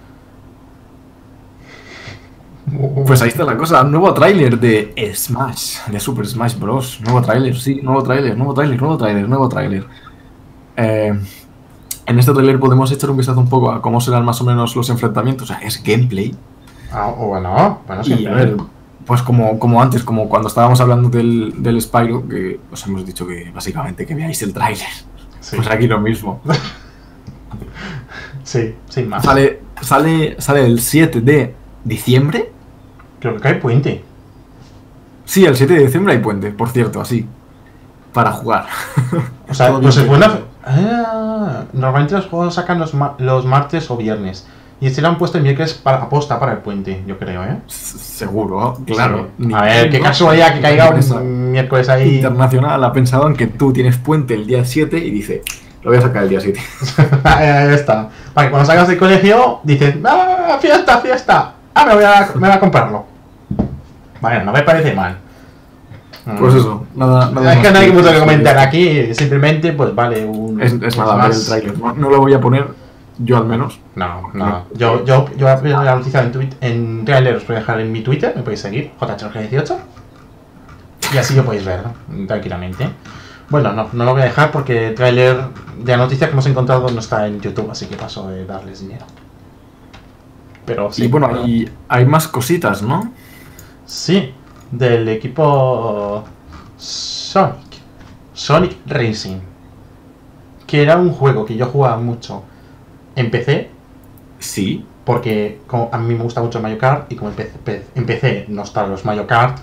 pues 3.05 3.21
ahí 3.21 3.29
está 3.29 3.43
la 3.43 3.57
cosa. 3.57 3.83
Nuevo 3.83 4.13
tráiler 4.13 4.59
de 4.59 4.93
Smash, 5.15 5.87
de 5.87 5.99
Super 5.99 6.27
Smash 6.27 6.57
Bros. 6.57 7.01
Nuevo 7.01 7.21
tráiler, 7.21 7.55
sí, 7.57 7.79
nuevo 7.81 8.03
tráiler, 8.03 8.37
nuevo 8.37 8.53
tráiler, 8.53 8.79
nuevo 8.79 8.97
tráiler, 8.97 9.27
nuevo 9.27 9.49
tráiler. 9.49 9.85
Eh, 10.75 11.19
en 12.05 12.17
este 12.17 12.33
trailer 12.33 12.59
podemos 12.59 12.91
echar 12.91 13.11
un 13.11 13.17
vistazo 13.17 13.39
un 13.39 13.49
poco 13.49 13.71
a 13.71 13.81
cómo 13.81 14.01
serán 14.01 14.25
más 14.25 14.41
o 14.41 14.43
menos 14.43 14.75
los 14.75 14.89
enfrentamientos. 14.89 15.49
O 15.49 15.53
sea, 15.53 15.65
es 15.65 15.83
gameplay. 15.83 16.35
Ah, 16.91 17.09
o 17.09 17.27
bueno, 17.27 17.81
bueno, 17.85 18.01
Y 18.05 18.25
a 18.25 18.33
ver, 18.33 18.57
pues 19.05 19.21
como, 19.21 19.59
como 19.59 19.81
antes, 19.81 20.03
como 20.03 20.27
cuando 20.27 20.47
estábamos 20.47 20.81
hablando 20.81 21.09
del, 21.09 21.61
del 21.61 21.79
Spyro, 21.79 22.27
que 22.27 22.59
os 22.71 22.85
hemos 22.87 23.05
dicho 23.05 23.27
que 23.27 23.51
básicamente 23.53 24.05
que 24.05 24.15
veáis 24.15 24.41
el 24.41 24.53
tráiler. 24.53 24.87
Sí, 25.39 25.55
Pues 25.55 25.67
aquí 25.69 25.87
lo 25.87 25.99
mismo. 25.99 26.41
sí, 28.43 28.75
sin 28.89 29.09
más. 29.09 29.23
Sale, 29.23 29.61
sale, 29.81 30.35
sale 30.39 30.65
el 30.65 30.79
7 30.79 31.21
de 31.21 31.55
diciembre. 31.83 32.51
Creo 33.19 33.35
que 33.35 33.39
cae 33.41 33.55
puente. 33.55 34.03
Sí, 35.25 35.45
el 35.45 35.55
7 35.55 35.73
de 35.73 35.83
diciembre 35.85 36.13
hay 36.13 36.19
puente, 36.19 36.51
por 36.51 36.69
cierto, 36.69 37.01
así. 37.01 37.27
Para 38.13 38.31
jugar. 38.31 38.65
O 39.47 39.53
sea, 39.53 39.71
pues 39.79 39.97
es 39.97 40.07
buena. 40.07 40.39
Ah, 40.65 41.63
normalmente 41.73 42.15
los 42.15 42.25
juegos 42.27 42.55
sacan 42.55 42.79
los, 42.79 42.93
ma- 42.93 43.15
los 43.19 43.45
martes 43.45 43.89
o 43.91 43.97
viernes. 43.97 44.47
Y 44.81 44.87
este 44.87 45.01
lo 45.01 45.09
han 45.09 45.17
puesto 45.17 45.37
el 45.37 45.43
miércoles 45.43 45.73
para 45.73 45.97
aposta 46.03 46.39
para 46.39 46.53
el 46.53 46.59
puente, 46.59 47.03
yo 47.05 47.19
creo, 47.19 47.43
¿eh? 47.43 47.57
Seguro, 47.67 48.77
claro. 48.85 49.27
Sí. 49.37 49.51
A 49.53 49.61
ver, 49.63 49.89
qué 49.89 49.99
casualidad 49.99 50.53
que 50.55 50.61
caiga 50.61 50.89
un 50.89 51.51
miércoles 51.51 51.89
ahí. 51.89 52.15
Internacional 52.15 52.81
ha 52.83 52.93
pensado 52.93 53.27
en 53.27 53.35
que 53.35 53.47
tú 53.47 53.73
tienes 53.73 53.97
puente 53.97 54.33
el 54.35 54.47
día 54.47 54.63
7 54.63 54.97
y 54.97 55.11
dice, 55.11 55.41
lo 55.83 55.91
voy 55.91 55.99
a 55.99 56.01
sacar 56.01 56.23
el 56.23 56.29
día 56.29 56.39
7. 56.39 56.59
Ahí 57.25 57.73
está. 57.73 58.09
Para 58.33 58.47
que 58.47 58.51
cuando 58.51 58.65
salgas 58.65 58.87
del 58.87 58.97
colegio 58.97 59.59
dices, 59.63 59.95
¡ah, 60.05 60.57
fiesta, 60.61 60.99
fiesta! 60.99 61.53
Ah, 61.79 61.85
me 61.85 61.95
voy 61.95 62.03
a, 62.03 62.29
me 62.35 62.47
voy 62.47 62.51
a 62.51 62.59
comprarlo. 62.59 63.05
Vale, 64.19 64.43
no 64.43 64.51
me 64.51 64.63
parece 64.63 64.93
mal. 64.93 65.17
Pues 66.37 66.55
eso, 66.55 66.85
nada, 66.93 67.31
nada 67.31 67.53
Es 67.53 67.59
que 67.59 67.71
no 67.71 67.79
hay 67.79 67.91
mucho 67.91 68.11
que 68.11 68.19
comentar 68.19 68.57
aquí, 68.57 69.13
simplemente, 69.15 69.71
pues 69.71 69.95
vale, 69.95 70.25
un. 70.25 70.61
Es, 70.61 70.73
es 70.73 70.97
nada, 70.97 71.15
más- 71.15 71.39
el 71.39 71.45
tráiler. 71.45 71.79
No, 71.79 71.93
no 71.93 72.09
lo 72.09 72.19
voy 72.19 72.33
a 72.33 72.41
poner, 72.41 72.67
yo 73.17 73.37
al 73.37 73.45
menos. 73.45 73.79
No, 73.95 74.29
no. 74.33 74.65
Yo, 74.75 75.05
yo, 75.05 75.27
yo 75.37 75.45
voy 75.45 75.49
a 75.51 75.57
poner 75.57 75.77
la 75.77 75.95
noticia 75.95 76.21
en, 76.21 76.31
tweet, 76.33 76.49
en 76.61 77.05
trailer, 77.05 77.37
os 77.37 77.47
voy 77.47 77.55
a 77.55 77.59
dejar 77.59 77.79
en 77.79 77.91
mi 77.91 78.01
Twitter, 78.01 78.33
me 78.35 78.41
podéis 78.43 78.59
seguir, 78.59 78.91
JHG18. 78.99 79.75
Y 81.13 81.17
así 81.17 81.33
lo 81.33 81.45
podéis 81.45 81.65
ver, 81.65 81.81
¿no? 81.83 82.27
tranquilamente. 82.27 82.87
Bueno, 83.49 83.71
no, 83.73 83.87
no 83.93 84.03
lo 84.05 84.11
voy 84.11 84.21
a 84.21 84.25
dejar 84.25 84.51
porque 84.51 84.89
el 84.89 84.95
trailer 84.95 85.37
de 85.79 85.91
la 85.93 85.97
noticia 85.97 86.27
que 86.27 86.33
hemos 86.33 86.45
encontrado 86.45 86.87
no 86.89 86.99
está 86.99 87.25
en 87.25 87.39
YouTube, 87.41 87.71
así 87.71 87.87
que 87.87 87.95
paso 87.95 88.29
de 88.29 88.45
darles 88.45 88.81
dinero. 88.81 89.05
Pero 90.69 90.91
sí. 90.91 91.03
y 91.03 91.07
bueno, 91.07 91.27
hay, 91.33 91.69
hay 91.87 92.05
más 92.05 92.27
cositas, 92.27 92.81
¿no? 92.81 93.11
Sí, 93.85 94.33
del 94.71 95.07
equipo 95.09 96.23
Sonic. 96.77 97.55
Sonic 98.33 98.77
Racing. 98.85 99.39
Que 100.67 100.81
era 100.83 100.97
un 100.97 101.11
juego 101.11 101.45
que 101.45 101.55
yo 101.55 101.65
jugaba 101.65 101.97
mucho 101.97 102.43
en 103.15 103.31
PC, 103.31 103.69
Sí. 104.37 104.85
porque 105.03 105.61
como 105.67 105.89
a 105.91 105.97
mí 105.97 106.13
me 106.13 106.23
gusta 106.23 106.41
mucho 106.41 106.61
Mario 106.61 106.77
Kart 106.77 107.11
y 107.11 107.15
como 107.15 107.31
en 107.31 107.35
PC, 107.35 107.51
pe- 107.63 107.85
en 107.95 108.05
PC 108.05 108.45
no 108.49 108.61
están 108.63 108.89
los 108.91 109.03
Mario 109.03 109.25
Kart, 109.25 109.57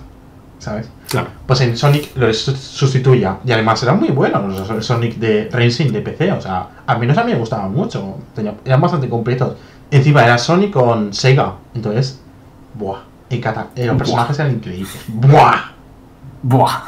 ¿sabes? 0.59 0.89
Claro. 1.09 1.29
Pues 1.47 1.61
en 1.61 1.77
Sonic 1.77 2.15
lo 2.17 2.31
su- 2.33 2.51
sustituía. 2.55 3.37
Y 3.45 3.51
además 3.53 3.81
eran 3.83 3.97
muy 3.99 4.09
buenos 4.09 4.69
los 4.69 4.85
Sonic 4.85 5.15
de 5.15 5.49
Racing 5.51 5.91
de 5.93 6.01
PC. 6.01 6.33
O 6.33 6.41
sea, 6.41 6.67
al 6.85 6.99
menos 6.99 7.17
a 7.17 7.23
mí 7.23 7.31
me 7.31 7.39
gustaban 7.39 7.71
mucho. 7.71 8.17
Tenía- 8.35 8.55
eran 8.65 8.81
bastante 8.81 9.07
completos. 9.07 9.55
Encima 9.91 10.23
era 10.23 10.37
Sonic 10.37 10.71
con 10.71 11.13
Sega. 11.13 11.53
Entonces, 11.73 12.21
buah. 12.73 12.99
Y 13.29 13.39
cada- 13.39 13.67
eh, 13.75 13.85
los 13.85 13.95
Buah. 13.95 13.97
personajes 13.97 14.39
eran 14.39 14.53
increíbles. 14.53 14.97
¡Buah! 15.07 15.71
Buah. 16.43 16.81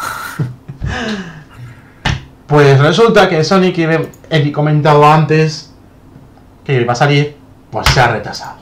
Pues 2.48 2.80
resulta 2.80 3.30
que 3.30 3.44
Sonic, 3.44 3.76
que 3.76 4.10
he- 4.30 4.52
comentado 4.52 5.06
antes 5.10 5.74
que 6.64 6.82
iba 6.82 6.94
a 6.94 6.96
salir, 6.96 7.36
pues 7.72 7.88
se 7.90 8.00
ha 8.00 8.08
retrasado. 8.08 8.58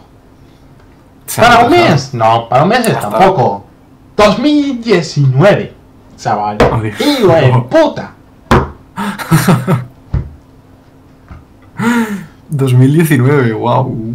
Se 1.25 1.41
ha 1.41 1.45
¿Para 1.49 1.63
un 1.65 1.71
mes? 1.71 2.13
No, 2.13 2.49
para 2.49 2.63
un 2.63 2.69
mes 2.69 2.79
Hasta- 2.87 3.01
tampoco. 3.09 3.65
2019, 4.15 5.73
chaval. 6.17 6.57
Joder. 6.59 6.93
¡Hijo 6.99 7.27
de 7.27 7.65
puta! 7.69 8.11
2019, 12.49 13.53
wow. 13.53 14.06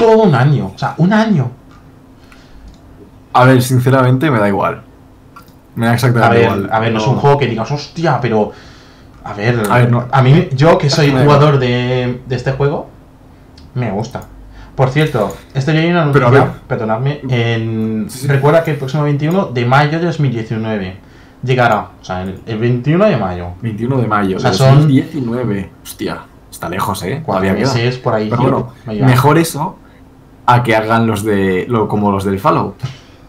Todo 0.00 0.22
un 0.24 0.34
año, 0.34 0.72
o 0.74 0.78
sea, 0.78 0.94
un 0.98 1.12
año. 1.12 1.50
A 3.32 3.44
ver, 3.44 3.62
sinceramente 3.62 4.30
me 4.30 4.38
da 4.38 4.48
igual. 4.48 4.82
Me 5.76 5.86
da 5.86 5.92
A 5.92 5.94
exactamente 5.94 6.36
ver, 6.36 6.44
igual. 6.46 6.68
a 6.72 6.80
ver, 6.80 6.92
no 6.92 6.98
es 6.98 7.06
un 7.06 7.16
juego 7.16 7.38
que 7.38 7.46
digas, 7.46 7.70
hostia, 7.70 8.18
pero. 8.20 8.50
A 9.22 9.34
ver, 9.34 9.62
A 9.70 9.78
ver, 9.78 9.90
no. 9.92 10.06
a 10.10 10.22
mí, 10.22 10.48
yo 10.56 10.78
que 10.78 10.90
soy 10.90 11.10
jugador 11.22 11.58
de, 11.58 12.22
de 12.26 12.36
este 12.36 12.52
juego, 12.52 12.88
me 13.74 13.90
gusta. 13.90 14.22
Por 14.74 14.88
cierto, 14.88 15.36
estoy 15.52 15.74
leyendo 15.74 16.02
una 16.02 16.12
Pero, 16.12 16.28
a 16.28 16.30
noticia, 16.30 16.60
perdonadme, 16.66 17.20
en, 17.28 18.06
Sí, 18.08 18.26
recuerda 18.26 18.64
que 18.64 18.70
el 18.72 18.78
próximo 18.78 19.02
21 19.02 19.46
de 19.46 19.66
mayo 19.66 19.98
de 20.00 20.06
2019 20.06 20.96
llegará, 21.42 21.88
o 22.00 22.04
sea, 22.04 22.22
el, 22.22 22.40
el 22.46 22.58
21 22.58 23.04
de 23.04 23.16
mayo, 23.18 23.48
21 23.60 23.98
de 23.98 24.06
mayo. 24.06 24.36
O 24.38 24.40
sea, 24.40 24.50
de 24.52 24.56
son- 24.56 24.74
2019. 24.76 25.70
Hostia, 25.82 26.20
está 26.50 26.68
lejos, 26.70 27.02
eh. 27.02 27.22
cuatro 27.24 27.52
meses 27.52 27.98
por 27.98 28.14
ahí. 28.14 28.28
Pero 28.30 28.42
bueno, 28.42 28.72
mejor 29.06 29.36
eso 29.38 29.76
a 30.54 30.62
que 30.62 30.74
hagan 30.74 31.06
los 31.06 31.24
de. 31.24 31.66
Lo, 31.68 31.88
como 31.88 32.10
los 32.10 32.24
del 32.24 32.38
Fallout. 32.40 32.76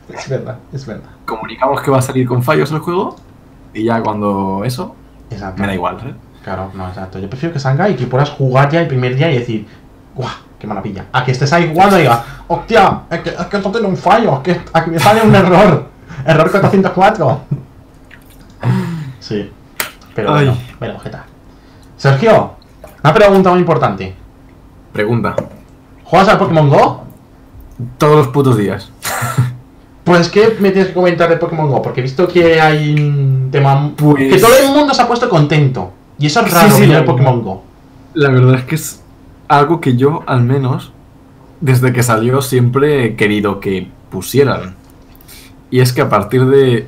Es 0.09 0.27
verdad, 0.29 0.57
es 0.73 0.85
verdad. 0.85 1.09
Comunicamos 1.25 1.81
que 1.81 1.91
va 1.91 1.99
a 1.99 2.01
salir 2.01 2.27
con 2.27 2.43
fallos 2.43 2.71
el 2.71 2.79
juego. 2.79 3.15
Y 3.73 3.85
ya 3.85 4.01
cuando 4.01 4.63
eso, 4.65 4.95
Exacto. 5.29 5.61
me 5.61 5.67
da 5.67 5.73
igual, 5.73 5.97
¿eh? 6.05 6.13
Claro, 6.43 6.71
no, 6.73 6.87
exacto. 6.87 7.19
Yo 7.19 7.29
prefiero 7.29 7.53
que 7.53 7.59
salga 7.59 7.87
y 7.89 7.95
que 7.95 8.07
puedas 8.07 8.29
jugar 8.31 8.69
ya 8.69 8.81
el 8.81 8.87
primer 8.87 9.15
día 9.15 9.31
y 9.31 9.37
decir, 9.37 9.67
¡guau! 10.15 10.29
¡Qué 10.59 10.67
maravilla! 10.67 11.05
A 11.13 11.23
que 11.23 11.31
estés 11.31 11.53
ahí 11.53 11.69
jugando 11.71 11.97
y 11.97 12.01
digas, 12.01 12.21
¡hostia! 12.47 13.03
Es 13.09 13.19
que, 13.21 13.29
es 13.29 13.45
que 13.45 13.57
esto 13.57 13.71
tiene 13.71 13.87
un 13.87 13.95
fallo, 13.97 14.33
es 14.33 14.39
que 14.39 14.61
aquí 14.73 14.89
me 14.89 14.99
sale 14.99 15.21
un 15.21 15.33
error. 15.33 15.85
Error 16.25 16.51
404. 16.51 17.41
Sí. 19.19 19.49
Pero 20.13 20.33
Ay. 20.33 20.75
bueno, 20.79 20.97
tal. 21.09 21.23
Sergio, 21.95 22.55
una 23.03 23.13
pregunta 23.13 23.49
muy 23.51 23.59
importante. 23.59 24.15
Pregunta. 24.91 25.35
¿Juegas 26.03 26.27
al 26.27 26.37
Pokémon 26.37 26.69
Go? 26.69 27.05
Todos 27.97 28.15
los 28.17 28.27
putos 28.29 28.57
días. 28.57 28.91
Pues, 30.03 30.29
¿qué 30.29 30.57
me 30.59 30.71
tienes 30.71 30.87
que 30.89 30.93
comentar 30.95 31.29
de 31.29 31.37
Pokémon 31.37 31.69
Go? 31.69 31.79
Porque 31.81 31.99
he 31.99 32.03
visto 32.03 32.27
que 32.27 32.59
hay 32.59 32.95
un 32.99 33.49
tema... 33.51 33.91
Pues- 33.95 34.33
Que 34.33 34.39
todo 34.41 34.51
el 34.65 34.73
mundo 34.75 34.95
se 34.95 35.01
ha 35.03 35.07
puesto 35.07 35.29
contento. 35.29 35.93
Y 36.17 36.25
eso 36.25 36.41
es 36.41 36.51
raro 36.51 36.71
sí, 36.75 36.87
la- 36.87 36.97
el 36.99 37.05
Pokémon 37.05 37.41
Go. 37.43 37.63
La 38.15 38.29
verdad 38.29 38.55
es 38.55 38.63
que 38.65 38.75
es 38.75 39.03
algo 39.47 39.79
que 39.79 39.95
yo, 39.97 40.23
al 40.25 40.41
menos, 40.41 40.91
desde 41.61 41.93
que 41.93 42.01
salió, 42.01 42.41
siempre 42.41 43.05
he 43.05 43.15
querido 43.15 43.59
que 43.59 43.89
pusieran. 44.09 44.75
Y 45.69 45.79
es 45.81 45.93
que 45.93 46.01
a 46.01 46.09
partir 46.09 46.45
de. 46.47 46.87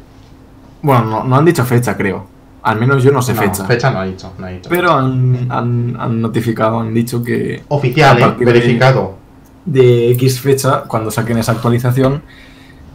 Bueno, 0.81 1.05
no, 1.05 1.23
no 1.23 1.35
han 1.37 1.45
dicho 1.45 1.63
fecha, 1.65 1.95
creo. 1.95 2.25
Al 2.63 2.79
menos 2.79 3.03
yo 3.03 3.11
no 3.11 3.21
sé 3.21 3.35
No, 3.35 3.41
fecha. 3.43 3.63
fecha 3.65 3.91
no 3.91 3.99
ha 3.99 4.05
dicho, 4.05 4.33
no 4.39 4.47
ha 4.47 4.49
dicho. 4.49 4.69
Pero 4.69 4.91
han, 4.91 5.47
han- 5.49 5.95
han 5.99 6.19
notificado, 6.19 6.79
han 6.79 6.93
dicho 6.93 7.23
que 7.23 7.61
Oficial, 7.67 8.19
eh, 8.21 8.35
de- 8.39 8.45
verificado. 8.45 9.17
De 9.65 10.11
X 10.11 10.39
fecha, 10.41 10.83
cuando 10.87 11.11
saquen 11.11 11.37
esa 11.37 11.53
actualización, 11.53 12.21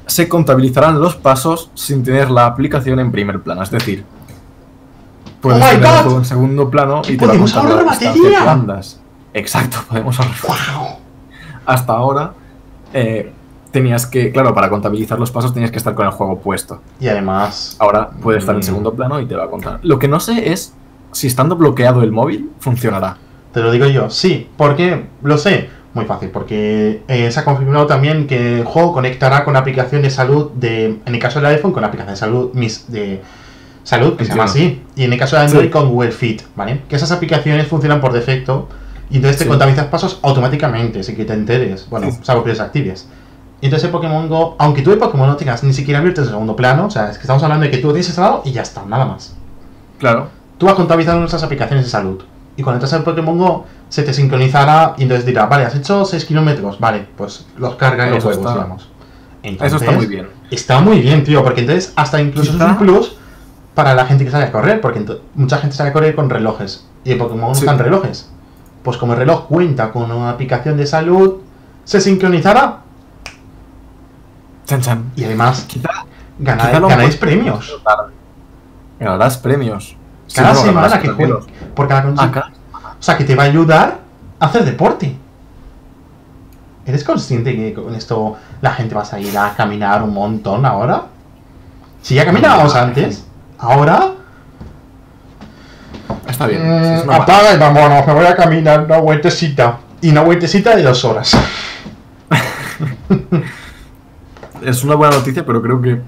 se 0.06 0.28
contabilizarán 0.28 1.00
los 1.00 1.16
pasos 1.16 1.70
sin 1.74 2.02
tener 2.02 2.30
la 2.30 2.46
aplicación 2.46 2.98
en 3.00 3.10
primer 3.12 3.40
plano. 3.42 3.62
Es 3.62 3.70
decir, 3.70 4.04
puedes 5.40 5.62
¡Oh 5.64 5.68
tener 5.68 5.88
juego 6.02 6.18
en 6.18 6.24
segundo 6.24 6.70
plano 6.70 7.02
y 7.08 7.16
te 7.16 7.26
va 7.26 7.32
a 7.32 7.36
¡Podemos 7.36 7.52
contar 7.52 7.70
la 7.76 7.82
distancia 7.82 8.10
batería! 8.10 8.38
que 8.42 8.48
andas. 8.48 9.00
Exacto, 9.34 9.78
podemos 9.88 10.18
ahorrar. 10.18 10.36
¡Wow! 10.46 10.86
Hasta 11.66 11.92
ahora 11.92 12.32
eh, 12.94 13.32
tenías 13.70 14.06
que, 14.06 14.32
claro, 14.32 14.54
para 14.54 14.70
contabilizar 14.70 15.18
los 15.18 15.30
pasos 15.30 15.52
tenías 15.52 15.70
que 15.70 15.76
estar 15.78 15.94
con 15.94 16.06
el 16.06 16.12
juego 16.12 16.38
puesto. 16.40 16.80
Y 16.98 17.08
además, 17.08 17.76
Ahora 17.78 18.08
puede 18.10 18.38
estar 18.38 18.54
en 18.54 18.60
Mm. 18.60 18.64
segundo 18.64 18.94
plano 18.94 19.20
y 19.20 19.26
te 19.26 19.36
va 19.36 19.44
a 19.44 19.50
contar. 19.50 19.80
Lo 19.82 19.98
que 19.98 20.08
no 20.08 20.20
sé 20.20 20.52
es 20.52 20.74
si 21.12 21.26
estando 21.26 21.56
bloqueado 21.56 22.02
el 22.02 22.12
móvil 22.12 22.50
funcionará. 22.60 23.16
te 23.52 23.60
lo 23.60 23.70
digo 23.72 23.86
yo, 23.86 24.08
sí, 24.10 24.48
porque 24.56 25.06
lo 25.22 25.36
sé, 25.38 25.68
muy 25.98 26.06
fácil, 26.06 26.30
porque 26.30 27.02
eh, 27.08 27.30
se 27.30 27.40
ha 27.40 27.44
confirmado 27.44 27.86
también 27.86 28.26
que 28.26 28.58
el 28.60 28.64
juego 28.64 28.92
conectará 28.92 29.44
con 29.44 29.52
la 29.54 29.60
aplicación 29.60 30.02
de 30.02 30.10
salud 30.10 30.50
de, 30.52 30.86
en 31.04 31.14
el 31.14 31.18
caso 31.18 31.40
del 31.40 31.46
iPhone, 31.54 31.72
con 31.72 31.82
la 31.82 31.88
aplicación 31.88 32.14
de 32.14 32.18
salud 32.18 32.50
mis, 32.54 32.90
de 32.90 33.20
salud, 33.82 34.16
que 34.16 34.24
se 34.24 34.30
llama 34.30 34.44
así, 34.44 34.82
y 34.96 35.04
en 35.04 35.12
el 35.12 35.18
caso 35.18 35.36
de 35.36 35.42
Android 35.42 35.64
Sí. 35.66 35.70
con 35.70 35.88
Google 35.90 36.12
Fit, 36.12 36.42
¿vale? 36.56 36.82
Que 36.88 36.96
esas 36.96 37.10
aplicaciones 37.12 37.66
funcionan 37.66 38.00
por 38.00 38.12
defecto 38.12 38.68
y 39.10 39.16
entonces 39.16 39.38
te 39.38 39.44
Sí. 39.44 39.48
contabilizas 39.48 39.86
pasos 39.86 40.18
automáticamente, 40.22 41.02
sin 41.02 41.16
que 41.16 41.24
te 41.24 41.32
enteres, 41.32 41.88
bueno, 41.90 42.10
Sí. 42.10 42.18
salvo 42.22 42.44
que 42.44 42.50
los 42.50 42.60
actives. 42.60 43.08
Y 43.60 43.66
entonces 43.66 43.86
el 43.86 43.90
Pokémon 43.90 44.28
Go, 44.28 44.54
aunque 44.58 44.82
tú 44.82 44.92
el 44.92 44.98
Pokémon 44.98 45.26
no 45.26 45.36
tengas 45.36 45.64
ni 45.64 45.72
siquiera 45.72 45.98
abierto 45.98 46.20
en 46.20 46.28
segundo 46.28 46.54
plano, 46.54 46.86
o 46.86 46.90
sea, 46.90 47.10
es 47.10 47.16
que 47.16 47.22
estamos 47.22 47.42
hablando 47.42 47.64
de 47.64 47.70
que 47.70 47.78
tú 47.78 47.88
lo 47.88 47.92
tienes 47.92 48.06
instalado 48.08 48.42
y 48.44 48.52
ya 48.52 48.62
está, 48.62 48.84
nada 48.86 49.04
más. 49.04 49.34
Claro. 49.98 50.28
Tú 50.58 50.66
vas 50.66 50.74
contabilizando 50.76 51.20
nuestras 51.20 51.42
aplicaciones 51.42 51.84
de 51.86 51.90
salud. 51.90 52.22
Y 52.58 52.62
cuando 52.62 52.76
entras 52.78 52.92
al 52.92 53.04
Pokémon 53.04 53.38
Go, 53.38 53.64
se 53.88 54.02
te 54.02 54.12
sincronizará 54.12 54.94
y 54.98 55.04
entonces 55.04 55.24
dirá, 55.24 55.46
vale, 55.46 55.64
has 55.64 55.74
hecho 55.76 56.04
6 56.04 56.24
kilómetros, 56.26 56.78
vale, 56.78 57.06
pues 57.16 57.46
los 57.56 57.76
carga 57.76 58.06
en 58.08 58.14
los 58.14 58.22
juegos, 58.24 58.40
está- 58.44 58.52
digamos. 58.54 58.90
Entonces, 59.42 59.74
Eso 59.76 59.84
está 59.84 59.96
muy 59.96 60.06
bien. 60.06 60.28
Está 60.50 60.80
muy 60.80 61.00
bien, 61.00 61.22
tío, 61.24 61.42
porque 61.44 61.60
entonces 61.60 61.92
hasta 61.96 62.20
incluso 62.20 62.52
es 62.56 62.60
un 62.60 62.76
plus 62.76 63.16
para 63.74 63.94
la 63.94 64.04
gente 64.06 64.24
que 64.24 64.30
sale 64.32 64.44
a 64.46 64.52
correr, 64.52 64.80
porque 64.80 65.02
mucha 65.34 65.58
gente 65.58 65.76
sale 65.76 65.90
a 65.90 65.92
correr 65.92 66.14
con 66.16 66.28
relojes. 66.28 66.84
Y 67.04 67.12
el 67.12 67.18
Pokémon 67.18 67.48
no 67.50 67.54
Sí. 67.54 67.60
están 67.60 67.78
relojes. 67.78 68.30
pues 68.82 68.96
como 68.96 69.12
el 69.12 69.18
reloj 69.18 69.46
cuenta 69.48 69.90
con 69.92 70.10
una 70.10 70.30
aplicación 70.30 70.76
de 70.78 70.86
salud, 70.86 71.38
se 71.84 72.00
sincronizará 72.00 72.78
Chan, 74.66 74.80
chan. 74.80 75.04
y 75.14 75.24
además 75.24 75.64
Quizá, 75.68 75.88
ganar- 76.38 76.66
quizá 76.68 76.80
lo 76.80 76.86
han 76.86 76.90
ganáis 76.96 77.16
premios. 77.16 77.82
Ganarás 78.98 79.36
premios. 79.38 79.96
Cada 80.34 80.54
semana 80.54 81.00
que 81.00 81.08
juegues. 81.08 81.44
Por 81.74 81.88
cada 81.88 82.14
cada- 82.14 82.52
O 82.98 83.02
sea, 83.02 83.16
que 83.16 83.24
te 83.24 83.34
va 83.34 83.44
a 83.44 83.46
ayudar 83.46 83.98
a 84.40 84.46
hacer 84.46 84.64
deporte. 84.64 85.16
¿Eres 86.86 87.04
consciente 87.04 87.54
que 87.54 87.74
con 87.74 87.94
esto 87.94 88.36
la 88.60 88.72
gente 88.72 88.94
va 88.94 89.02
a 89.02 89.04
salir 89.04 89.36
a 89.36 89.54
caminar 89.54 90.02
un 90.02 90.14
montón 90.14 90.64
ahora? 90.64 91.02
Si 92.02 92.14
ya 92.14 92.24
caminábamos 92.24 92.74
antes, 92.74 93.26
ahora 93.58 94.12
Está 96.28 96.46
bien. 96.46 96.62
Mm, 96.66 96.84
es 96.94 97.02
apaga 97.08 97.54
y 97.54 97.58
vámonos, 97.58 98.06
me 98.06 98.14
voy 98.14 98.26
a 98.26 98.36
caminar 98.36 98.84
una 98.84 98.98
vueltecita. 98.98 99.78
Y 100.00 100.10
una 100.10 100.22
vueltecita 100.22 100.76
de 100.76 100.82
dos 100.82 101.04
horas. 101.04 101.36
Es 104.62 104.82
una 104.82 104.96
buena 104.96 105.14
noticia, 105.16 105.46
pero 105.46 105.62
creo 105.62 105.80
que 105.80 106.00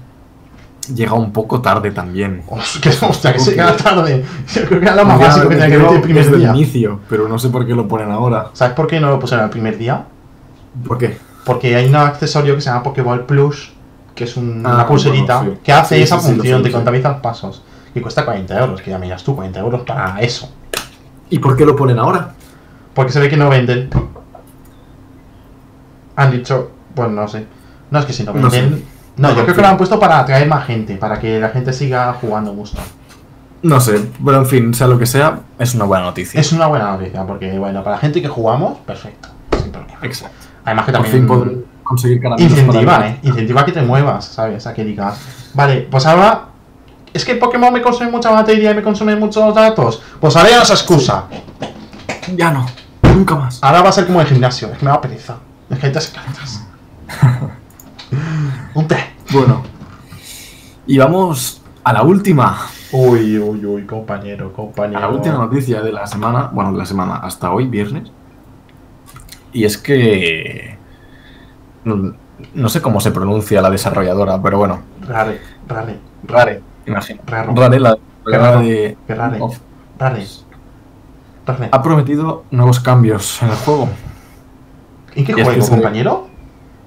llega 0.93 1.13
un 1.13 1.31
poco 1.31 1.61
tarde 1.61 1.91
también. 1.91 2.43
Hostia, 2.47 2.81
que, 2.91 3.05
hostia, 3.05 3.33
que 3.33 3.39
se 3.39 3.53
queda 3.53 3.75
tarde. 3.75 4.23
Yo 4.53 4.65
creo 4.65 4.79
que 4.79 4.85
era 4.85 4.95
lo 4.95 5.05
más 5.05 5.19
básico 5.19 5.49
que 5.49 5.55
tenía 5.55 5.69
que 5.69 5.77
meter 5.83 5.95
el 5.95 6.01
primer 6.01 6.25
desde 6.25 6.37
día. 6.37 6.49
el 6.51 6.55
inicio, 6.55 6.99
pero 7.09 7.27
no 7.27 7.37
sé 7.39 7.49
por 7.49 7.65
qué 7.65 7.73
lo 7.73 7.87
ponen 7.87 8.11
ahora. 8.11 8.49
¿Sabes 8.53 8.73
por 8.73 8.87
qué 8.87 8.99
no 8.99 9.09
lo 9.09 9.19
pusieron 9.19 9.45
el 9.45 9.51
primer 9.51 9.77
día? 9.77 10.05
¿Por 10.87 10.97
qué? 10.97 11.17
Porque 11.45 11.75
hay 11.75 11.87
un 11.87 11.95
accesorio 11.95 12.55
que 12.55 12.61
se 12.61 12.69
llama 12.69 12.83
Pokéball 12.83 13.25
Plus, 13.25 13.71
que 14.15 14.25
es 14.25 14.37
un- 14.37 14.63
Ah, 14.65 14.73
una 14.75 14.87
pulserita 14.87 15.37
bueno, 15.37 15.53
sí. 15.55 15.59
que 15.63 15.73
hace 15.73 15.95
Sí, 15.97 16.01
esa 16.03 16.19
sí, 16.19 16.33
función 16.33 16.63
sé. 16.63 16.71
contabilizar 16.71 17.21
pasos. 17.21 17.63
Y 17.93 17.99
cuesta 17.99 18.23
40 18.25 18.57
euros, 18.59 18.81
que 18.81 18.89
ya 18.91 18.97
miras 18.97 19.23
tú, 19.23 19.35
40 19.35 19.59
euros 19.59 19.81
para 19.81 20.19
eso. 20.21 20.49
¿Y 21.29 21.39
por 21.39 21.55
qué 21.57 21.65
lo 21.65 21.75
ponen 21.75 21.99
ahora? 21.99 22.33
Porque 22.93 23.11
se 23.11 23.19
ve 23.19 23.29
que 23.29 23.37
no 23.37 23.49
venden. 23.49 23.89
Han 26.15 26.31
dicho, 26.31 26.71
bueno, 26.95 27.13
no 27.21 27.27
sé. 27.27 27.45
No 27.89 27.99
es 27.99 28.05
que 28.05 28.13
si 28.13 28.23
no 28.23 28.33
No 28.33 28.49
sé. 28.49 28.69
No, 29.17 29.29
yo 29.35 29.43
creo 29.43 29.55
que 29.55 29.61
lo 29.61 29.67
han 29.67 29.77
puesto 29.77 29.99
para 29.99 30.19
atraer 30.19 30.47
más 30.47 30.65
gente, 30.65 30.95
para 30.95 31.19
que 31.19 31.39
la 31.39 31.49
gente 31.49 31.73
siga 31.73 32.13
jugando 32.19 32.53
gusto. 32.53 32.81
No 33.61 33.79
sé, 33.79 34.09
pero 34.25 34.37
en 34.37 34.45
fin, 34.47 34.73
sea 34.73 34.87
lo 34.87 34.97
que 34.97 35.05
sea, 35.05 35.39
es 35.59 35.75
una 35.75 35.85
buena 35.85 36.05
noticia. 36.05 36.39
Es 36.39 36.51
una 36.51 36.65
buena 36.67 36.91
noticia, 36.93 37.25
porque 37.27 37.57
bueno, 37.59 37.83
para 37.83 37.97
la 37.97 38.01
gente 38.01 38.21
que 38.21 38.27
jugamos, 38.27 38.79
perfecto, 38.79 39.29
sin 39.61 39.71
problema. 39.71 39.99
Exacto. 40.01 40.35
Además 40.65 40.85
que 40.85 40.91
Por 40.91 41.01
también 41.01 41.17
fin 41.23 41.27
podré 41.27 41.57
conseguir 41.83 42.21
incentiva, 42.37 42.93
para- 42.97 43.09
eh, 43.09 43.19
incentiva 43.21 43.65
que 43.65 43.71
te 43.71 43.81
muevas, 43.81 44.25
¿sabes? 44.25 44.65
A 44.65 44.73
que 44.73 44.83
digas, 44.83 45.19
vale, 45.53 45.87
pues 45.91 46.05
ahora 46.05 46.45
es 47.13 47.25
que 47.25 47.35
Pokémon 47.35 47.71
me 47.73 47.81
consume 47.81 48.09
mucha 48.09 48.31
batería 48.31 48.71
y 48.71 48.75
me 48.75 48.81
consume 48.81 49.15
muchos 49.15 49.53
datos. 49.53 50.01
Pues 50.19 50.35
ahora 50.35 50.49
ya 50.49 50.57
no 50.57 50.63
es 50.63 50.69
excusa. 50.71 51.25
Ya 52.35 52.51
no, 52.51 52.65
nunca 53.03 53.35
más. 53.35 53.59
Ahora 53.61 53.81
va 53.81 53.89
a 53.89 53.91
ser 53.91 54.07
como 54.07 54.21
el 54.21 54.27
gimnasio, 54.27 54.69
es 54.71 54.77
que 54.77 54.85
me 54.85 54.91
da 54.91 55.01
pereza. 55.01 55.35
Es 55.69 55.77
que 55.79 55.87
hay 55.87 55.91
té. 55.91 55.99
Bueno. 59.31 59.63
Y 60.87 60.97
vamos 60.97 61.61
a 61.83 61.93
la 61.93 62.03
última. 62.03 62.57
Uy, 62.91 63.37
uy, 63.39 63.65
uy, 63.65 63.85
compañero, 63.85 64.47
A 64.47 64.53
compañero. 64.53 64.99
la 64.99 65.09
última 65.09 65.35
noticia 65.35 65.81
de 65.81 65.91
la 65.91 66.05
semana. 66.07 66.49
Bueno, 66.53 66.71
de 66.71 66.77
la 66.79 66.85
semana 66.85 67.15
hasta 67.17 67.51
hoy, 67.51 67.67
viernes. 67.67 68.11
Y 69.53 69.65
es 69.65 69.77
que. 69.77 70.77
No, 71.83 72.13
no 72.53 72.69
sé 72.69 72.81
cómo 72.81 72.99
se 72.99 73.11
pronuncia 73.11 73.61
la 73.61 73.69
desarrolladora, 73.69 74.41
pero 74.41 74.57
bueno. 74.57 74.81
Rare, 75.07 75.41
rare, 75.67 75.99
Rare, 76.23 76.61
imagino. 76.85 77.21
Raro. 77.25 77.53
Rare, 77.55 77.79
la 77.79 77.97
desarrolladora 78.25 78.61
de. 78.61 78.97
rare. 79.07 79.41
of- 79.41 79.59
rare, 79.97 80.25
rare. 81.45 81.69
ha 81.71 81.81
prometido 81.83 82.43
nuevos 82.51 82.79
cambios 82.79 83.41
en 83.41 83.49
el 83.49 83.55
juego. 83.55 83.89
¿En 85.15 85.25
qué 85.25 85.31
y 85.31 85.35
es 85.41 85.47
que 85.47 85.55
juego, 85.55 85.67
compañero? 85.69 86.27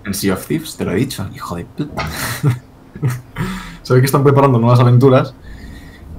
En 0.04 0.14
Sea 0.14 0.34
of 0.34 0.46
Thieves, 0.46 0.76
te 0.76 0.84
lo 0.84 0.92
he 0.92 0.96
dicho, 0.96 1.26
hijo 1.34 1.56
de 1.56 1.64
puta. 1.64 2.04
Se 3.82 3.94
ve 3.94 4.00
que 4.00 4.06
están 4.06 4.24
preparando 4.24 4.58
nuevas 4.58 4.80
aventuras 4.80 5.34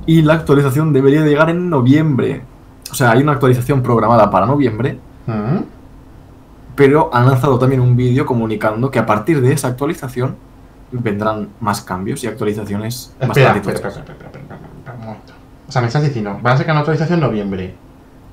y 0.05 0.21
la 0.21 0.35
actualización 0.35 0.93
debería 0.93 1.21
de 1.21 1.29
llegar 1.29 1.49
en 1.49 1.69
noviembre. 1.69 2.43
O 2.91 2.93
sea, 2.93 3.11
hay 3.11 3.21
una 3.21 3.33
actualización 3.33 3.81
programada 3.81 4.29
para 4.29 4.45
noviembre, 4.45 4.99
¿Mm? 5.25 5.63
pero 6.75 7.09
han 7.13 7.25
lanzado 7.25 7.57
también 7.57 7.81
un 7.81 7.95
vídeo 7.95 8.25
comunicando 8.25 8.91
que 8.91 8.99
a 8.99 9.05
partir 9.05 9.41
de 9.41 9.53
esa 9.53 9.69
actualización 9.69 10.35
vendrán 10.91 11.49
más 11.59 11.81
cambios 11.81 12.23
y 12.23 12.27
actualizaciones 12.27 13.13
Espera, 13.19 13.27
bastante 13.27 13.59
espera, 13.59 13.77
tochas. 13.77 13.97
espera, 13.97 14.13
espera, 14.13 14.29
espera, 14.29 14.43
espera, 14.43 14.59
espera, 14.77 14.95
un 14.97 15.05
momento. 15.05 15.33
O 15.67 15.71
sea, 15.71 15.81
me 15.81 15.87
estás 15.87 16.03
diciendo, 16.03 16.39
van 16.41 16.53
a 16.53 16.57
sacar 16.57 16.73
una 16.73 16.79
actualización 16.81 17.19
en 17.19 17.25
noviembre. 17.25 17.75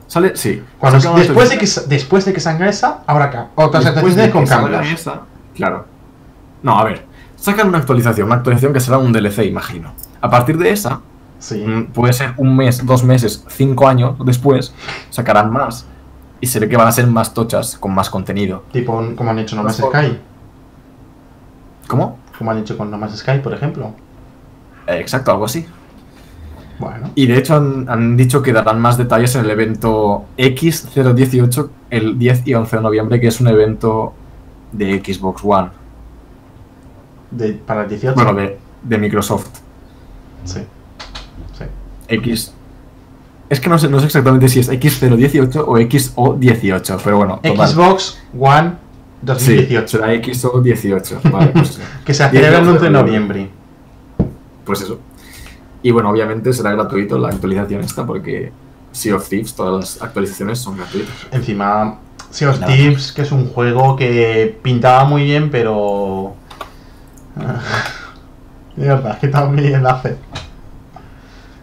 ¿Sale? 0.06 0.36
Sí. 0.36 0.62
Cuando, 0.78 0.98
después, 1.14 1.48
de 1.48 1.56
que, 1.56 1.66
después 1.88 2.24
de 2.26 2.34
que 2.34 2.40
salga 2.40 2.68
esa, 2.68 3.02
habrá 3.06 3.24
acá 3.26 3.48
otras 3.54 3.84
después 3.84 4.14
de 4.14 4.24
actualizaciones 4.24 4.70
con 4.70 4.70
cambios. 4.70 5.00
esa, 5.00 5.22
claro. 5.54 5.86
No, 6.62 6.78
a 6.78 6.84
ver. 6.84 7.06
Sacan 7.36 7.68
una 7.68 7.78
actualización, 7.78 8.26
una 8.26 8.36
actualización 8.36 8.72
que 8.72 8.80
será 8.80 8.98
un 8.98 9.12
DLC, 9.12 9.46
imagino. 9.46 9.92
A 10.20 10.30
partir 10.30 10.56
de 10.58 10.70
esa, 10.70 11.00
Sí. 11.42 11.64
Mm, 11.66 11.86
puede 11.86 12.12
ser 12.12 12.34
un 12.36 12.56
mes, 12.56 12.86
dos 12.86 13.02
meses, 13.02 13.44
cinco 13.48 13.88
años 13.88 14.14
después, 14.24 14.72
sacarán 15.10 15.50
más. 15.50 15.86
Y 16.40 16.46
se 16.46 16.60
ve 16.60 16.68
que 16.68 16.76
van 16.76 16.86
a 16.86 16.92
ser 16.92 17.06
más 17.08 17.34
tochas, 17.34 17.76
con 17.76 17.92
más 17.92 18.08
contenido. 18.08 18.62
Tipo, 18.72 19.02
como 19.16 19.30
han 19.30 19.40
hecho 19.40 19.56
No 19.56 19.64
Mejor. 19.64 19.92
Sky. 19.92 20.18
¿Cómo? 21.88 22.18
Como 22.38 22.52
han 22.52 22.58
hecho 22.58 22.78
con 22.78 22.90
No 22.90 22.96
Man's 22.96 23.18
Sky, 23.18 23.40
por 23.42 23.52
ejemplo. 23.54 23.92
Eh, 24.86 24.98
exacto, 25.00 25.32
algo 25.32 25.46
así. 25.46 25.66
Bueno. 26.78 27.10
Y 27.16 27.26
de 27.26 27.38
hecho 27.38 27.56
han, 27.56 27.88
han 27.88 28.16
dicho 28.16 28.40
que 28.40 28.52
darán 28.52 28.80
más 28.80 28.96
detalles 28.96 29.34
en 29.34 29.44
el 29.44 29.50
evento 29.50 30.24
X018 30.38 31.68
el 31.90 32.18
10 32.18 32.46
y 32.46 32.54
11 32.54 32.76
de 32.76 32.82
noviembre, 32.82 33.20
que 33.20 33.28
es 33.28 33.40
un 33.40 33.48
evento 33.48 34.14
de 34.72 34.98
Xbox 35.04 35.42
One. 35.44 35.70
De, 37.30 37.52
para 37.54 37.82
el 37.84 37.88
18. 37.88 38.14
Bueno, 38.14 38.34
de, 38.34 38.58
de 38.82 38.98
Microsoft. 38.98 39.48
Sí. 40.44 40.60
Sí. 41.58 41.64
X. 42.08 42.52
Es 43.48 43.60
que 43.60 43.68
no 43.68 43.78
sé, 43.78 43.88
no 43.88 44.00
sé 44.00 44.06
exactamente 44.06 44.48
si 44.48 44.60
es 44.60 44.70
X018 44.70 45.64
o 45.66 45.76
XO18, 45.78 47.00
pero 47.04 47.18
bueno, 47.18 47.40
total. 47.42 47.68
Xbox 47.68 48.18
One 48.38 48.72
Sí, 49.38 49.54
2018. 49.54 49.86
será 49.88 50.12
XO18. 50.14 51.30
Vale, 51.30 51.46
pues 51.48 51.68
sí. 51.74 51.80
que 52.04 52.12
se 52.14 52.28
celebra 52.28 52.58
el 52.58 52.68
11 52.68 52.72
de 52.72 52.78
18 52.78 52.84
de 52.84 52.90
noviembre. 52.90 53.50
Pues 54.64 54.80
eso. 54.80 54.98
Y 55.82 55.90
bueno, 55.90 56.10
obviamente 56.10 56.52
será 56.52 56.72
gratuito 56.72 57.18
la 57.18 57.28
actualización 57.28 57.82
esta 57.82 58.04
porque 58.06 58.52
Sea 58.92 59.16
of 59.16 59.28
Thieves, 59.28 59.54
todas 59.54 59.80
las 59.96 60.02
actualizaciones 60.02 60.58
son 60.58 60.76
gratuitas. 60.76 61.14
Encima, 61.30 61.98
Sea 62.32 62.50
of. 62.50 62.60
Thieves, 62.66 63.12
que 63.12 63.22
es 63.22 63.30
un 63.32 63.46
juego 63.48 63.94
que 63.96 64.58
pintaba 64.62 65.04
muy 65.04 65.24
bien, 65.24 65.50
pero. 65.50 66.34
Mierda, 68.76 69.18
que 69.18 69.28
también 69.28 69.74
enlace. 69.74 70.16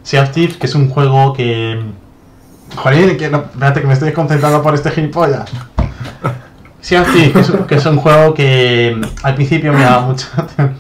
Sea 0.04 0.24
of 0.24 0.32
Thieves, 0.32 0.58
que 0.58 0.68
es 0.68 0.76
un 0.76 0.90
juego 0.90 1.34
que. 1.34 1.82
Joder, 2.76 3.18
que 3.18 3.30
no, 3.30 3.38
espérate 3.40 3.82
que 3.82 3.88
me 3.88 3.94
estoy 3.94 4.14
concentrando 4.14 4.62
por 4.62 4.76
este 4.76 4.92
gilipollas. 4.92 5.50
Sea 6.82 7.02
of 7.02 7.12
Thieves, 7.12 7.34
que 7.34 7.40
es, 7.42 7.50
un- 7.50 7.66
que 7.68 7.76
es 7.76 7.86
un 7.86 7.98
juego 7.98 8.34
que 8.34 9.02
al 9.24 9.36
principio 9.36 9.74
me 9.74 9.84
daba 9.84 10.02
mucha 10.08 10.28
atención. 10.38 10.76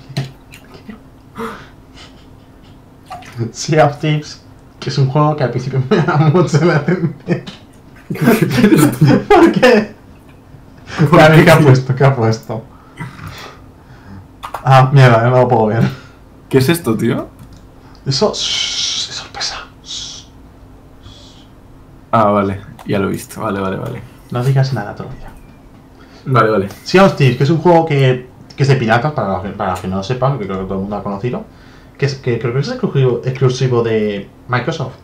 Sea 3.52 3.86
of 3.86 3.98
Thieves, 4.00 4.42
que 4.80 4.90
es 4.90 4.98
un 4.98 5.08
juego 5.10 5.36
que 5.36 5.44
al 5.44 5.52
principio 5.52 5.82
me 5.90 5.98
daba 5.98 6.30
mucha 6.30 6.64
la 6.64 6.76
atención. 6.78 7.16
¿Por 8.10 9.52
qué? 9.52 9.94
A 11.12 11.30
ver, 11.30 11.46
¿qué 11.46 11.52
ha 11.52 11.60
puesto? 11.60 11.96
¿Qué 11.96 12.04
ha 12.04 12.16
puesto? 12.16 12.64
Ah, 14.64 14.90
mierda, 14.92 15.30
no 15.30 15.38
lo 15.38 15.48
puedo 15.48 15.68
ver. 15.68 15.84
¿Qué 16.50 16.58
es 16.58 16.70
esto, 16.70 16.98
tío? 16.98 17.28
Eso 18.06 18.34
shh, 18.34 19.10
es 19.10 19.16
sorpresa. 19.16 19.68
Shh. 19.84 20.26
Ah, 22.12 22.26
vale, 22.26 22.62
ya 22.86 23.00
lo 23.00 23.08
he 23.08 23.12
visto. 23.12 23.42
Vale, 23.42 23.60
vale, 23.60 23.78
vale. 23.78 24.02
No 24.32 24.44
digas 24.44 24.74
nada 24.74 24.96
todavía. 24.96 25.30
Vale, 26.26 26.50
vale. 26.50 26.70
Sea 26.84 27.06
of 27.06 27.16
Thieves, 27.16 27.38
que 27.38 27.44
es 27.44 27.50
un 27.50 27.60
juego 27.60 27.86
que, 27.86 28.28
que 28.56 28.64
es 28.64 28.70
de 28.70 28.76
piratas, 28.76 29.12
para 29.14 29.34
los 29.34 29.44
que, 29.44 29.50
para 29.50 29.72
los 29.72 29.80
que 29.80 29.88
no 29.88 29.98
lo 29.98 30.04
sepan, 30.04 30.40
que 30.40 30.46
creo 30.46 30.60
que 30.60 30.66
todo 30.66 30.76
el 30.76 30.82
mundo 30.82 30.96
ha 30.96 31.04
conocido. 31.04 31.46
Que, 31.98 32.08
es, 32.08 32.16
que 32.16 32.40
creo 32.40 32.54
que 32.54 32.60
es 32.60 32.68
exclusivo, 32.70 33.22
exclusivo 33.24 33.84
de 33.84 34.30
Microsoft. 34.48 34.96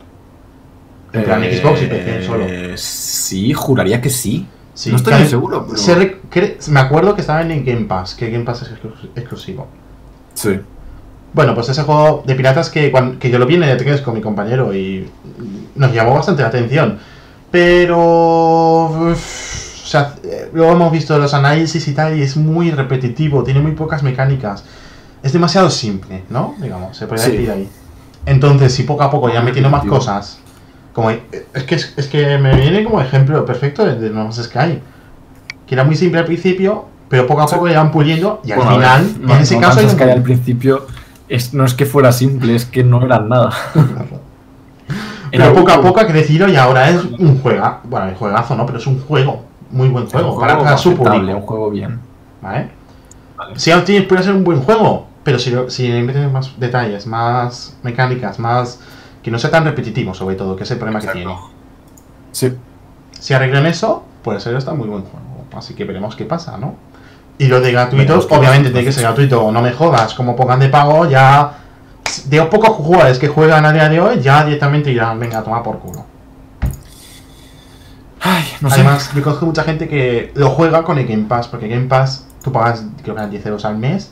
En 1.16 1.24
plan, 1.24 1.42
Xbox 1.44 1.82
y 1.84 1.86
PC 1.88 2.24
solo. 2.26 2.46
Eh, 2.48 2.74
Sí, 2.78 3.54
juraría 3.54 4.02
que 4.02 4.10
sí. 4.10 4.48
Sí, 4.74 4.90
no 4.92 4.98
estoy 4.98 5.14
muy 5.14 5.28
seguro, 5.28 5.66
pero... 5.66 5.78
se 6.60 6.72
me 6.72 6.80
acuerdo 6.82 7.16
que 7.16 7.22
estaba 7.22 7.42
en 7.42 7.64
Game 7.64 7.86
Pass, 7.86 8.14
que 8.14 8.30
Game 8.30 8.44
Pass 8.44 8.64
es 8.64 8.72
exclu- 8.72 9.10
exclusivo. 9.16 9.68
Sí. 10.34 10.60
Bueno, 11.32 11.56
pues 11.56 11.70
ese 11.70 11.84
juego 11.84 12.24
de 12.28 12.36
piratas 12.36 12.70
que, 12.70 12.92
que 13.20 13.30
yo 13.30 13.40
lo 13.40 13.46
vi 13.46 13.56
en 13.56 13.64
el 13.64 13.78
E3 13.80 14.02
con 14.02 14.14
mi 14.14 14.22
compañero 14.22 14.74
y 14.74 15.10
nos 15.76 15.94
llamó 15.94 16.14
bastante 16.16 16.42
la 16.42 16.50
atención. 16.50 17.00
Pero... 17.52 18.86
uf, 19.12 19.84
o 19.84 19.88
sea, 19.88 20.16
eh, 20.24 20.50
luego 20.54 20.74
hemos 20.74 20.92
visto 20.92 21.18
los 21.18 21.34
análisis 21.34 21.88
y 21.88 21.94
tal 21.94 22.18
y 22.18 22.22
es 22.22 22.36
muy 22.36 22.72
repetitivo, 22.72 23.44
tiene 23.44 23.60
muy 23.62 23.72
pocas 23.72 24.04
mecánicas. 24.04 24.64
Es 25.24 25.32
demasiado 25.34 25.70
simple, 25.70 26.24
¿no? 26.30 26.56
Digamos, 26.60 26.98
se 26.98 27.08
podría 27.08 27.26
Sí. 27.26 27.32
decir 27.32 27.52
ahí. 27.52 27.70
Entonces, 28.26 28.74
si 28.74 28.84
poco 28.84 29.04
a 29.04 29.12
poco 29.12 29.30
ya 29.32 29.42
metiendo 29.42 29.70
más 29.70 29.86
cosas, 29.86 30.40
Como, 30.96 31.10
es, 31.12 31.64
que, 31.68 31.76
es 31.76 32.08
que 32.10 32.38
me 32.38 32.56
viene 32.56 32.84
como 32.86 33.02
ejemplo 33.02 33.46
perfecto 33.46 33.86
de, 33.86 33.96
de 34.00 34.10
No 34.10 34.24
Man's 34.24 34.42
Sky. 34.42 34.82
Que 35.68 35.76
era 35.76 35.84
muy 35.84 35.96
simple 35.96 36.20
al 36.20 36.26
principio, 36.26 36.86
pero 37.10 37.28
poco 37.28 37.42
a 37.42 37.46
poco 37.48 37.68
iban 37.68 37.92
puliendo 37.92 38.42
y 38.46 38.52
al 38.54 38.58
Bueno, 38.60 38.78
ver, 38.78 38.88
final, 38.88 39.16
no- 39.22 39.36
en 39.36 39.42
ese 39.42 39.56
no 39.56 39.62
caso, 39.62 39.76
Man's 39.76 39.78
hay 39.80 39.94
un- 39.94 40.00
Sky 40.00 40.10
al 40.10 40.24
principio 40.24 40.88
es, 41.28 41.54
no 41.54 41.66
es 41.66 41.74
que 41.74 41.86
fuera 41.86 42.12
simple, 42.14 42.56
es 42.56 42.66
que 42.66 42.84
no 42.84 43.02
era 43.06 43.20
nada. 43.20 43.52
pero 45.32 45.54
poco 45.54 45.72
a 45.72 45.82
poco 45.82 46.00
ha 46.00 46.08
crecido 46.08 46.48
y 46.48 46.56
ahora 46.56 46.90
es 46.90 47.04
un 47.04 47.40
juega, 47.42 47.82
bueno, 47.84 48.08
el 48.10 48.16
juegazo 48.16 48.56
no, 48.56 48.66
pero 48.66 48.78
es 48.78 48.88
un 48.88 49.02
juego, 49.02 49.44
muy 49.72 49.90
buen 49.90 50.06
juego, 50.08 50.40
para, 50.40 50.58
para 50.58 50.78
su 50.78 50.96
público. 50.96 51.36
un 51.38 51.42
juego 51.42 51.70
bien. 51.72 52.00
¿Vale? 52.42 52.70
Vale. 53.36 53.56
Thieves 53.84 54.08
puede 54.08 54.24
ser 54.24 54.34
un 54.34 54.44
buen 54.46 54.62
juego, 54.62 55.08
pero 55.24 55.40
si, 55.40 55.54
si 55.68 55.88
le 55.90 56.04
meten 56.04 56.32
más 56.32 56.58
detalles, 56.58 57.06
más 57.06 57.76
mecánicas, 57.84 58.40
más. 58.40 58.80
Que 59.26 59.32
no 59.32 59.40
sea 59.40 59.50
tan 59.50 59.64
repetitivo, 59.66 60.14
sobre 60.14 60.36
todo, 60.36 60.56
que 60.56 60.66
es 60.66 60.70
el 60.70 60.78
problema 60.78 61.00
que 61.00 61.08
tiene. 61.08 61.36
Sí. 62.32 62.54
Si 63.20 63.34
arreglan 63.34 63.66
eso, 63.66 64.06
puede 64.24 64.40
ser 64.40 64.56
hasta 64.56 64.72
muy 64.76 64.88
buen 64.88 65.02
juego. 65.02 65.46
Así 65.58 65.74
que 65.74 65.84
veremos 65.84 66.16
qué 66.16 66.26
pasa, 66.26 66.60
¿no? 66.60 66.76
Y 67.40 67.48
lo 67.48 67.60
de 67.60 67.72
gratuitos, 67.72 68.28
obviamente 68.30 68.70
tiene 68.70 68.86
que 68.86 68.92
ser 68.92 69.02
gratuito, 69.02 69.52
no 69.52 69.64
me 69.64 69.72
jodas, 69.72 70.14
como 70.14 70.36
pongan 70.36 70.60
de 70.60 70.70
pago, 70.70 71.10
ya. 71.10 71.54
De 72.26 72.38
los 72.38 72.50
pocos 72.50 72.70
jugadores 72.70 73.18
que 73.18 73.28
juegan 73.28 73.66
a 73.66 73.74
día 73.74 73.90
de 73.90 74.00
hoy, 74.00 74.22
ya 74.22 74.46
directamente 74.46 74.92
irán, 74.92 75.20
venga, 75.20 75.40
a 75.40 75.44
tomar 75.44 75.64
por 75.64 75.80
culo. 75.80 76.06
Ay, 78.22 78.44
no 78.62 78.70
sé. 78.70 78.76
Además, 78.76 79.12
yo 79.16 79.24
conozco 79.24 79.48
mucha 79.48 79.64
gente 79.64 79.88
que 79.88 80.32
lo 80.36 80.52
juega 80.52 80.84
con 80.84 81.00
el 81.00 81.08
Game 81.08 81.24
Pass, 81.24 81.48
porque 81.48 81.68
Game 81.68 81.88
Pass 81.88 82.28
tú 82.44 82.52
pagas 82.52 82.84
creo 83.02 83.16
que 83.16 83.22
eran 83.22 83.32
10 83.32 83.44
euros 83.48 83.66
al 83.66 83.80
mes 83.80 84.12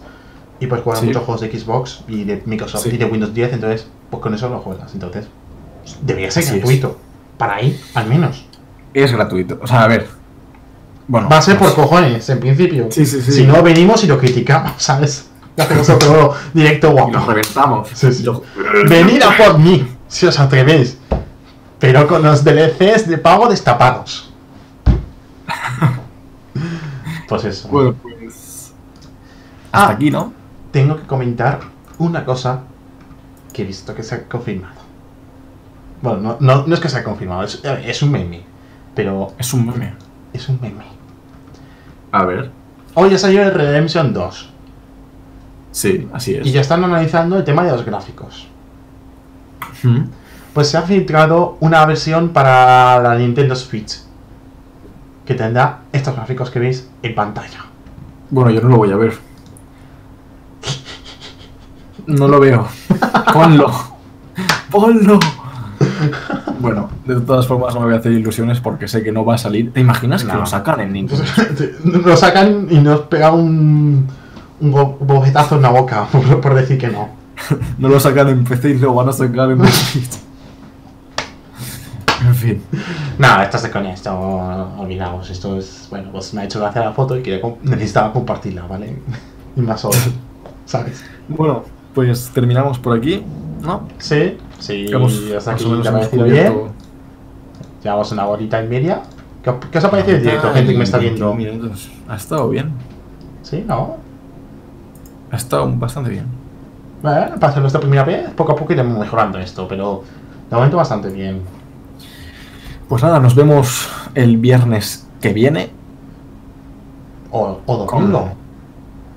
y 0.60 0.65
puedes 0.65 0.84
jugar 0.84 0.98
a 0.98 1.02
Sí. 1.02 1.06
muchos 1.06 1.23
juegos 1.23 1.41
de 1.41 1.60
Xbox 1.60 2.03
y 2.07 2.23
de 2.23 2.41
Microsoft 2.48 2.81
Sí. 2.81 2.90
y 2.91 2.98
de 2.98 3.06
Windows 3.06 3.31
10, 3.31 3.53
entonces 3.53 3.88
pues 4.14 4.23
con 4.23 4.34
eso 4.34 4.49
lo 4.49 4.60
juegas. 4.60 4.94
Entonces, 4.94 5.27
debería 6.02 6.30
ser 6.31 6.44
Así 6.44 6.52
es. 6.53 6.57
gratuito. 6.60 6.98
Para 7.38 7.56
ahí, 7.56 7.80
al 7.95 8.07
menos. 8.07 8.45
Es 8.94 9.11
gratuito. 9.11 9.60
O 9.61 9.68
sea, 9.68 9.84
a 9.84 9.88
ver. 9.88 10.07
Bueno. 11.07 11.27
Va 11.30 11.40
a 11.40 11.41
ser 11.41 11.57
por 11.57 11.73
pues- 11.73 11.88
cojones, 11.88 12.30
en 12.30 12.40
principio. 12.40 12.88
Sí, 12.91 13.06
sí, 13.06 13.22
sí. 13.22 13.31
Si 13.31 13.44
no, 13.48 13.61
venimos 13.64 14.03
y 14.03 14.07
lo 14.07 14.18
criticamos, 14.19 14.73
¿sabes? 14.77 15.30
Y 15.57 15.61
hacemos 15.61 15.90
otro 15.90 16.34
directo 16.53 16.90
Y 16.90 16.91
guapo. 16.91 17.11
nos 17.11 17.26
reventamos. 17.27 17.90
Sí, 17.94 18.11
sí. 18.14 18.23
Yo- 18.23 18.41
Venid 18.88 19.22
a 19.23 19.35
por 19.35 19.57
mí, 19.60 19.88
si 20.07 20.26
os 20.27 20.40
atrevéis. 20.40 20.98
Pero 21.80 22.07
con 22.07 22.22
los 22.23 22.44
DLCs 22.44 23.07
de 23.10 23.18
pago 23.18 23.48
destapados. 23.49 24.31
Pues 27.27 27.45
eso. 27.45 27.68
Bueno, 27.69 27.95
pues. 28.02 28.73
Hasta 29.72 29.88
Ah. 29.90 29.95
aquí, 29.95 30.11
¿no? 30.11 30.34
tengo 30.72 30.95
que 30.98 31.03
comentar 31.06 31.60
una 31.99 32.26
cosa 32.26 32.61
que 33.54 33.62
he 33.62 33.66
visto 33.66 33.94
que 33.96 34.04
se 34.04 34.16
ha 34.16 34.24
confirmado. 34.28 34.76
Bueno, 36.02 36.20
no, 36.20 36.38
no, 36.40 36.68
no 36.68 36.74
es 36.74 36.82
que 36.82 36.90
se 36.90 36.98
ha 36.98 37.04
confirmado, 37.04 37.44
es, 37.44 37.62
es 37.64 38.02
un 38.02 38.12
meme. 38.12 38.44
Pero 38.96 39.32
Es 39.40 39.54
un 39.54 39.66
meme. 39.66 39.94
es 40.34 40.50
un 40.50 40.60
meme. 40.62 40.84
A 42.12 42.26
ver. 42.26 42.52
Hoy 42.96 43.10
ya 43.10 43.18
salió 43.18 43.42
el 43.44 43.54
Redemption 43.54 44.14
2 44.14 44.50
Sí, 45.72 46.08
así 46.14 46.36
es. 46.36 46.46
y 46.46 46.52
ya 46.52 46.62
están 46.62 46.84
analizando 46.84 47.38
el 47.38 47.44
tema 47.44 47.64
de 47.64 47.72
los 47.72 47.84
gráficos. 47.86 48.48
¿Mm? 49.82 50.02
Pues 50.54 50.70
se 50.70 50.78
ha 50.78 50.84
filtrado 50.84 51.58
una 51.62 51.84
versión 51.88 52.30
para 52.30 53.02
la 53.02 53.16
Nintendo 53.16 53.56
Switch 53.56 54.00
que 55.26 55.34
tendrá 55.34 55.80
estos 55.92 56.16
gráficos 56.16 56.52
que 56.52 56.60
veis 56.60 56.88
en 57.02 57.16
pantalla. 57.16 57.66
Bueno, 58.30 58.52
yo 58.52 58.62
no 58.62 58.70
lo 58.70 58.78
voy 58.78 58.92
a 58.92 58.96
ver. 58.98 59.14
No 62.08 62.28
lo 62.28 62.40
veo. 62.40 62.68
Ponlo. 63.34 63.72
Ponlo. 64.72 65.20
Bueno, 66.60 66.90
de 67.06 67.20
todas 67.22 67.48
formas 67.48 67.74
no 67.74 67.82
me 67.82 67.88
voy 67.88 67.96
a 67.96 68.00
hacer 68.00 68.12
ilusiones 68.14 68.60
porque 68.60 68.88
sé 68.88 69.04
que 69.04 69.12
no 69.12 69.24
va 69.26 69.36
a 69.36 69.38
salir. 69.38 69.72
¿Te 69.74 69.80
imaginas 69.82 70.24
que 70.24 70.32
No. 70.34 70.40
lo 70.40 70.46
sacan 70.46 70.80
en 70.82 70.94
Nintendo? 70.94 71.24
Lo 72.06 72.16
sacan 72.18 72.68
y 72.70 72.78
nos 72.80 73.02
pega 73.02 73.32
un, 73.32 74.08
un 74.60 74.72
bo- 74.72 74.98
bofetazo 75.00 75.56
en 75.58 75.62
la 75.64 75.70
boca 75.70 76.06
por, 76.12 76.42
por 76.42 76.54
decir 76.56 76.78
que 76.78 76.88
no. 76.88 77.10
No 77.78 77.90
lo 77.90 78.00
sacan 78.00 78.30
en 78.30 78.44
PC 78.46 78.70
y 78.72 78.78
lo 78.78 78.94
van 78.94 79.10
a 79.10 79.14
sacar 79.14 79.52
en 79.52 79.66
Switch. 79.68 80.20
En 82.26 82.36
fin. 82.36 82.64
Nada, 83.18 83.44
estás 83.44 83.64
de 83.64 83.72
coña, 83.72 83.92
esto 83.94 84.14
olvidaos. 84.18 85.30
Esto 85.30 85.58
es, 85.58 85.88
bueno, 85.90 86.10
pues 86.12 86.34
me 86.34 86.42
ha 86.42 86.46
hecho 86.46 86.60
gracia 86.60 86.82
la 86.86 86.94
foto 86.94 87.18
y 87.18 87.22
quería 87.22 87.42
necesitaba 87.64 88.14
compartirla, 88.14 88.64
¿vale? 88.68 88.98
Y 89.56 89.62
más 89.62 89.82
solo, 89.82 89.98
¿sabes? 90.66 91.04
Bueno, 91.28 91.64
pues 91.94 92.30
terminamos 92.34 92.80
por 92.80 92.98
aquí, 92.98 93.24
¿no? 93.61 93.88
Sí, 93.99 94.38
sí, 94.60 94.88
Hemos- 94.91 95.22
hasta 95.38 95.52
aquí 95.52 95.65
menos 95.65 95.88
hemos 95.88 96.11
bien. 96.11 96.53
Llevamos 97.84 98.11
una 98.11 98.28
horita 98.28 98.64
y 98.64 98.68
media. 98.68 99.02
¿Qué, 99.44 99.49
os- 99.49 99.57
qué 99.72 99.78
os 99.78 99.84
ha 99.84 99.91
parecido 99.91 100.18
el 100.18 100.24
directo, 100.24 100.53
gente 100.53 100.72
que 100.72 100.78
me 100.78 100.84
está 100.84 100.98
viendo? 100.98 101.34
21 101.36 101.52
minutos. 101.60 101.91
Ha 102.07 102.15
estado 102.15 102.49
bien. 102.49 102.72
Sí, 103.41 103.64
¿no? 103.68 103.98
Ha 105.32 105.36
estado 105.36 105.70
bastante 105.76 106.10
bien. 106.10 106.26
Bueno, 107.02 107.36
para 107.36 107.48
hacer 107.49 107.61
nuestra 107.61 107.82
primera 107.82 108.03
vez, 108.06 108.30
poco 108.32 108.53
a 108.53 108.56
poco 108.56 108.72
iremos 108.72 108.98
mejorando 108.98 109.38
esto, 109.40 109.68
pero 109.68 110.03
de 110.49 110.56
momento 110.56 110.78
bastante 110.78 111.10
bien. 111.10 111.41
Pues 112.88 113.03
nada, 113.03 113.20
nos 113.20 113.36
vemos 113.36 113.90
el 114.15 114.38
viernes 114.38 115.06
que 115.20 115.34
viene. 115.34 115.70
O, 117.32 117.60
o 117.65 117.78
domingo. 117.78 118.30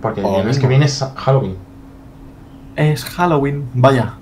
Porque 0.00 0.20
el 0.20 0.26
o 0.26 0.30
viernes 0.32 0.58
que 0.58 0.66
viene 0.66 0.86
es 0.86 1.04
Halloween. 1.16 1.56
Es 2.76 3.04
Halloween, 3.04 3.68
vaya. 3.74 4.14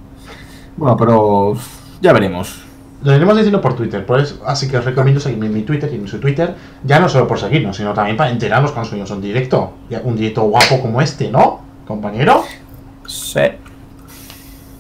Bueno, 0.77 0.97
pero 0.97 1.55
ya 2.01 2.13
veremos. 2.13 2.61
Lo 3.03 3.15
iremos 3.15 3.37
diciendo 3.37 3.61
por 3.61 3.75
Twitter, 3.75 4.07
por 4.07 4.19
eso- 4.21 4.41
así 4.47 4.67
que 4.69 4.79
os 4.79 4.85
recomiendo 4.85 5.21
seguirme 5.21 5.47
en 5.47 5.53
mi 5.55 5.63
Twitter 5.63 5.91
y 5.93 5.97
en 5.97 6.09
su 6.09 6.19
Twitter, 6.21 6.55
ya 6.85 6.99
no 7.01 7.09
solo 7.09 7.29
por 7.29 7.39
seguirnos, 7.39 7.77
sino 7.77 7.93
también 7.93 8.17
para 8.17 8.31
enterarnos 8.31 8.73
cuando 8.73 8.89
subimos 8.89 9.11
un 9.11 9.21
directo. 9.21 9.73
Ya 9.91 10.01
Un 10.05 10.17
directo 10.17 10.43
guapo 10.45 10.81
como 10.81 11.01
este, 11.03 11.31
¿no, 11.31 11.61
compañero? 11.87 12.45
Sí. 13.07 13.41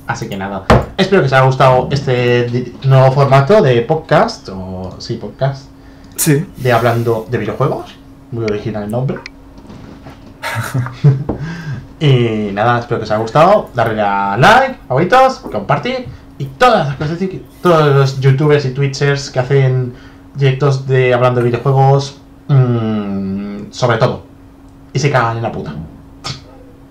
Así 0.06 0.28
que 0.28 0.36
nada, 0.36 0.64
espero 0.96 1.22
que 1.22 1.26
os 1.26 1.32
haya 1.32 1.44
gustado 1.46 1.88
este 1.90 2.72
nuevo 2.84 3.10
formato 3.12 3.60
de 3.62 3.80
podcast, 3.82 4.48
o 4.50 4.94
sí, 4.98 5.14
podcast, 5.14 5.66
Sí. 6.16 6.46
de 6.58 6.72
hablando 6.72 7.26
de 7.30 7.38
videojuegos. 7.38 7.94
Muy 8.30 8.44
original 8.44 8.84
el 8.84 8.90
nombre. 8.90 9.18
y 12.04 12.52
nada, 12.52 12.80
espero 12.80 13.00
que 13.00 13.04
os 13.04 13.10
haya 13.10 13.20
gustado. 13.20 13.70
Darle 13.74 14.02
a 14.02 14.36
like, 14.36 14.76
favoritos, 14.86 15.38
compartir 15.50 16.06
y 16.36 16.44
todas 16.46 16.88
las 16.88 16.96
cosas 16.96 17.18
que 17.18 17.42
todos 17.62 17.94
los 17.94 18.20
youtubers 18.20 18.64
y 18.66 18.70
twitchers 18.70 19.30
que 19.30 19.38
hacen 19.38 19.94
directos 20.34 20.86
de 20.86 21.14
hablando 21.14 21.40
de 21.40 21.46
videojuegos, 21.46 22.20
mm, 22.48 23.70
sobre 23.70 23.96
todo. 23.96 24.24
Y 24.92 24.98
se 24.98 25.10
cagan 25.10 25.38
en 25.38 25.42
la 25.42 25.52
puta. 25.52 25.74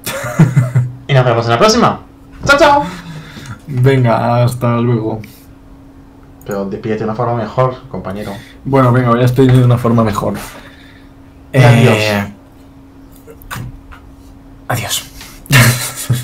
y 1.08 1.14
nos 1.14 1.26
vemos 1.26 1.46
en 1.46 1.52
la 1.52 1.60
próxima. 1.60 2.00
¡Chao, 2.46 2.58
chao! 2.58 2.84
Venga, 3.68 4.44
hasta 4.44 4.78
luego. 4.78 5.22
Pero 6.46 6.66
despídete 6.66 7.00
de 7.00 7.06
una 7.06 7.16
forma 7.16 7.36
mejor, 7.36 7.76
compañero. 7.90 8.32
Bueno, 8.66 8.92
venga, 8.92 9.10
voy 9.10 9.22
a 9.22 9.26
estoy 9.26 9.48
de 9.48 9.64
una 9.64 9.78
forma 9.78 10.04
mejor. 10.04 10.34
Adiós. 11.54 12.33
Adiós. 14.74 15.04